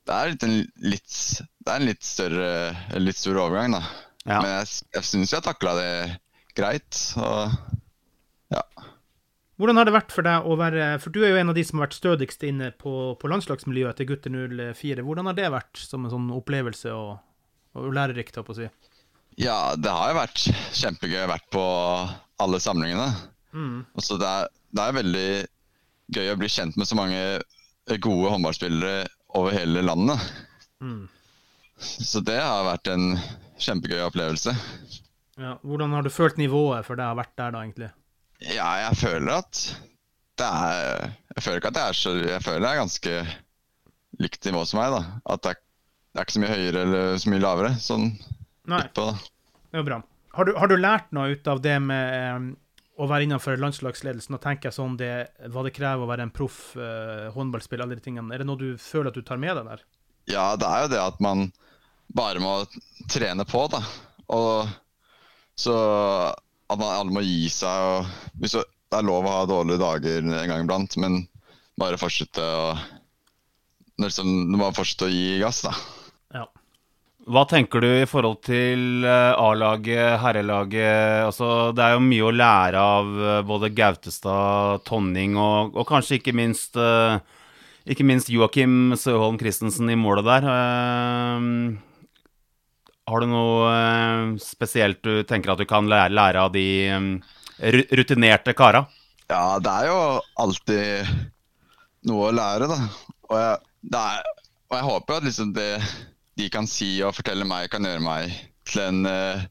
det 0.07 0.21
er, 0.21 0.33
en, 0.47 0.57
litt, 0.93 1.19
det 1.59 1.75
er 1.75 1.83
en 1.83 1.89
litt 1.91 2.07
større 2.07 2.49
litt 3.03 3.19
stor 3.19 3.43
overgang, 3.49 3.75
da. 3.75 3.83
Ja. 4.23 4.39
Men 4.39 4.49
jeg, 4.61 4.79
jeg 4.95 5.11
syns 5.11 5.35
jeg 5.35 5.43
takla 5.43 5.75
det 5.81 5.93
greit. 6.55 7.03
Og 7.19 7.51
ja. 8.55 8.63
Hvordan 9.61 9.77
har 9.77 9.85
det 9.85 9.93
vært 9.93 10.13
for 10.15 10.25
deg 10.25 10.47
å 10.49 10.55
være 10.57 10.85
For 11.03 11.13
du 11.13 11.19
er 11.21 11.33
jo 11.33 11.41
en 11.43 11.51
av 11.51 11.57
de 11.57 11.63
som 11.65 11.77
har 11.77 11.85
vært 11.85 11.99
stødigst 11.99 12.45
inne 12.47 12.71
på, 12.73 13.13
på 13.21 13.29
landslagsmiljøet 13.29 13.99
til 13.99 14.09
gutter 14.09 14.33
04. 14.33 15.05
Hvordan 15.05 15.29
har 15.29 15.37
det 15.37 15.51
vært 15.53 15.83
som 15.83 16.07
en 16.07 16.13
sånn 16.13 16.31
opplevelse 16.33 16.93
og, 16.97 17.19
og 17.77 17.93
lærerikt, 17.93 18.39
holdt 18.39 18.49
på 18.49 18.55
å 18.55 18.59
si? 18.63 18.69
Ja, 19.41 19.73
det 19.77 19.93
har 19.93 20.11
jo 20.11 20.19
vært 20.19 20.43
kjempegøy 20.77 21.23
å 21.23 21.31
vært 21.31 21.47
på 21.53 21.63
alle 22.43 22.59
samlingene. 22.61 23.07
Mm. 23.53 23.79
Så 24.01 24.17
det 24.21 24.29
er, 24.29 24.49
det 24.73 24.83
er 24.83 24.99
veldig 24.99 25.29
gøy 26.13 26.33
å 26.33 26.37
bli 26.41 26.49
kjent 26.51 26.77
med 26.77 26.89
så 26.89 26.97
mange 26.97 27.21
gode 28.01 28.33
håndballspillere 28.33 29.07
over 29.37 29.55
hele 29.55 29.85
landet. 29.85 30.21
Mm. 30.81 31.07
Så 31.77 32.21
det 32.25 32.37
har 32.41 32.65
vært 32.67 32.89
en 32.93 33.17
kjempegøy 33.61 34.03
opplevelse. 34.05 34.53
Ja. 35.41 35.57
Hvordan 35.65 35.95
har 35.95 36.05
du 36.05 36.13
følt 36.13 36.37
nivået 36.37 36.85
for 36.85 36.99
det 36.99 37.05
har 37.07 37.17
vært 37.17 37.33
der, 37.39 37.53
da, 37.55 37.63
egentlig? 37.63 37.89
Ja, 38.41 38.69
jeg 38.87 38.97
føler 38.99 39.39
at 39.39 39.59
det 40.41 40.47
er 40.47 41.11
Jeg 41.35 41.43
føler 41.45 41.59
ikke 41.59 41.69
at 41.69 41.77
det 41.77 41.83
er 41.83 41.97
så 41.97 42.13
Jeg 42.17 42.41
føler 42.43 42.63
det 42.63 42.71
er 42.71 42.81
ganske 42.81 43.13
likt 44.21 44.45
nivå 44.45 44.63
som 44.69 44.79
meg, 44.81 44.93
da. 44.93 45.19
At 45.33 45.43
det 45.43 45.53
er, 45.53 45.61
det 46.13 46.19
er 46.19 46.27
ikke 46.27 46.35
så 46.35 46.41
mye 46.43 46.55
høyere 46.55 46.81
eller 46.87 47.15
så 47.21 47.31
mye 47.33 47.41
lavere. 47.41 47.71
Sånn 47.81 48.03
Nei, 48.69 48.83
litt 48.83 48.93
på, 48.95 49.07
da. 49.09 49.15
det 49.71 49.79
er 49.79 49.81
jo 49.81 49.87
bra. 49.87 49.97
Har 50.37 50.49
du, 50.49 50.51
har 50.57 50.69
du 50.69 50.75
lært 50.77 51.09
noe 51.13 51.33
ut 51.33 51.49
av 51.49 51.61
det 51.61 51.73
med 51.81 52.37
um, 52.37 52.45
å 53.01 53.07
være 53.09 53.25
innenfor 53.27 53.57
landslagsledelsen? 53.61 54.37
Og 54.37 54.43
tenke 54.43 54.71
sånn 54.73 54.95
det, 55.01 55.11
hva 55.49 55.65
det 55.65 55.73
krever 55.75 56.05
å 56.05 56.09
være 56.09 56.27
en 56.27 56.33
proff 56.33 56.61
uh, 56.77 57.29
håndballspiller, 57.33 57.85
alle 57.85 57.97
de 57.97 58.05
tingene. 58.05 58.29
Er 58.33 58.43
det 58.43 58.47
noe 58.49 58.61
du 58.61 58.77
føler 58.81 59.09
at 59.09 59.17
du 59.17 59.25
tar 59.25 59.41
med 59.41 59.57
deg 59.57 59.69
der? 59.71 59.83
Ja, 60.29 60.45
det 60.57 60.69
er 60.69 60.85
jo 60.85 60.93
det 60.93 61.01
at 61.03 61.19
man 61.25 61.47
bare 62.13 62.41
må 62.41 62.55
trene 63.11 63.45
på, 63.49 63.65
da. 63.73 63.81
Og 64.33 64.69
så 65.59 65.75
alle 66.73 67.13
må 67.13 67.23
gi 67.25 67.49
seg 67.51 67.89
og 67.89 68.39
hvis 68.41 68.57
Det 68.57 68.99
er 68.99 69.05
lov 69.05 69.25
å 69.25 69.37
ha 69.39 69.45
dårlige 69.49 69.81
dager 69.81 70.21
en 70.21 70.49
gang 70.49 70.65
iblant, 70.65 70.97
men 71.01 71.23
bare 71.79 71.97
fortsette 71.97 72.41
å 72.41 72.73
liksom, 74.01 74.51
Du 74.51 74.57
må 74.59 74.69
fortsette 74.75 75.07
å 75.07 75.13
gi 75.13 75.39
gass, 75.41 75.63
da. 75.65 75.73
Ja. 76.33 76.45
Hva 77.23 77.45
tenker 77.47 77.79
du 77.81 77.87
i 77.87 78.09
forhold 78.09 78.41
til 78.43 79.05
eh, 79.07 79.31
A-laget, 79.39 80.19
herrelaget? 80.19 81.23
Altså, 81.29 81.71
det 81.75 81.85
er 81.85 81.95
jo 81.95 82.03
mye 82.03 82.25
å 82.27 82.33
lære 82.35 82.81
av 82.97 83.13
eh, 83.21 83.39
både 83.47 83.71
Gautestad, 83.71 84.83
Tonning 84.89 85.37
og, 85.39 85.77
og 85.77 85.87
kanskje 85.87 86.19
ikke 86.19 86.35
minst 86.35 86.75
eh, 86.75 87.17
ikke 87.83 88.05
minst 88.07 88.29
Joakim 88.31 88.93
Søholm 88.99 89.39
Christensen 89.39 89.89
i 89.91 89.97
målet 89.99 90.27
der. 90.27 90.45
Har 93.09 93.19
du 93.19 93.27
noe 93.27 93.71
eh, 93.73 94.33
spesielt 94.39 95.01
du 95.03 95.23
tenker 95.27 95.53
at 95.53 95.59
du 95.59 95.67
kan 95.67 95.89
lære, 95.91 96.13
lære 96.15 96.43
av 96.45 96.53
de 96.55 96.67
eh, 96.87 97.79
rutinerte 97.91 98.55
kara? 98.55 98.85
Ja, 99.27 99.59
det 99.63 99.73
er 99.73 99.89
jo 99.89 99.97
alltid 100.39 101.11
noe 102.07 102.29
å 102.29 102.35
lære, 102.35 102.69
da. 102.71 102.77
Og 103.29 103.35
jeg, 103.41 103.57
det 103.91 104.03
er, 104.13 104.29
og 104.69 104.77
jeg 104.77 104.87
håper 104.87 105.17
at 105.17 105.27
liksom 105.27 105.51
det 105.55 105.71
de 106.39 106.47
kan 106.53 106.67
si 106.69 106.95
og 107.05 107.15
fortelle 107.17 107.45
meg, 107.47 107.69
kan 107.71 107.85
gjøre 107.85 108.03
meg 108.03 108.31
til 108.69 108.85
en 108.85 109.03
eh, 109.09 109.43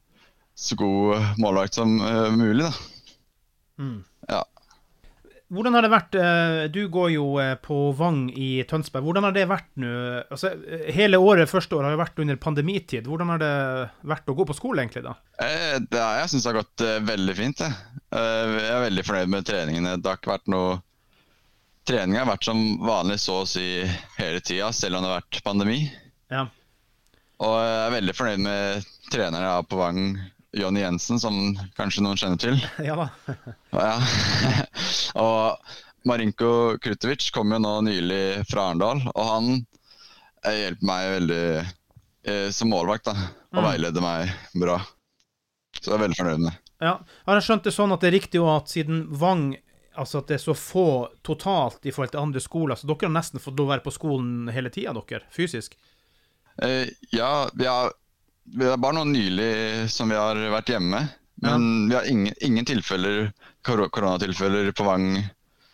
så 0.57 0.77
god 0.77 1.37
målvakt 1.41 1.77
som 1.77 1.93
mulig, 2.37 2.65
da. 2.65 2.73
Mm. 3.81 4.01
Ja. 4.29 4.43
Hvordan 5.53 5.75
har 5.77 5.85
det 5.85 5.91
vært 5.93 6.15
eh, 6.17 6.59
Du 6.73 6.81
går 6.91 7.09
jo 7.13 7.25
eh, 7.41 7.53
på 7.61 7.77
Vang 7.97 8.25
i 8.31 8.63
Tønsberg. 8.69 9.05
Hvordan 9.05 9.27
har 9.27 9.35
det 9.35 9.43
vært 9.51 9.69
nå? 9.81 9.91
Altså, 10.33 10.53
eh, 10.65 10.87
hele 10.95 11.19
året, 11.21 11.51
første 11.51 11.77
år, 11.77 11.85
har 11.87 11.93
jo 11.93 12.01
vært 12.01 12.21
under 12.23 12.39
pandemitid. 12.41 13.09
Hvordan 13.09 13.33
har 13.35 13.43
det 13.43 13.51
vært 14.13 14.31
å 14.31 14.37
gå 14.37 14.47
på 14.49 14.55
skole, 14.57 14.81
egentlig, 14.81 15.03
da? 15.05 15.13
Det 15.37 15.99
er, 15.99 16.21
jeg 16.21 16.31
syns 16.31 16.45
det 16.45 16.51
har 16.51 16.59
gått 16.61 16.85
veldig 17.09 17.35
fint. 17.37 17.61
Jeg. 17.65 17.77
Jeg 18.13 18.71
er 18.71 18.83
veldig 18.87 19.05
fornøyd 19.05 19.31
med 19.33 19.47
treningene. 19.49 19.95
Det 20.01 20.09
har 20.09 20.19
ikke 20.21 20.35
vært 20.35 20.51
noe 20.53 20.81
Trening 21.83 22.15
har 22.15 22.29
vært 22.29 22.45
som 22.47 22.59
vanlig 22.79 23.17
så 23.19 23.41
å 23.41 23.47
si 23.47 23.65
hele 24.15 24.39
tida, 24.39 24.69
selv 24.71 24.95
om 24.95 25.03
det 25.03 25.09
har 25.09 25.17
vært 25.19 25.39
pandemi. 25.43 25.81
Ja. 26.31 26.45
Og 27.43 27.55
jeg 27.59 27.81
er 27.81 27.95
veldig 27.97 28.15
fornøyd 28.15 28.43
med 28.45 28.85
trenerne 29.11 29.43
jeg 29.43 29.57
har 29.57 29.65
på 29.67 29.79
Vang, 29.81 30.05
Jonny 30.53 30.83
Jensen, 30.83 31.19
som 31.19 31.37
kanskje 31.77 32.03
noen 32.05 32.19
kjenner 32.19 32.39
til. 32.41 32.57
Ja 32.89 32.95
da. 32.99 33.07
Ja. 33.73 33.95
og 35.23 36.05
Marinko 36.05 36.77
Krutovic 36.83 37.29
kom 37.33 37.53
jo 37.55 37.59
nå 37.63 37.77
nylig 37.87 38.43
fra 38.49 38.69
Arendal, 38.69 39.01
og 39.13 39.23
han 39.29 39.51
eh, 40.45 40.57
hjelper 40.65 40.89
meg 40.89 41.09
veldig 41.17 41.43
eh, 42.27 42.49
som 42.53 42.69
målvakt. 42.73 43.05
da, 43.09 43.15
Og 43.53 43.61
Mm. 43.61 43.67
veileder 43.69 44.01
meg 44.01 44.31
bra. 44.57 44.79
Så 45.79 45.91
jeg 45.91 45.95
er 45.97 46.01
veldig 46.07 46.17
fornøyd 46.17 46.41
med. 46.47 46.55
Ja. 46.81 46.95
Har 47.27 47.37
jeg 47.37 47.45
skjønt 47.45 47.63
det 47.67 47.73
sånn 47.75 47.93
at 47.93 48.01
det 48.01 48.07
er 48.09 48.15
riktig 48.17 48.39
jo 48.41 48.47
at 48.51 48.67
siden 48.73 49.05
Vang 49.09 49.55
Altså 49.93 50.23
at 50.23 50.27
det 50.31 50.39
er 50.39 50.41
så 50.41 50.55
få 50.57 50.83
totalt 51.21 51.85
i 51.85 51.91
forhold 51.93 52.09
til 52.15 52.19
andre 52.23 52.41
skoler, 52.41 52.73
så 52.73 52.87
dere 52.89 53.05
har 53.05 53.11
nesten 53.13 53.37
fått 53.39 53.59
å 53.61 53.67
være 53.69 53.83
på 53.85 53.91
skolen 53.93 54.47
hele 54.49 54.71
tida, 54.73 54.89
dere? 54.97 55.21
Fysisk? 55.29 55.75
Eh, 56.65 56.89
ja, 57.13 57.27
vi 57.53 57.67
har, 57.69 57.91
vi 58.43 58.67
er 58.67 58.79
bare 58.81 58.97
noe 58.99 59.09
nylig 59.09 59.89
som 59.91 60.11
vi 60.11 60.19
har 60.19 60.39
vært 60.53 60.73
hjemme. 60.73 61.05
Men 61.43 61.89
vi 61.89 61.95
har 61.95 62.07
ingen, 62.07 62.35
ingen 62.45 62.67
tilfeller, 62.67 63.31
kor 63.65 63.81
koronatilfeller 63.91 64.69
på 64.75 64.85
Vang 64.87 65.17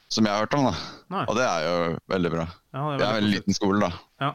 som 0.09 0.26
jeg 0.26 0.34
har 0.34 0.45
hørt 0.45 0.55
om. 0.57 0.70
da. 0.70 1.26
Og 1.30 1.36
det 1.38 1.45
er 1.45 1.65
jo 1.67 1.74
veldig 2.09 2.32
bra. 2.34 2.45
Ja, 2.74 2.86
det 2.86 2.86
er 2.86 2.86
er 2.86 2.93
en 2.93 2.99
veldig 2.99 3.17
veldig 3.17 3.34
liten 3.36 3.57
skole, 3.57 3.82
da. 3.84 3.91
Ja. 4.26 4.30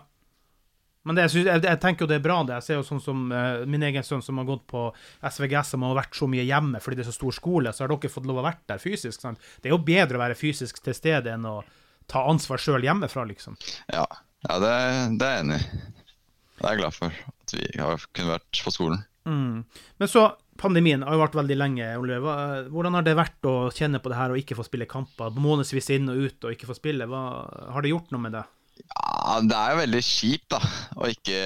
Men 1.05 1.19
det, 1.19 1.27
jeg, 1.37 1.61
jeg 1.67 1.81
tenker 1.83 2.07
jo 2.07 2.09
det 2.09 2.17
er 2.17 2.25
bra, 2.25 2.39
det. 2.47 2.61
Jeg 2.61 2.67
ser 2.69 2.79
jo 2.79 2.85
sånn 2.87 3.03
som 3.03 3.25
uh, 3.35 3.65
min 3.69 3.83
egen 3.85 4.07
sønn 4.07 4.23
som 4.25 4.39
har 4.41 4.47
gått 4.49 4.63
på 4.71 4.87
SVGS, 5.21 5.75
som 5.75 5.85
har 5.85 5.99
vært 5.99 6.17
så 6.17 6.29
mye 6.31 6.47
hjemme 6.47 6.81
fordi 6.81 7.01
det 7.01 7.05
er 7.05 7.11
så 7.11 7.17
stor 7.19 7.35
skole, 7.37 7.75
så 7.75 7.85
har 7.85 7.93
dere 7.93 8.13
fått 8.13 8.29
lov 8.31 8.41
å 8.41 8.47
være 8.47 8.63
der 8.71 8.81
fysisk. 8.81 9.19
Sant? 9.21 9.43
Det 9.61 9.69
er 9.69 9.75
jo 9.75 9.83
bedre 9.85 10.17
å 10.17 10.23
være 10.23 10.39
fysisk 10.39 10.81
til 10.85 10.97
stede 10.97 11.35
enn 11.35 11.45
å 11.51 11.59
ta 12.09 12.25
ansvar 12.31 12.63
sjøl 12.63 12.87
hjemmefra, 12.87 13.27
liksom. 13.29 13.59
Ja, 13.93 14.07
ja 14.47 14.61
det, 14.63 14.73
det 15.21 15.29
er 15.29 15.37
jeg 15.37 15.45
enig 15.45 15.61
i. 15.61 15.83
Det 16.55 16.65
er 16.65 16.71
jeg 16.71 16.81
glad 16.85 16.97
for. 16.97 17.21
At 17.55 17.61
vi 17.61 17.83
har 17.83 18.09
kunnet 18.13 18.35
vært 18.37 18.63
på 18.67 18.73
skolen. 18.75 19.05
Mm. 19.25 19.63
Men 19.99 20.11
så, 20.11 20.27
pandemien 20.61 21.05
har 21.07 21.17
jo 21.17 21.23
vært 21.23 21.39
veldig 21.39 21.57
lenge, 21.59 21.87
Ole. 22.01 22.19
Hva, 22.23 22.35
hvordan 22.73 22.99
har 22.99 23.07
det 23.07 23.17
vært 23.19 23.49
å 23.49 23.55
kjenne 23.75 24.01
på 24.03 24.13
det 24.13 24.19
her 24.19 24.35
og 24.35 24.41
ikke 24.41 24.59
få 24.59 24.67
spille 24.67 24.91
kamper 24.91 25.39
månedsvis 25.39 25.91
inn 25.97 26.11
og 26.13 26.27
ut 26.27 26.47
og 26.49 26.57
ikke 26.57 26.69
få 26.71 26.77
spille? 26.79 27.09
Hva, 27.11 27.23
har 27.75 27.85
det 27.85 27.95
gjort 27.95 28.13
noe 28.15 28.27
med 28.27 28.37
det? 28.37 28.45
Ja, 28.83 29.41
Det 29.41 29.59
er 29.59 29.73
jo 29.73 29.83
veldig 29.85 30.05
kjipt 30.05 30.49
da, 30.57 30.61
å 30.99 31.11
ikke 31.11 31.41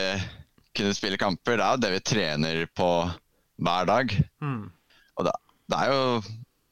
kunne 0.79 0.97
spille 0.97 1.21
kamper. 1.21 1.59
Det 1.59 1.67
er 1.67 1.77
jo 1.77 1.85
det 1.85 1.95
vi 1.97 2.05
trener 2.13 2.63
på 2.77 2.91
hver 3.59 3.89
dag. 3.91 4.15
Mm. 4.45 4.63
Og 5.19 5.27
det, 5.27 5.35
det 5.69 5.81
er 5.83 5.93
jo 5.93 6.05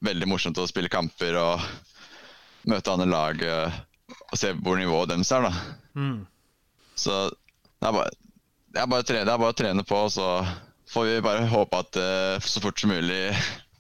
veldig 0.07 0.29
morsomt 0.31 0.61
å 0.63 0.69
spille 0.69 0.93
kamper 0.93 1.39
og 1.41 1.67
møte 2.71 2.93
andre 2.93 3.09
lag 3.11 3.43
eh, 3.47 3.81
og 4.27 4.39
se 4.39 4.53
hvor 4.59 4.79
nivået 4.79 5.11
deres 5.13 5.33
er. 5.35 5.49
da. 5.49 5.67
Mm. 5.99 6.19
Så 6.99 7.17
det 7.31 7.89
er 7.89 7.95
bare, 7.95 8.15
det 8.77 8.83
er 8.83 8.89
bare, 8.93 9.05
trene, 9.09 9.25
det 9.25 9.33
er 9.33 9.41
bare 9.41 9.55
å 9.55 9.57
trene 9.57 9.83
på, 9.89 9.99
så 10.13 10.27
får 10.93 11.07
vi 11.09 11.21
bare 11.25 11.49
håpe 11.49 11.79
at 11.81 11.97
uh, 11.97 12.45
så 12.45 12.61
fort 12.61 12.77
som 12.77 12.93
mulig 12.93 13.31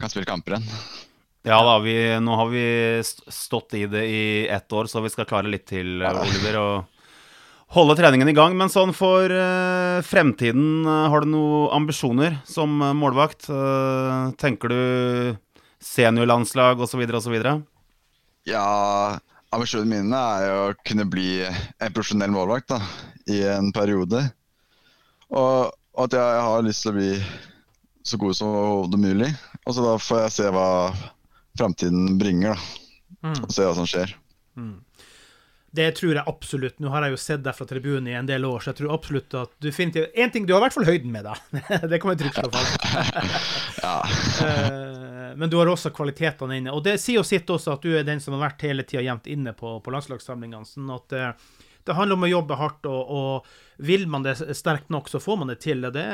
kan 0.00 0.08
spille 0.08 0.28
kamper 0.28 0.56
igjen. 0.56 0.70
Ja 1.46 1.60
da, 1.62 1.76
vi, 1.84 1.94
nå 2.24 2.36
har 2.40 2.48
vi 2.50 2.64
stått 3.04 3.76
i 3.76 3.84
det 3.86 4.06
i 4.08 4.22
ett 4.50 4.72
år, 4.72 4.88
så 4.90 5.02
vi 5.04 5.12
skal 5.12 5.28
klare 5.28 5.52
litt 5.52 5.66
til, 5.68 6.00
eh, 6.02 6.20
Oliver. 6.24 6.56
Og 6.58 7.76
holde 7.76 7.94
treningen 8.00 8.32
i 8.32 8.34
gang. 8.34 8.56
Men 8.58 8.72
sånn 8.72 8.94
for 8.96 9.30
uh, 9.30 10.00
fremtiden, 10.06 10.88
har 10.88 11.22
du 11.22 11.30
noen 11.34 11.76
ambisjoner 11.76 12.40
som 12.48 12.80
målvakt? 12.98 13.50
Uh, 13.52 14.32
tenker 14.40 14.72
du 14.72 14.80
seniorlandslag 15.84 16.82
osv. 16.82 17.04
osv.? 17.20 17.36
Ja, 18.48 18.66
ambisjonene 19.54 20.00
mine 20.00 20.24
er 20.40 20.48
jo 20.48 20.58
å 20.64 20.74
kunne 20.88 21.06
bli 21.12 21.30
en 21.44 21.92
profesjonell 21.92 22.34
målvakt 22.34 22.72
da, 22.72 22.80
i 23.30 23.44
en 23.52 23.70
periode. 23.76 24.24
Og, 25.34 25.74
og 25.96 26.06
at 26.06 26.16
jeg 26.16 26.46
har 26.46 26.66
lyst 26.66 26.84
til 26.84 26.92
å 26.92 26.98
bli 26.98 27.12
så 28.06 28.18
god 28.22 28.38
som 28.38 28.52
overhodet 28.52 29.02
mulig. 29.02 29.30
Og 29.66 29.74
så 29.74 29.84
da 29.84 29.96
får 29.98 30.24
jeg 30.26 30.34
se 30.36 30.50
hva 30.54 30.70
framtiden 31.58 32.18
bringer, 32.20 32.54
da. 32.54 32.58
Mm. 33.26 33.38
Og 33.42 33.50
se 33.50 33.64
hva 33.66 33.74
som 33.74 33.88
skjer. 33.88 34.12
Det 35.76 35.90
tror 35.98 36.14
jeg 36.14 36.24
absolutt. 36.30 36.78
Nå 36.80 36.88
har 36.92 37.04
jeg 37.04 37.12
jo 37.16 37.18
sett 37.20 37.42
deg 37.44 37.56
fra 37.56 37.66
tribunen 37.68 38.08
i 38.08 38.14
en 38.16 38.28
del 38.28 38.46
år, 38.48 38.62
så 38.62 38.70
jeg 38.70 38.78
tror 38.78 38.94
absolutt 38.94 39.34
at 39.36 39.52
du 39.60 39.68
finner 39.74 40.06
Én 40.16 40.32
ting, 40.32 40.46
du 40.46 40.54
har 40.54 40.62
i 40.62 40.64
hvert 40.66 40.76
fall 40.76 40.88
høyden 40.88 41.12
med 41.12 41.26
deg. 41.26 41.36
det 41.90 42.00
kan 42.00 42.12
vi 42.12 42.16
trygt 42.22 42.38
slå 42.38 42.48
fast. 42.54 42.78
Men 45.36 45.52
du 45.52 45.58
har 45.60 45.68
også 45.68 45.92
kvalitetene 45.96 46.60
inne. 46.62 46.72
Og 46.72 46.84
det 46.86 46.96
sier 47.02 47.20
jo 47.20 47.26
sitt 47.26 47.50
også 47.52 47.74
at 47.74 47.84
du 47.84 47.92
er 47.98 48.06
den 48.08 48.22
som 48.24 48.36
har 48.36 48.46
vært 48.46 48.64
hele 48.64 48.86
tida 48.88 49.04
jevnt 49.04 49.28
inne 49.28 49.52
på, 49.58 49.76
på 49.84 49.92
landslagssamlingene. 49.92 50.64
Sånn 50.68 50.94
at 50.94 51.12
eh, 51.12 51.34
det 51.86 51.94
handler 51.94 52.18
om 52.18 52.26
å 52.26 52.30
jobbe 52.30 52.56
hardt, 52.58 52.86
og, 52.90 53.10
og 53.16 53.86
vil 53.86 54.06
man 54.10 54.24
det 54.24 54.34
sterkt 54.58 54.88
nok, 54.90 55.08
så 55.12 55.20
får 55.22 55.38
man 55.38 55.52
det 55.52 55.58
til. 55.62 55.86
Det, 55.94 56.04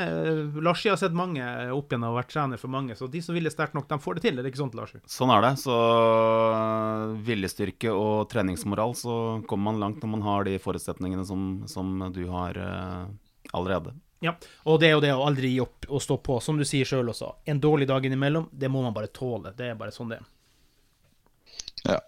Larsi 0.61 0.91
har 0.91 0.99
sett 1.01 1.15
mange 1.17 1.41
opp 1.73 1.91
igjen 1.91 2.05
og 2.05 2.17
vært 2.19 2.31
trener 2.33 2.61
for 2.61 2.73
mange, 2.73 2.97
så 2.99 3.09
de 3.09 3.21
som 3.25 3.33
vil 3.35 3.47
det 3.47 3.53
sterkt 3.55 3.73
nok, 3.77 3.87
de 3.89 3.99
får 4.03 4.19
det 4.19 4.25
til. 4.27 4.37
Er 4.37 4.45
det 4.45 4.53
ikke 4.53 4.61
sånn, 4.61 4.73
Larsi? 4.77 5.01
Sånn 5.09 5.33
er 5.33 5.45
det. 5.47 5.53
Så 5.63 5.73
eh, 5.73 7.17
viljestyrke 7.25 7.93
og 7.97 8.29
treningsmoral, 8.31 8.93
så 8.99 9.17
kommer 9.49 9.71
man 9.71 9.81
langt 9.81 10.03
når 10.03 10.13
man 10.13 10.25
har 10.27 10.47
de 10.49 10.57
forutsetningene 10.61 11.25
som, 11.27 11.63
som 11.71 11.95
du 12.13 12.25
har 12.29 12.59
eh, 12.59 13.03
allerede. 13.51 13.95
Ja, 14.23 14.37
og 14.69 14.79
det 14.79 14.87
er 14.87 14.95
jo 14.95 15.03
det 15.03 15.11
å 15.17 15.25
aldri 15.25 15.49
gi 15.51 15.59
opp 15.65 15.89
og 15.89 15.99
stå 16.03 16.21
på. 16.23 16.37
Som 16.43 16.61
du 16.61 16.63
sier 16.67 16.87
sjøl 16.87 17.09
også, 17.11 17.33
en 17.49 17.59
dårlig 17.63 17.89
dag 17.89 18.05
innimellom, 18.07 18.47
det 18.53 18.69
må 18.71 18.85
man 18.85 18.95
bare 18.95 19.11
tåle. 19.11 19.51
Det 19.57 19.73
er 19.73 19.79
bare 19.79 19.91
sånn 19.95 20.13
det 20.13 20.21
er. 20.21 20.31
ja. 21.97 22.01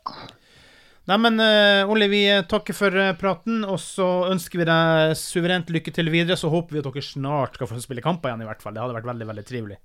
Nei, 1.06 1.18
men 1.22 1.38
uh, 1.38 1.92
Olli, 1.92 2.08
vi 2.10 2.24
takker 2.50 2.74
for 2.74 2.96
eh, 2.98 3.12
praten, 3.20 3.60
og 3.70 3.78
så 3.82 4.08
ønsker 4.32 4.64
vi 4.64 4.66
deg 4.66 5.12
suverent 5.20 5.70
lykke 5.70 5.94
til 5.94 6.10
videre. 6.10 6.38
Så 6.40 6.50
håper 6.50 6.74
vi 6.74 6.82
at 6.82 6.88
dere 6.90 7.06
snart 7.06 7.60
skal 7.60 7.70
få 7.70 7.78
spille 7.84 8.02
kamper 8.06 8.32
igjen, 8.32 8.42
i 8.42 8.50
hvert 8.50 8.66
fall. 8.66 8.74
Det 8.74 8.82
hadde 8.82 8.98
vært 8.98 9.12
veldig, 9.12 9.28
veldig 9.30 9.46
trivelig. 9.46 9.78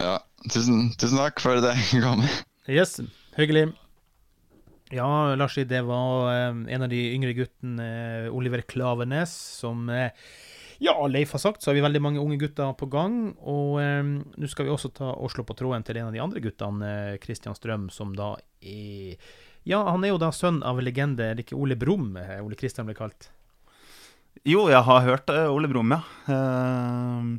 ja. 0.00 0.16
Tusen, 0.48 0.88
tusen 0.98 1.20
takk 1.20 1.38
for 1.38 1.60
det 1.62 1.76
jeg. 1.92 2.30
Yes, 2.66 2.96
hyggelig. 3.36 3.68
Ja, 4.92 5.34
Larsi, 5.38 5.64
det 5.64 5.84
var 5.88 6.26
uh, 6.28 6.56
en 6.68 6.84
av 6.84 6.90
de 6.92 6.98
yngre 7.14 7.32
guttene, 7.36 7.84
uh, 8.26 8.34
Oliver 8.34 8.64
Klavenes, 8.68 9.32
som 9.60 9.86
eh, 9.92 10.10
Ja, 10.82 10.96
Leif 11.06 11.32
har 11.32 11.40
sagt, 11.40 11.62
så 11.62 11.70
har 11.70 11.78
vi 11.78 11.84
veldig 11.84 12.02
mange 12.02 12.20
unge 12.20 12.40
gutter 12.40 12.72
på 12.74 12.88
gang. 12.92 13.36
Og 13.38 13.78
eh, 13.80 14.02
nå 14.02 14.50
skal 14.50 14.66
vi 14.66 14.72
også 14.74 14.90
ta 14.96 15.12
og 15.14 15.30
slå 15.32 15.44
på 15.46 15.56
tråden 15.56 15.84
til 15.86 16.00
en 16.00 16.10
av 16.10 16.16
de 16.16 16.20
andre 16.24 16.42
guttene, 16.42 16.90
Kristian 17.22 17.54
Christian 17.54 17.58
Strøm, 17.60 17.88
som 17.94 18.16
da 18.18 18.34
er 18.58 19.20
Ja, 19.68 19.84
han 19.88 20.02
er 20.02 20.10
jo 20.10 20.18
da 20.18 20.32
sønn 20.34 20.62
av 20.66 20.80
legende, 20.82 21.28
er 21.30 21.38
det 21.38 21.46
ikke 21.46 21.58
Ole 21.60 21.76
Brumm 21.78 22.16
eh, 22.18 22.40
Ole 22.42 22.58
Kristian 22.58 22.88
ble 22.88 22.96
kalt? 22.98 23.30
Jo, 24.42 24.66
jeg 24.72 24.82
har 24.82 25.06
hørt 25.06 25.30
eh, 25.30 25.46
Ole 25.46 25.70
Brumm, 25.70 25.94
ja. 25.94 26.00
Eh, 26.34 27.30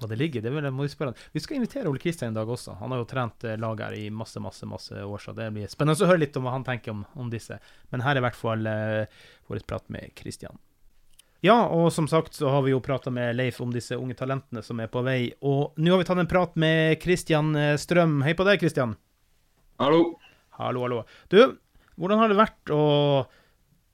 Hva 0.00 0.08
det 0.08 0.20
ligger, 0.20 0.44
det 0.44 0.52
vil 0.54 0.70
må 0.70 0.86
vi 0.86 0.92
spørre 0.92 1.10
han. 1.10 1.26
Vi 1.34 1.42
skal 1.42 1.58
invitere 1.58 1.90
Ole 1.90 1.98
Kristian 2.02 2.30
en 2.30 2.38
dag 2.38 2.48
også. 2.48 2.76
Han 2.78 2.94
har 2.94 3.02
jo 3.02 3.08
trent 3.10 3.48
eh, 3.48 3.58
lag 3.58 3.82
her 3.82 3.98
i 3.98 4.06
masse, 4.14 4.38
masse 4.40 4.68
masse 4.68 4.94
år, 4.94 5.18
så 5.18 5.34
det 5.34 5.50
blir 5.56 5.70
spennende 5.72 6.06
å 6.06 6.10
høre 6.12 6.22
litt 6.22 6.38
om 6.38 6.46
hva 6.46 6.54
han 6.54 6.66
tenker 6.66 6.94
om, 6.94 7.02
om 7.18 7.32
disse. 7.32 7.58
Men 7.90 8.06
her 8.06 8.14
er 8.14 8.22
i 8.22 8.26
hvert 8.28 8.38
fall 8.38 8.70
uh, 8.70 9.22
vår 9.50 9.64
prat 9.66 9.88
med 9.90 10.14
Kristian. 10.14 10.62
Ja, 11.42 11.66
og 11.72 11.88
som 11.92 12.06
sagt 12.08 12.36
så 12.36 12.50
har 12.52 12.62
vi 12.62 12.74
jo 12.74 12.82
prata 12.84 13.10
med 13.10 13.34
Leif 13.34 13.62
om 13.64 13.70
disse 13.72 13.96
unge 13.96 14.14
talentene 14.14 14.62
som 14.62 14.80
er 14.80 14.90
på 14.92 15.02
vei. 15.02 15.32
Og 15.40 15.76
nå 15.80 15.94
har 15.94 16.02
vi 16.02 16.08
tatt 16.08 16.20
en 16.20 16.30
prat 16.30 16.54
med 16.60 17.00
Christian 17.02 17.54
eh, 17.56 17.76
Strøm. 17.80 18.20
Hei 18.26 18.36
på 18.36 18.44
deg, 18.46 18.60
Kristian. 18.60 18.94
Hallo. 19.80 20.12
Hallo, 20.60 20.84
hallo. 20.86 21.02
Du, 21.32 21.40
hvordan 22.00 22.20
har 22.22 22.32
det 22.32 22.40
vært 22.40 22.72
å 22.74 22.82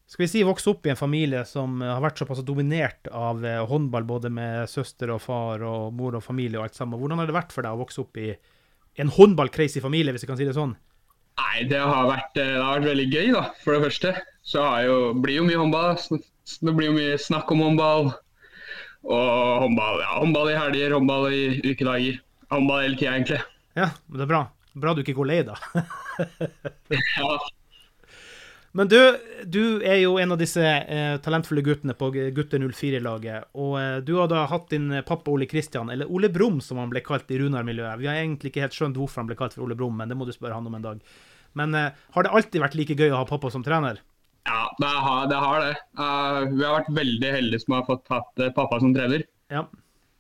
skal 0.07 0.23
vi 0.23 0.29
si 0.31 0.43
vokse 0.47 0.71
opp 0.71 0.87
i 0.87 0.93
en 0.93 0.99
familie 0.99 1.41
som 1.49 1.81
har 1.83 2.03
vært 2.05 2.21
såpass 2.21 2.45
dominert 2.47 3.09
av 3.11 3.43
eh, 3.43 3.62
håndball, 3.67 4.05
både 4.07 4.31
med 4.31 4.71
søster 4.71 5.11
og 5.11 5.19
far 5.25 5.64
og 5.67 5.97
mor 5.99 6.14
og 6.14 6.23
familie 6.23 6.61
og 6.61 6.69
alt 6.69 6.79
sammen. 6.79 7.01
Hvordan 7.01 7.19
har 7.19 7.27
det 7.27 7.35
vært 7.35 7.55
for 7.55 7.67
deg 7.67 7.75
å 7.75 7.81
vokse 7.81 8.05
opp 8.05 8.21
i 8.23 8.29
en 9.03 9.11
håndball-crazy 9.11 9.83
familie, 9.83 10.14
hvis 10.14 10.23
jeg 10.23 10.31
kan 10.31 10.39
si 10.39 10.47
det 10.47 10.55
sånn? 10.55 10.77
Nei, 11.43 11.67
det 11.69 11.83
har 11.83 12.07
vært, 12.09 12.39
eh, 12.39 12.53
det 12.55 12.62
har 12.62 12.79
vært 12.79 12.91
veldig 12.93 13.09
gøy, 13.11 13.33
da, 13.35 13.43
for 13.64 13.75
det 13.75 13.89
første. 13.89 14.14
Så 14.47 14.62
har 14.62 14.87
jo, 14.87 14.97
blir 15.27 15.41
jo 15.41 15.49
mye 15.49 15.59
håndball. 15.64 15.99
Det 16.62 16.77
blir 16.79 16.93
jo 16.93 16.97
mye 17.01 17.19
snakk 17.19 17.51
om 17.51 17.64
håndball. 17.67 18.12
Og 19.07 19.35
håndball, 19.67 20.01
ja, 20.07 20.12
håndball 20.21 20.53
i 20.53 20.59
helger, 20.61 20.95
håndball 20.95 21.27
i 21.35 21.43
ukedager. 21.67 22.23
Håndball 22.55 22.87
hele 22.87 23.01
tida, 23.01 23.19
egentlig. 23.19 23.43
Ja, 23.75 23.91
men 24.07 24.21
det 24.21 24.29
er 24.29 24.31
bra. 24.31 24.45
Bra 24.77 24.95
du 24.95 25.03
ikke 25.03 25.16
går 25.16 25.31
lei, 25.31 25.43
da. 25.47 25.57
Ja, 27.16 27.31
Men 28.77 28.91
du, 28.93 28.99
du 29.49 29.81
er 29.81 30.03
jo 30.03 30.18
en 30.20 30.35
av 30.35 30.41
disse 30.41 30.61
eh, 30.62 31.14
talentfulle 31.24 31.64
guttene 31.64 31.95
på 31.97 32.11
Gutter 32.12 32.61
04-laget. 32.61 33.49
Og 33.57 33.79
eh, 33.81 34.01
du 34.05 34.18
har 34.18 34.29
da 34.33 34.45
hatt 34.51 34.68
din 34.74 34.91
pappa 35.09 35.33
Ole 35.33 35.49
Kristian, 35.49 35.89
eller 35.93 36.11
Ole 36.12 36.29
Brumm 36.33 36.61
som 36.64 36.83
han 36.83 36.93
ble 36.93 37.01
kalt 37.05 37.33
i 37.33 37.41
Runar-miljøet. 37.41 38.03
Vi 38.03 38.11
har 38.11 38.20
egentlig 38.20 38.53
ikke 38.53 38.66
helt 38.66 38.77
skjønt 38.77 39.01
hvorfor 39.01 39.24
han 39.24 39.31
ble 39.31 39.39
kalt 39.41 39.57
for 39.57 39.64
Ole 39.64 39.79
Brumm, 39.79 39.97
men 39.97 40.12
det 40.12 40.18
må 40.20 40.29
du 40.29 40.35
spørre 40.37 40.59
han 40.59 40.68
om 40.68 40.77
en 40.77 40.85
dag. 40.85 41.01
Men 41.57 41.72
eh, 41.74 42.05
har 42.12 42.27
det 42.27 42.37
alltid 42.37 42.64
vært 42.66 42.77
like 42.77 42.99
gøy 42.99 43.09
å 43.09 43.22
ha 43.22 43.31
pappa 43.33 43.53
som 43.55 43.64
trener? 43.64 44.05
ja 44.47 44.77
det, 44.79 44.87
har, 44.87 45.27
det 45.27 45.35
har 45.37 45.61
det. 45.61 45.74
Uh, 45.99 46.57
vi 46.57 46.64
har 46.64 46.77
vært 46.79 46.93
veldig 46.99 47.33
heldige 47.37 47.64
som 47.64 47.77
har 47.77 47.87
fått 47.89 48.12
hatt 48.12 48.43
eh, 48.43 48.53
pappa 48.55 48.79
som 48.83 48.95
trener. 48.95 49.24
Ja. 49.53 49.66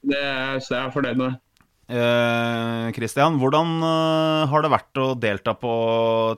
Det, 0.06 0.22
så 0.62 0.76
jeg 0.76 0.82
er 0.82 0.94
fornøyd 0.94 1.20
med 1.20 1.38
det. 1.88 3.20
Eh, 3.20 3.36
hvordan 3.38 3.82
eh, 3.82 4.46
har 4.50 4.62
det 4.62 4.72
vært 4.72 4.98
å 4.98 5.14
delta 5.14 5.54
på 5.54 5.72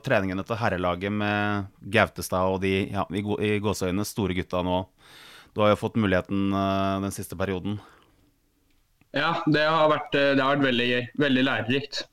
treningene 0.05 0.43
til 0.43 0.59
herrelaget 0.59 1.11
med 1.11 1.69
Gautestad 1.81 2.49
og 2.49 2.61
de 2.61 2.91
ja, 2.91 3.05
i, 3.09 3.23
i 3.23 3.59
gåseøyne 3.59 4.05
store 4.05 4.33
gutta 4.33 4.61
nå? 4.63 4.83
Du 5.53 5.61
har 5.61 5.73
jo 5.73 5.81
fått 5.81 5.97
muligheten 5.97 6.53
eh, 6.53 7.01
den 7.05 7.11
siste 7.11 7.35
perioden. 7.35 7.79
Ja, 9.11 9.41
det 9.49 9.65
har 9.65 9.89
vært, 9.89 10.13
det 10.13 10.41
har 10.41 10.57
vært 10.57 10.67
veldig. 10.69 10.91
Veldig 11.17 11.43
lærerikt. 11.47 12.03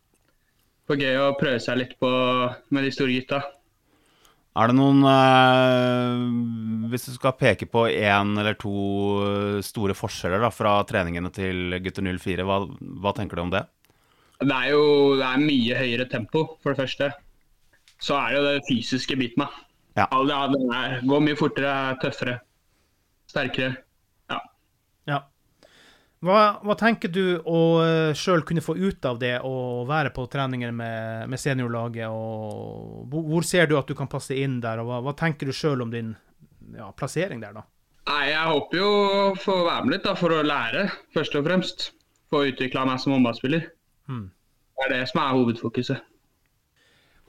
For 0.87 0.97
gøy 0.97 1.19
å 1.19 1.35
prøve 1.37 1.59
seg 1.61 1.81
litt 1.83 1.97
på 2.01 2.09
med 2.71 2.87
de 2.87 2.93
store 2.95 3.19
gutta. 3.19 3.43
Er 4.57 4.71
det 4.71 4.77
noen 4.79 5.03
eh, 5.05 6.87
Hvis 6.93 7.05
du 7.11 7.13
skal 7.17 7.35
peke 7.37 7.67
på 7.69 7.83
én 7.93 8.31
eller 8.41 8.57
to 8.57 8.73
eh, 9.27 9.59
store 9.67 9.97
forskjeller 9.97 10.41
da, 10.47 10.51
fra 10.55 10.79
treningene 10.89 11.29
til 11.35 11.77
gutter 11.85 12.07
04, 12.17 12.47
hva, 12.49 12.63
hva 13.05 13.13
tenker 13.17 13.37
du 13.37 13.45
om 13.45 13.53
det? 13.53 13.65
Det 14.41 14.53
er 14.53 14.71
jo 14.73 14.83
det 15.17 15.25
er 15.29 15.41
mye 15.45 15.77
høyere 15.79 16.07
tempo, 16.13 16.43
for 16.63 16.73
det 16.75 16.81
første. 16.83 17.11
Så 18.05 18.17
er 18.19 18.33
det 18.35 18.41
jo 18.41 18.47
det 18.51 18.67
fysiske 18.69 19.17
biten. 19.17 19.47
Ja. 19.97 20.05
Ja, 20.13 20.19
det 20.29 20.35
er- 20.37 20.51
det 21.01 21.09
går 21.09 21.23
mye 21.25 21.39
fortere, 21.41 21.71
er 21.93 22.01
tøffere, 22.03 22.35
sterkere. 23.33 23.77
Hva, 26.27 26.41
hva 26.67 26.75
tenker 26.79 27.13
du 27.13 27.39
å 27.47 27.61
sjøl 28.19 28.43
kunne 28.47 28.65
få 28.65 28.75
ut 28.75 29.05
av 29.07 29.21
det 29.21 29.37
å 29.47 29.85
være 29.87 30.11
på 30.17 30.25
treninger 30.33 30.73
med, 30.75 31.31
med 31.31 31.41
seniorlaget? 31.41 32.09
og 32.11 33.07
hvor, 33.13 33.23
hvor 33.31 33.47
ser 33.47 33.71
du 33.71 33.77
at 33.79 33.87
du 33.87 33.95
kan 33.99 34.11
passe 34.11 34.35
inn 34.35 34.59
der, 34.65 34.83
og 34.83 34.91
hva, 34.91 35.01
hva 35.07 35.15
tenker 35.19 35.47
du 35.47 35.55
sjøl 35.55 35.85
om 35.87 35.93
din 35.93 36.15
ja, 36.75 36.91
plassering 36.97 37.43
der, 37.45 37.55
da? 37.61 37.67
Nei, 38.07 38.31
jeg 38.31 38.51
håper 38.53 38.79
jo 38.79 38.89
å 38.89 39.21
få 39.39 39.61
være 39.67 39.85
med 39.85 39.97
litt 39.97 40.07
da, 40.07 40.15
for 40.19 40.35
å 40.35 40.43
lære, 40.47 40.87
først 41.15 41.39
og 41.39 41.47
fremst. 41.47 41.87
Få 42.31 42.45
utvikla 42.47 42.85
meg 42.87 43.01
som 43.03 43.15
håndballspiller. 43.17 43.69
Hmm. 44.11 44.29
Det 44.77 44.87
er 44.87 44.93
det 44.95 45.07
som 45.11 45.23
er 45.23 45.33
hovedfokuset. 45.35 46.05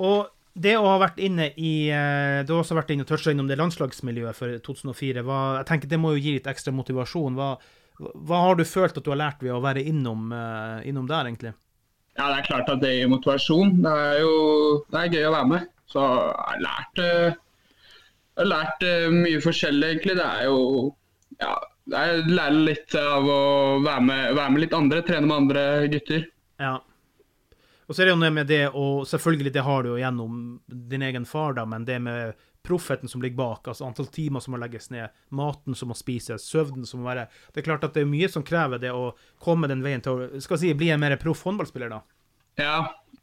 Og 0.06 0.28
det 0.58 0.76
å 0.78 0.86
ha 0.86 0.98
vært 1.02 1.20
inne 1.22 1.52
i 1.62 1.90
eh, 1.94 2.44
Du 2.46 2.54
har 2.54 2.64
også 2.64 2.78
vært 2.78 2.90
inne 2.94 3.06
og 3.06 3.10
toucha 3.10 3.34
innom 3.34 3.50
det 3.50 3.58
landslagsmiljøet 3.60 4.38
for 4.38 4.60
2004. 4.66 5.24
Hva, 5.26 5.42
jeg 5.60 5.70
tenker 5.70 5.92
Det 5.92 6.00
må 6.02 6.14
jo 6.16 6.22
gi 6.22 6.34
litt 6.38 6.50
ekstra 6.50 6.74
motivasjon. 6.74 7.38
Hva, 7.38 7.52
hva 7.98 8.42
har 8.46 8.58
du 8.58 8.66
følt 8.68 8.98
at 8.98 9.06
du 9.06 9.10
har 9.14 9.20
lært 9.20 9.42
ved 9.42 9.56
å 9.56 9.64
være 9.64 9.84
innom, 9.90 10.30
eh, 10.34 10.86
innom 10.90 11.08
der, 11.10 11.30
egentlig? 11.30 11.54
Ja, 12.18 12.30
det 12.32 12.38
er 12.42 12.48
klart 12.50 12.70
at 12.74 12.82
det 12.82 12.94
gir 12.94 13.10
motivasjon. 13.12 13.76
Det 13.84 13.94
er 13.94 14.20
jo 14.24 14.36
det 14.94 15.02
er 15.02 15.18
gøy 15.18 15.28
å 15.30 15.34
være 15.36 15.50
med. 15.54 15.68
Så 15.88 16.04
jeg 16.04 16.38
har 16.44 16.62
lært, 16.66 17.02
eh, 17.02 17.38
jeg 18.38 18.44
har 18.44 18.52
lært 18.52 18.86
eh, 18.86 19.08
mye 19.14 19.42
forskjellig, 19.42 19.90
egentlig. 19.96 20.18
Det 20.20 20.28
er 20.28 20.46
jo 20.50 20.60
ja, 21.42 21.54
jeg 21.94 22.26
lærer 22.28 22.60
litt 22.68 22.98
av 23.00 23.30
å 23.30 23.42
være 23.86 24.04
med, 24.10 24.24
være 24.36 24.54
med 24.54 24.64
litt 24.66 24.78
andre, 24.78 25.04
trene 25.06 25.30
med 25.30 25.38
andre 25.38 25.64
gutter. 25.94 26.28
Ja. 26.62 26.76
Og 27.88 27.96
så 27.96 28.04
er 28.04 28.10
det 28.10 28.16
jo 28.16 28.20
noe 28.20 28.34
med 28.36 28.50
det, 28.52 28.66
og 28.76 29.06
selvfølgelig 29.08 29.54
det 29.56 29.64
har 29.64 29.84
du 29.84 29.94
jo 29.94 30.02
gjennom 30.02 30.42
din 30.68 31.06
egen 31.08 31.26
far, 31.30 31.56
da, 31.56 31.64
men 31.70 31.86
det 31.88 32.02
med 32.04 32.36
proffheten 32.68 33.10
som 33.12 33.24
ligger 33.24 33.40
bak, 33.40 33.70
altså 33.72 33.88
antall 33.88 34.10
timer 34.14 34.44
som 34.44 34.54
må 34.54 34.62
legges 34.62 34.90
ned, 34.94 35.14
maten 35.30 35.76
som 35.78 35.92
må 35.92 35.98
spises, 35.98 36.46
søvnen 36.52 36.86
som 36.88 37.02
må 37.02 37.10
være 37.10 37.28
Det 37.54 37.62
er 37.62 37.68
klart 37.70 37.88
at 37.88 37.96
det 37.96 38.04
er 38.04 38.12
mye 38.12 38.30
som 38.32 38.46
krever 38.46 38.82
det 38.84 38.92
å 38.94 39.14
komme 39.44 39.70
den 39.72 39.84
veien 39.86 40.04
til 40.04 40.20
å 40.20 40.44
skal 40.44 40.62
si, 40.62 40.74
bli 40.78 40.92
en 40.94 41.02
mer 41.02 41.18
proff 41.22 41.46
håndballspiller, 41.48 41.94
da. 41.96 42.02
Ja, 42.60 42.78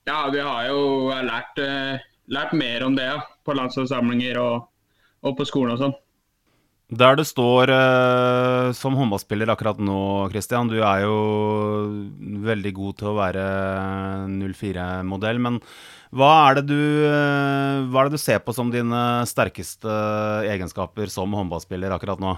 ja 0.09 0.20
vi 0.32 0.40
har 0.45 0.70
jo 0.70 1.11
lært, 1.26 1.59
eh, 1.61 2.01
lært 2.32 2.57
mer 2.57 2.86
om 2.86 2.97
det 2.97 3.11
ja, 3.11 3.20
på 3.45 3.57
landslagssamlinger 3.57 4.40
og, 4.42 4.70
og 5.24 5.36
på 5.38 5.47
skolen 5.49 5.76
og 5.76 5.84
sånn. 5.84 6.01
Der 6.95 7.16
du 7.16 7.24
står 7.24 7.70
eh, 7.72 8.70
som 8.76 8.95
håndballspiller 8.99 9.49
akkurat 9.51 9.78
nå, 9.80 10.28
Christian, 10.30 10.68
du 10.68 10.82
er 10.84 11.07
jo 11.07 11.14
veldig 12.45 12.72
god 12.76 12.99
til 13.01 13.09
å 13.11 13.16
være 13.16 13.45
04-modell, 14.28 15.40
men 15.40 15.59
hva 16.14 16.30
er, 16.48 16.60
det 16.60 16.68
du, 16.70 16.80
eh, 17.08 17.84
hva 17.90 18.04
er 18.04 18.10
det 18.10 18.18
du 18.18 18.22
ser 18.22 18.42
på 18.44 18.54
som 18.54 18.68
dine 18.70 18.98
sterkeste 19.26 19.94
egenskaper 20.46 21.10
som 21.10 21.34
håndballspiller 21.34 21.94
akkurat 21.94 22.22
nå? 22.22 22.36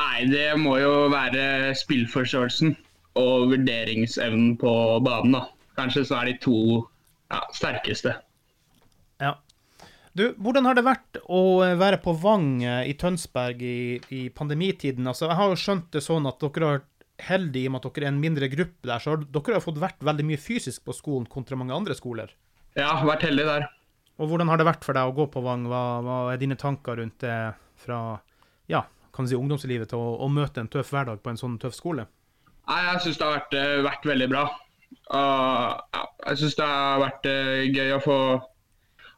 Nei, 0.00 0.24
det 0.30 0.48
må 0.58 0.74
jo 0.80 0.94
være 1.12 1.74
spillforståelsen 1.78 2.74
og 3.20 3.52
vurderingsevnen 3.52 4.56
på 4.58 4.72
banen, 5.06 5.36
da. 5.36 5.44
Kanskje 5.78 6.02
så 6.08 6.18
er 6.18 6.30
de 6.32 6.34
to 6.42 6.58
ja, 7.30 7.40
sterkeste. 7.54 8.16
Ja. 9.22 9.36
Du, 10.16 10.32
hvordan 10.42 10.66
har 10.66 10.74
det 10.74 10.86
vært 10.88 11.20
å 11.30 11.62
være 11.78 12.00
på 12.02 12.16
Vang 12.18 12.58
eh, 12.66 12.90
i 12.90 12.96
Tønsberg 12.98 13.62
i, 13.62 14.00
i 14.10 14.26
pandemitiden? 14.34 15.06
Altså, 15.06 15.28
jeg 15.28 15.38
har 15.38 15.52
jo 15.52 15.62
skjønt 15.62 15.92
det 15.94 16.02
sånn 16.02 16.26
at 16.26 16.42
dere 16.42 16.66
har 16.66 16.80
vært 16.80 16.88
heldige 17.30 17.68
i 17.68 17.70
og 17.70 17.76
med 17.76 17.84
at 17.84 17.94
dere 17.94 18.08
er 18.08 18.14
en 18.14 18.22
mindre 18.22 18.48
gruppe 18.50 18.88
der, 18.88 18.98
så 18.98 19.14
har 19.14 19.22
dere 19.22 19.58
har 19.60 19.64
fått 19.64 19.78
vært 19.78 20.02
veldig 20.10 20.26
mye 20.26 20.40
fysisk 20.40 20.82
på 20.88 20.96
skolen 20.96 21.28
kontra 21.30 21.58
mange 21.60 21.76
andre 21.76 21.94
skoler. 21.94 22.32
Ja, 22.78 22.94
vært 23.06 23.26
heldig 23.26 23.46
der. 23.48 23.68
Og 24.20 24.28
hvordan 24.30 24.50
har 24.52 24.60
det 24.60 24.68
vært 24.68 24.84
for 24.84 24.96
deg 24.96 25.08
å 25.08 25.16
gå 25.16 25.26
på 25.32 25.42
Vang? 25.42 25.64
Hva, 25.70 25.82
hva 26.04 26.16
er 26.32 26.40
dine 26.40 26.58
tanker 26.60 27.00
rundt 27.00 27.22
det 27.24 27.36
fra 27.80 28.00
ja, 28.70 28.84
kan 29.14 29.26
du 29.26 29.32
si 29.32 29.38
ungdomslivet 29.38 29.90
til 29.90 30.00
å, 30.00 30.16
å 30.22 30.28
møte 30.30 30.62
en 30.62 30.68
tøff 30.70 30.92
hverdag 30.92 31.22
på 31.24 31.32
en 31.32 31.40
sånn 31.40 31.56
tøff 31.62 31.74
skole? 31.76 32.06
Nei, 32.68 32.80
jeg 32.86 33.02
syns 33.06 33.18
det 33.18 33.26
har 33.26 33.38
vært, 33.38 33.56
eh, 33.58 33.80
vært 33.86 34.06
veldig 34.12 34.28
bra. 34.30 34.44
Og, 35.18 35.98
jeg 36.28 36.40
syns 36.42 36.56
det 36.60 36.68
har 36.68 37.02
vært 37.02 37.28
eh, 37.30 37.64
gøy 37.72 37.94
å 37.96 38.02
få, 38.04 38.18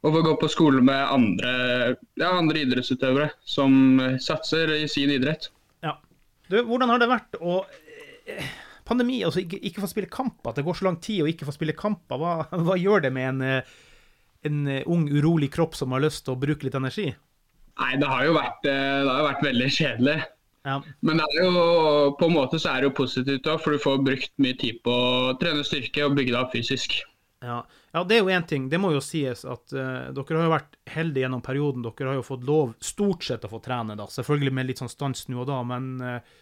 å 0.01 0.13
få 0.15 0.23
gå 0.25 0.33
på 0.41 0.49
skole 0.49 0.81
med 0.85 1.03
andre, 1.03 1.53
ja, 2.17 2.31
andre 2.31 2.63
idrettsutøvere 2.63 3.29
som 3.45 4.01
satser 4.23 4.73
i 4.79 4.87
sin 4.89 5.13
idrett. 5.13 5.51
Ja. 5.85 5.97
Du, 6.49 6.61
hvordan 6.63 6.95
har 6.95 7.03
det 7.03 7.11
vært 7.11 7.37
å 7.43 7.61
eh, 8.25 8.49
Pandemi, 8.87 9.21
altså 9.23 9.43
ikke, 9.43 9.61
ikke 9.69 9.83
få 9.83 9.89
spille 9.91 10.11
kamper. 10.11 10.51
At 10.51 10.59
det 10.59 10.65
går 10.67 10.79
så 10.79 10.87
lang 10.89 10.99
tid 11.03 11.23
å 11.23 11.29
ikke 11.31 11.47
få 11.47 11.55
spille 11.55 11.75
kamper. 11.77 12.19
Hva, 12.19 12.35
hva 12.67 12.77
gjør 12.79 13.07
det 13.07 13.13
med 13.15 13.29
en, 13.31 13.41
eh, 13.47 13.75
en 14.49 14.63
eh, 14.67 14.87
ung, 14.91 15.07
urolig 15.11 15.51
kropp 15.53 15.77
som 15.79 15.95
har 15.95 16.03
lyst 16.03 16.25
til 16.27 16.35
å 16.35 16.41
bruke 16.41 16.67
litt 16.67 16.79
energi? 16.79 17.11
Nei, 17.81 17.93
det 17.97 18.09
har 18.09 18.27
jo 18.27 18.35
vært, 18.37 18.67
eh, 18.69 18.99
det 19.01 19.09
har 19.09 19.21
jo 19.21 19.29
vært 19.31 19.47
veldig 19.47 19.69
kjedelig. 19.77 20.17
Ja. 20.63 20.77
Men 21.03 21.19
det 21.19 21.25
er 21.27 21.39
jo, 21.43 21.63
på 22.19 22.27
en 22.29 22.37
måte 22.37 22.59
så 22.61 22.71
er 22.71 22.83
det 22.83 22.91
jo 22.91 22.99
positivt 23.01 23.43
da, 23.47 23.57
for 23.59 23.75
du 23.75 23.81
får 23.83 24.03
brukt 24.05 24.31
mye 24.43 24.55
tid 24.59 24.79
på 24.85 24.93
å 24.93 25.33
trene 25.41 25.65
styrke 25.67 26.05
og 26.05 26.15
bygge 26.15 26.31
deg 26.31 26.39
opp 26.39 26.53
fysisk. 26.55 27.01
Ja. 27.43 27.57
ja, 27.91 28.03
det 28.07 28.15
er 28.15 28.21
jo 28.21 28.31
én 28.31 28.45
ting. 28.47 28.69
Det 28.71 28.79
må 28.79 28.93
jo 28.93 29.01
sies 29.03 29.43
at 29.43 29.73
uh, 29.75 30.13
dere 30.15 30.37
har 30.39 30.47
jo 30.47 30.53
vært 30.53 30.77
heldige 30.93 31.25
gjennom 31.25 31.43
perioden. 31.43 31.83
Dere 31.83 32.13
har 32.13 32.19
jo 32.21 32.23
fått 32.23 32.45
lov 32.47 32.71
stort 32.79 33.25
sett 33.27 33.43
å 33.43 33.51
få 33.51 33.59
trene, 33.63 33.97
da. 33.99 34.07
Selvfølgelig 34.07 34.53
med 34.55 34.69
litt 34.69 34.79
sånn 34.79 34.91
stans 34.91 35.27
nå 35.27 35.41
og 35.43 35.49
da, 35.49 35.59
men 35.67 35.89
eh, 35.99 36.37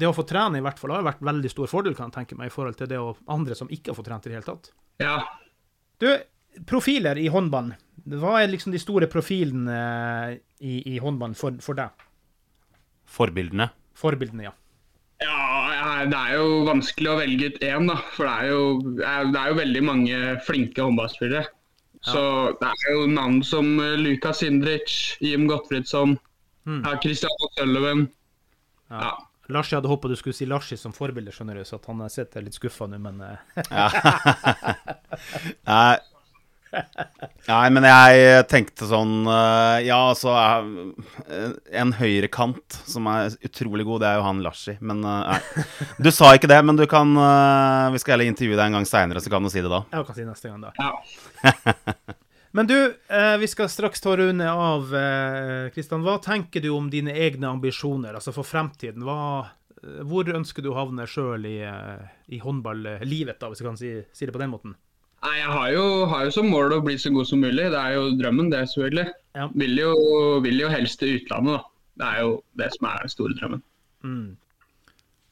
det 0.00 0.08
å 0.08 0.14
få 0.16 0.24
trene 0.28 0.58
i 0.60 0.64
hvert 0.64 0.80
fall 0.80 0.94
har 0.96 1.04
vært 1.06 1.20
veldig 1.24 1.50
stor 1.52 1.68
fordel, 1.70 1.94
kan 1.98 2.08
jeg 2.10 2.16
tenke 2.18 2.38
meg, 2.38 2.50
i 2.50 2.54
forhold 2.54 2.78
til 2.80 2.88
det 2.90 2.98
og 3.00 3.20
andre 3.30 3.56
som 3.58 3.70
ikke 3.72 3.92
har 3.92 3.98
fått 3.98 4.08
trent 4.08 4.26
i 4.26 4.32
det 4.32 4.38
hele 4.38 4.48
tatt. 4.48 4.70
Ja. 5.02 5.18
Du, 6.00 6.08
profiler 6.68 7.20
i 7.20 7.28
håndball. 7.32 7.72
Hva 8.20 8.38
er 8.40 8.50
liksom 8.50 8.72
de 8.74 8.80
store 8.80 9.06
profilene 9.12 9.76
eh, 9.76 10.38
i, 10.64 10.78
i 10.94 10.98
håndball 11.04 11.36
for, 11.38 11.60
for 11.62 11.76
deg? 11.78 12.06
Forbildene. 13.10 13.68
Forbildene, 13.98 14.48
ja. 14.48 14.54
Ja, 15.20 15.36
ja, 15.74 15.88
det 16.08 16.16
er 16.16 16.38
jo 16.38 16.62
vanskelig 16.64 17.10
å 17.12 17.18
velge 17.18 17.50
ut 17.52 17.58
én, 17.66 17.88
da. 17.90 17.98
For 18.16 18.24
det 18.24 18.34
er 18.40 18.52
jo, 18.54 18.60
det 18.96 19.40
er 19.42 19.50
jo 19.52 19.58
veldig 19.58 19.82
mange 19.84 20.20
flinke 20.46 20.86
håndballspillere. 20.86 21.44
Så 22.08 22.22
det 22.62 22.70
er 22.70 22.94
jo 22.94 23.02
navn 23.12 23.42
som 23.44 23.74
eh, 23.84 23.98
Lukas 24.00 24.40
Sindric, 24.40 24.94
Jim 25.24 25.48
Gottfriedsson, 25.50 26.16
Mm. 26.68 26.82
Christian 27.00 27.30
Sølven. 27.56 28.02
Ja. 28.92 28.98
Ja. 29.00 29.12
Larsi 29.54 29.76
hadde 29.76 29.90
håpet 29.90 30.12
du 30.14 30.18
skulle 30.18 30.36
si 30.36 30.46
Larsi 30.48 30.76
som 30.80 30.94
forbilde, 30.96 31.32
skjønner 31.34 31.58
du, 31.60 31.64
så 31.68 31.76
at 31.80 31.88
han 31.90 32.04
sitter 32.12 32.44
litt 32.46 32.56
skuffa 32.58 32.84
nå, 32.90 32.98
men 33.02 33.20
eh, 33.26 33.38
Nei. 35.70 35.98
Nei, 37.50 37.66
men 37.74 37.82
jeg 37.82 38.44
tenkte 38.46 38.86
sånn 38.86 39.26
eh, 39.26 39.80
Ja, 39.88 39.96
altså 40.12 40.30
eh, 40.38 41.50
En 41.80 41.90
høyrekant 41.98 42.76
som 42.86 43.08
er 43.10 43.34
utrolig 43.42 43.82
god, 43.88 44.04
det 44.04 44.08
er 44.12 44.20
jo 44.20 44.26
han 44.28 44.38
Larsi, 44.44 44.76
Men 44.78 45.02
eh, 45.02 45.34
nei. 45.34 45.64
Du 45.98 46.12
sa 46.14 46.30
ikke 46.38 46.46
det, 46.52 46.60
men 46.62 46.78
du 46.78 46.84
kan 46.90 47.10
eh, 47.18 47.88
Vi 47.96 47.98
skal 48.04 48.14
heller 48.14 48.30
intervjue 48.30 48.54
deg 48.54 48.66
en 48.70 48.78
gang 48.78 48.86
seinere, 48.86 49.18
så 49.24 49.32
kan 49.34 49.42
du 49.42 49.50
si 49.50 49.58
det 49.64 49.72
da. 49.72 49.82
jeg 49.90 50.06
kan 50.12 50.18
si 50.20 50.28
neste 50.28 50.46
gang, 50.52 50.62
da. 50.62 50.70
Ja. 50.78 50.94
Men 52.52 52.66
du, 52.66 52.94
eh, 53.08 53.36
vi 53.38 53.48
skal 53.48 53.68
straks 53.68 54.00
ta 54.00 54.16
runde 54.16 54.50
av. 54.50 54.94
Eh, 54.94 55.70
Kristian, 55.70 56.02
hva 56.02 56.18
tenker 56.22 56.62
du 56.64 56.70
om 56.74 56.90
dine 56.90 57.14
egne 57.14 57.46
ambisjoner, 57.46 58.16
altså 58.18 58.34
for 58.34 58.46
fremtiden? 58.46 59.04
Hva, 59.06 59.46
eh, 59.82 60.02
hvor 60.02 60.26
ønsker 60.26 60.64
du 60.64 60.72
å 60.72 60.78
havne 60.78 61.06
sjøl 61.06 61.46
i, 61.46 61.58
eh, 61.62 62.08
i 62.34 62.40
håndballivet, 62.42 63.38
da, 63.38 63.50
hvis 63.50 63.62
jeg 63.62 63.68
kan 63.68 63.78
si, 63.78 63.92
si 64.12 64.26
det 64.26 64.34
på 64.34 64.42
den 64.42 64.50
måten? 64.50 64.74
Nei, 65.22 65.36
jeg 65.36 65.52
har 65.52 65.70
jo, 65.74 65.86
har 66.08 66.24
jo 66.24 66.34
som 66.34 66.48
mål 66.50 66.74
å 66.74 66.82
bli 66.82 66.96
så 66.98 67.12
god 67.12 67.28
som 67.28 67.42
mulig. 67.44 67.70
Det 67.70 67.78
er 67.78 67.94
jo 67.94 68.16
drømmen, 68.18 68.50
det, 68.50 68.64
selvfølgelig. 68.72 69.10
Ja. 69.36 69.48
Vil, 69.54 69.76
jo, 69.78 69.94
vil 70.42 70.62
jo 70.64 70.70
helst 70.72 70.98
til 70.98 71.20
utlandet, 71.20 71.60
da. 71.60 71.66
Det 72.00 72.06
er 72.08 72.22
jo 72.24 72.36
det 72.56 72.70
som 72.74 72.86
er 72.88 73.02
den 73.04 73.12
store 73.12 73.36
drømmen. 73.36 73.62
Mm. 74.02 74.28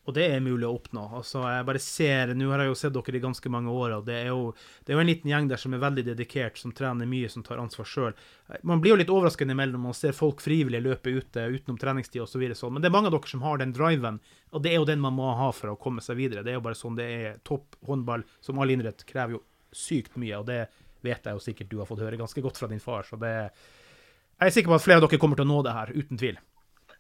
Og 0.09 0.15
det 0.17 0.25
er 0.33 0.41
mulig 0.41 0.65
å 0.65 0.73
oppnå. 0.73 1.03
Altså, 1.19 1.43
jeg 1.45 1.65
bare 1.69 1.81
ser, 1.85 2.31
Nå 2.33 2.47
har 2.49 2.63
jeg 2.63 2.71
jo 2.71 2.77
sett 2.81 2.95
dere 2.97 3.19
i 3.19 3.21
ganske 3.21 3.51
mange 3.53 3.69
år, 3.69 3.99
og 3.99 4.07
det 4.07 4.15
er 4.23 4.31
jo, 4.31 4.55
det 4.87 4.95
er 4.95 4.97
jo 4.97 5.03
en 5.03 5.11
liten 5.11 5.29
gjeng 5.29 5.49
der 5.51 5.61
som 5.61 5.75
er 5.77 5.83
veldig 5.83 6.05
dedikert, 6.07 6.57
som 6.57 6.73
trener 6.73 7.09
mye, 7.11 7.29
som 7.29 7.45
tar 7.45 7.61
ansvar 7.61 7.89
sjøl. 7.89 8.17
Man 8.65 8.81
blir 8.81 8.95
jo 8.95 9.01
litt 9.03 9.13
overraskende 9.13 9.53
imellom 9.53 9.85
man 9.85 9.97
ser 9.97 10.17
folk 10.17 10.41
frivillig 10.41 10.81
løpe 10.81 11.13
ute 11.13 11.45
utenom 11.53 11.77
treningstid 11.81 12.23
osv. 12.25 12.39
Så 12.39 12.41
videre, 12.41 12.57
sånn. 12.57 12.73
Men 12.73 12.85
det 12.85 12.89
er 12.89 12.95
mange 12.97 13.11
av 13.13 13.19
dere 13.19 13.33
som 13.35 13.45
har 13.45 13.61
den 13.61 13.75
driven, 13.77 14.21
og 14.55 14.65
det 14.65 14.73
er 14.73 14.81
jo 14.81 14.89
den 14.89 15.05
man 15.05 15.17
må 15.19 15.29
ha 15.37 15.51
for 15.53 15.75
å 15.75 15.79
komme 15.81 16.05
seg 16.05 16.17
videre. 16.23 16.45
Det 16.47 16.55
er 16.55 16.57
jo 16.57 16.65
bare 16.65 16.79
sånn 16.79 16.97
det 16.97 17.09
er. 17.19 17.41
Topp 17.45 17.77
håndball, 17.89 18.25
som 18.41 18.61
all 18.63 18.73
idrett, 18.73 19.05
krever 19.09 19.37
jo 19.37 19.43
sykt 19.77 20.17
mye, 20.17 20.39
og 20.41 20.49
det 20.49 20.63
vet 21.05 21.29
jeg 21.29 21.37
jo 21.37 21.43
sikkert 21.43 21.69
du 21.69 21.77
har 21.83 21.89
fått 21.91 22.01
høre 22.01 22.17
ganske 22.17 22.43
godt 22.45 22.57
fra 22.57 22.71
din 22.71 22.81
far. 22.81 23.05
så 23.05 23.21
det 23.21 23.35
Jeg 23.35 24.47
er 24.47 24.55
sikker 24.55 24.73
på 24.73 24.79
at 24.79 24.87
flere 24.87 25.03
av 25.03 25.05
dere 25.05 25.21
kommer 25.21 25.37
til 25.37 25.45
å 25.45 25.53
nå 25.53 25.61
det 25.67 25.77
her, 25.77 25.93
uten 25.93 26.17
tvil. 26.17 26.41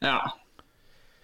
Ja, 0.04 0.18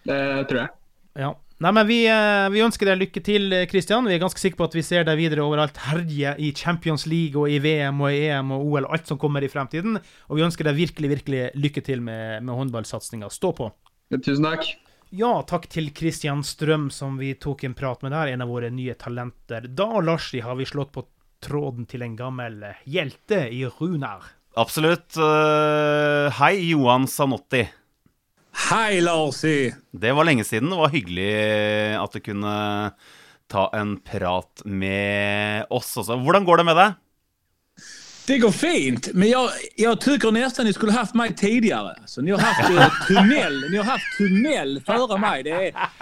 det 0.08 0.20
tror 0.48 0.62
jeg. 0.62 0.72
Ja. 1.20 1.34
Nei, 1.62 1.70
men 1.70 1.86
vi, 1.86 2.00
eh, 2.10 2.48
vi 2.50 2.62
ønsker 2.64 2.88
deg 2.90 2.98
lykke 2.98 3.20
til, 3.24 3.54
Kristian. 3.70 4.08
Vi 4.10 4.16
er 4.16 4.22
ganske 4.22 4.40
sikre 4.42 4.58
på 4.58 4.66
at 4.66 4.74
vi 4.74 4.82
ser 4.82 5.06
deg 5.06 5.20
videre 5.20 5.44
overalt. 5.44 5.78
Herje 5.86 6.34
i 6.42 6.50
Champions 6.56 7.06
League 7.06 7.38
og 7.38 7.50
i 7.50 7.60
VM 7.62 8.00
og 8.02 8.10
i 8.10 8.24
EM 8.26 8.50
og 8.56 8.64
OL 8.66 8.88
og 8.88 8.96
alt 8.98 9.12
som 9.12 9.20
kommer 9.22 9.44
i 9.44 9.50
fremtiden. 9.52 10.00
Og 10.28 10.40
vi 10.40 10.46
ønsker 10.46 10.66
deg 10.66 10.80
virkelig, 10.80 11.12
virkelig 11.14 11.44
lykke 11.54 11.84
til 11.86 12.02
med, 12.02 12.42
med 12.42 12.58
håndballsatsinga. 12.58 13.30
Stå 13.30 13.54
på. 13.54 13.70
Tusen 14.18 14.50
takk. 14.50 14.66
Ja, 15.14 15.30
takk 15.46 15.68
til 15.70 15.92
Kristian 15.94 16.42
Strøm, 16.42 16.88
som 16.90 17.20
vi 17.20 17.36
tok 17.38 17.62
en 17.68 17.76
prat 17.78 18.02
med 18.02 18.10
der, 18.10 18.32
en 18.32 18.42
av 18.42 18.50
våre 18.50 18.72
nye 18.74 18.96
talenter. 18.98 19.68
Da, 19.70 19.86
Larsi, 20.02 20.40
har 20.42 20.58
vi 20.58 20.66
slått 20.66 20.90
på 20.96 21.04
tråden 21.44 21.86
til 21.86 22.02
en 22.02 22.16
gammel 22.18 22.58
hjelte 22.90 23.44
i 23.52 23.62
Runar. 23.78 24.26
Absolutt. 24.58 25.14
Eh, 25.14 26.34
hei, 26.40 26.54
Johan 26.72 27.06
Sanotti. 27.10 27.62
Hei, 28.54 29.00
Larsi! 29.02 29.74
Det 29.92 30.12
var 30.14 30.24
lenge 30.24 30.44
siden. 30.46 30.70
Det 30.70 30.78
var 30.78 30.92
hyggelig 30.92 31.30
at 32.00 32.12
du 32.14 32.20
kunne 32.22 32.56
ta 33.50 33.64
en 33.76 33.96
prat 34.00 34.62
med 34.64 35.66
oss 35.74 35.90
også. 36.00 36.20
Hvordan 36.22 36.46
går 36.46 36.62
det 36.62 36.68
med 36.70 36.78
deg? 36.78 37.00
Det 38.24 38.38
går 38.40 38.52
fint, 38.56 39.10
men 39.12 39.28
jeg, 39.28 39.64
jeg 39.76 39.98
tycker 40.00 40.32
nesten 40.32 40.64
dere 40.64 40.72
skulle 40.78 40.94
haft 40.96 41.12
meg 41.18 41.34
tidligere. 41.36 41.92
Så 42.08 42.22
dere 42.24 42.38
har 42.40 42.54
haft 42.56 42.70
eh, 42.72 43.02
tunnel, 43.10 43.58
ni 43.68 43.76
har 43.76 43.90
haft 43.98 44.14
tunnel 44.16 44.78
før 44.86 45.12
meg. 45.20 45.44
Det, 45.44 45.58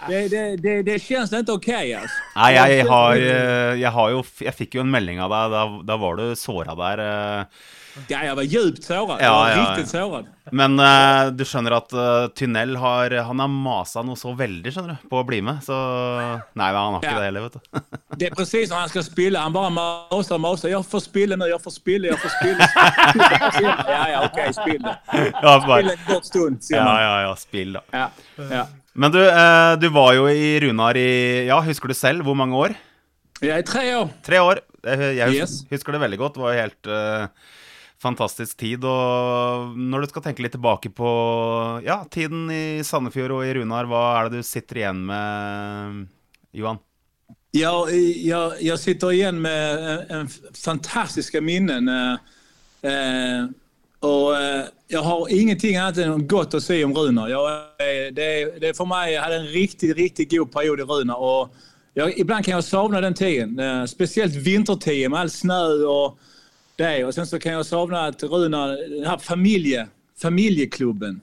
det, 0.07 0.21
det, 0.31 0.45
det, 0.63 0.77
det 0.87 1.01
kjennes 1.03 1.33
ikke 1.35 1.57
OK. 1.59 1.71
Altså. 1.75 2.21
Nei, 2.37 2.51
jeg 2.55 2.87
har, 2.93 3.17
eh, 3.19 3.73
jeg 3.81 3.95
har 3.97 4.15
jo 4.15 4.23
Jeg 4.47 4.55
fikk 4.61 4.79
jo 4.79 4.85
en 4.85 4.93
melding 4.95 5.19
av 5.25 5.35
deg. 5.35 5.57
Da, 5.57 5.65
da 5.91 5.99
var 6.05 6.21
du 6.21 6.29
såra 6.39 6.79
der. 6.79 7.03
eh. 7.09 7.73
Ja, 8.09 8.23
jeg 8.25 8.37
var 8.39 8.47
djupt 8.49 8.87
såret. 8.87 9.21
Ja, 9.21 9.33
var 9.35 9.51
ja, 9.51 9.57
ja. 9.57 9.75
riktigt. 9.77 10.53
Men 10.57 10.79
uh, 10.81 11.31
du 11.37 11.45
skjønner 11.47 11.77
at 11.77 11.93
uh, 11.95 12.27
Tynell 12.37 12.75
har 12.81 13.15
Han 13.29 13.41
har 13.45 13.51
masa 13.53 14.03
noe 14.05 14.19
så 14.19 14.33
veldig 14.37 14.73
skjønner 14.75 14.97
du, 14.97 15.09
på 15.11 15.21
å 15.21 15.27
bli 15.29 15.41
med. 15.45 15.61
Så 15.65 15.77
Nei, 16.59 16.69
han 16.73 16.97
har 16.97 16.99
ikke 17.01 17.13
Ja. 17.13 17.19
det 17.21 17.29
heller, 17.29 17.47
vet 17.49 17.59
du. 17.59 17.83
Det 18.23 18.29
er 18.29 18.37
presis 18.37 18.69
når 18.73 18.83
han 18.85 18.93
skal 18.93 19.05
spille. 19.07 19.41
Han 19.41 19.55
bare 19.55 19.71
maser 19.73 20.37
og 20.37 20.43
maser. 20.45 20.69
'Jeg 20.73 20.85
får 20.89 21.05
spille 21.07 21.37
nå, 21.41 21.49
jeg 21.49 21.61
får 21.65 21.75
spille, 21.79 22.11
jeg 22.13 22.21
får 22.21 22.33
spille'. 22.37 22.69
ja, 23.95 24.03
ja, 24.13 24.19
OK, 24.27 24.41
spill 24.57 24.83
da. 24.85 24.95
Spill 25.09 25.93
en 25.95 26.03
kort 26.09 26.29
stund, 26.29 26.61
sier 26.65 26.79
ja, 26.81 26.85
man. 26.85 27.01
ja, 27.01 27.15
ja, 27.29 27.35
spill, 27.41 27.77
da. 27.79 27.83
Ja, 27.97 28.09
ja. 28.53 28.65
Men 28.93 29.15
du, 29.15 29.21
eh, 29.25 29.75
du 29.81 29.89
var 29.95 30.13
jo 30.19 30.27
i 30.29 30.59
Runar 30.61 30.99
i 31.01 31.47
Ja, 31.49 31.61
husker 31.65 31.89
du 31.89 31.97
selv 31.97 32.27
hvor 32.29 32.37
mange 32.37 32.59
år? 32.59 32.75
Ja, 33.41 33.57
i 33.59 33.65
tre 33.67 33.87
år. 33.97 34.11
Tre 34.23 34.39
år. 34.45 34.61
Jeg, 34.85 34.99
husker, 34.99 35.33
Yes. 35.39 35.55
husker 35.71 35.97
det 35.97 36.03
veldig 36.03 36.19
godt. 36.21 36.37
Det 36.37 36.43
var 36.45 36.53
jo 36.53 36.61
helt 36.61 36.91
eh, 36.93 37.27
fantastisk 38.03 38.59
tid. 38.61 38.85
Og 38.85 39.77
når 39.79 40.05
du 40.05 40.13
skal 40.13 40.27
tenke 40.27 40.45
litt 40.45 40.57
tilbake 40.57 40.93
på 40.95 41.13
ja, 41.87 42.03
tiden 42.11 42.51
i 42.53 42.83
Sandefjord 42.87 43.39
og 43.39 43.47
i 43.47 43.55
Runar, 43.59 43.89
hva 43.91 44.03
er 44.19 44.31
det 44.31 44.43
du 44.43 44.49
sitter 44.49 44.83
igjen 44.83 45.05
med, 45.09 46.03
Johan? 46.57 46.83
Ja, 47.53 47.73
jeg, 47.93 48.61
jeg 48.65 48.81
sitter 48.81 49.13
igjen 49.13 49.41
med 49.45 49.89
en, 49.95 50.23
en 50.23 50.31
fantastiska 50.57 51.43
minnen. 51.45 51.91
eh, 52.83 53.43
og 54.03 54.33
eh, 54.35 54.65
jeg 54.91 55.03
har 55.05 55.29
ingenting 55.31 55.77
annet 55.79 56.01
enn 56.03 56.25
godt 56.29 56.57
å 56.59 56.63
si 56.63 56.81
om 56.85 56.95
Runar. 56.97 57.31
Eh, 57.79 58.09
det, 58.17 58.31
det 58.63 58.73
for 58.79 58.89
meg 58.91 59.13
jeg 59.13 59.23
hadde 59.23 59.43
en 59.45 59.53
riktig, 59.53 59.93
riktig 60.01 60.31
god 60.33 60.51
periode 60.55 60.87
i 60.87 60.89
Runar. 60.89 61.21
Og 61.21 61.53
jag, 61.95 62.19
ibland 62.19 62.45
kan 62.45 62.57
jeg 62.57 62.67
savne 62.67 63.05
den 63.05 63.15
tiden. 63.15 63.59
Eh, 63.61 63.85
spesielt 63.87 64.35
vintertiden 64.35 65.13
med 65.13 65.21
all 65.21 65.31
snø. 65.31 65.63
och 65.87 66.19
det. 66.77 67.05
Och 67.05 67.15
sen 67.15 67.27
så 67.27 67.39
kan 67.39 67.53
jag 67.53 67.67
sakna 67.67 68.07
att 68.07 68.23
Runar, 68.23 68.69
den 68.99 69.07
här 69.07 69.19
familje, 69.19 69.89
familjeklubben. 70.23 71.21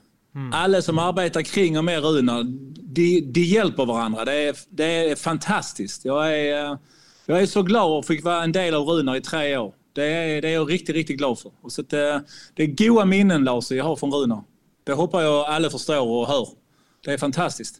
Alla 0.53 0.81
som 0.81 0.99
arbetar 0.99 1.41
kring 1.41 1.77
och 1.77 1.85
med 1.85 2.03
Runar, 2.03 2.43
de, 2.81 3.21
de 3.21 3.41
hjälper 3.41 3.85
varandra. 3.85 4.25
Det 4.25 4.33
är, 4.33 4.55
det 4.69 4.83
är 4.83 5.15
fantastiskt. 5.15 6.05
Jag 6.05 6.39
är, 6.39 6.71
eh, 6.71 6.77
jag 7.25 7.41
är 7.41 7.45
så 7.45 7.63
glad 7.63 7.99
att 7.99 8.07
fick 8.07 8.23
vara 8.23 8.43
en 8.43 8.51
del 8.51 8.73
av 8.75 8.83
Runar 8.83 9.15
i 9.15 9.21
tre 9.21 9.57
år. 9.57 9.73
Det 9.93 10.05
är, 10.05 10.41
det 10.41 10.47
är 10.49 10.53
jag 10.53 10.71
riktigt, 10.71 10.95
riktigt 10.95 11.17
glad 11.17 11.39
för. 11.39 11.51
Och 11.61 11.71
så 11.71 11.81
att, 11.81 11.93
eh, 11.93 12.17
det 12.53 12.63
är 12.63 12.67
goda 12.67 13.05
minnen, 13.05 13.43
Lars, 13.43 13.71
jag 13.71 13.83
har 13.83 13.95
från 13.95 14.11
Runar. 14.11 14.43
Det 14.83 14.93
hoppas 14.93 15.23
jag 15.23 15.45
alla 15.45 15.69
förstår 15.69 16.07
och 16.07 16.27
hör. 16.27 16.47
Det 17.05 17.11
är 17.11 17.17
fantastiskt. 17.17 17.75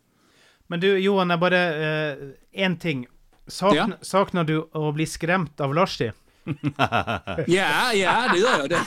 Men 0.68 0.80
du, 0.80 0.98
Johan, 0.98 1.30
jeg 1.30 1.40
bare 1.40 2.16
Én 2.54 2.78
ting. 2.78 3.08
Sakna, 3.48 3.98
Sakner 4.02 4.44
du 4.44 4.70
å 4.74 4.92
bli 4.92 5.06
skremt 5.06 5.60
av 5.60 5.74
Larsi? 5.74 6.12
Ja, 7.58 7.92
ja, 7.94 8.14
det 8.32 8.40
gjør 8.40 8.62
jeg 8.62 8.70
Det, 8.70 8.80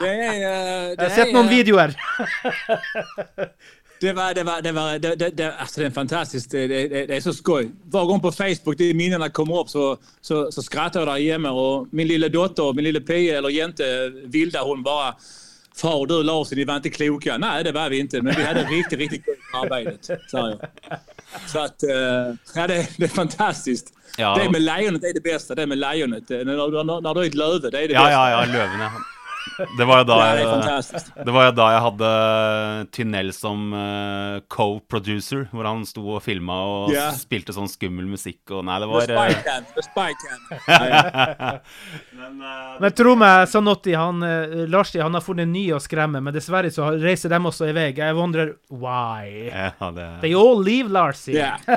det 0.00 0.08
er, 0.08 0.32
eh, 0.34 0.96
det 0.96 1.02
Jeg 1.02 1.04
har 1.04 1.16
sett 1.16 1.34
noen 1.34 1.46
eh, 1.46 1.56
videoer. 1.56 1.94
Det 4.00 4.12
var, 4.14 4.34
det 4.34 4.44
var, 4.46 4.60
det 4.62 4.72
var, 4.72 4.98
det, 4.98 5.14
det, 5.18 5.30
det, 5.38 5.46
altså 5.58 5.80
det 5.80 5.86
er 5.86 5.90
fantastisk. 5.90 6.50
Det, 6.50 7.16
är 7.16 7.20
så 7.20 7.32
skoj. 7.32 7.70
Hver 7.90 8.06
gang 8.06 8.20
på 8.22 8.30
Facebook, 8.30 8.78
de 8.78 8.94
minnena 8.94 9.28
kommer 9.28 9.58
opp, 9.58 9.70
så, 9.70 9.96
så, 10.20 10.52
så 10.52 10.62
skrattar 10.62 11.00
jeg 11.00 11.08
der 11.08 11.24
hjemme. 11.24 11.50
Og 11.50 11.88
min 11.90 12.06
lilla 12.06 12.28
dotter, 12.28 12.72
min 12.72 12.86
lille 12.86 13.00
Pia 13.00 13.40
eller 13.40 13.50
Jente, 13.50 13.84
Vilda, 14.30 14.62
hun 14.62 14.84
bare 14.86 15.14
Far 15.78 16.06
du 16.06 16.22
Lars, 16.22 16.48
de 16.50 16.64
var 16.66 16.80
ikke 16.82 16.90
kloka. 16.90 17.36
Nej, 17.38 17.62
det 17.62 17.74
var 17.74 17.90
vi 17.90 18.00
ikke, 18.02 18.22
men 18.22 18.34
vi 18.36 18.42
hadde 18.42 18.64
riktig 18.70 18.98
riktig 18.98 19.20
godt 19.24 19.54
arbeid. 19.54 19.98
Så 21.46 21.60
at, 21.62 21.82
eh, 21.82 22.34
ja, 22.56 22.66
det, 22.66 22.78
det 22.98 23.10
fantastisk. 23.10 23.14
fantastiskt. 23.14 23.92
Ja. 24.18 24.32
Det 24.34 24.48
med 24.50 24.64
lejonet 24.64 25.04
er 25.06 25.14
det 25.14 25.22
beste. 25.22 25.54
det 25.54 25.68
med 25.70 25.78
lejonet. 25.78 26.30
Når, 26.30 26.82
når, 26.82 27.00
när 27.04 27.14
du 27.14 27.20
er 27.22 27.30
et 27.30 27.38
løve, 27.38 27.60
det 27.62 27.74
er 27.74 27.92
det 27.92 27.96
Ja, 27.96 28.08
ja, 28.10 28.24
ja, 28.34 28.44
løvene. 28.50 28.90
Det 29.78 29.86
var 29.88 30.02
jo 30.02 30.06
da 30.08 30.16
det 30.18 30.42
jeg, 30.42 31.32
var 31.34 31.48
jo 31.48 31.52
da 31.56 31.66
jeg 31.72 31.82
hadde 31.84 32.10
Tynell 32.94 33.32
som 33.34 33.72
eh, 33.74 34.38
co-producer, 34.52 35.46
hvor 35.52 35.68
han 35.68 35.84
sto 35.88 36.04
og 36.16 36.22
filma 36.24 36.58
og 36.68 36.92
yeah. 36.94 37.12
spilte 37.16 37.54
sånn 37.56 37.70
skummel 37.70 38.08
musikk 38.10 38.54
og 38.54 38.64
Nei, 38.68 38.78
det 38.82 38.88
var 38.90 39.00
eh. 39.02 39.06
The. 39.48 39.58
Men 42.18 42.42
eh, 42.42 42.76
Men 42.82 42.96
tro 42.96 43.14
meg, 43.18 43.48
Sanotti, 43.50 43.94
han, 43.98 44.22
eh, 44.26 44.64
Larsi, 44.70 45.00
han 45.02 45.14
har 45.16 45.24
funnet 45.24 45.48
nye 45.50 45.76
å 45.76 45.82
skremme, 45.82 46.20
men 46.24 46.34
dessverre 46.34 46.70
så 46.74 46.90
reiser 46.98 47.32
dem 47.32 47.48
også 47.48 47.68
i 47.70 47.74
vei. 47.76 47.88
Jeg 47.96 48.16
wondrer 48.16 48.54
why. 48.68 49.48
ja, 49.48 49.90
det 49.94 50.08
They 50.22 50.34
all 50.38 50.62
leave 50.62 50.92
Larsi. 50.92 51.36
Yeah. 51.36 51.58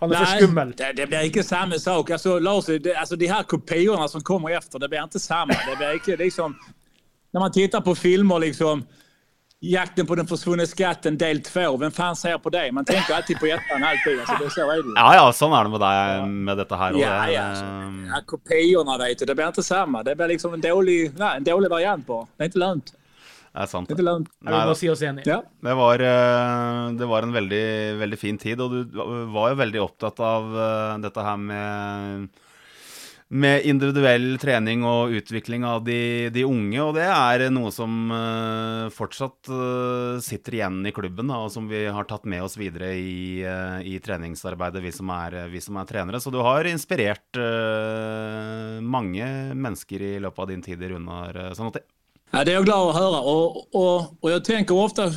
Han 0.00 0.12
er 0.12 0.18
for 0.18 0.30
skummel. 0.36 0.72
det, 0.76 0.92
det 0.98 1.06
blir 1.08 1.28
ikke 1.28 1.44
samme 1.46 1.78
sak. 1.80 2.10
Altså, 2.16 2.38
Larsi, 2.42 2.78
det, 2.82 2.94
altså, 2.98 3.16
de 3.16 3.28
her 3.30 3.42
kopiene 3.48 4.08
som 4.10 4.22
kommer 4.26 4.54
etter, 4.58 4.80
det 4.82 4.90
blir 4.90 5.04
ikke 5.04 5.22
samme. 5.22 5.56
Det 5.68 5.76
blir 5.80 5.93
inte 5.94 6.16
liksom... 6.16 6.56
När 7.32 7.40
man 7.40 7.52
tittar 7.52 7.80
på 7.80 7.94
filmer 7.94 8.38
liksom... 8.38 8.84
Jakten 9.64 10.06
på 10.06 10.14
den 10.14 10.26
forsvunne 10.26 10.66
skatten 10.66 11.16
del 11.18 11.40
två. 11.40 11.76
Hvem 11.80 11.92
faen 11.92 12.16
ser 12.16 12.38
på 12.38 12.50
det? 12.52 12.66
Man 12.72 12.84
tenker 12.84 13.14
alltid 13.14 13.38
på 13.40 13.46
ettan 13.46 13.84
alltid. 13.84 14.18
Alltså, 14.20 14.36
det, 14.44 14.50
så 14.50 14.66
det. 14.68 14.92
Ja 14.96 15.14
ja, 15.16 15.22
sånn 15.32 15.54
er 15.56 15.64
det 15.64 15.72
med 15.72 15.80
deg 15.80 16.34
med 16.50 16.60
dette 16.60 16.80
her. 16.80 16.98
Ja, 17.00 17.14
det, 17.22 17.32
ja. 17.32 17.46
Ja, 18.10 18.20
kopiorna 18.28 18.98
vet 19.00 19.22
du, 19.22 19.24
det 19.30 19.38
blir 19.38 19.54
ikke 19.54 19.64
samme. 19.64 20.02
Det 20.04 20.18
blir 20.20 20.34
liksom 20.34 20.58
en 20.58 20.66
dårlig, 20.66 20.98
nei, 21.16 21.32
en 21.38 21.48
dårlig 21.48 21.72
variant 21.72 22.04
på. 22.04 22.20
Det 22.36 22.44
er 22.44 22.52
ikke 22.52 22.60
lønt. 22.60 22.92
det 23.54 23.64
er 23.64 23.72
sant. 23.72 23.88
Det 23.88 24.04
er. 24.04 24.28
Vi 24.28 24.52
Nei, 24.52 24.62
må 24.68 24.76
si 24.76 24.92
oss 24.92 25.06
enig. 25.08 25.24
Ja. 25.30 25.40
Det 25.64 25.78
var, 25.80 26.04
eh, 26.12 26.92
det 27.00 27.08
var 27.08 27.24
en 27.24 27.32
veldig, 27.40 27.66
veldig 28.04 28.20
fin 28.20 28.42
tid, 28.44 28.60
og 28.60 28.74
du 28.74 29.00
var 29.32 29.54
jo 29.54 29.62
veldig 29.64 29.84
opptatt 29.86 30.20
av 30.20 30.58
eh, 30.68 30.96
dette 31.06 31.24
her 31.24 31.40
med 31.40 32.28
med 33.28 33.64
individuell 33.66 34.36
trening 34.38 34.84
og 34.86 35.14
utvikling 35.16 35.64
av 35.66 35.80
de, 35.86 36.28
de 36.34 36.44
unge, 36.46 36.78
og 36.82 36.92
det 36.98 37.06
er 37.08 37.46
noe 37.54 37.72
som 37.74 38.12
eh, 38.12 38.90
fortsatt 38.94 39.50
eh, 39.50 40.20
sitter 40.22 40.58
igjen 40.58 40.82
i 40.86 40.92
klubben, 40.94 41.32
og 41.32 41.48
som 41.54 41.66
vi 41.70 41.86
har 41.88 42.06
tatt 42.10 42.28
med 42.30 42.44
oss 42.44 42.58
videre 42.60 42.92
i, 42.98 43.40
eh, 43.40 43.80
i 43.94 43.96
treningsarbeidet, 44.04 44.84
vi 44.84 44.92
som, 44.94 45.10
er, 45.16 45.40
vi 45.50 45.62
som 45.64 45.80
er 45.80 45.88
trenere. 45.88 46.20
Så 46.20 46.30
du 46.34 46.38
har 46.44 46.68
inspirert 46.68 47.40
mange 48.84 49.26
mennesker 49.56 50.02
i 50.04 50.12
løpet 50.22 50.44
av 50.44 50.50
din 50.50 50.62
tid 50.62 50.82
i 50.82 50.92
Runar 50.92 51.40
Sanotti. 51.56 51.82
Ja, 52.34 52.42
det 52.42 52.52
er 52.52 52.60
jeg 52.60 52.68
glad 52.68 52.88
å 52.88 52.94
høre. 52.94 53.18
Og, 53.30 53.58
og, 53.78 54.14
og 54.20 54.30
jeg 54.32 54.44
tenker 54.46 54.78
ofte 54.78 55.08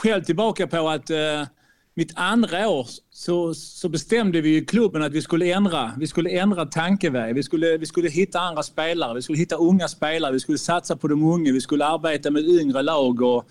selv 0.00 0.26
tilbake 0.26 0.66
på 0.70 0.82
at 0.90 1.10
eh, 1.10 1.48
mitt 1.94 2.12
andra 2.16 2.68
år 2.68 2.86
så, 3.10 3.54
så 3.54 3.88
bestämde 3.88 4.40
vi 4.40 4.56
i 4.56 4.64
klubben 4.64 5.02
att 5.02 5.12
vi 5.12 5.22
skulle 5.22 5.52
ändra, 5.52 5.92
vi 5.98 6.06
skulle 6.06 6.30
ändra 6.30 6.66
tankeväg. 6.66 7.34
Vi 7.34 7.42
skulle, 7.42 7.78
vi 7.78 7.86
skulle 7.86 8.08
hitta 8.08 8.40
andra 8.40 8.62
spelare, 8.62 9.14
vi 9.14 9.22
skulle 9.22 9.38
hitta 9.38 9.56
unga 9.56 9.88
spelare, 9.88 10.32
vi 10.32 10.40
skulle 10.40 10.58
satsa 10.58 10.96
på 10.96 11.08
de 11.08 11.22
unga, 11.22 11.52
vi 11.52 11.60
skulle 11.60 11.84
arbeta 11.84 12.30
med 12.30 12.48
yngre 12.48 12.82
lag. 12.82 13.22
Och, 13.22 13.44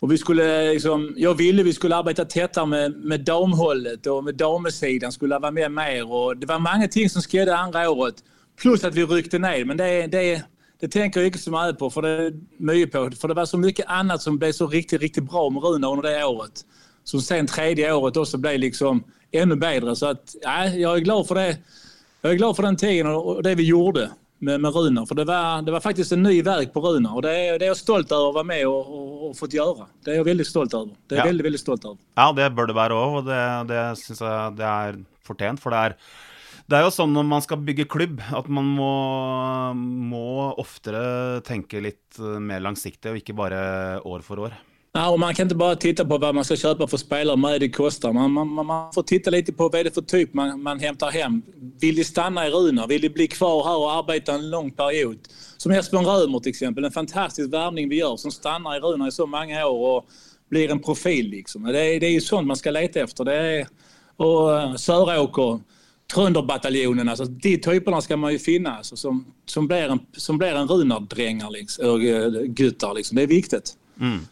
och 0.00 0.12
vi 0.12 0.18
skulle 0.18 0.72
liksom, 0.72 1.14
jag 1.16 1.34
ville 1.34 1.62
vi 1.62 1.72
skulle 1.72 1.96
arbeta 1.96 2.24
tettere 2.24 2.66
med, 2.66 2.92
med 2.92 3.20
damhållet 3.20 4.06
och 4.06 4.24
med 4.24 4.34
damesidan 4.34 5.12
skulle 5.12 5.38
vara 5.38 5.50
med 5.50 5.72
mer. 5.72 6.12
Och 6.12 6.36
det 6.36 6.46
var 6.46 6.58
många 6.58 6.88
ting 6.88 7.10
som 7.10 7.22
skedde 7.22 7.56
andra 7.56 7.90
året. 7.90 8.14
Plus 8.60 8.84
att 8.84 8.94
vi 8.94 9.04
ryckte 9.04 9.38
ner. 9.38 9.64
Men 9.64 9.76
det, 9.76 10.06
det, 10.06 10.42
det 10.80 10.92
tänker 10.92 11.20
jeg 11.20 11.26
ikke 11.26 11.38
så 11.38 11.50
mye 11.50 11.72
på. 11.72 11.90
på. 11.90 13.10
for 13.20 13.28
det 13.28 13.36
var 13.36 13.44
så 13.44 13.58
mye 13.58 13.84
annet 13.86 14.22
som 14.22 14.38
ble 14.38 14.52
så 14.52 14.66
riktig, 14.66 15.02
riktig 15.02 15.22
bra 15.22 15.50
med 15.50 15.62
Runar 15.62 15.88
under 15.88 16.02
det 16.02 16.24
året. 16.24 16.64
Som 17.08 17.20
sen 17.24 17.46
tredje 17.46 17.92
året 17.92 18.16
också 18.16 18.36
blev 18.38 18.58
liksom 18.60 19.04
ännu 19.32 19.56
bättre. 19.56 19.96
Så 19.96 20.06
att, 20.06 20.34
ja, 20.42 20.66
jag 20.66 20.96
är 20.96 21.00
glad 21.00 21.26
för 21.26 21.34
det. 21.34 21.56
Jag 22.20 22.32
är 22.32 22.36
glad 22.36 22.56
för 22.56 22.62
den 22.62 22.76
tiden 22.76 23.06
och 23.06 23.36
och 23.36 23.42
det 23.42 23.54
vi 23.54 23.64
gjorde 23.66 24.10
med, 24.38 24.60
med 24.60 24.74
Runar. 24.74 25.06
För 25.06 25.14
det 25.14 25.24
var, 25.24 25.62
det 25.62 25.72
var 25.72 25.80
faktiskt 25.80 26.12
en 26.12 26.22
ny 26.22 26.42
väg 26.42 26.72
på 26.72 26.80
Runar. 26.80 27.14
Och 27.14 27.22
det 27.22 27.32
är, 27.48 27.58
det 27.58 27.64
är 27.64 27.66
jag 27.66 27.76
stolt 27.76 28.12
över 28.12 28.28
att 28.28 28.34
vara 28.34 28.44
med 28.44 28.66
och, 28.68 28.86
och, 28.94 29.28
och 29.30 29.36
fått 29.36 29.52
göra. 29.52 29.86
Det 30.04 30.10
är 30.10 30.14
jag 30.16 30.24
väldigt 30.24 30.46
stolt 30.46 30.74
över. 30.74 30.90
Det 31.08 31.14
är 31.14 31.18
jag 31.18 31.24
Ja. 31.24 31.28
väldigt, 31.28 31.44
väldigt 31.46 31.60
stolt 31.60 31.84
över. 31.84 31.96
Ja, 32.14 32.32
det 32.32 32.50
bør 32.54 32.66
det 32.66 32.76
være 32.76 32.94
òg, 33.00 33.16
og 33.22 33.24
det, 33.30 33.42
det 33.72 33.82
syns 34.04 34.20
jeg 34.20 34.56
det 34.60 34.68
er 34.68 35.00
fortjent. 35.24 35.60
For 35.64 35.70
det 35.72 35.80
er, 35.88 35.96
det 36.68 36.76
er 36.78 36.84
jo 36.84 36.92
sånn 36.92 37.12
når 37.16 37.24
man 37.32 37.42
skal 37.48 37.64
bygge 37.64 37.88
klubb, 37.88 38.20
at 38.36 38.48
man 38.52 38.68
må, 38.76 38.92
må 40.12 40.24
oftere 40.60 41.40
tenke 41.46 41.80
litt 41.80 42.18
eh, 42.20 42.36
mer 42.42 42.60
langsiktig, 42.64 43.10
og 43.14 43.20
ikke 43.22 43.36
bare 43.38 43.60
år 44.04 44.20
for 44.26 44.44
år. 44.48 44.56
Ja, 44.98 45.10
och 45.10 45.20
man 45.20 45.34
kan 45.34 45.42
inte 45.46 45.54
bara 45.54 45.76
titta 45.76 46.04
på 46.04 46.18
vad 46.18 46.34
man 46.34 46.44
ska 46.44 46.56
köpa 46.56 46.86
för 46.86 46.96
spelare 46.96 47.54
och 47.54 47.60
det 47.60 47.68
kostar. 47.68 48.12
Man, 48.12 48.32
man, 48.32 48.66
man- 48.66 48.92
får 48.92 49.02
titta 49.02 49.30
lite 49.30 49.52
på 49.52 49.62
vad 49.68 49.74
är 49.74 49.86
er 49.86 49.90
för 49.90 50.02
typ 50.02 50.34
man, 50.34 50.62
man 50.62 50.80
hämtar 50.80 51.10
hem. 51.10 51.42
Vill 51.80 51.96
de 51.96 52.04
stanna 52.04 52.46
i 52.46 52.50
Runar? 52.50 52.86
Vill 52.86 53.00
de 53.02 53.08
bli 53.08 53.26
kvar 53.26 53.64
här 53.64 53.78
och 53.78 53.92
arbeta 53.92 54.32
en 54.32 54.50
lång 54.50 54.70
period? 54.70 55.18
Som 55.56 55.72
Esbjörn 55.72 56.04
Römer 56.06 56.38
till 56.40 56.50
exempel, 56.50 56.84
en 56.84 56.90
fantastisk 56.90 57.52
värvning 57.52 57.88
vi 57.88 57.96
gör 57.96 58.16
som 58.16 58.30
stannar 58.30 58.76
i 58.76 58.80
Runar 58.80 59.08
i 59.08 59.12
så 59.12 59.26
många 59.26 59.66
år 59.66 59.96
och 59.96 60.06
blir 60.50 60.70
en 60.70 60.82
profil. 60.82 61.30
Liksom. 61.30 61.62
Det, 61.62 61.80
är, 61.80 62.00
det 62.00 62.06
är 62.06 62.12
ju 62.12 62.20
sånt 62.20 62.46
man 62.46 62.56
ska 62.56 62.70
leta 62.70 63.00
efter. 63.00 63.24
Det 63.24 63.34
är, 63.34 63.66
och 64.16 64.60
eh, 64.60 64.76
alltså 67.10 67.24
de 67.24 67.56
typerna 67.56 68.00
ska 68.00 68.16
man 68.16 68.32
ju 68.32 68.38
finna 68.38 68.76
alltså, 68.76 68.96
som, 68.96 69.26
som 69.46 69.66
blir 69.68 69.88
en, 69.88 70.00
som 70.16 70.38
blir 70.38 70.54
en 70.54 70.68
Runar-drängar, 70.68 71.50
liksom, 71.50 71.84
eh. 71.84 72.94
Liksom. 72.94 73.16
Det 73.16 73.22
är 73.22 73.26
viktigt. 73.26 73.77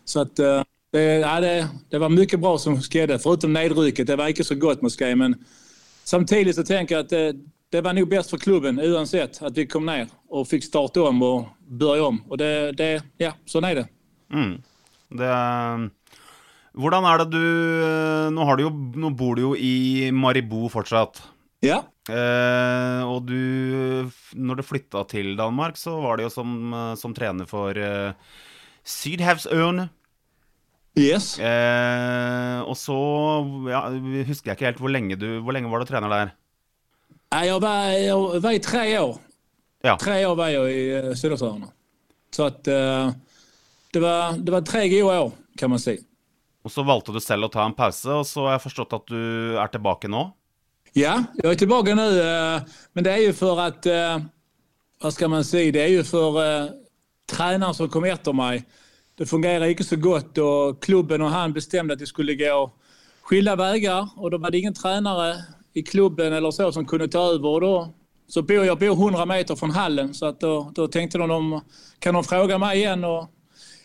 Så 0.05 0.21
att, 0.21 0.39
eh, 0.39 0.63
det, 0.93 1.03
ja, 1.03 1.41
det, 1.41 1.69
det 1.91 1.99
var 1.99 2.09
mycket 2.09 2.41
bra 2.41 2.59
som 2.59 2.81
skedde, 2.81 3.19
förutom 3.19 3.53
nedrycket. 3.53 4.07
Det 4.07 4.17
var 4.17 4.29
inte 4.29 4.45
så 4.45 4.55
gott 4.55 4.83
måske, 4.83 5.17
men 5.17 5.35
samtidigt 6.05 6.57
så 6.57 6.63
tänker 6.63 6.95
jag 6.95 7.03
att 7.03 7.11
det, 7.11 7.37
det 7.71 7.81
var 7.81 7.93
nog 7.93 8.09
bäst 8.09 8.31
för 8.31 8.39
klubben 8.39 8.81
oavsett 8.81 9.43
att 9.43 9.59
vi 9.59 9.67
kom 9.67 9.87
ner 9.87 10.09
och 10.29 10.49
fick 10.49 10.65
starta 10.65 11.03
om 11.03 11.23
och 11.23 11.49
börja 11.69 12.05
om. 12.05 12.23
Och 12.29 12.39
det, 12.39 12.73
det 12.73 13.03
ja, 13.17 13.33
så 13.47 13.59
är 13.59 13.75
det. 13.75 13.89
Mm. 14.33 14.63
Det 15.09 15.91
Hvordan 16.77 17.05
er 17.09 17.19
det 17.19 17.31
du 17.33 17.45
Nå, 18.35 18.45
har 18.45 18.57
du 18.57 18.63
jo, 18.67 18.71
nå 19.01 19.11
bor 19.11 19.37
du 19.37 19.43
jo 19.43 19.53
i 19.57 20.11
Maribou 20.13 20.69
fortsatt. 20.69 21.23
Ja, 21.65 21.85
Eh, 22.07 23.03
og 23.03 23.25
du 23.27 24.07
Når 24.39 24.61
du 24.61 24.67
flytta 24.67 25.03
til 25.11 25.35
Danmark, 25.39 25.79
så 25.79 25.97
var 26.03 26.19
det 26.19 26.29
jo 26.29 26.31
som, 26.31 26.51
eh, 26.73 26.95
som 26.95 27.15
trener 27.15 27.49
for 27.51 27.75
eh, 27.75 28.13
Sydhavsøyene. 28.87 29.89
yes. 30.99 31.37
Eh, 31.43 32.61
og 32.63 32.77
så 32.79 32.97
ja, 33.69 33.83
husker 34.29 34.53
jeg 34.53 34.57
ikke 34.57 34.69
helt 34.71 34.79
hvor 34.81 34.93
lenge 34.95 35.17
du 35.19 35.41
Hvor 35.43 35.53
lenge 35.53 35.71
var 35.71 35.83
du 35.83 35.89
trener 35.91 36.13
der? 36.13 36.31
Jeg 37.35 37.61
var, 37.61 37.91
jeg 37.91 38.43
var 38.43 38.55
i 38.55 38.63
tre 38.63 38.85
år. 39.03 39.17
Ja. 39.85 39.97
Tre 40.01 40.21
år 40.29 40.37
var 40.39 40.53
jeg 40.55 40.77
i 40.79 41.17
Sydhavsøyene. 41.19 41.69
Så 42.33 42.47
at 42.53 42.69
eh, 42.71 43.11
det, 43.93 44.03
var, 44.03 44.39
det 44.39 44.55
var 44.55 44.65
tre 44.67 44.87
gode 44.93 45.19
år 45.27 45.35
kan 45.59 45.71
man 45.73 45.83
si. 45.83 45.97
Og 46.67 46.71
så 46.71 46.83
valgte 46.87 47.15
du 47.15 47.21
selv 47.23 47.47
å 47.47 47.51
ta 47.53 47.65
en 47.67 47.75
pause, 47.77 48.11
og 48.11 48.25
så 48.27 48.47
har 48.47 48.57
jeg 48.57 48.65
forstått 48.67 48.95
at 48.97 49.07
du 49.11 49.55
er 49.59 49.71
tilbake 49.73 50.11
nå. 50.11 50.25
Ja, 50.97 51.21
jeg 51.43 51.53
er 51.53 51.59
tilbake 51.61 51.95
nå, 51.99 52.07
eh, 52.23 52.81
Men 52.95 53.05
det 53.05 53.13
er 53.13 53.23
jo 53.27 53.35
for 53.37 53.61
at 53.61 53.85
Hva 53.85 55.11
skal 55.11 55.13
ska 55.13 55.29
man 55.29 55.45
si? 55.45 55.67
det 55.75 55.83
er 55.83 55.93
jo 55.99 56.07
for 56.09 56.39
eh, 56.41 56.71
tränaren 57.27 57.75
som 57.75 57.89
kom 57.89 58.05
efter 58.05 58.33
mig. 58.33 58.65
Det 59.15 59.27
fungerer 59.27 59.67
inte 59.67 59.85
så 59.85 59.97
gott 59.97 60.39
och 60.39 60.83
klubben 60.83 61.23
och 61.23 61.31
han 61.31 61.53
bestämde 61.53 61.93
att 61.93 61.99
det 62.01 62.07
skulle 62.07 62.35
gå 62.35 62.73
skilda 63.23 63.57
vägar 63.57 64.09
och 64.17 64.31
då 64.31 64.39
var 64.39 64.51
det 64.51 64.59
ingen 64.59 64.75
tränare 64.75 65.37
i 65.73 65.83
klubben 65.83 66.33
eller 66.33 66.51
så 66.51 66.73
som 66.73 66.87
kunde 66.87 67.09
ta 67.09 67.21
över. 67.21 67.49
Och 67.49 67.61
då, 67.61 67.95
så 68.29 68.43
bor 68.43 68.65
jag 68.65 68.79
bor 68.79 68.93
100 68.93 69.27
meter 69.27 69.57
från 69.57 69.71
hallen 69.71 70.15
så 70.15 70.27
att 70.27 70.41
då, 70.41 70.73
då 70.75 70.89
tänkte 70.89 71.19
de, 71.19 71.29
de 71.29 71.61
kan 71.99 72.15
de 72.15 72.25
fråga 72.25 72.59
mig 72.59 72.79
igen 72.79 73.05
och 73.05 73.31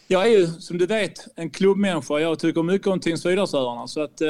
jag 0.08 0.28
är 0.28 0.40
ju 0.40 0.48
som 0.48 0.78
du 0.78 0.86
vet 0.86 1.28
en 1.36 1.50
klubbmänniska. 1.50 2.20
Jag 2.20 2.40
tycker 2.40 2.64
mycket 2.64 2.88
om 2.88 3.00
Team 3.00 3.18
Sydösöarna 3.18 3.88
så 3.88 4.02
att 4.02 4.22
eh, 4.22 4.28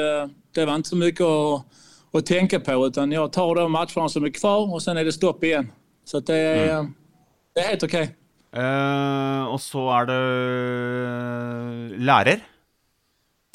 det 0.54 0.64
var 0.64 0.74
inte 0.74 0.88
så 0.88 0.96
mycket 0.96 1.26
att, 1.26 1.64
att 2.12 2.26
tänka 2.26 2.60
på 2.60 2.86
utan 2.86 3.12
jag 3.12 3.32
tar 3.32 3.54
de 3.54 3.72
matcherna 3.72 4.08
som 4.08 4.24
är 4.24 4.30
kvar 4.30 4.74
och 4.74 4.82
sen 4.82 4.96
är 4.96 5.04
det 5.04 5.12
stopp 5.12 5.44
igen. 5.44 5.72
Så 6.04 6.20
det, 6.20 6.36
är, 6.36 6.88
det 7.54 7.60
är 7.60 7.68
helt 7.68 7.82
okej. 7.82 8.02
Eh, 8.02 8.08
og 8.52 9.60
så 9.60 9.82
er 9.96 10.08
det 10.10 10.22
lærer. 12.04 12.42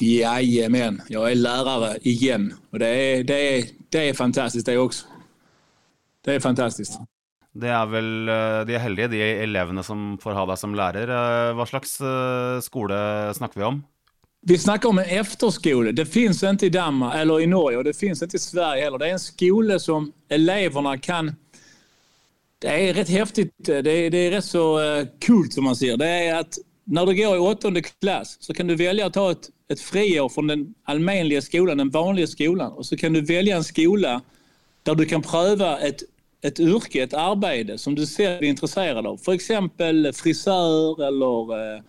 Jajamän, 0.00 1.02
Jeg 1.10 1.32
er 1.32 1.34
lærer 1.34 1.98
igjen. 2.06 2.52
Og 2.72 2.78
det 2.78 2.88
er, 2.88 3.22
det 3.22 3.36
er, 3.36 3.62
det 3.92 4.08
er, 4.08 4.12
fantastisk, 4.14 4.66
det 4.66 4.78
også. 4.78 5.06
Det 6.24 6.34
er 6.34 6.40
fantastisk. 6.40 6.90
Det 7.58 7.68
er 7.68 7.86
vel 7.90 8.28
eh, 8.28 8.64
de 8.68 8.74
er 8.76 8.82
heldige, 8.84 9.08
de 9.08 9.22
elevene 9.42 9.82
som 9.82 10.18
får 10.22 10.36
ha 10.36 10.44
deg 10.46 10.58
som 10.60 10.74
lærer. 10.78 11.10
Eh, 11.10 11.54
Hva 11.58 11.66
slags 11.66 11.96
eh, 12.00 12.60
skole 12.62 12.98
snakker 13.34 13.58
vi 13.58 13.66
om? 13.66 13.80
Vi 14.46 14.58
snakker 14.60 14.88
om 14.92 15.00
en 15.02 15.10
efterskole. 15.18 15.90
Det 15.92 16.06
fins 16.06 16.44
ikke 16.46 16.68
i 16.68 16.70
Danmark 16.70 17.16
eller 17.18 17.42
i 17.42 17.50
Norge 17.50 17.80
og 17.80 17.84
det 17.88 17.96
fins 17.98 18.22
ikke 18.22 18.38
i 18.38 18.44
Sverige 18.44 18.84
heller. 18.84 18.98
Det 19.02 19.08
er 19.08 19.16
en 19.18 19.24
skole 19.24 19.80
som 19.82 20.12
elevene 20.30 20.94
kan... 21.02 21.34
Det 22.58 22.68
är 22.68 22.94
rätt 22.94 23.08
häftigt. 23.08 23.52
Det 23.56 23.76
är, 23.76 24.10
det 24.10 24.18
är 24.18 24.30
rätt 24.30 24.44
så 24.44 24.80
eh, 24.80 25.06
coolt 25.26 25.52
som 25.52 25.64
man 25.64 25.76
sier. 25.76 25.96
Det 25.96 26.08
är 26.08 26.40
att 26.40 26.58
när 26.84 27.06
du 27.06 27.14
går 27.14 27.36
i 27.36 27.38
åttonde 27.38 27.82
klass 27.82 28.36
så 28.40 28.54
kan 28.54 28.66
du 28.66 28.74
välja 28.74 29.06
att 29.06 29.12
ta 29.12 29.30
ett, 29.30 29.50
ett 29.72 29.80
friår 29.80 30.28
från 30.28 30.46
den 30.46 30.74
allmänliga 30.84 31.42
skolan, 31.42 31.78
den 31.78 31.90
vanliga 31.90 32.26
skolan. 32.26 32.72
Och 32.72 32.86
så 32.86 32.96
kan 32.96 33.12
du 33.12 33.20
välja 33.20 33.56
en 33.56 33.64
skola 33.64 34.22
där 34.82 34.94
du 34.94 35.04
kan 35.04 35.22
pröva 35.22 35.78
ett 35.78 36.02
et 36.42 36.60
yrke, 36.60 37.02
et 37.02 37.14
arbeid 37.14 37.80
som 37.80 37.94
du 37.94 38.06
ser 38.06 38.38
deg 38.38 38.48
interessert 38.48 39.06
av, 39.06 39.18
f.eks. 39.18 39.50
frisør 40.20 41.02
eller 41.08 41.54
eh, 41.58 41.80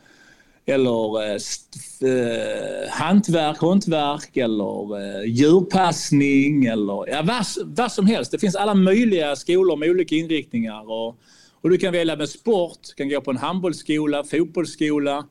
eller 0.69 1.17
uh, 1.19 2.85
hantverk, 2.95 3.57
håndverk 3.63 4.37
eller 4.37 4.93
uh, 4.93 5.25
djurpassning 5.25 6.65
eller 6.69 7.09
ja, 7.11 7.23
hva, 7.25 7.89
som 7.89 8.07
helst. 8.09 8.31
Det 8.31 8.41
finns 8.41 8.57
alle 8.59 8.75
mulige 8.77 9.33
skolor 9.39 9.79
med 9.79 9.95
ulike 9.95 10.19
innriktninger. 10.19 10.85
Og, 10.85 11.19
og, 11.61 11.67
du 11.71 11.77
kan 11.81 11.93
velge 11.93 12.15
med 12.15 12.31
sport, 12.31 12.91
du 12.91 12.95
kan 12.97 13.11
gå 13.11 13.21
på 13.21 13.35
en 13.35 13.43
handbollsskola, 13.43 14.23
fotbollsskola. 14.29 15.21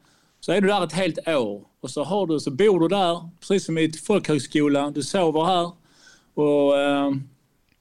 Så 0.40 0.54
er 0.54 0.62
du 0.62 0.68
der 0.70 0.86
et 0.86 0.98
helt 0.98 1.18
år 1.26 1.64
og 1.82 1.90
så, 1.90 2.02
du, 2.26 2.38
så 2.42 2.50
bor 2.50 2.78
du 2.82 2.88
der, 2.90 3.20
precis 3.40 3.66
som 3.68 3.78
i 3.78 3.86
folkhögskola. 3.86 4.88
Du 4.90 5.02
sover 5.02 5.44
her. 5.46 5.68
Og, 6.38 6.72
uh, 6.74 7.14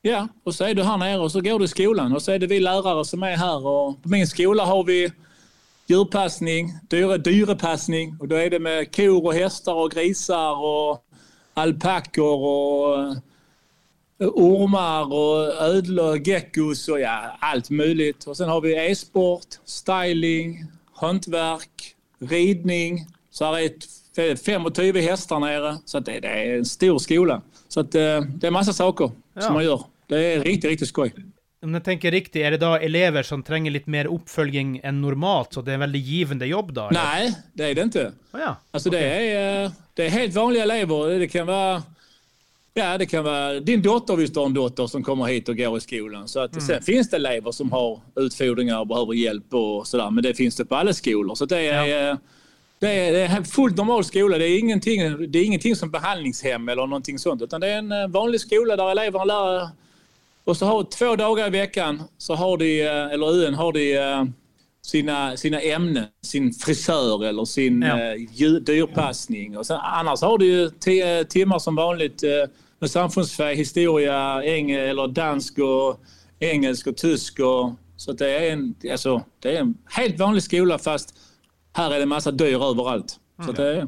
ja, 0.05 0.27
og 0.45 0.53
så 0.53 0.67
er 0.67 0.77
du 0.77 0.83
her 0.85 0.97
nere 1.01 1.21
og 1.21 1.31
så 1.33 1.41
går 1.41 1.59
du 1.59 1.65
i 1.65 1.71
skolen, 1.71 2.13
og 2.13 2.21
så 2.21 2.35
er 2.35 2.41
det 2.41 2.49
vi 2.51 2.59
lærere 2.61 3.05
som 3.05 3.25
er 3.25 3.37
her. 3.37 3.65
Og 3.65 3.97
på 4.03 4.09
min 4.13 4.27
skola 4.29 4.65
har 4.65 4.83
vi 4.85 5.07
djurpassning, 5.89 6.71
dyre, 6.91 7.17
dyrepassning. 7.17 8.17
Og 8.19 8.29
da 8.29 8.41
er 8.43 8.49
det 8.49 8.61
med 8.61 8.91
kor 8.95 9.21
og 9.21 9.33
hester 9.33 9.71
og 9.71 9.91
grisar 9.91 10.59
og 10.59 11.01
alpackor 11.57 12.47
og 12.51 13.15
ormer 14.19 15.13
og 15.13 15.51
ødler, 15.61 16.17
gekkos 16.25 16.87
og 16.89 16.99
ja, 16.99 17.17
alt 17.41 17.71
mulig. 17.71 18.13
Og 18.27 18.35
så 18.35 18.45
har 18.45 18.59
vi 18.59 18.73
e-sport, 18.91 19.59
styling, 19.65 20.57
håndverk, 21.01 21.93
ridning. 22.31 23.07
Så 23.31 23.45
er 23.45 23.69
det 24.15 24.39
25 24.39 25.01
hester 25.01 25.39
nere. 25.39 25.77
Så 25.85 25.99
det, 25.99 26.23
det, 26.23 26.31
er 26.31 26.57
en 26.57 26.65
stor 26.65 26.97
skola. 26.97 27.39
Så 27.69 27.81
det, 27.81 28.01
eh, 28.17 28.21
det 28.41 28.43
er 28.43 28.55
masse 28.55 28.73
saker 28.73 29.09
ja. 29.35 29.41
som 29.41 29.53
man 29.53 29.63
gjør. 29.63 29.89
Det 30.09 30.25
er 30.25 30.45
riktig, 30.45 30.69
riktig 30.69 30.87
skoj. 30.87 31.11
Om 31.67 31.73
jeg 31.75 31.83
tenker 31.83 32.13
riktig, 32.15 32.45
er 32.47 32.53
det 32.55 32.61
da 32.61 32.77
elever 32.79 33.25
som 33.27 33.41
trenger 33.43 33.73
litt 33.75 33.89
mer 33.91 34.07
oppfølging 34.07 34.77
enn 34.87 35.01
normalt, 35.03 35.51
så 35.51 35.59
det 35.59 35.73
er 35.73 35.81
en 35.81 35.83
veldig 35.83 35.99
givende 35.99 36.47
jobb 36.47 36.69
da? 36.77 36.85
Eller? 36.87 37.09
Nej, 37.11 37.33
det 37.59 37.65
er 37.65 37.73
det 37.75 37.83
ikke. 37.89 38.03
Oh, 38.31 38.39
ja. 38.39 38.51
altså, 38.71 38.87
okay. 38.87 39.01
det, 39.01 39.07
är, 39.09 39.65
eh, 39.65 39.71
det 39.97 40.05
er, 40.05 40.13
helt 40.13 40.35
vanlige 40.35 40.63
elever. 40.63 41.19
Det 41.19 41.27
kan 41.27 41.47
være 41.47 41.81
Ja, 42.77 42.97
det 42.97 43.09
kan 43.09 43.23
være 43.25 43.59
din 43.59 43.81
dotter, 43.81 44.15
du 44.15 44.39
har 44.39 44.45
en 44.45 44.53
dotter 44.53 44.87
som 44.87 45.03
kommer 45.03 45.27
hit 45.27 45.49
og 45.49 45.57
går 45.57 45.75
i 45.77 45.79
skolen. 45.83 46.27
Så 46.27 46.45
at, 46.45 46.55
mm. 46.55 46.61
Sen 46.61 46.83
finnes 46.85 47.09
det 47.09 47.17
elever 47.17 47.51
som 47.51 47.71
har 47.71 47.97
utfordringer 48.15 48.77
og 48.77 48.87
behøver 48.87 49.17
hjelp, 49.17 49.53
og 49.53 49.87
sådär. 49.87 50.09
Men 50.09 50.23
det 50.23 50.37
finnes 50.37 50.55
det 50.55 50.69
på 50.69 50.75
alle 50.75 50.93
skoler. 50.93 51.35
Så 51.35 51.45
det 51.45 51.59
er, 51.67 51.83
ja. 51.83 52.11
Eh, 52.11 52.17
det 52.79 52.93
er, 52.93 53.11
det 53.11 53.25
er 53.25 53.43
fullt 53.43 53.75
normal 53.75 54.05
skole. 54.05 54.37
Det 54.39 54.47
er, 54.47 54.59
ingenting, 54.59 55.03
det 55.33 55.35
er 55.35 55.45
ingenting 55.45 55.75
som 55.75 55.91
behandlingshem 55.91 56.69
eller 56.69 56.87
noe 56.87 57.17
sånt. 57.17 57.41
Utan 57.41 57.61
det 57.61 57.73
er 57.73 57.81
en 57.81 57.91
eh, 57.91 58.07
vanlig 58.07 58.45
skole 58.45 58.77
der 58.77 58.93
elevene 58.93 59.27
lär 59.33 59.67
och 60.47 60.57
så 60.57 60.65
har 60.65 60.83
två 60.83 61.15
dagar 61.15 61.47
i 61.47 61.49
veckan 61.49 62.03
så 62.17 62.35
har 62.35 62.57
de, 62.57 62.81
eh, 62.81 63.13
eller 63.13 63.35
UN 63.35 63.53
har 63.53 63.71
de 63.71 63.97
eh, 63.97 64.23
sina, 64.81 65.37
sina 65.37 65.59
ämnen. 65.59 66.05
Sin 66.25 66.53
frisör 66.53 67.25
eller 67.25 67.45
sin 67.45 67.81
ja. 67.81 67.99
eh, 67.99 68.51
dyrpassning. 68.51 69.57
Och 69.57 69.65
sen, 69.65 69.79
annars 69.83 70.21
har 70.21 70.37
du 70.37 70.69
tio 70.69 71.23
timmar 71.23 71.59
som 71.59 71.75
vanligt 71.75 72.23
med 72.79 72.89
samfundsfärg, 72.89 73.55
historia, 73.55 74.43
eng 74.43 74.71
eller 74.71 75.07
dansk 75.07 75.59
och 75.59 75.99
engelsk 76.39 76.87
och 76.87 76.97
tysk. 76.97 77.39
Och, 77.39 77.73
så 77.97 78.13
det 78.13 78.29
är, 78.31 78.51
en, 78.51 78.75
alltså, 78.91 79.21
det 79.39 79.57
är 79.57 79.61
en 79.61 79.77
helt 79.85 80.19
vanlig 80.19 80.43
skola 80.43 80.77
fast 80.77 81.15
här 81.73 81.91
är 81.91 81.99
det 81.99 82.05
massa 82.05 82.31
dyr 82.31 82.63
överallt. 82.63 83.19
Så 83.45 83.51
det 83.51 83.77
är, 83.77 83.87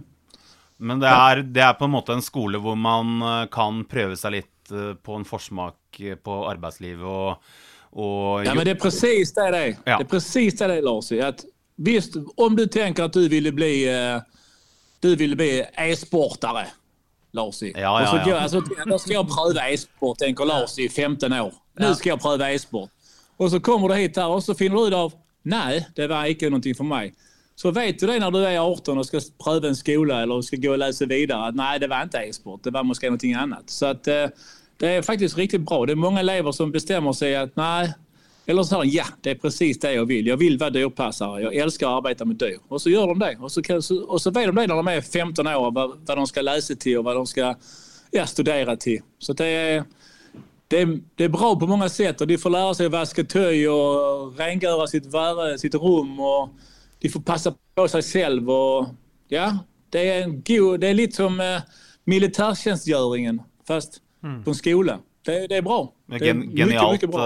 Men 0.77 0.99
det 0.99 1.07
er, 1.07 1.41
det 1.43 1.61
er, 1.61 1.73
på 1.73 1.85
en 1.85 1.91
måte 1.91 2.13
en 2.13 2.21
skole 2.21 2.59
hvor 2.63 2.75
man 2.75 3.19
kan 3.51 3.81
prøve 3.83 4.15
seg 4.15 4.31
litt 4.31 4.58
på 5.03 5.15
en 5.19 5.25
forsmak 5.25 5.99
på 6.23 6.35
arbeidslivet 6.49 7.05
og, 7.05 7.53
og 7.91 8.45
Ja, 8.45 8.53
men 8.53 8.65
det 8.67 8.75
er 8.77 8.81
precis 8.81 9.33
det 9.35 9.47
det. 9.53 9.63
Ja. 9.85 9.97
Det 9.97 10.07
er 10.07 10.09
precis 10.09 10.59
det 10.59 10.67
det 10.67 10.81
Lars. 10.83 11.11
Att, 11.11 11.45
visst, 11.75 12.17
om 12.37 12.55
du 12.55 12.65
tenker 12.65 13.03
at 13.03 13.13
du 13.13 13.27
ville 13.27 13.51
bli, 13.51 13.87
uh, 13.89 14.21
du 14.99 15.15
ville 15.15 15.35
bli 15.35 15.63
e-sportere, 15.77 16.67
Lars. 17.31 17.61
Ja, 17.61 17.71
ja, 17.75 18.01
och 18.01 18.07
så 18.07 18.15
altså, 18.15 18.57
alltså, 18.57 18.85
då 18.85 18.99
ska 18.99 19.13
jag 19.13 19.73
e-sport, 19.73 20.17
tenker 20.17 20.45
Lars 20.45 20.79
i 20.79 20.89
15 20.89 21.33
år. 21.33 21.53
Nå 21.79 21.93
skal 21.95 22.09
jeg 22.09 22.19
prøve 22.19 22.53
e-sport. 22.53 22.89
Og 23.39 23.49
så 23.51 23.59
kommer 23.59 23.87
du 23.87 23.95
hit 23.95 24.17
her, 24.17 24.27
og 24.27 24.43
så 24.43 24.53
finner 24.53 24.75
du 24.75 24.87
ut 24.87 24.93
av, 24.93 25.13
Nei, 25.47 25.79
det 25.95 26.09
var 26.11 26.27
ikke 26.27 26.49
noe 26.51 26.73
for 26.75 26.87
meg. 26.87 27.13
Så 27.59 27.71
vet 27.75 27.99
du 27.99 28.05
det 28.07 28.19
når 28.21 28.31
du 28.31 28.39
er 28.39 28.57
18 28.59 28.99
og 28.99 29.05
skal 29.07 29.23
prøve 29.39 29.67
en 29.67 29.75
skole 29.75 30.21
eller 30.23 30.43
skal 30.43 30.61
gå 30.63 30.71
og 30.75 30.79
lese 30.79 31.07
videre, 31.09 31.49
at 31.49 31.57
nei, 31.59 31.73
det 31.81 31.89
var 31.91 32.07
ikke 32.07 32.21
e-sport, 32.27 32.63
det 32.63 32.73
var 32.75 32.87
kanskje 32.87 33.11
noe 33.15 33.41
annet. 33.43 33.71
Så 33.71 33.91
at, 33.91 34.07
uh, 34.07 34.49
det 34.79 34.87
är 34.87 35.01
faktiskt 35.01 35.37
riktigt 35.37 35.61
bra. 35.61 35.85
Det 35.85 35.93
är 35.93 35.95
många 35.95 36.19
elever 36.19 36.51
som 36.51 36.71
bestämmer 36.71 37.13
sig 37.13 37.35
att 37.35 37.55
nej, 37.55 37.93
eller 38.45 38.63
så 38.63 38.81
ja, 38.85 39.05
det 39.21 39.31
är 39.31 39.35
precis 39.35 39.79
det 39.79 39.93
jag 39.93 40.05
vill. 40.05 40.27
Jag 40.27 40.37
vill 40.37 40.57
vara 40.57 40.69
dyrpassare. 40.69 41.41
Jag 41.41 41.55
älskar 41.55 41.87
att 41.87 41.97
arbeta 41.97 42.25
med 42.25 42.35
dyr. 42.35 42.59
Och 42.67 42.81
så 42.81 42.89
gör 42.89 43.07
de 43.07 43.19
det. 43.19 43.37
Och 43.39 43.51
så, 43.51 43.61
kan, 43.61 43.81
och 44.07 44.21
så 44.21 44.31
vet 44.31 44.45
de 44.45 44.55
det 44.55 44.67
när 44.67 44.75
de 44.75 44.87
är 44.87 45.01
15 45.01 45.47
år, 45.47 45.71
vad, 45.71 45.99
vad 46.05 46.17
de 46.17 46.27
ska 46.27 46.41
läsa 46.41 46.75
till 46.75 46.97
och 46.97 47.03
vad 47.03 47.15
de 47.15 47.27
ska 47.27 47.55
ja, 48.11 48.25
studera 48.25 48.75
till. 48.75 49.01
Så 49.19 49.33
det 49.33 49.45
är, 49.45 49.83
det, 50.67 50.81
är, 50.81 50.99
det 51.15 51.23
är 51.23 51.29
bra 51.29 51.59
på 51.59 51.67
många 51.67 51.89
sätt 51.89 52.17
de 52.17 52.37
får 52.37 52.49
lära 52.49 52.73
sig 52.73 52.85
att 52.85 52.91
vaska 52.91 53.23
töj 53.23 53.69
och 53.69 54.37
rengöra 54.37 54.87
sitt, 54.87 55.05
sitt 55.57 55.75
rum 55.75 56.19
och 56.19 56.49
de 56.99 57.09
får 57.09 57.21
passa 57.21 57.53
på 57.75 57.87
sig 57.87 58.01
själv. 58.01 58.49
Och, 58.51 58.87
ja, 59.27 59.57
det 59.89 60.09
är, 60.09 60.23
en 60.23 60.43
god, 60.47 60.79
det 60.79 60.87
är 60.87 60.93
lite 60.93 61.15
som 61.15 61.39
eh, 61.39 61.61
militärtjänstgöringen 62.03 63.41
fast 63.67 64.01
mm. 64.23 64.43
på 64.43 64.49
en 64.49 64.55
skole. 64.55 64.97
Det, 65.25 65.47
det, 65.49 65.57
er 65.57 65.61
bra. 65.61 65.93
Det 66.07 66.21
er 66.21 66.25
Gen 66.25 66.41
genialt, 66.41 66.71
mycket, 66.71 66.91
mycket 66.91 67.09
bra. 67.09 67.25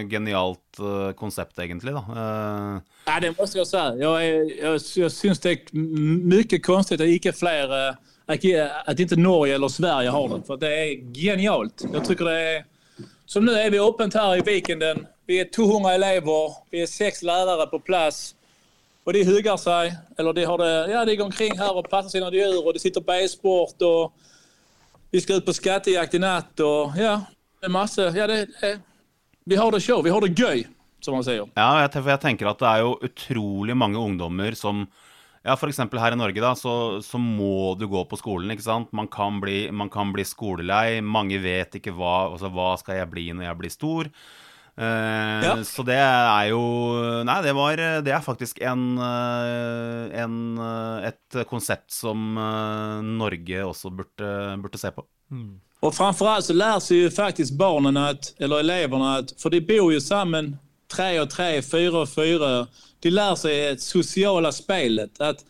Uh, 0.00 0.08
genialt 0.10 0.80
uh, 0.80 1.12
koncept 1.12 1.58
egentligen 1.58 1.94
då. 1.94 2.12
Uh... 2.12 2.80
Ja, 3.06 3.20
det 3.20 3.38
måste 3.38 3.58
jag 3.58 3.66
säga. 3.66 3.94
Jag, 3.96 4.26
är, 4.26 4.62
jag, 4.64 4.80
jag 4.96 5.12
syns 5.12 5.38
det 5.38 5.50
är 5.50 5.76
mycket 6.24 6.66
konstigt 6.66 7.00
att 7.00 7.06
inte 7.06 7.32
fler, 7.32 7.88
at 8.26 8.44
att 8.86 9.00
inte 9.00 9.16
Norge 9.16 9.54
eller 9.54 9.68
Sverige 9.68 10.08
har 10.08 10.28
det. 10.28 10.42
För 10.46 10.56
det 10.56 10.74
är 10.74 11.14
genialt. 11.14 11.84
Jag 11.92 12.04
tycker 12.04 12.24
det 12.24 12.40
är... 12.40 12.64
Som 13.26 13.44
nu 13.44 13.52
är 13.52 13.70
vi 13.70 13.78
öppet 13.80 14.14
här 14.14 14.36
i 14.36 14.40
Vikenden. 14.40 15.06
Vi 15.26 15.40
är 15.40 15.44
200 15.44 15.94
elever, 15.94 16.52
vi 16.70 16.82
är 16.82 16.86
sex 16.86 17.22
lärare 17.22 17.66
på 17.66 17.78
plats. 17.78 18.34
Och 19.04 19.12
de 19.12 19.24
huggar 19.24 19.56
sig, 19.56 19.94
eller 20.18 20.32
de, 20.32 20.44
har 20.44 20.58
det, 20.58 20.92
ja, 20.92 21.04
de 21.04 21.16
går 21.16 21.24
omkring 21.24 21.58
här 21.58 21.76
och 21.76 21.90
passar 21.90 22.08
sina 22.08 22.32
djur 22.32 22.66
och 22.66 22.72
de 22.72 22.78
sitter 22.78 23.00
på 23.00 23.12
e-sport 23.12 23.82
och 23.82 24.12
vi 25.10 25.20
skal 25.22 25.40
ut 25.40 25.46
på 25.46 25.56
skattejakt 25.56 26.14
i 26.16 26.22
natt 26.22 26.62
og 26.64 26.96
ja, 26.98 27.18
det 27.60 27.68
er 27.68 27.74
masse 27.74 28.06
Ja, 28.16 28.26
det, 28.30 28.44
det, 28.60 28.78
vi 29.50 29.56
har 29.58 29.72
det 29.72 29.82
show. 29.82 30.02
Vi 30.04 30.12
har 30.12 30.22
det 30.22 30.36
gøy, 30.38 30.64
som 31.02 31.16
man 31.16 31.24
sier. 31.26 31.48
Ja, 31.58 31.70
jeg, 31.82 32.04
jeg 32.06 32.22
tenker 32.22 32.50
at 32.50 32.60
det 32.60 32.68
er 32.70 32.84
jo 32.84 32.98
utrolig 33.02 33.76
mange 33.76 33.98
ungdommer 33.98 34.54
som 34.58 34.84
ja, 35.40 35.54
F.eks. 35.56 35.80
her 35.80 36.12
i 36.12 36.18
Norge 36.20 36.42
da, 36.44 36.52
så, 36.58 36.74
så, 37.02 37.18
må 37.18 37.72
du 37.80 37.86
gå 37.88 38.02
på 38.06 38.18
skolen. 38.20 38.52
ikke 38.52 38.66
sant? 38.66 38.90
Man 38.96 39.08
kan 39.08 39.40
bli, 39.40 39.64
man 39.72 39.88
kan 39.92 40.12
bli 40.12 40.26
skolelei. 40.28 41.00
Mange 41.00 41.40
vet 41.40 41.78
ikke 41.80 41.94
hva, 41.96 42.28
altså, 42.34 42.50
hva 42.52 42.74
skal 42.80 43.00
jeg 43.00 43.10
bli 43.12 43.30
når 43.32 43.48
jeg 43.48 43.60
blir 43.62 43.72
stor. 43.72 44.10
Uh, 44.78 45.44
ja. 45.44 45.54
Så 45.66 45.82
det 45.84 45.96
er 45.98 46.50
jo 46.52 46.60
Nei, 47.26 47.36
det 47.44 47.52
var 47.56 47.80
Det 48.06 48.12
er 48.14 48.22
faktisk 48.24 48.60
en, 48.64 48.84
eh, 49.02 50.20
en 50.22 50.36
et 51.04 51.40
konsept 51.50 51.90
som 51.92 52.38
Norge 53.18 53.64
også 53.66 53.90
burde, 53.90 54.30
burde 54.62 54.78
se 54.78 54.90
på. 54.94 55.04
Mm. 55.30 55.60
framfor 55.92 56.28
alt 56.28 56.44
så 56.44 56.52
lærer 56.52 56.94
jo 56.94 57.10
faktisk 57.10 57.58
barnen 57.58 57.96
att, 57.96 58.34
eller 58.38 58.58
elevene, 58.58 59.18
at 59.18 59.32
For 59.38 59.50
de 59.50 59.60
bor 59.60 59.92
jo 59.92 60.00
sammen 60.00 60.58
tre 60.88 61.20
og 61.20 61.30
tre, 61.30 61.62
fire 61.62 62.02
og 62.02 62.08
fire. 62.08 62.66
De 63.02 63.10
lærer 63.10 63.38
seg 63.38 63.50
det 63.50 63.82
sosiale 63.82 64.52
speilet. 64.52 65.20
at 65.20 65.44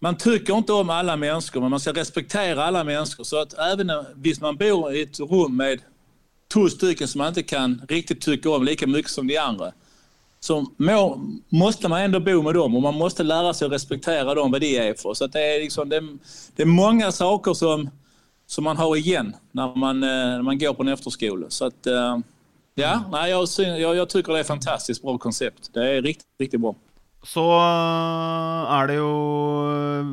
man 0.00 0.16
tycker 0.16 0.56
inte 0.56 0.72
om 0.72 0.90
alle 0.90 1.16
mennesker, 1.16 1.60
men 1.60 1.70
man 1.70 1.80
skal 1.80 1.94
respektere 1.94 2.64
alle 2.64 2.84
mennesker. 2.84 3.24
Så 3.24 3.42
att 3.42 3.54
även 3.58 3.90
om 3.90 4.04
man 4.40 4.56
bor 4.56 4.92
i 4.92 5.02
et 5.02 5.20
rom 5.20 5.56
med 5.56 5.80
två 6.52 6.68
stycken 6.68 7.08
som 7.08 7.18
man 7.18 7.28
inte 7.28 7.42
kan 7.42 7.82
riktigt 7.88 8.20
tycka 8.20 8.50
om 8.50 8.64
lika 8.64 8.86
mycket 8.86 9.10
som 9.10 9.26
de 9.26 9.38
andra. 9.38 9.72
Så 10.40 10.66
må, 10.76 11.20
måste 11.48 11.88
man 11.88 12.00
ändå 12.00 12.20
bo 12.20 12.42
med 12.42 12.54
dem 12.54 12.76
och 12.76 12.82
man 12.82 12.94
måste 12.94 13.22
lära 13.22 13.54
sig 13.54 13.66
att 13.66 13.72
respektera 13.72 14.34
dem, 14.34 14.50
vad 14.50 14.60
de 14.60 14.76
är 14.76 14.94
för. 14.94 15.14
Så 15.14 15.26
det, 15.26 15.56
är 15.56 15.60
liksom, 15.60 15.88
det, 15.88 16.00
det, 16.56 16.62
är 16.62 16.66
många 16.66 17.12
saker 17.12 17.54
som, 17.54 17.90
som 18.46 18.64
man 18.64 18.76
har 18.76 18.96
igen 18.96 19.36
när 19.52 19.76
man, 19.76 20.02
eh, 20.02 20.08
när 20.08 20.42
man 20.42 20.58
går 20.58 20.74
på 20.74 20.82
en 20.82 20.88
efterskola. 20.88 21.46
Så 21.50 21.66
att, 21.66 21.86
eh, 21.86 22.18
ja, 22.74 23.02
nej, 23.12 23.30
jag, 23.30 23.48
jag, 23.58 23.96
jag 23.96 24.08
tycker 24.08 24.32
det 24.32 24.38
är 24.38 24.40
ett 24.40 24.46
fantastiskt 24.46 25.02
bra 25.02 25.18
koncept. 25.18 25.70
Det 25.72 25.90
är 25.90 26.02
riktigt, 26.02 26.26
riktigt 26.38 26.60
bra. 26.60 26.74
Så 27.26 27.42
eh, 27.42 28.74
er 28.78 28.88
det 28.90 28.96
jo 29.00 29.10
eh, 29.66 30.10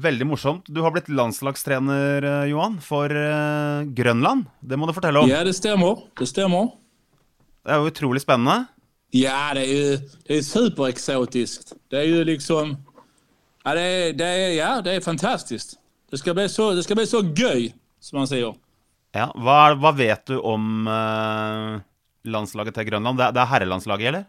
veldig 0.00 0.28
morsomt. 0.30 0.70
Du 0.72 0.80
har 0.80 0.94
blitt 0.94 1.10
landslagstrener, 1.12 2.24
eh, 2.24 2.46
Johan, 2.52 2.78
for 2.80 3.12
Grønland. 3.98 4.46
Det 4.60 4.78
må 4.80 4.88
du 4.88 4.94
fortelle 4.96 5.20
om. 5.20 5.28
Ja, 5.28 5.42
det 5.44 5.54
stemmer. 5.58 6.06
Det 6.18 6.28
stemmer. 6.30 6.72
Det 7.64 7.74
er 7.74 7.82
jo 7.82 7.92
utrolig 7.92 8.22
spennende. 8.24 8.62
Ja, 9.12 9.52
det 9.56 9.64
er 9.64 9.72
jo 9.72 9.98
det 10.28 10.38
är 10.38 10.42
superexotiskt. 10.44 11.74
Det 11.90 12.00
er 12.00 12.08
jo 12.08 12.24
liksom... 12.28 12.76
Ja, 13.64 13.74
det 13.76 13.84
er, 13.84 14.12
det 14.16 14.26
er, 14.26 14.48
ja, 14.56 14.70
det 14.80 14.94
er 14.96 15.04
fantastisk. 15.04 15.76
Det 16.08 16.20
skal, 16.20 16.34
bli 16.36 16.48
så, 16.48 16.70
det 16.72 16.86
ska 16.86 16.96
bli 16.96 17.04
så 17.08 17.20
gøy, 17.20 17.68
som 18.00 18.22
man 18.22 18.28
sier. 18.30 18.56
Ja, 19.16 19.28
hva, 19.36 19.74
hva 19.76 19.92
vet 19.96 20.24
du 20.30 20.38
om 20.40 20.88
uh, 20.88 21.76
landslaget 22.24 22.76
til 22.78 22.88
Grønland? 22.88 23.20
Det 23.20 23.28
det 23.36 23.42
er 23.42 23.50
herrelandslaget, 23.52 24.08
eller? 24.12 24.28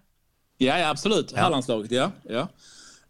Ja, 0.61 0.79
ja 0.79 0.89
absolut. 0.89 1.31
Hallandslaget, 1.31 1.91
ja. 1.91 2.11
ja. 2.29 2.47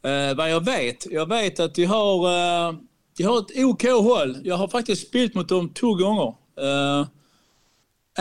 Eh, 0.09 0.35
vad 0.35 0.51
jag 0.51 0.65
vet? 0.65 1.05
Jag 1.11 1.29
vet 1.29 1.59
att 1.59 1.75
de 1.75 1.85
har, 1.85 2.27
eh, 2.69 2.73
de 3.17 3.23
har 3.23 3.39
ett 3.39 3.65
OK 3.65 3.83
håll. 3.83 4.37
Jag 4.43 4.55
har 4.55 4.67
faktiskt 4.67 5.07
spelat 5.07 5.33
mot 5.33 5.49
dem 5.49 5.69
två 5.73 5.95
gånger. 5.95 6.33
Eh, 6.61 7.07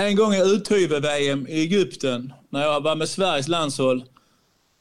en 0.05 0.17
gång 0.17 0.35
i 0.35 0.41
Uthyve-VM 0.43 1.47
i 1.49 1.53
Egypten 1.61 2.33
när 2.51 2.63
jag 2.63 2.81
var 2.81 2.97
med 2.97 3.09
Sveriges 3.09 3.49
landshåll. 3.49 4.05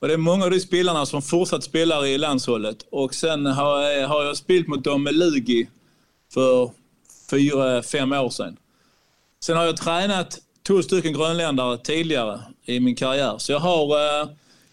Och 0.02 0.08
det 0.08 0.14
är 0.14 0.18
många 0.18 0.46
av 0.46 0.52
de 0.52 0.60
spelarna 0.60 1.06
som 1.06 1.22
fortsatt 1.22 1.64
spelar 1.64 2.06
i 2.06 2.18
landshållet. 2.18 2.78
Och 2.92 3.14
sen 3.16 3.46
har, 3.46 3.82
jag- 3.82 4.08
har 4.08 4.24
jag 4.24 4.38
spelat 4.38 4.68
mot 4.68 4.84
dem 4.84 5.04
med 5.04 5.16
Lugi 5.16 5.68
för 6.34 6.72
fyra, 7.30 7.84
fem 7.84 8.12
år 8.14 8.30
sedan. 8.30 8.58
Sen 9.44 9.58
har 9.58 9.66
jag 9.66 9.78
tränat 9.78 10.40
två 10.68 10.82
stycken 10.84 11.14
grönländare 11.14 11.78
tidigare 11.78 12.42
i 12.68 12.80
min 12.84 12.96
karriere. 12.96 13.40
Så 13.40 13.54
jeg 13.54 13.62
har, 13.64 13.94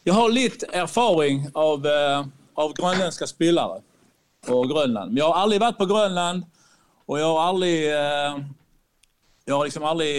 jeg 0.04 0.14
har 0.14 0.34
litt 0.34 0.64
erfaring 0.72 1.46
av, 1.54 1.86
eh, 1.86 2.26
av 2.58 2.74
grønlandske 2.76 3.28
spillere 3.30 3.80
på 4.46 4.60
Grønland. 4.68 5.12
Men 5.12 5.22
jeg 5.22 5.30
har 5.30 5.40
aldri 5.44 5.62
vært 5.62 5.78
på 5.78 5.88
Grønland, 5.88 6.44
og 7.08 7.18
jeg 7.18 7.30
har 7.30 7.48
aldri 7.48 7.72
jeg 7.84 8.44
jag 9.44 9.58
har 9.58 9.66
liksom 9.66 9.84
aldri 9.84 10.12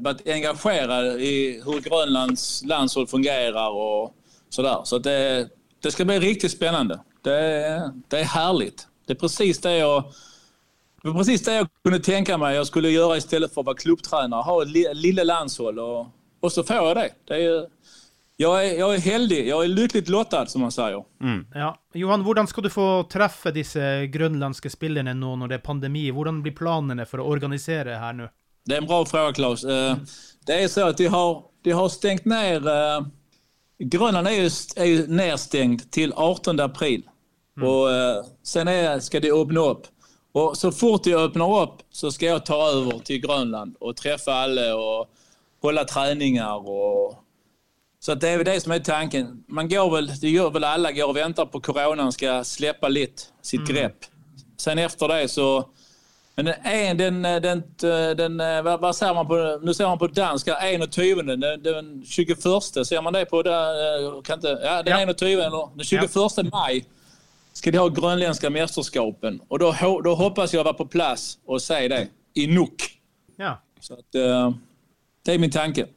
vært 0.00 0.22
engasjert 0.32 1.20
i 1.20 1.32
hvordan 1.60 1.82
Grønlands 1.84 2.62
landshold 2.64 3.08
fungerer. 3.08 3.68
och 3.68 4.14
sådär. 4.48 4.80
Så 4.84 4.98
det, 4.98 5.48
det 5.82 5.90
skal 5.92 6.06
bli 6.06 6.18
riktig 6.20 6.50
spennende. 6.50 7.00
Det, 7.22 7.92
det 8.08 8.20
er 8.20 8.24
herlig. 8.24 8.72
Det 9.06 9.14
er 9.14 9.20
precis 9.20 9.58
det 9.58 9.78
jeg 9.78 10.02
det 11.02 11.12
var 11.12 11.18
precis 11.20 11.42
det 11.44 11.52
jeg 11.54 11.66
kunne 11.84 11.98
tenke 12.02 12.34
meg 12.40 12.56
jeg 12.56 12.66
skulle 12.66 12.90
gjøre 12.90 13.18
i 13.20 13.22
stedet 13.22 13.50
for 13.52 13.62
å 13.62 13.68
være 13.68 13.82
klubbtrener. 13.84 14.42
Ha 14.42 14.54
et 14.62 14.96
lille 14.96 15.24
landshold 15.24 15.78
och, 15.78 16.06
och 16.46 16.52
så 16.52 16.62
får 16.64 16.76
jag 16.76 16.96
det. 16.96 17.10
det 17.28 17.34
är, 17.34 17.38
ju- 17.38 17.66
jag, 18.36 18.66
är, 18.66 18.78
jag 18.78 18.94
är 18.94 18.98
heldig. 19.00 19.48
Jag 19.48 19.64
är 19.64 19.68
lyckligt 19.68 20.08
lottad 20.08 20.46
som 20.46 20.60
man 20.60 20.72
säger. 20.72 21.04
Ja. 21.54 21.76
Johan, 21.94 22.20
hvordan 22.22 22.46
skal 22.46 22.62
du 22.64 22.70
få 22.70 23.02
treffe 23.12 23.50
disse 23.50 24.06
grønlandske 24.12 24.70
spillerne 24.70 25.14
nå 25.16 25.36
når 25.40 25.48
det 25.48 25.54
er 25.60 25.64
pandemi? 25.64 26.10
Hvordan 26.12 26.42
blir 26.44 26.52
planene 26.56 27.06
for 27.08 27.22
å 27.24 27.28
organisere 27.32 27.96
her 28.00 28.12
nå? 28.12 28.28
Det 28.66 28.74
är 28.76 28.82
en 28.82 28.86
bra 28.90 29.04
fråga 29.06 29.32
Claes. 29.32 29.64
Mm. 29.64 30.04
Det 30.46 30.62
är 30.62 30.68
så 30.68 30.88
att 30.88 30.98
de 30.98 31.06
har, 31.06 31.42
de 31.64 31.70
har 31.72 31.88
stängt 31.88 32.24
ner... 32.24 32.66
eh, 32.68 33.06
Grönland 33.78 34.28
är 34.28 34.32
ju, 34.32 34.50
är 34.76 34.84
ju 34.84 35.06
nedstängt 35.06 35.92
till 35.92 36.12
18 36.16 36.60
april. 36.60 37.02
Och 37.62 37.90
eh, 37.92 38.24
sen 38.42 38.68
är, 38.68 39.00
ska 39.00 39.20
de 39.20 39.30
öppna 39.32 39.60
upp. 39.60 39.86
Och 40.32 40.56
så 40.56 40.72
fort 40.72 41.04
de 41.04 41.14
öppnar 41.14 41.62
upp 41.62 41.76
så 41.90 42.10
ska 42.12 42.26
jag 42.26 42.46
ta 42.46 42.68
över 42.70 42.98
till 42.98 43.20
Grönland 43.20 43.76
och 43.80 43.96
träffa 43.96 44.32
alla 44.34 44.76
och 44.76 45.06
hålla 45.62 45.84
treninger 45.84 46.68
Och, 46.68 47.14
så 47.98 48.14
det 48.14 48.28
är 48.28 48.44
det 48.44 48.60
som 48.60 48.72
är 48.72 48.78
tanken. 48.78 49.44
Man 49.48 49.68
går 49.68 49.90
väl, 49.90 50.06
det 50.20 50.28
gör 50.28 50.50
väl 50.50 50.64
alla, 50.64 50.92
går 50.92 51.08
och 51.08 51.16
väntar 51.16 51.46
på 51.46 51.60
coronan 51.60 52.12
ska 52.12 52.44
släppa 52.44 52.88
lite 52.88 53.22
sitt 53.42 53.66
grepp. 53.68 53.96
Sen 54.58 54.78
efter 54.78 55.08
det 55.08 55.28
så 55.28 55.68
men 56.38 56.44
den, 56.44 56.54
en, 56.64 56.96
den, 56.96 57.22
den, 57.22 57.62
den, 57.80 58.36
den, 58.36 58.64
vad, 58.64 58.96
säger 58.96 59.14
man 59.14 59.26
på, 59.26 59.58
nu 59.62 59.74
ser 59.74 59.86
man 59.86 59.98
på 59.98 60.06
danska, 60.06 60.56
21, 60.90 61.26
den, 61.26 61.40
den 61.62 62.04
21, 62.04 62.42
ser 62.42 63.02
man 63.02 63.12
det 63.12 63.24
på, 63.24 63.42
där, 63.42 64.22
kan 64.22 64.34
inte, 64.38 64.60
ja, 64.64 64.82
den 64.82 65.08
Ja. 65.08 65.14
21, 65.14 65.52
den 65.76 65.84
21 65.84 66.52
maj 66.52 66.84
ska 67.52 67.70
de 67.70 67.78
ha 67.78 67.88
grönländska 67.88 68.50
mästerskapen. 68.50 69.40
Och 69.48 69.58
då, 69.58 69.72
ho- 69.72 70.02
då 70.02 70.14
hoppas 70.14 70.54
jag 70.54 70.64
vara 70.64 70.74
på 70.74 70.86
plats 70.86 71.38
och 71.46 71.62
se 71.62 71.88
det 71.88 72.08
i 72.34 72.46
Nuuk. 72.46 73.00
Ja. 73.36 73.62
Så 73.80 73.94
att, 73.94 74.14
eh, 74.14 74.50
det 75.26 75.34
er 75.34 75.42
min 75.42 75.52
tanke. 75.52 75.88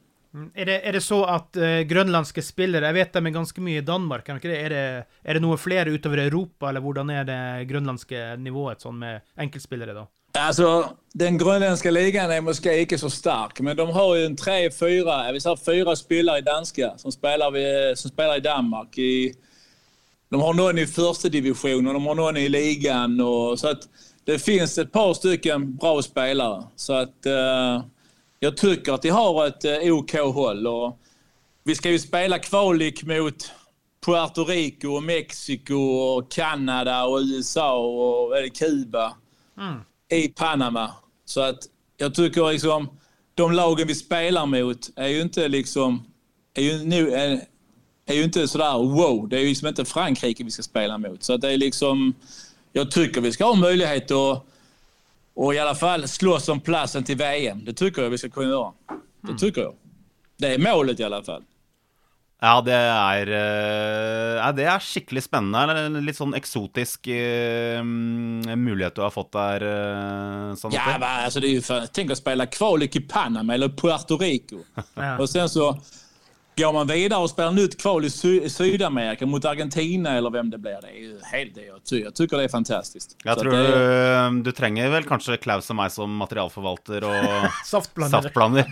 Er 0.54 0.68
det, 0.68 0.76
er 0.86 0.94
det 0.94 1.02
så 1.02 1.24
at 1.26 1.58
uh, 1.58 1.80
grønlandske 1.90 2.42
spillere 2.46 2.86
Jeg 2.86 2.94
vet 2.94 3.16
de 3.16 3.18
er 3.18 3.34
ganske 3.34 3.62
mye 3.66 3.80
i 3.80 3.86
Danmark. 3.86 4.28
Er 4.28 4.38
det. 4.38 4.54
Er, 4.54 4.68
det, 4.70 4.82
er 5.24 5.34
det 5.34 5.42
noe 5.42 5.58
flere 5.58 5.90
utover 5.90 6.22
Europa, 6.22 6.68
eller 6.68 6.84
hvordan 6.84 7.10
er 7.10 7.26
det 7.26 7.40
grønlandske 7.70 8.36
nivået 8.38 8.82
sånn 8.82 9.00
med 9.02 9.24
enkeltspillere, 9.42 9.96
da? 9.96 10.06
Altså, 10.38 10.94
den 11.18 11.38
grønlandske 11.38 11.90
ligaen 11.90 12.30
er 12.30 12.44
måske 12.46 12.76
ikke 12.84 12.98
så 12.98 13.10
sterk, 13.10 13.58
men 13.66 13.74
de 13.76 13.86
har 13.92 14.12
jo 14.14 14.26
en 14.28 14.36
tre-fire 14.38 15.16
vi 15.34 15.40
har 15.42 15.56
säga 15.58 15.96
spillere 15.98 16.38
i 16.38 16.46
danske 16.46 16.92
som 16.96 17.10
spiller, 17.10 17.50
ved, 17.50 17.98
som 17.98 18.10
spiller 18.10 18.38
i 18.38 18.44
Danmark. 18.44 18.98
I, 18.98 19.32
de 20.30 20.40
har 20.40 20.54
noen 20.54 20.78
i 20.78 20.86
førstedivisjon 20.86 21.86
og 21.86 21.96
de 21.98 22.04
har 22.06 22.18
noen 22.22 22.38
i 22.38 22.48
ligaen. 22.48 23.20
Og, 23.20 23.58
så 23.58 23.68
att 23.68 23.88
det 24.24 24.38
finnes 24.38 24.78
et 24.78 24.92
par 24.92 25.14
stykker 25.14 25.58
bra 25.58 26.02
spillere. 26.02 26.68
Så 26.76 26.94
at, 26.94 27.26
eh, 27.26 27.82
jag 28.40 28.56
tycker 28.56 28.92
att 28.92 29.02
de 29.02 29.08
har 29.08 29.46
ett 29.46 29.64
eh, 29.64 29.94
OK 29.94 30.14
vi 31.64 31.74
ska 31.74 31.90
ju 31.90 31.98
spela 31.98 32.38
kvalik 32.38 33.02
mot 33.02 33.50
Puerto 34.06 34.44
Rico, 34.44 34.88
och 34.88 35.02
Mexiko, 35.02 35.74
och 35.74 36.30
Kanada 36.30 37.04
och 37.04 37.18
USA 37.18 37.78
och 37.78 38.30
det 38.30 38.50
Kuba 38.50 39.16
i 40.10 40.28
Panama. 40.28 40.90
Så 41.24 41.40
att 41.40 41.58
jag 41.96 42.14
tycker 42.14 42.52
liksom 42.52 42.88
de 43.34 43.52
lagen 43.52 43.86
vi 43.86 43.94
spelar 43.94 44.46
mot 44.46 44.90
är 44.96 45.08
ju 45.08 45.22
inte 45.22 45.48
liksom 45.48 46.06
är 46.54 46.62
ju, 46.62 46.84
nu, 46.84 47.10
är, 47.14 47.40
är 48.06 48.14
ju 48.14 48.24
inte 48.24 48.48
sådär 48.48 48.78
wow. 48.78 49.28
Det 49.28 49.36
är 49.36 49.40
ju 49.40 49.48
liksom 49.48 49.68
inte 49.68 49.84
Frankrike 49.84 50.44
vi 50.44 50.50
ska 50.50 50.62
spela 50.62 50.98
mot. 50.98 51.22
Så 51.22 51.32
att 51.32 51.40
det 51.40 51.52
är 51.52 51.56
liksom 51.56 52.14
jag 52.72 52.90
tycker 52.90 53.20
vi 53.20 53.32
ska 53.32 53.44
ha 53.44 53.54
möjlighet 53.54 54.10
att 54.10 54.46
och 55.34 55.54
i 55.54 55.58
alla 55.58 55.74
fall 55.74 56.08
slåss 56.08 56.48
om 56.48 56.60
platsen 56.60 57.04
till 57.04 57.16
VM. 57.16 57.64
Det 57.64 57.72
tycker 57.72 58.02
jag 58.02 58.10
vi 58.10 58.18
ska 58.18 58.28
kunna 58.28 58.48
göra. 58.48 58.72
Det 59.20 59.38
tycker 59.38 59.60
jag. 59.60 59.74
Det 60.38 60.54
är 60.54 60.58
målet 60.58 61.00
i 61.00 61.04
alla 61.04 61.22
fall. 61.22 61.42
Ja, 62.40 62.54
det 62.64 62.72
er 62.72 63.28
eh, 63.36 64.36
ja, 64.38 64.48
Det 64.56 64.64
er 64.64 64.80
skikkelig 64.80 65.26
spennende. 65.26 65.74
En 65.76 65.98
Litt 66.06 66.16
sånn 66.16 66.32
eksotisk 66.38 67.10
eh, 67.12 67.82
mulighet 67.84 68.96
du 68.96 69.02
har 69.04 69.12
fått 69.12 69.34
der, 69.36 69.66
uh, 69.66 70.70
Ja, 70.72 70.86
men 70.96 71.04
altså, 71.04 71.42
det 71.44 71.50
er 71.50 71.58
jo 71.58 71.64
for, 71.66 71.90
Tenk 71.92 72.14
å 72.14 72.16
spille 72.16 72.48
kvalik 72.48 72.96
i 72.96 73.04
Panama 73.04 73.58
eller 73.58 73.74
Puerto 73.76 74.16
Rico. 74.20 74.64
Ja. 75.00 75.18
Og 75.20 75.28
sen 75.28 75.48
så 75.48 75.74
går 76.60 76.72
man 76.72 76.86
vidare 76.86 77.20
och 77.22 77.30
spelar 77.30 77.50
nytt 77.52 77.80
kval 77.80 78.04
i, 78.04 78.10
Sy- 78.10 78.42
i 78.42 78.50
Sydamerika 78.50 79.26
mot 79.26 79.44
Argentina 79.44 80.10
eller 80.16 80.30
vem 80.30 80.50
det 80.50 80.58
blir. 80.58 80.78
Det 80.82 80.88
är 80.88 81.00
ju 81.00 81.18
helt 81.32 81.54
det 81.54 81.64
jag 81.64 81.84
tycker. 81.84 82.04
Jag 82.04 82.14
tycker 82.14 82.36
det 82.36 82.44
är 82.44 82.48
fantastiskt. 82.48 83.16
Jeg 83.24 83.38
tror 83.38 83.52
det 83.52 84.30
du, 84.30 84.42
du 84.42 84.52
trenger 84.52 84.90
vel 84.90 85.04
kanskje 85.04 85.36
Klaus 85.36 85.70
och 85.70 85.76
meg 85.76 85.92
som 85.92 86.16
materialforvalter 86.16 87.04
og 87.04 87.50
saftplaner. 87.66 88.10
saftblander. 88.22 88.64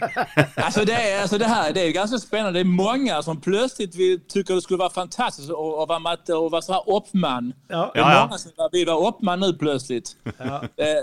alltså 0.56 0.84
det, 0.90 0.92
är, 0.92 1.20
alltså 1.22 1.38
det 1.38 1.46
här 1.46 1.72
det 1.72 1.80
är 1.80 1.86
ju 1.86 1.92
ganska 1.92 2.18
spännande. 2.18 2.52
Det 2.58 2.60
är 2.62 2.64
många 2.64 3.22
som 3.22 3.40
plötsligt 3.40 3.94
vill, 3.94 4.20
tycker 4.28 4.54
det 4.54 4.62
skulle 4.62 4.78
vara 4.78 4.90
fantastiskt 4.90 5.50
att, 5.50 5.88
vara, 5.88 5.98
mat- 5.98 6.28
och 6.28 6.50
vara 6.50 6.62
så 6.62 6.72
här 6.72 6.82
uppman. 6.96 7.52
Ja. 7.68 7.90
Det 7.94 8.00
är 8.00 8.04
Ja, 8.04 8.12
ja. 8.14 8.26
många 8.26 8.38
som 8.38 8.50
vill 8.72 8.86
vara 8.86 9.08
uppman 9.08 9.40
nu 9.40 9.52
plötsligt. 9.52 10.16
Ja. 10.38 10.62
Eh, 10.76 11.02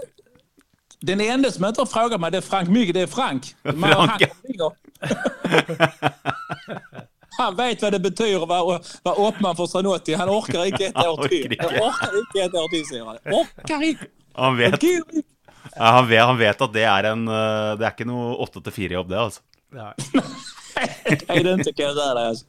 Den 1.02 1.22
enda 1.22 1.52
som 1.52 1.66
inte 1.66 1.82
har 1.82 1.86
frågat 1.86 2.22
mig 2.22 2.32
det 2.32 2.38
är 2.38 2.42
Frank 2.42 2.70
Mygge. 2.70 2.94
Det 2.94 3.02
är 3.02 3.08
Frank. 3.08 3.56
Frank, 3.64 3.86
han, 4.10 4.20
ja. 4.44 4.74
han 7.40 7.56
vet 7.58 7.82
hva 7.84 7.90
det 7.94 8.02
betyr 8.04 8.42
å 8.42 8.48
være, 8.50 8.80
uppman 9.14 9.58
för 9.58 9.68
Zanotti. 9.72 10.14
Han 10.20 10.30
orker 10.34 10.62
ikke 10.72 10.86
et 10.90 11.00
år 11.04 11.18
til. 11.28 11.56
Han 11.60 11.74
orker 11.84 12.12
ikke 12.22 12.40
ett 12.46 12.56
år 12.62 12.68
han. 13.06 13.18
Orker 13.42 13.80
ikke. 13.90 14.08
Han 14.36 14.52
vet, 14.60 14.74
han, 15.76 16.10
vet, 16.10 16.26
han 16.26 16.38
vet 16.40 16.62
at 16.68 16.74
det 16.76 16.84
er 16.84 17.04
en 17.14 17.22
eh, 17.32 17.72
Det 17.80 17.86
er 17.88 17.94
ikke 17.94 18.10
noe 18.10 18.24
åtte 18.44 18.60
til 18.66 18.74
fire-jobb, 18.76 19.08
det, 19.14 19.20
altså. 19.22 19.42
Nei. 19.76 19.94
Det 21.30 21.44
den 21.44 21.64
kan 21.64 21.86
jag 21.86 21.96
säga 21.96 22.14
dig. 22.14 22.28
Alltså. 22.28 22.46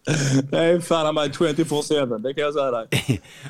Det 0.50 0.58
är 0.58 0.80
fan 0.80 1.14
mig 1.14 1.30
24-7. 1.30 2.18
Det 2.18 2.34
kan 2.34 2.44
jeg 2.44 2.52
si 2.52 2.58
deg. 2.74 2.86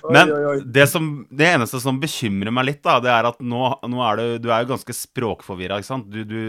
Oj, 0.02 0.12
Men 0.12 0.32
oi, 0.32 0.44
oi. 0.46 0.61
det, 0.64 0.86
som, 0.86 1.26
det 1.30 1.46
eneste 1.48 1.80
som 1.80 2.00
bekymrer 2.00 2.52
meg 2.52 2.64
litt, 2.68 2.82
da, 2.84 2.98
det 3.00 3.12
er 3.12 3.24
at 3.30 3.40
nå, 3.40 3.62
nå 3.88 4.02
er 4.04 4.20
du, 4.20 4.24
du 4.44 4.50
er 4.50 4.64
jo 4.64 4.70
ganske 4.74 4.96
språkforvirra, 4.96 5.78
ikke 5.80 5.88
sant? 5.88 6.11
Du, 6.12 6.20
du, 6.28 6.40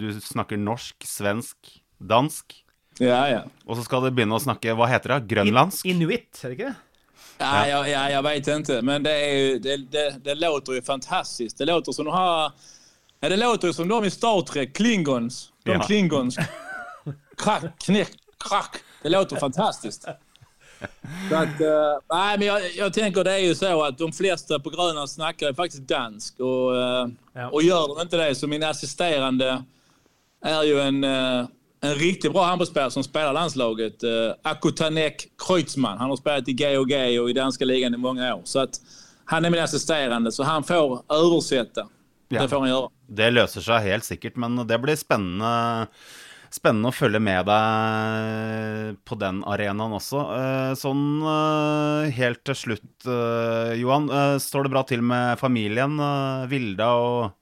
du 0.00 0.06
snakker 0.24 0.60
norsk, 0.60 0.96
svensk, 1.04 1.58
dansk, 1.98 2.62
Ja, 2.98 3.28
ja. 3.28 3.42
og 3.66 3.76
så 3.76 3.82
skal 3.84 4.06
du 4.06 4.10
begynne 4.10 4.32
å 4.38 4.40
snakke 4.40 4.72
Hva 4.72 4.86
heter 4.88 5.12
det? 5.16 5.26
Grønlandsk? 5.34 5.84
Inuitt, 5.84 6.38
er 6.44 6.48
det 6.48 6.56
ikke 6.56 6.70
det? 6.70 6.76
Ja, 7.38 7.66
ja, 7.68 7.80
ja, 7.88 8.10
jag 8.10 8.22
vet 8.22 8.48
inte. 8.48 8.82
Men 8.82 9.02
det, 9.02 9.10
är 9.12 9.34
ju, 9.36 9.58
det, 9.58 9.76
det, 9.76 10.24
det 10.24 10.34
låter 10.34 10.72
ju 10.72 10.82
fantastiskt. 10.82 11.58
Det 11.58 11.64
låter 11.64 11.92
som 11.92 12.04
de 12.04 12.10
har... 12.14 12.52
Ja, 13.20 13.28
det 13.28 13.36
låter 13.36 13.68
ju 13.68 13.74
som 13.74 13.88
de 13.88 14.04
i 14.04 14.10
Star 14.10 14.40
Trek, 14.42 14.76
Klingons. 14.76 15.52
De 15.64 15.72
Ja. 15.72 15.82
Klingons. 15.82 16.36
Krack, 17.36 17.62
knäck, 17.78 18.12
krack. 18.48 18.76
Det 19.02 19.08
låter 19.08 19.36
fantastiskt. 19.36 20.02
Så 21.30 21.36
att, 21.36 21.60
eh, 21.60 21.98
nej, 22.12 22.38
men 22.38 22.46
jag, 22.46 22.70
jag 22.76 22.92
tänker 22.92 23.24
det 23.24 23.32
är 23.32 23.38
ju 23.38 23.54
så 23.54 23.82
att 23.84 23.98
de 23.98 24.12
flesta 24.12 24.60
på 24.60 24.70
Grönland 24.70 25.10
snackar 25.10 25.46
Faktisk 25.46 25.56
faktiskt 25.56 25.82
dansk. 25.88 26.40
Och, 26.40 26.72
uh, 26.72 27.06
Ja. 27.32 27.48
och 27.50 27.62
gör 27.62 27.88
de 27.88 28.02
inte 28.02 28.16
det 28.16 28.34
så 28.34 28.46
min 28.46 28.62
assisterande 28.62 29.62
är 30.42 30.62
ju 30.62 30.80
en, 30.80 31.04
eh, 31.04 31.46
en 31.86 31.94
riktigt 31.94 32.32
bra 32.32 32.44
handbollsspelare 32.44 32.90
som 32.90 33.04
spelar 33.04 33.32
landslaget. 33.32 34.04
Uh, 34.04 34.34
Akutanek 34.42 35.26
Kreutzmann. 35.46 35.98
Han 35.98 36.10
har 36.10 36.16
spelat 36.16 36.48
i 36.48 36.52
Gay 36.52 37.18
och 37.18 37.30
i 37.30 37.32
danska 37.32 37.64
ligan 37.64 37.94
i 37.94 37.96
många 37.96 38.34
år. 38.34 38.42
Så 38.44 38.60
att 38.60 38.80
han 39.24 39.44
är 39.44 39.50
min 39.50 39.62
assisterende, 39.62 40.32
så 40.32 40.42
han 40.42 40.64
får 40.64 41.02
översätta. 41.08 41.88
Ja. 42.28 42.42
Det 42.42 42.48
får 42.48 42.60
han 42.60 42.68
gjøre. 42.68 42.88
Det 43.08 43.30
løser 43.30 43.62
seg 43.62 43.84
helt 43.86 44.04
sikkert, 44.04 44.36
men 44.36 44.56
det 44.66 44.78
blir 44.82 44.96
spennende. 44.98 45.86
spennende 46.50 46.88
å 46.88 46.94
følge 46.94 47.18
med 47.20 47.46
deg 47.46 48.96
på 49.06 49.16
den 49.20 49.42
arenaen 49.46 49.94
også. 49.98 50.20
Eh, 50.36 50.72
sånn 50.78 51.02
eh, 51.26 52.10
helt 52.16 52.42
til 52.46 52.54
slutt, 52.58 53.06
eh, 53.06 53.74
Johan. 53.80 54.06
eh, 54.10 54.36
Står 54.42 54.64
det 54.66 54.72
bra 54.74 54.82
til 54.88 55.02
med 55.02 55.38
familien? 55.38 55.98
eh, 56.00 56.46
Vilda 56.50 56.88
og 56.94 57.32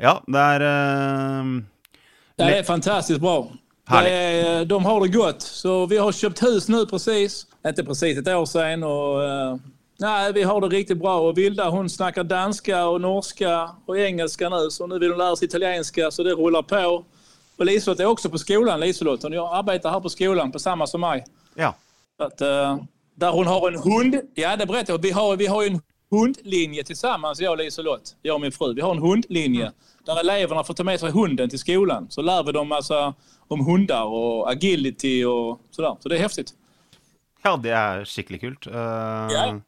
Ja, 0.00 0.18
det 0.26 0.40
er 0.56 0.64
eh, 0.66 1.52
det 2.36 2.50
er 2.58 2.66
fantastisk 2.68 3.20
bra. 3.20 3.46
Det 3.90 4.10
är, 4.10 4.64
de 4.64 4.84
har 4.84 5.00
det 5.00 5.08
gott. 5.08 5.42
Så 5.42 5.86
vi 5.86 5.98
har 5.98 6.12
köpt 6.12 6.42
hus 6.42 6.68
nu 6.68 6.86
precis. 6.86 7.46
Inte 7.66 7.84
precis 7.84 8.18
ett 8.18 8.28
år 8.28 8.46
sedan. 8.46 8.82
Och, 8.82 9.18
uh, 9.18 9.56
nej, 9.98 10.32
vi 10.32 10.42
har 10.42 10.60
det 10.60 10.66
riktigt 10.66 10.98
bra. 10.98 11.20
Och 11.20 11.38
Vilda 11.38 11.68
hon 11.68 11.90
snackar 11.90 12.24
danska 12.24 12.86
och 12.86 13.00
norska 13.00 13.70
och 13.86 13.98
engelska 13.98 14.48
nu. 14.48 14.70
Så 14.70 14.86
nu 14.86 14.98
vill 14.98 15.10
hon 15.10 15.18
lära 15.18 15.36
sig 15.36 15.48
italienska 15.48 16.10
så 16.10 16.22
det 16.22 16.32
rullar 16.32 16.62
på. 16.62 17.04
Och 17.56 17.66
Liselott 17.66 18.00
är 18.00 18.06
också 18.06 18.30
på 18.30 18.38
skolan. 18.38 18.80
Liselott. 18.80 19.22
Hon 19.22 19.38
arbetar 19.38 19.90
här 19.90 20.00
på 20.00 20.08
skolan 20.08 20.52
på 20.52 20.58
samma 20.58 20.86
som 20.86 21.00
mig. 21.00 21.24
Ja. 21.54 21.74
Att, 22.18 22.40
eh, 22.40 22.78
där 23.14 23.30
hon 23.30 23.46
har 23.46 23.72
en 23.72 23.78
hund. 23.78 24.20
Ja, 24.34 24.56
det 24.56 24.66
beretter 24.66 24.92
jag. 24.92 25.02
Vi 25.02 25.10
har, 25.10 25.36
vi 25.36 25.46
har 25.46 25.64
en 25.64 25.80
hundlinje 26.10 26.84
tillsammans, 26.84 27.40
jag 27.40 27.50
och 27.50 27.58
Liselott. 27.58 28.16
Jag 28.22 28.34
och 28.34 28.40
min 28.40 28.52
fru. 28.52 28.74
Vi 28.74 28.80
har 28.80 28.90
en 28.90 29.02
hundlinje 29.02 29.72
där 30.06 30.20
eleverna 30.20 30.64
får 30.64 30.74
ta 30.74 30.84
med 30.84 31.00
sig 31.00 31.10
hunden 31.10 31.50
till 31.50 31.58
skolan. 31.58 32.06
Så 32.10 32.22
lär 32.22 32.42
vi 32.42 32.52
dem 32.52 32.72
alltså 32.72 33.14
om 33.48 33.66
hundar 33.66 34.04
och 34.04 34.50
agility 34.50 35.24
och 35.24 35.60
sådär. 35.70 35.96
Så 36.00 36.08
det 36.08 36.16
är 36.16 36.20
häftigt. 36.20 36.50
ja, 37.42 37.56
det 37.56 37.70
er 37.70 38.04
skikkelig 38.04 38.40
kult. 38.40 38.66
Uh... 38.66 38.74
Ja. 39.30 39.60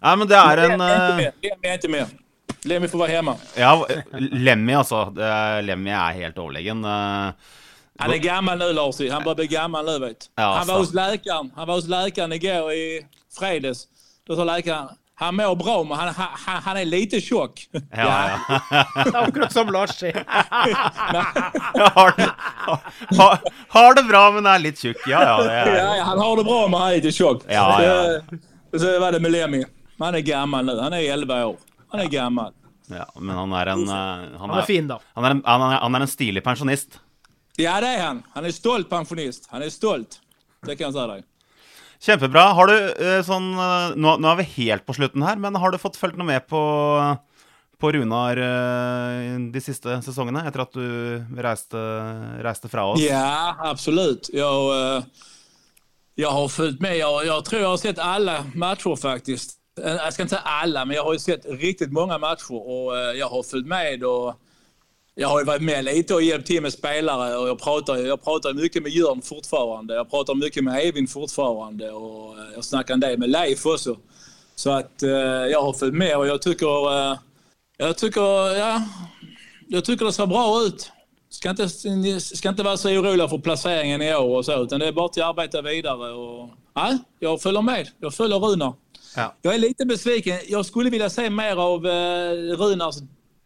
Nei, 0.00 0.16
men 0.16 0.28
det 0.28 0.36
er 0.36 0.58
en 0.58 0.80
er 0.80 1.10
eh, 1.10 1.16
med. 1.16 1.32
Lemmy 1.42 1.68
är 1.68 1.74
inte 1.74 1.88
med. 1.88 2.06
Lemmy 2.64 2.88
får 2.88 2.98
vara 2.98 3.08
hemma. 3.08 3.36
Ja, 3.56 3.86
Lemmy, 4.18 4.74
altså. 4.74 4.96
Er- 5.18 5.62
Lemmy 5.62 5.90
er 5.90 6.12
helt 6.12 6.38
overlegen. 6.38 6.84
Eh, 6.84 7.32
Han 7.98 8.12
är 8.12 8.16
gammal 8.18 8.58
nu, 8.58 8.72
Larsi. 8.72 9.08
Han 9.08 9.22
börjar 9.24 9.34
bli 9.34 9.46
gammal 9.46 9.84
nu, 9.86 9.98
vet 9.98 10.30
Ja, 10.34 10.54
Han 10.58 10.66
var 10.66 10.78
hos 10.78 10.94
läkaren. 10.94 11.50
Han 11.56 11.66
var 11.68 11.74
hos 11.74 11.88
läkaren 11.88 12.32
igår 12.32 12.72
i 12.72 13.06
fredags. 13.38 13.88
Då 14.26 14.36
sa 14.36 14.44
läkaren, 14.44 14.88
han 15.18 15.36
mår 15.36 15.54
bra, 15.56 15.84
men 15.84 15.98
han, 15.98 16.10
han, 16.14 16.62
han 16.62 16.76
er 16.76 16.84
lite 16.84 17.20
tjukk. 17.24 17.62
ja, 17.72 18.16
ja. 18.28 18.84
Akkurat 19.22 19.52
som 19.52 19.70
Lars 19.72 19.94
sier. 19.96 20.18
har, 21.96 22.12
det, 22.16 22.26
har, 23.16 23.38
har 23.68 23.94
det 23.96 24.02
bra, 24.10 24.24
men 24.34 24.46
er 24.50 24.60
litt 24.60 24.82
tjukk. 24.82 25.06
Ja, 25.08 25.22
ja. 25.24 25.38
Det 25.40 25.54
er, 25.54 25.70
Ja, 25.76 25.86
ja, 25.96 26.04
han 26.10 26.20
har 26.20 26.36
det 26.36 26.44
bra 26.44 26.58
men 26.68 26.80
han 26.80 26.90
er 26.90 26.98
lite 27.00 27.14
tjock. 27.16 27.46
Ja, 27.48 27.64
ja. 27.82 27.96
Så, 28.72 28.82
så 28.82 28.92
var 29.00 29.16
det 29.16 29.22
med 29.24 29.32
Lemmy. 29.32 29.62
Han 30.02 30.18
er 30.18 30.24
gammel 30.26 30.68
nå. 30.68 30.76
Han 30.82 30.92
er 30.98 31.08
elleve 31.14 31.40
år. 31.48 31.56
Han 31.94 32.02
er 32.04 32.12
gammel. 32.12 32.52
ja, 32.92 33.06
men 33.16 33.36
han 33.36 33.56
er 33.56 33.72
en 33.72 33.88
eh, 33.88 34.36
Han 34.42 34.52
er 34.58 34.68
fin, 34.68 34.88
da. 34.90 35.00
Han 35.16 35.24
er 35.24 35.36
en, 35.38 35.42
han 35.46 35.64
er, 35.70 35.78
han 35.80 35.96
er 35.96 36.04
en 36.04 36.12
stilig 36.12 36.44
pensjonist. 36.44 37.00
Ja, 37.56 37.78
det 37.80 37.94
er 37.96 38.04
han. 38.04 38.20
Han 38.36 38.44
er 38.44 38.52
stolt 38.52 38.90
pensjonist. 38.92 39.48
Han 39.54 39.64
er 39.64 39.72
stolt. 39.72 40.20
Det 40.66 40.76
kan 40.76 40.90
jeg 40.90 40.98
si 40.98 41.08
dig. 41.14 41.24
Kjempebra. 42.02 42.50
Har 42.56 42.70
du 42.70 42.74
eh, 42.76 43.22
sånn 43.24 43.52
eh, 43.54 43.94
nå, 43.96 44.16
nå 44.20 44.32
er 44.32 44.40
vi 44.42 44.50
helt 44.58 44.86
på 44.86 44.96
slutten 44.96 45.24
her, 45.26 45.40
men 45.40 45.56
har 45.58 45.72
du 45.72 45.80
fått 45.80 45.98
fulgt 45.98 46.18
noe 46.18 46.28
med 46.28 46.46
på, 46.50 46.60
på 47.80 47.92
Runar 47.96 48.40
eh, 48.40 49.36
de 49.52 49.62
siste 49.64 49.98
sesongene? 50.04 50.44
Etter 50.48 50.66
at 50.66 50.76
du 50.76 51.40
reiste, 51.46 51.82
reiste 52.44 52.70
fra 52.72 52.88
oss? 52.92 53.02
Ja, 53.02 53.56
absolutt. 53.70 54.30
Jeg, 54.34 55.02
jeg, 56.20 56.30
har 56.38 56.48
fulgt 56.52 56.82
med. 56.84 56.98
Jeg, 57.00 57.28
jeg 57.30 57.48
tror 57.48 57.62
jeg 57.62 57.70
har 57.70 57.84
sett 57.84 58.02
alle 58.02 58.40
matcher 58.54 58.98
faktisk. 59.00 59.56
Jeg 59.76 60.12
skal 60.12 60.24
ikke 60.24 60.32
si 60.32 60.44
alle, 60.48 60.86
men 60.88 60.96
jeg 60.96 61.04
har 61.04 61.18
sett 61.20 61.48
riktig 61.60 61.90
mange 61.92 62.16
matcher 62.20 62.56
og 62.56 62.94
jeg 63.16 63.28
har 63.28 63.48
fulgt 63.50 63.68
med. 63.68 64.04
Och 64.04 64.45
jag 65.18 65.28
har 65.28 65.38
ju 65.38 65.44
varit 65.44 65.62
med 65.62 65.84
lite 65.84 66.14
och 66.14 66.22
hjälpt 66.22 66.46
till 66.46 66.62
med 66.62 66.72
spelare 66.72 67.36
och 67.36 67.48
jag 67.48 67.58
pratar, 67.58 67.96
jag 67.96 68.24
pratar 68.24 68.54
mycket 68.54 68.82
med 68.82 68.92
Jörn 68.92 69.22
fortfarande. 69.22 69.94
Jag 69.94 70.10
pratar 70.10 70.34
mycket 70.34 70.64
med 70.64 70.76
Eivind 70.78 71.10
fortfarande 71.10 71.90
och 71.90 72.38
eh, 72.38 72.44
jag 72.54 72.64
snackar 72.64 72.94
en 72.94 73.00
del 73.00 73.18
med 73.18 73.30
Leif 73.30 73.66
också. 73.66 73.96
Så 74.54 74.70
att 74.70 75.02
eh, 75.02 75.10
jag 75.50 75.62
har 75.62 75.72
följt 75.72 75.94
med 75.94 76.16
och 76.16 76.26
jag 76.26 76.42
tycker, 76.42 77.10
eh, 77.10 77.18
jag 77.76 77.96
tycker, 77.98 78.56
ja, 78.56 78.82
jag 79.68 79.84
tycker 79.84 80.04
det 80.04 80.12
ser 80.12 80.26
bra 80.26 80.62
ut. 80.62 80.92
Ska 81.30 81.50
inte, 81.50 81.68
ska 82.20 82.48
inte 82.48 82.62
vara 82.62 82.76
så 82.76 82.88
oroliga 82.88 83.28
för 83.28 83.38
placeringen 83.38 84.02
i 84.02 84.14
år 84.14 84.36
och 84.36 84.44
så, 84.44 84.62
utan 84.62 84.80
det 84.80 84.86
är 84.86 84.92
bara 84.92 85.06
att 85.06 85.18
arbeta 85.18 85.62
vidare. 85.62 86.12
Och, 86.12 86.50
ja, 86.74 86.98
jag 87.18 87.42
följer 87.42 87.62
med. 87.62 87.88
Jag 88.00 88.14
följer 88.14 88.38
Runar. 88.38 88.72
Ja. 89.16 89.34
Jag 89.42 89.54
är 89.54 89.58
lite 89.58 89.86
besviken. 89.86 90.38
Jag 90.48 90.66
skulle 90.66 90.90
vilja 90.90 91.10
se 91.10 91.30
mer 91.30 91.56
av 91.56 91.86
eh, 91.86 92.56
Runars 92.56 92.96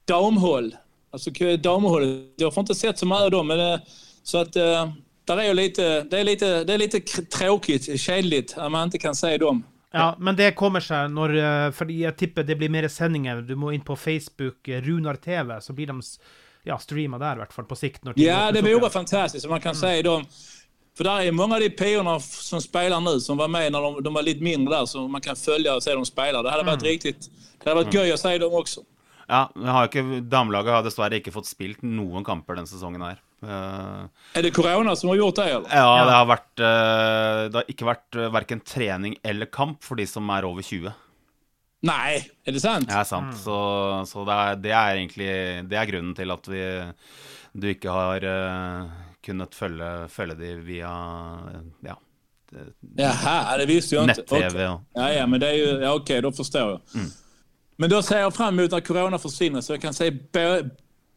damhåll. 0.04 0.74
Alltså 1.10 1.30
k- 1.30 1.56
damhållet. 1.56 2.34
Jag 2.36 2.54
får 2.54 2.60
inte 2.60 2.74
sett 2.74 2.98
så 2.98 3.06
mycket 3.06 3.22
av 3.22 3.30
dem. 3.30 3.46
Men, 3.46 3.58
det, 3.58 3.80
så 4.22 4.38
att 4.38 4.56
eh, 4.56 4.92
där 5.24 5.36
är 5.36 5.44
ju 5.44 5.54
lite, 5.54 6.02
det, 6.02 6.20
är 6.20 6.24
lite, 6.24 6.64
det 6.64 6.74
är 6.74 6.78
lite 6.78 7.00
tråkigt, 7.24 8.00
kedligt 8.00 8.58
att 8.58 8.72
man 8.72 8.84
inte 8.84 8.98
kan 8.98 9.14
se 9.14 9.38
dem. 9.38 9.64
Ja, 9.92 10.16
men 10.18 10.36
det 10.36 10.52
kommer 10.54 10.80
seg 10.80 11.10
når 11.10 11.32
Fordi 11.74 12.04
jeg 12.04 12.16
tipper 12.16 12.44
det 12.46 12.54
blir 12.54 12.70
mer 12.70 12.86
sendinger. 12.88 13.42
Du 13.42 13.56
må 13.56 13.72
inn 13.72 13.82
på 13.82 13.96
Facebook, 13.96 14.68
Runar 14.68 15.14
TV, 15.18 15.60
så 15.60 15.72
blir 15.72 15.86
de 15.86 16.02
ja, 16.62 16.78
streama 16.78 17.18
der, 17.18 17.34
i 17.34 17.42
hvert 17.42 17.52
fall 17.52 17.64
på 17.64 17.76
sikt. 17.76 18.06
Ja, 18.16 18.52
det 18.52 18.62
vore 18.62 18.90
fantastisk, 18.90 19.42
som 19.42 19.50
man 19.50 19.60
kan 19.60 19.74
se 19.74 20.02
dem. 20.02 20.24
For 20.96 21.04
der 21.04 21.26
er 21.26 21.32
mange 21.32 21.56
av 21.56 21.62
de 21.62 21.70
piorna 21.70 22.18
som 22.20 22.60
spiller 22.60 23.00
nå, 23.00 23.18
som 23.24 23.38
var 23.38 23.48
med 23.48 23.70
når 23.72 23.86
de, 23.86 24.02
de 24.04 24.14
var 24.14 24.26
litt 24.26 24.42
mindre 24.44 24.74
der, 24.74 24.86
så 24.86 25.06
man 25.08 25.22
kan 25.24 25.38
følge 25.38 25.72
og 25.72 25.82
se 25.82 25.94
dem 25.94 26.04
spela. 26.04 26.42
Det 26.42 26.52
hadde 26.52 26.66
vært 26.66 26.82
mm. 26.82 26.88
riktig. 26.88 27.14
det 27.20 27.68
hadde 27.68 27.84
vært 27.84 27.94
gøy 27.94 28.12
å 28.14 28.18
se 28.20 28.34
dem 28.38 28.56
också. 28.58 28.84
Ja, 29.30 29.44
har 29.70 29.86
ikke, 29.86 30.20
Damelaget 30.26 30.74
har 30.74 30.86
dessverre 30.86 31.20
ikke 31.20 31.34
fått 31.34 31.48
spilt 31.48 31.84
noen 31.86 32.26
kamper 32.26 32.58
denne 32.58 32.70
sesongen 32.70 33.04
her. 33.06 33.20
Uh, 33.40 34.10
er 34.36 34.44
det 34.44 34.50
korona 34.52 34.92
som 34.98 35.08
har 35.08 35.16
gjort 35.16 35.38
det 35.38 35.46
eller? 35.48 35.70
ja, 35.72 35.92
det 36.04 36.12
har 36.12 36.26
vært 36.28 36.60
uh, 36.60 37.38
Det 37.48 37.56
har 37.56 37.70
ikke 37.72 37.86
vært 37.88 38.18
uh, 38.18 38.26
verken 38.34 38.60
trening 38.60 39.14
eller 39.24 39.48
kamp 39.48 39.80
for 39.86 39.96
de 39.96 40.04
som 40.10 40.28
er 40.34 40.44
over 40.44 40.66
20. 40.66 40.92
Nei, 41.88 42.18
er 42.44 42.52
det 42.52 42.60
sant? 42.60 42.90
Er 42.92 43.06
sant. 43.08 43.32
Så, 43.40 43.56
så 44.10 44.26
det, 44.28 44.36
er, 44.36 44.58
det 44.60 44.74
er 44.76 44.98
egentlig 44.98 45.30
Det 45.70 45.78
er 45.80 45.88
grunnen 45.88 46.12
til 46.18 46.34
at 46.34 46.50
vi 46.52 46.64
du 47.52 47.66
ikke 47.70 47.90
har 47.90 48.24
eh, 48.24 48.90
kunnet 49.26 49.54
følge, 49.54 49.88
følge 50.08 50.36
de 50.38 50.52
via 50.64 50.92
ja, 51.86 51.96
Jaha, 52.98 53.56
det 53.60 53.66
visste 53.70 53.94
jo 53.94 54.04
ikke. 54.04 54.14
nett-TV. 54.14 54.62
Okay. 54.66 54.86
Ja, 54.98 55.08
ja, 55.20 55.26
men 55.30 55.42
det 55.42 55.50
er 55.52 55.58
jo, 55.58 55.74
ja, 55.84 55.90
OK, 55.94 56.08
da 56.24 56.32
forstår 56.34 56.60
jeg. 56.60 56.80
jag. 56.94 57.10
Men 57.80 57.90
då 57.90 58.02
ser 58.02 58.18
jag 58.20 58.34
fram 58.34 58.58
emot 58.58 58.70
när 58.70 58.80
corona 58.80 59.18
försvinner 59.18 59.60
så 59.60 59.72
jag 59.72 59.82
kan 59.82 59.94
se 59.94 60.12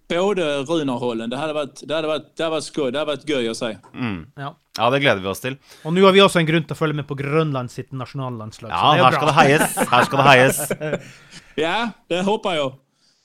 både 0.10 0.58
Runarhollen. 0.64 1.30
Det 1.30 1.38
hadde 1.38 1.56
vært, 1.58 1.82
det 1.84 1.96
hadde 1.96 2.08
vært, 2.08 2.30
det 2.38 2.44
hadde 2.46 2.56
vært, 2.56 2.68
skøy, 2.70 2.86
det 2.88 3.00
hadde 3.02 3.10
vært 3.10 3.26
gøy 3.28 3.50
å 3.52 3.56
si. 3.58 3.72
Mm. 3.92 4.22
Ja. 4.40 4.52
Ja, 4.78 4.88
det 4.94 5.02
gleder 5.04 5.20
vi 5.20 5.28
oss 5.28 5.44
til. 5.44 5.58
Og 5.84 5.92
nå 5.92 6.06
har 6.06 6.16
vi 6.16 6.22
også 6.24 6.40
en 6.40 6.48
grunn 6.48 6.64
til 6.64 6.72
å 6.72 6.80
følge 6.80 6.96
med 7.02 7.08
på 7.10 7.18
Grønland 7.20 7.72
sitt 7.74 7.92
nasjonallandslag. 7.92 8.72
Ja, 8.72 8.80
så 8.96 8.96
det 8.96 9.34
er 9.34 9.38
her 9.42 9.66
skal. 9.68 9.90
Her 9.92 10.08
skal 10.08 10.22
det 10.22 10.28
heies. 10.30 10.62
Ja, 11.60 11.76
det 12.10 12.24
håper 12.30 12.56
jeg. 12.62 12.72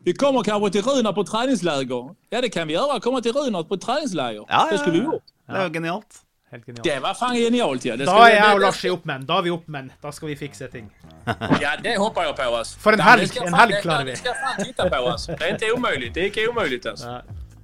Vi 0.09 0.17
kommer 0.19 0.43
kanskje 0.43 0.73
til 0.81 0.89
Runar 0.89 1.15
på 1.15 1.23
treningsleir. 1.31 1.87
Ja, 2.35 2.43
det 2.43 2.51
kan 2.55 2.67
vi 2.67 2.75
gjøre. 2.75 2.99
Komma 3.07 3.23
til 3.23 3.39
Runar 3.39 3.71
på 3.71 3.79
treningsleir. 3.79 4.43
Ja, 4.43 4.67
Det 4.73 4.83
skulle 4.83 4.99
vi 4.99 5.05
ja, 5.05 5.13
gjort. 5.13 5.35
Det 5.47 5.63
er 5.63 5.71
jo 5.71 5.77
genialt. 5.79 6.25
Helt 6.51 6.65
genialt. 6.65 6.85
Det 6.85 6.97
var 7.05 7.15
fan 7.19 7.35
genialt 7.37 7.85
ja. 7.85 7.97
Det 8.01 8.07
Da 8.09 8.15
er 8.25 8.35
jeg 8.39 8.55
og 8.57 8.61
Lars 8.63 8.79
i 8.85 8.91
oppmenn. 8.95 9.25
Da 9.29 9.39
er 9.39 9.43
vi 9.45 9.51
oppmenn. 9.53 9.91
Da 10.01 10.13
skal 10.17 10.31
vi 10.33 10.37
fikse 10.41 10.69
ting. 10.73 10.87
Ja, 11.61 11.75
det 11.77 11.97
håper 12.01 12.25
jeg 12.25 12.37
på 12.39 12.47
oss. 12.57 12.71
For 12.81 12.97
en 12.97 13.03
helg- 13.05 13.35
en 13.45 13.53
helg 13.59 13.81
klarer 13.85 14.07
vi. 14.09 14.15
Det 14.17 14.23
ska 14.23 14.33
fan 14.39 14.63
titta 14.65 14.87
på 14.89 15.01
alltså. 15.11 15.35
Det 15.37 15.45
er 15.51 15.59
ikke 15.59 15.75
umulig. 15.77 16.09
Det 16.15 16.23
er 16.23 16.31
ikke 16.33 16.47
omöjligt 16.49 16.87
altså. 16.89 17.19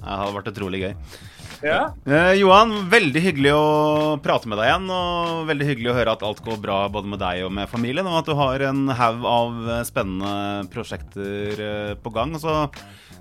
Det 0.05 0.19
har 0.21 0.35
vært 0.37 0.51
utrolig 0.53 0.83
gøy. 0.83 0.93
Ja. 1.65 1.79
Eh, 2.05 2.35
Johan, 2.37 2.75
veldig 2.93 3.23
hyggelig 3.25 3.53
å 3.57 4.19
prate 4.21 4.51
med 4.53 4.59
deg 4.61 4.69
igjen. 4.69 4.85
Og 4.93 5.47
veldig 5.49 5.69
hyggelig 5.71 5.91
å 5.95 5.97
høre 5.97 6.13
at 6.19 6.25
alt 6.29 6.43
går 6.45 6.59
bra 6.61 6.83
både 6.93 7.09
med 7.15 7.23
deg 7.25 7.47
og 7.47 7.55
med 7.57 7.71
familien. 7.73 8.05
Og 8.11 8.19
at 8.21 8.29
du 8.29 8.35
har 8.37 8.67
en 8.69 8.83
haug 9.01 9.25
av 9.31 9.57
spennende 9.89 10.69
prosjekter 10.75 11.65
eh, 11.71 11.95
på 12.05 12.13
gang. 12.13 12.37
Og 12.37 12.45
så 12.45 12.59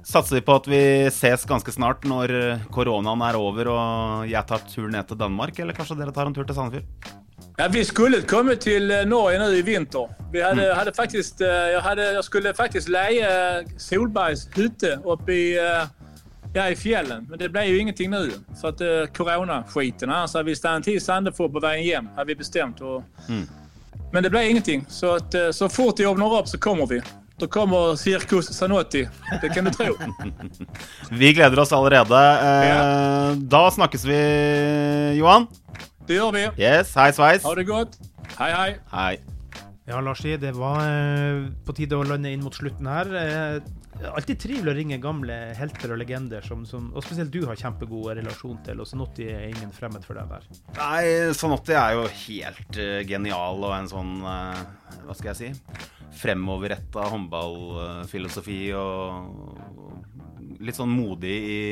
satser 0.03 0.35
vi 0.35 0.45
på 0.45 0.55
at 0.59 0.69
vi 0.69 0.83
ses 1.13 1.45
ganske 1.47 1.73
snart 1.73 2.05
når 2.07 2.33
eh, 2.37 2.63
koronaen 2.73 3.23
er 3.25 3.39
over 3.39 3.71
og 3.73 4.29
jeg 4.29 4.49
tar 4.49 4.63
tur 4.69 4.89
ned 4.91 5.07
til 5.09 5.19
Danmark. 5.19 5.59
Eller 5.59 5.75
kanskje 5.77 5.99
dere 5.99 6.15
tar 6.15 6.29
en 6.29 6.35
tur 6.35 6.47
til 6.47 6.57
Sandefjord? 6.57 7.11
Ja, 7.57 7.67
vi 7.67 7.85
skulle 7.85 8.21
komme 8.21 8.55
till 8.55 8.91
eh, 8.91 9.05
Norge 9.05 9.39
nå 9.39 9.49
i 9.53 9.61
vinter. 9.61 10.09
Vi 10.33 10.41
hade, 10.41 10.69
hadde 10.73 10.93
faktisk, 10.93 11.41
jeg, 11.41 11.81
hadde, 11.85 12.07
jeg, 12.15 12.23
skulle 12.23 12.53
faktisk 12.57 12.89
leie 12.89 13.27
Solbergs 13.77 14.47
hytte 14.55 14.95
oppe 15.05 15.33
i, 15.33 15.49
eh, 15.57 15.85
ja, 16.53 16.69
i 16.69 16.75
fjällen. 16.75 17.27
Men 17.29 17.39
det 17.39 17.49
ble 17.53 17.67
jo 17.69 17.79
ingenting 17.79 18.11
nå. 18.11 18.25
For 18.61 18.73
at 18.73 18.81
eh, 18.81 19.05
så 20.27 20.43
hvis 20.43 20.61
det 20.61 20.69
er 20.69 20.79
vi 20.79 20.83
tid 20.83 20.83
till 20.83 21.01
Sandefjord 21.01 21.53
på 21.53 21.61
veien 21.61 21.85
hjem, 21.85 22.09
har 22.15 22.25
vi 22.25 22.35
bestemt. 22.35 22.81
Og, 22.81 23.03
mm. 23.29 23.45
Men 24.13 24.23
det 24.23 24.29
ble 24.29 24.49
ingenting. 24.49 24.85
Så, 24.89 25.15
eh, 25.15 25.51
så 25.51 25.69
fort 25.69 25.97
det 25.97 26.05
åpner 26.07 26.39
opp, 26.39 26.49
så 26.49 26.57
kommer 26.57 26.85
vi. 26.85 27.01
Då 27.37 27.47
kommer 27.47 27.95
Sirkus 27.95 28.47
Zanotti. 28.53 29.07
Det 29.41 29.49
kan 29.49 29.65
du 29.65 29.71
tro. 29.71 29.93
Vi 31.11 31.33
gleder 31.33 31.59
oss 31.59 31.71
allerede. 31.73 32.19
Eh, 32.39 33.35
Da 33.37 33.71
snakkes 33.71 34.05
vi, 34.05 34.17
Johan. 35.17 35.47
Det 36.07 36.13
gjør 36.19 36.31
vi. 36.35 36.43
Yes, 36.61 36.93
hei 36.95 37.11
sveis. 37.15 37.43
Ha 37.47 37.55
det 37.55 37.63
godt. 37.67 37.97
Hei, 38.37 38.51
hei. 38.51 38.75
Hei. 38.91 39.13
Ja, 39.87 39.99
Larsi, 40.01 40.37
det 40.39 40.53
var 40.55 40.79
eh, 40.85 41.47
på 41.65 41.73
tide 41.75 41.97
å 41.99 42.03
lande 42.07 42.31
inn 42.31 42.43
mot 42.43 42.55
slutten 42.55 42.87
her. 42.87 43.09
Alltid 44.01 44.39
trivelig 44.41 44.71
å 44.71 44.75
ringe 44.75 44.97
gamle 45.01 45.35
helter 45.57 45.93
og 45.93 45.99
legender, 46.01 46.43
som, 46.45 46.63
som, 46.67 46.89
og 46.93 47.05
spesielt 47.05 47.31
du 47.33 47.43
har 47.47 47.59
kjempegod 47.59 48.17
relasjon 48.19 48.57
til. 48.65 48.81
Og 48.81 48.89
Sanotti 48.89 49.27
er 49.31 49.47
ingen 49.51 49.71
fremmed 49.75 50.05
for 50.07 50.17
deg 50.19 50.31
der. 50.31 50.47
Nei, 50.79 51.03
Sanotti 51.37 51.77
er 51.77 51.97
jo 51.97 52.07
helt 52.25 52.79
uh, 52.79 52.99
genial 53.07 53.63
og 53.63 53.75
en 53.77 53.91
sånn 53.91 54.15
uh, 54.25 54.63
Hva 55.05 55.17
skal 55.17 55.33
jeg 55.33 55.39
si? 55.39 55.87
Fremoverretta 56.13 57.07
håndballfilosofi 57.09 58.59
og 58.77 60.59
litt 60.63 60.77
sånn 60.77 60.93
modig 60.93 61.33
i, 61.33 61.63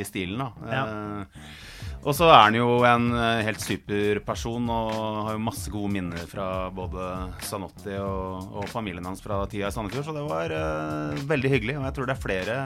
i 0.00 0.06
stilen, 0.08 0.40
da. 0.40 0.72
Ja. 0.72 0.84
Uh, 0.86 1.68
og 2.00 2.14
så 2.16 2.30
er 2.30 2.38
han 2.46 2.56
jo 2.56 2.68
en 2.88 3.10
helt 3.44 3.60
super 3.60 4.20
person 4.24 4.64
og 4.72 4.92
har 5.26 5.34
jo 5.36 5.42
masse 5.44 5.68
gode 5.72 5.92
minner 5.92 6.22
fra 6.30 6.70
både 6.72 7.08
Sanotti 7.44 7.92
og, 8.00 8.54
og 8.56 8.68
familien 8.72 9.04
hans 9.04 9.20
fra 9.20 9.42
tida 9.50 9.68
i 9.68 9.74
Sandefjord, 9.74 10.06
så 10.08 10.14
det 10.16 10.24
var 10.24 10.54
uh, 10.54 11.20
veldig 11.28 11.50
hyggelig. 11.52 11.76
Og 11.76 11.84
jeg 11.84 11.96
tror 11.98 12.08
det 12.08 12.14
er 12.14 12.22
flere, 12.22 12.56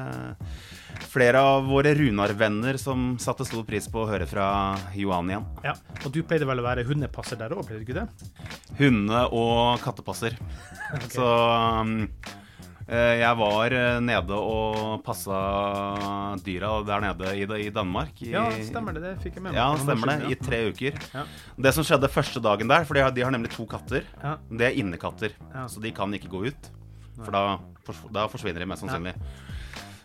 flere 1.10 1.42
av 1.42 1.66
våre 1.66 1.96
Runar-venner 1.98 2.78
som 2.78 3.16
satte 3.22 3.46
stor 3.48 3.66
pris 3.66 3.90
på 3.90 4.04
å 4.04 4.08
høre 4.12 4.28
fra 4.30 4.46
Johan 4.94 5.32
igjen. 5.34 5.50
Ja, 5.66 5.74
Og 6.04 6.14
du 6.14 6.22
pleide 6.22 6.46
vel 6.46 6.62
å 6.62 6.68
være 6.68 6.86
hundepasser 6.86 7.40
der 7.40 7.56
òg, 7.56 7.66
pleide 7.66 7.82
du 7.82 7.88
ikke 7.88 8.04
det? 8.04 8.54
Hunde- 8.78 9.26
og 9.34 9.82
kattepasser. 9.82 10.38
okay. 10.94 11.10
Så 11.16 11.26
um, 11.26 11.96
jeg 12.88 13.36
var 13.40 13.74
nede 14.04 14.36
og 14.36 15.02
passa 15.06 15.38
dyra 16.44 16.72
der 16.84 17.00
nede 17.06 17.30
i, 17.40 17.70
Danmark. 17.72 18.12
I, 18.20 18.32
ja, 18.34 18.44
stemmer 18.66 18.92
det. 18.96 19.02
Det 19.06 19.14
fikk 19.22 19.38
jeg 19.38 19.46
med 19.46 19.54
meg. 19.54 19.60
Ja, 19.60 19.70
stemmer 19.80 20.12
det. 20.12 20.32
I 20.34 20.38
tre 20.40 20.60
uker. 20.68 20.98
Ja. 21.14 21.24
Det 21.68 21.72
som 21.76 21.86
skjedde 21.86 22.10
første 22.12 22.42
dagen 22.44 22.68
der, 22.68 22.84
for 22.84 22.98
de 22.98 23.06
har, 23.06 23.14
de 23.16 23.24
har 23.24 23.32
nemlig 23.32 23.54
to 23.56 23.64
katter, 23.70 24.04
Ja. 24.20 24.36
det 24.50 24.68
er 24.68 24.76
innekatter. 24.82 25.32
Ja. 25.54 25.64
Så 25.70 25.80
de 25.80 25.94
kan 25.96 26.12
ikke 26.12 26.28
gå 26.32 26.44
ut. 26.50 26.70
For 27.22 27.30
da, 27.32 27.58
da 28.12 28.28
forsvinner 28.28 28.60
de 28.64 28.68
mest 28.68 28.84
sannsynlig. 28.84 29.14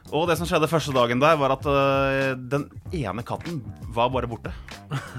Og 0.10 0.24
det 0.26 0.40
som 0.40 0.48
skjedde 0.50 0.66
første 0.72 0.94
dagen 0.96 1.20
der, 1.22 1.36
var 1.38 1.52
at 1.54 1.66
uh, 1.70 2.32
den 2.50 2.64
ene 2.98 3.22
katten 3.28 3.60
var 3.94 4.10
bare 4.10 4.30
borte. 4.32 4.50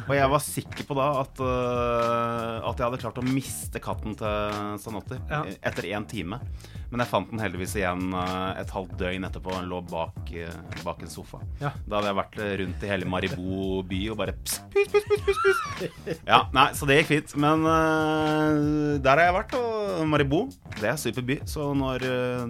Og 0.08 0.14
jeg 0.16 0.30
var 0.32 0.42
sikker 0.42 0.86
på 0.88 0.96
da 0.98 1.06
at, 1.20 1.38
uh, 1.38 2.56
at 2.72 2.80
jeg 2.80 2.88
hadde 2.88 2.98
klart 3.04 3.20
å 3.22 3.26
miste 3.26 3.78
katten 3.82 4.16
til 4.18 4.58
Sanotti 4.82 5.20
Ja. 5.30 5.44
etter 5.62 5.86
én 5.92 6.08
time. 6.10 6.40
Men 6.90 7.04
jeg 7.04 7.10
fant 7.12 7.28
den 7.30 7.38
heldigvis 7.38 7.76
igjen 7.78 8.08
øh, 8.18 8.60
et 8.60 8.70
halvt 8.74 8.96
døgn 8.98 9.26
etterpå. 9.28 9.52
Den 9.54 9.68
lå 9.70 9.78
bak, 9.86 10.16
øh, 10.34 10.54
bak 10.82 11.02
en 11.04 11.12
sofa. 11.12 11.38
Ja. 11.60 11.70
Da 11.86 12.00
hadde 12.00 12.08
jeg 12.10 12.18
vært 12.18 12.38
øh, 12.42 12.54
rundt 12.64 12.82
i 12.82 12.90
hele 12.90 13.06
Maribo 13.06 13.82
by 13.86 14.00
og 14.10 14.18
bare 14.18 14.34
pss, 14.40 14.58
pss, 14.74 14.90
pss, 14.90 15.06
pss, 15.12 15.38
pus. 15.44 16.20
Ja, 16.26 16.40
nei, 16.56 16.66
så 16.74 16.88
det 16.90 16.96
gikk 17.00 17.10
fint. 17.12 17.36
Men 17.40 17.62
uh, 17.64 18.98
der 19.02 19.12
har 19.20 19.22
jeg 19.28 19.36
vært, 19.38 19.54
og 19.60 20.02
Maribo, 20.10 20.40
det 20.80 20.90
er 20.90 20.98
super 21.00 21.24
by. 21.30 21.38
Så 21.48 21.68
når 21.78 22.02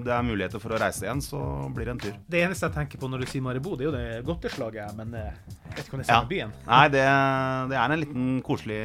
det 0.07 0.15
er 0.17 0.25
muligheter 0.27 0.63
for 0.63 0.73
å 0.73 0.81
reise 0.81 1.05
igjen, 1.05 1.21
så 1.25 1.41
blir 1.77 1.91
det 1.91 1.95
en 1.99 2.03
tur. 2.07 2.17
Det 2.31 2.41
eneste 2.47 2.69
jeg 2.71 2.77
tenker 2.79 3.01
på 3.03 3.11
når 3.13 3.25
du 3.25 3.31
sier 3.31 3.45
Maribo, 3.45 3.77
det 3.77 3.87
er 3.87 3.91
jo 3.91 3.95
det 3.97 4.07
godteslaget, 4.29 4.97
men 4.99 5.13
eh, 5.21 5.31
jeg 5.69 5.77
vet 5.77 5.85
ikke 5.85 5.99
om 5.99 6.03
det 6.03 6.09
er 6.09 6.15
Ja. 6.17 6.25
byen. 6.33 6.57
Nei, 6.67 6.83
det, 6.97 7.05
det 7.75 7.79
er 7.83 7.95
en 7.97 8.03
liten 8.07 8.27
koselig, 8.47 8.81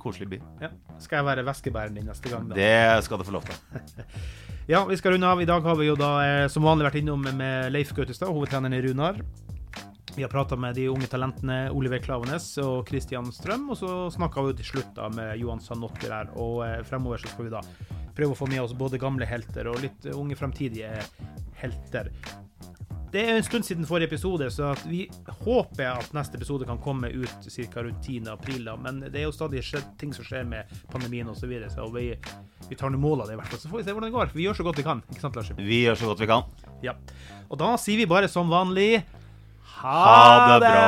koselig 0.00 0.30
by. 0.34 0.40
Ja. 0.64 0.72
Skal 1.04 1.20
jeg 1.20 1.28
være 1.28 1.46
veskebæreren 1.50 2.00
din 2.00 2.08
neste 2.08 2.32
gang, 2.32 2.48
da? 2.50 2.56
Det 2.58 3.04
skal 3.06 3.20
du 3.20 3.28
få 3.28 3.36
lov 3.36 3.46
til. 3.50 3.56
Ja, 4.66 4.84
vi 4.84 4.96
skal 4.96 5.12
runde 5.12 5.28
av. 5.28 5.42
I 5.42 5.44
dag 5.44 5.60
har 5.60 5.76
vi 5.76 5.90
jo 5.90 5.94
da 5.96 6.10
eh, 6.24 6.46
som 6.48 6.64
vanlig 6.64 6.86
vært 6.86 6.94
innom 7.02 7.26
med 7.36 7.66
Leif 7.68 7.90
Gautestad, 7.92 8.30
hovedtreneren 8.32 8.72
i 8.72 8.78
Runar. 8.80 9.18
Vi 10.16 10.22
har 10.24 10.30
prata 10.32 10.56
med 10.56 10.78
de 10.78 10.86
unge 10.88 11.04
talentene 11.12 11.66
Oliver 11.76 12.00
Klavenes 12.00 12.46
og 12.62 12.88
Christian 12.88 13.28
Strøm, 13.28 13.66
og 13.74 13.76
så 13.76 13.90
snakka 14.14 14.46
vi 14.46 14.54
til 14.62 14.70
slutt 14.70 14.94
da 14.96 15.10
med 15.12 15.36
Johan 15.36 15.60
Sanotti 15.60 16.08
der. 16.08 16.32
Og 16.40 16.62
eh, 16.64 16.78
fremover 16.88 17.20
så 17.20 17.28
skal 17.34 17.50
vi 17.50 17.52
da 17.52 17.60
prøve 18.16 18.32
å 18.32 18.38
få 18.40 18.48
med 18.48 18.62
oss 18.62 18.72
både 18.72 19.02
gamle 19.02 19.28
helter 19.28 19.68
og 19.68 19.84
litt 19.84 20.08
unge 20.14 20.40
fremtidige 20.40 20.94
helter. 21.60 22.08
Det 23.14 23.22
er 23.22 23.36
en 23.36 23.44
stund 23.46 23.62
siden 23.62 23.86
forrige 23.86 24.08
episode, 24.10 24.48
så 24.50 24.72
vi 24.88 25.04
håper 25.44 25.86
at 25.86 26.14
neste 26.16 26.34
episode 26.34 26.66
kan 26.66 26.80
komme 26.82 27.12
ut 27.14 27.46
ca. 27.46 27.82
rundt 27.86 28.08
10.4. 28.08 28.74
Men 28.82 28.98
det 29.06 29.20
er 29.20 29.28
jo 29.28 29.32
stadig 29.32 29.62
ting 30.00 30.14
som 30.16 30.26
skjer 30.26 30.42
med 30.50 30.72
pandemien 30.90 31.28
osv., 31.30 31.44
så, 31.44 31.46
videre, 31.46 31.70
så 31.70 31.86
vi, 31.94 32.08
vi, 32.66 32.74
tar 32.74 32.90
nå 32.90 32.98
mål 32.98 33.22
av 33.22 33.30
det 33.30 33.34
i 33.36 33.38
hvert 33.38 33.54
fall. 33.54 33.62
Så 33.62 33.70
får 33.70 33.78
vi 33.78 33.84
se 33.86 33.94
hvordan 33.94 34.10
det 34.10 34.16
går. 34.18 34.34
Vi 34.34 34.48
gjør 34.48 34.58
så 34.58 34.66
godt 34.66 34.82
vi 34.82 34.88
kan. 34.88 35.04
Ikke 35.12 35.22
sant, 35.22 35.38
Lars? 35.38 35.54
Vi 35.54 35.82
gjør 35.84 36.00
så 36.02 36.10
godt 36.10 36.26
vi 36.26 36.30
kan. 36.32 36.42
Ja. 36.82 36.98
Og 37.46 37.60
da 37.62 37.76
sier 37.78 38.02
vi 38.02 38.10
bare 38.10 38.26
som 38.32 38.50
vanlig 38.50 39.04
ha, 39.78 39.94
ha 39.94 40.58
det 40.58 40.66
bra! 40.66 40.84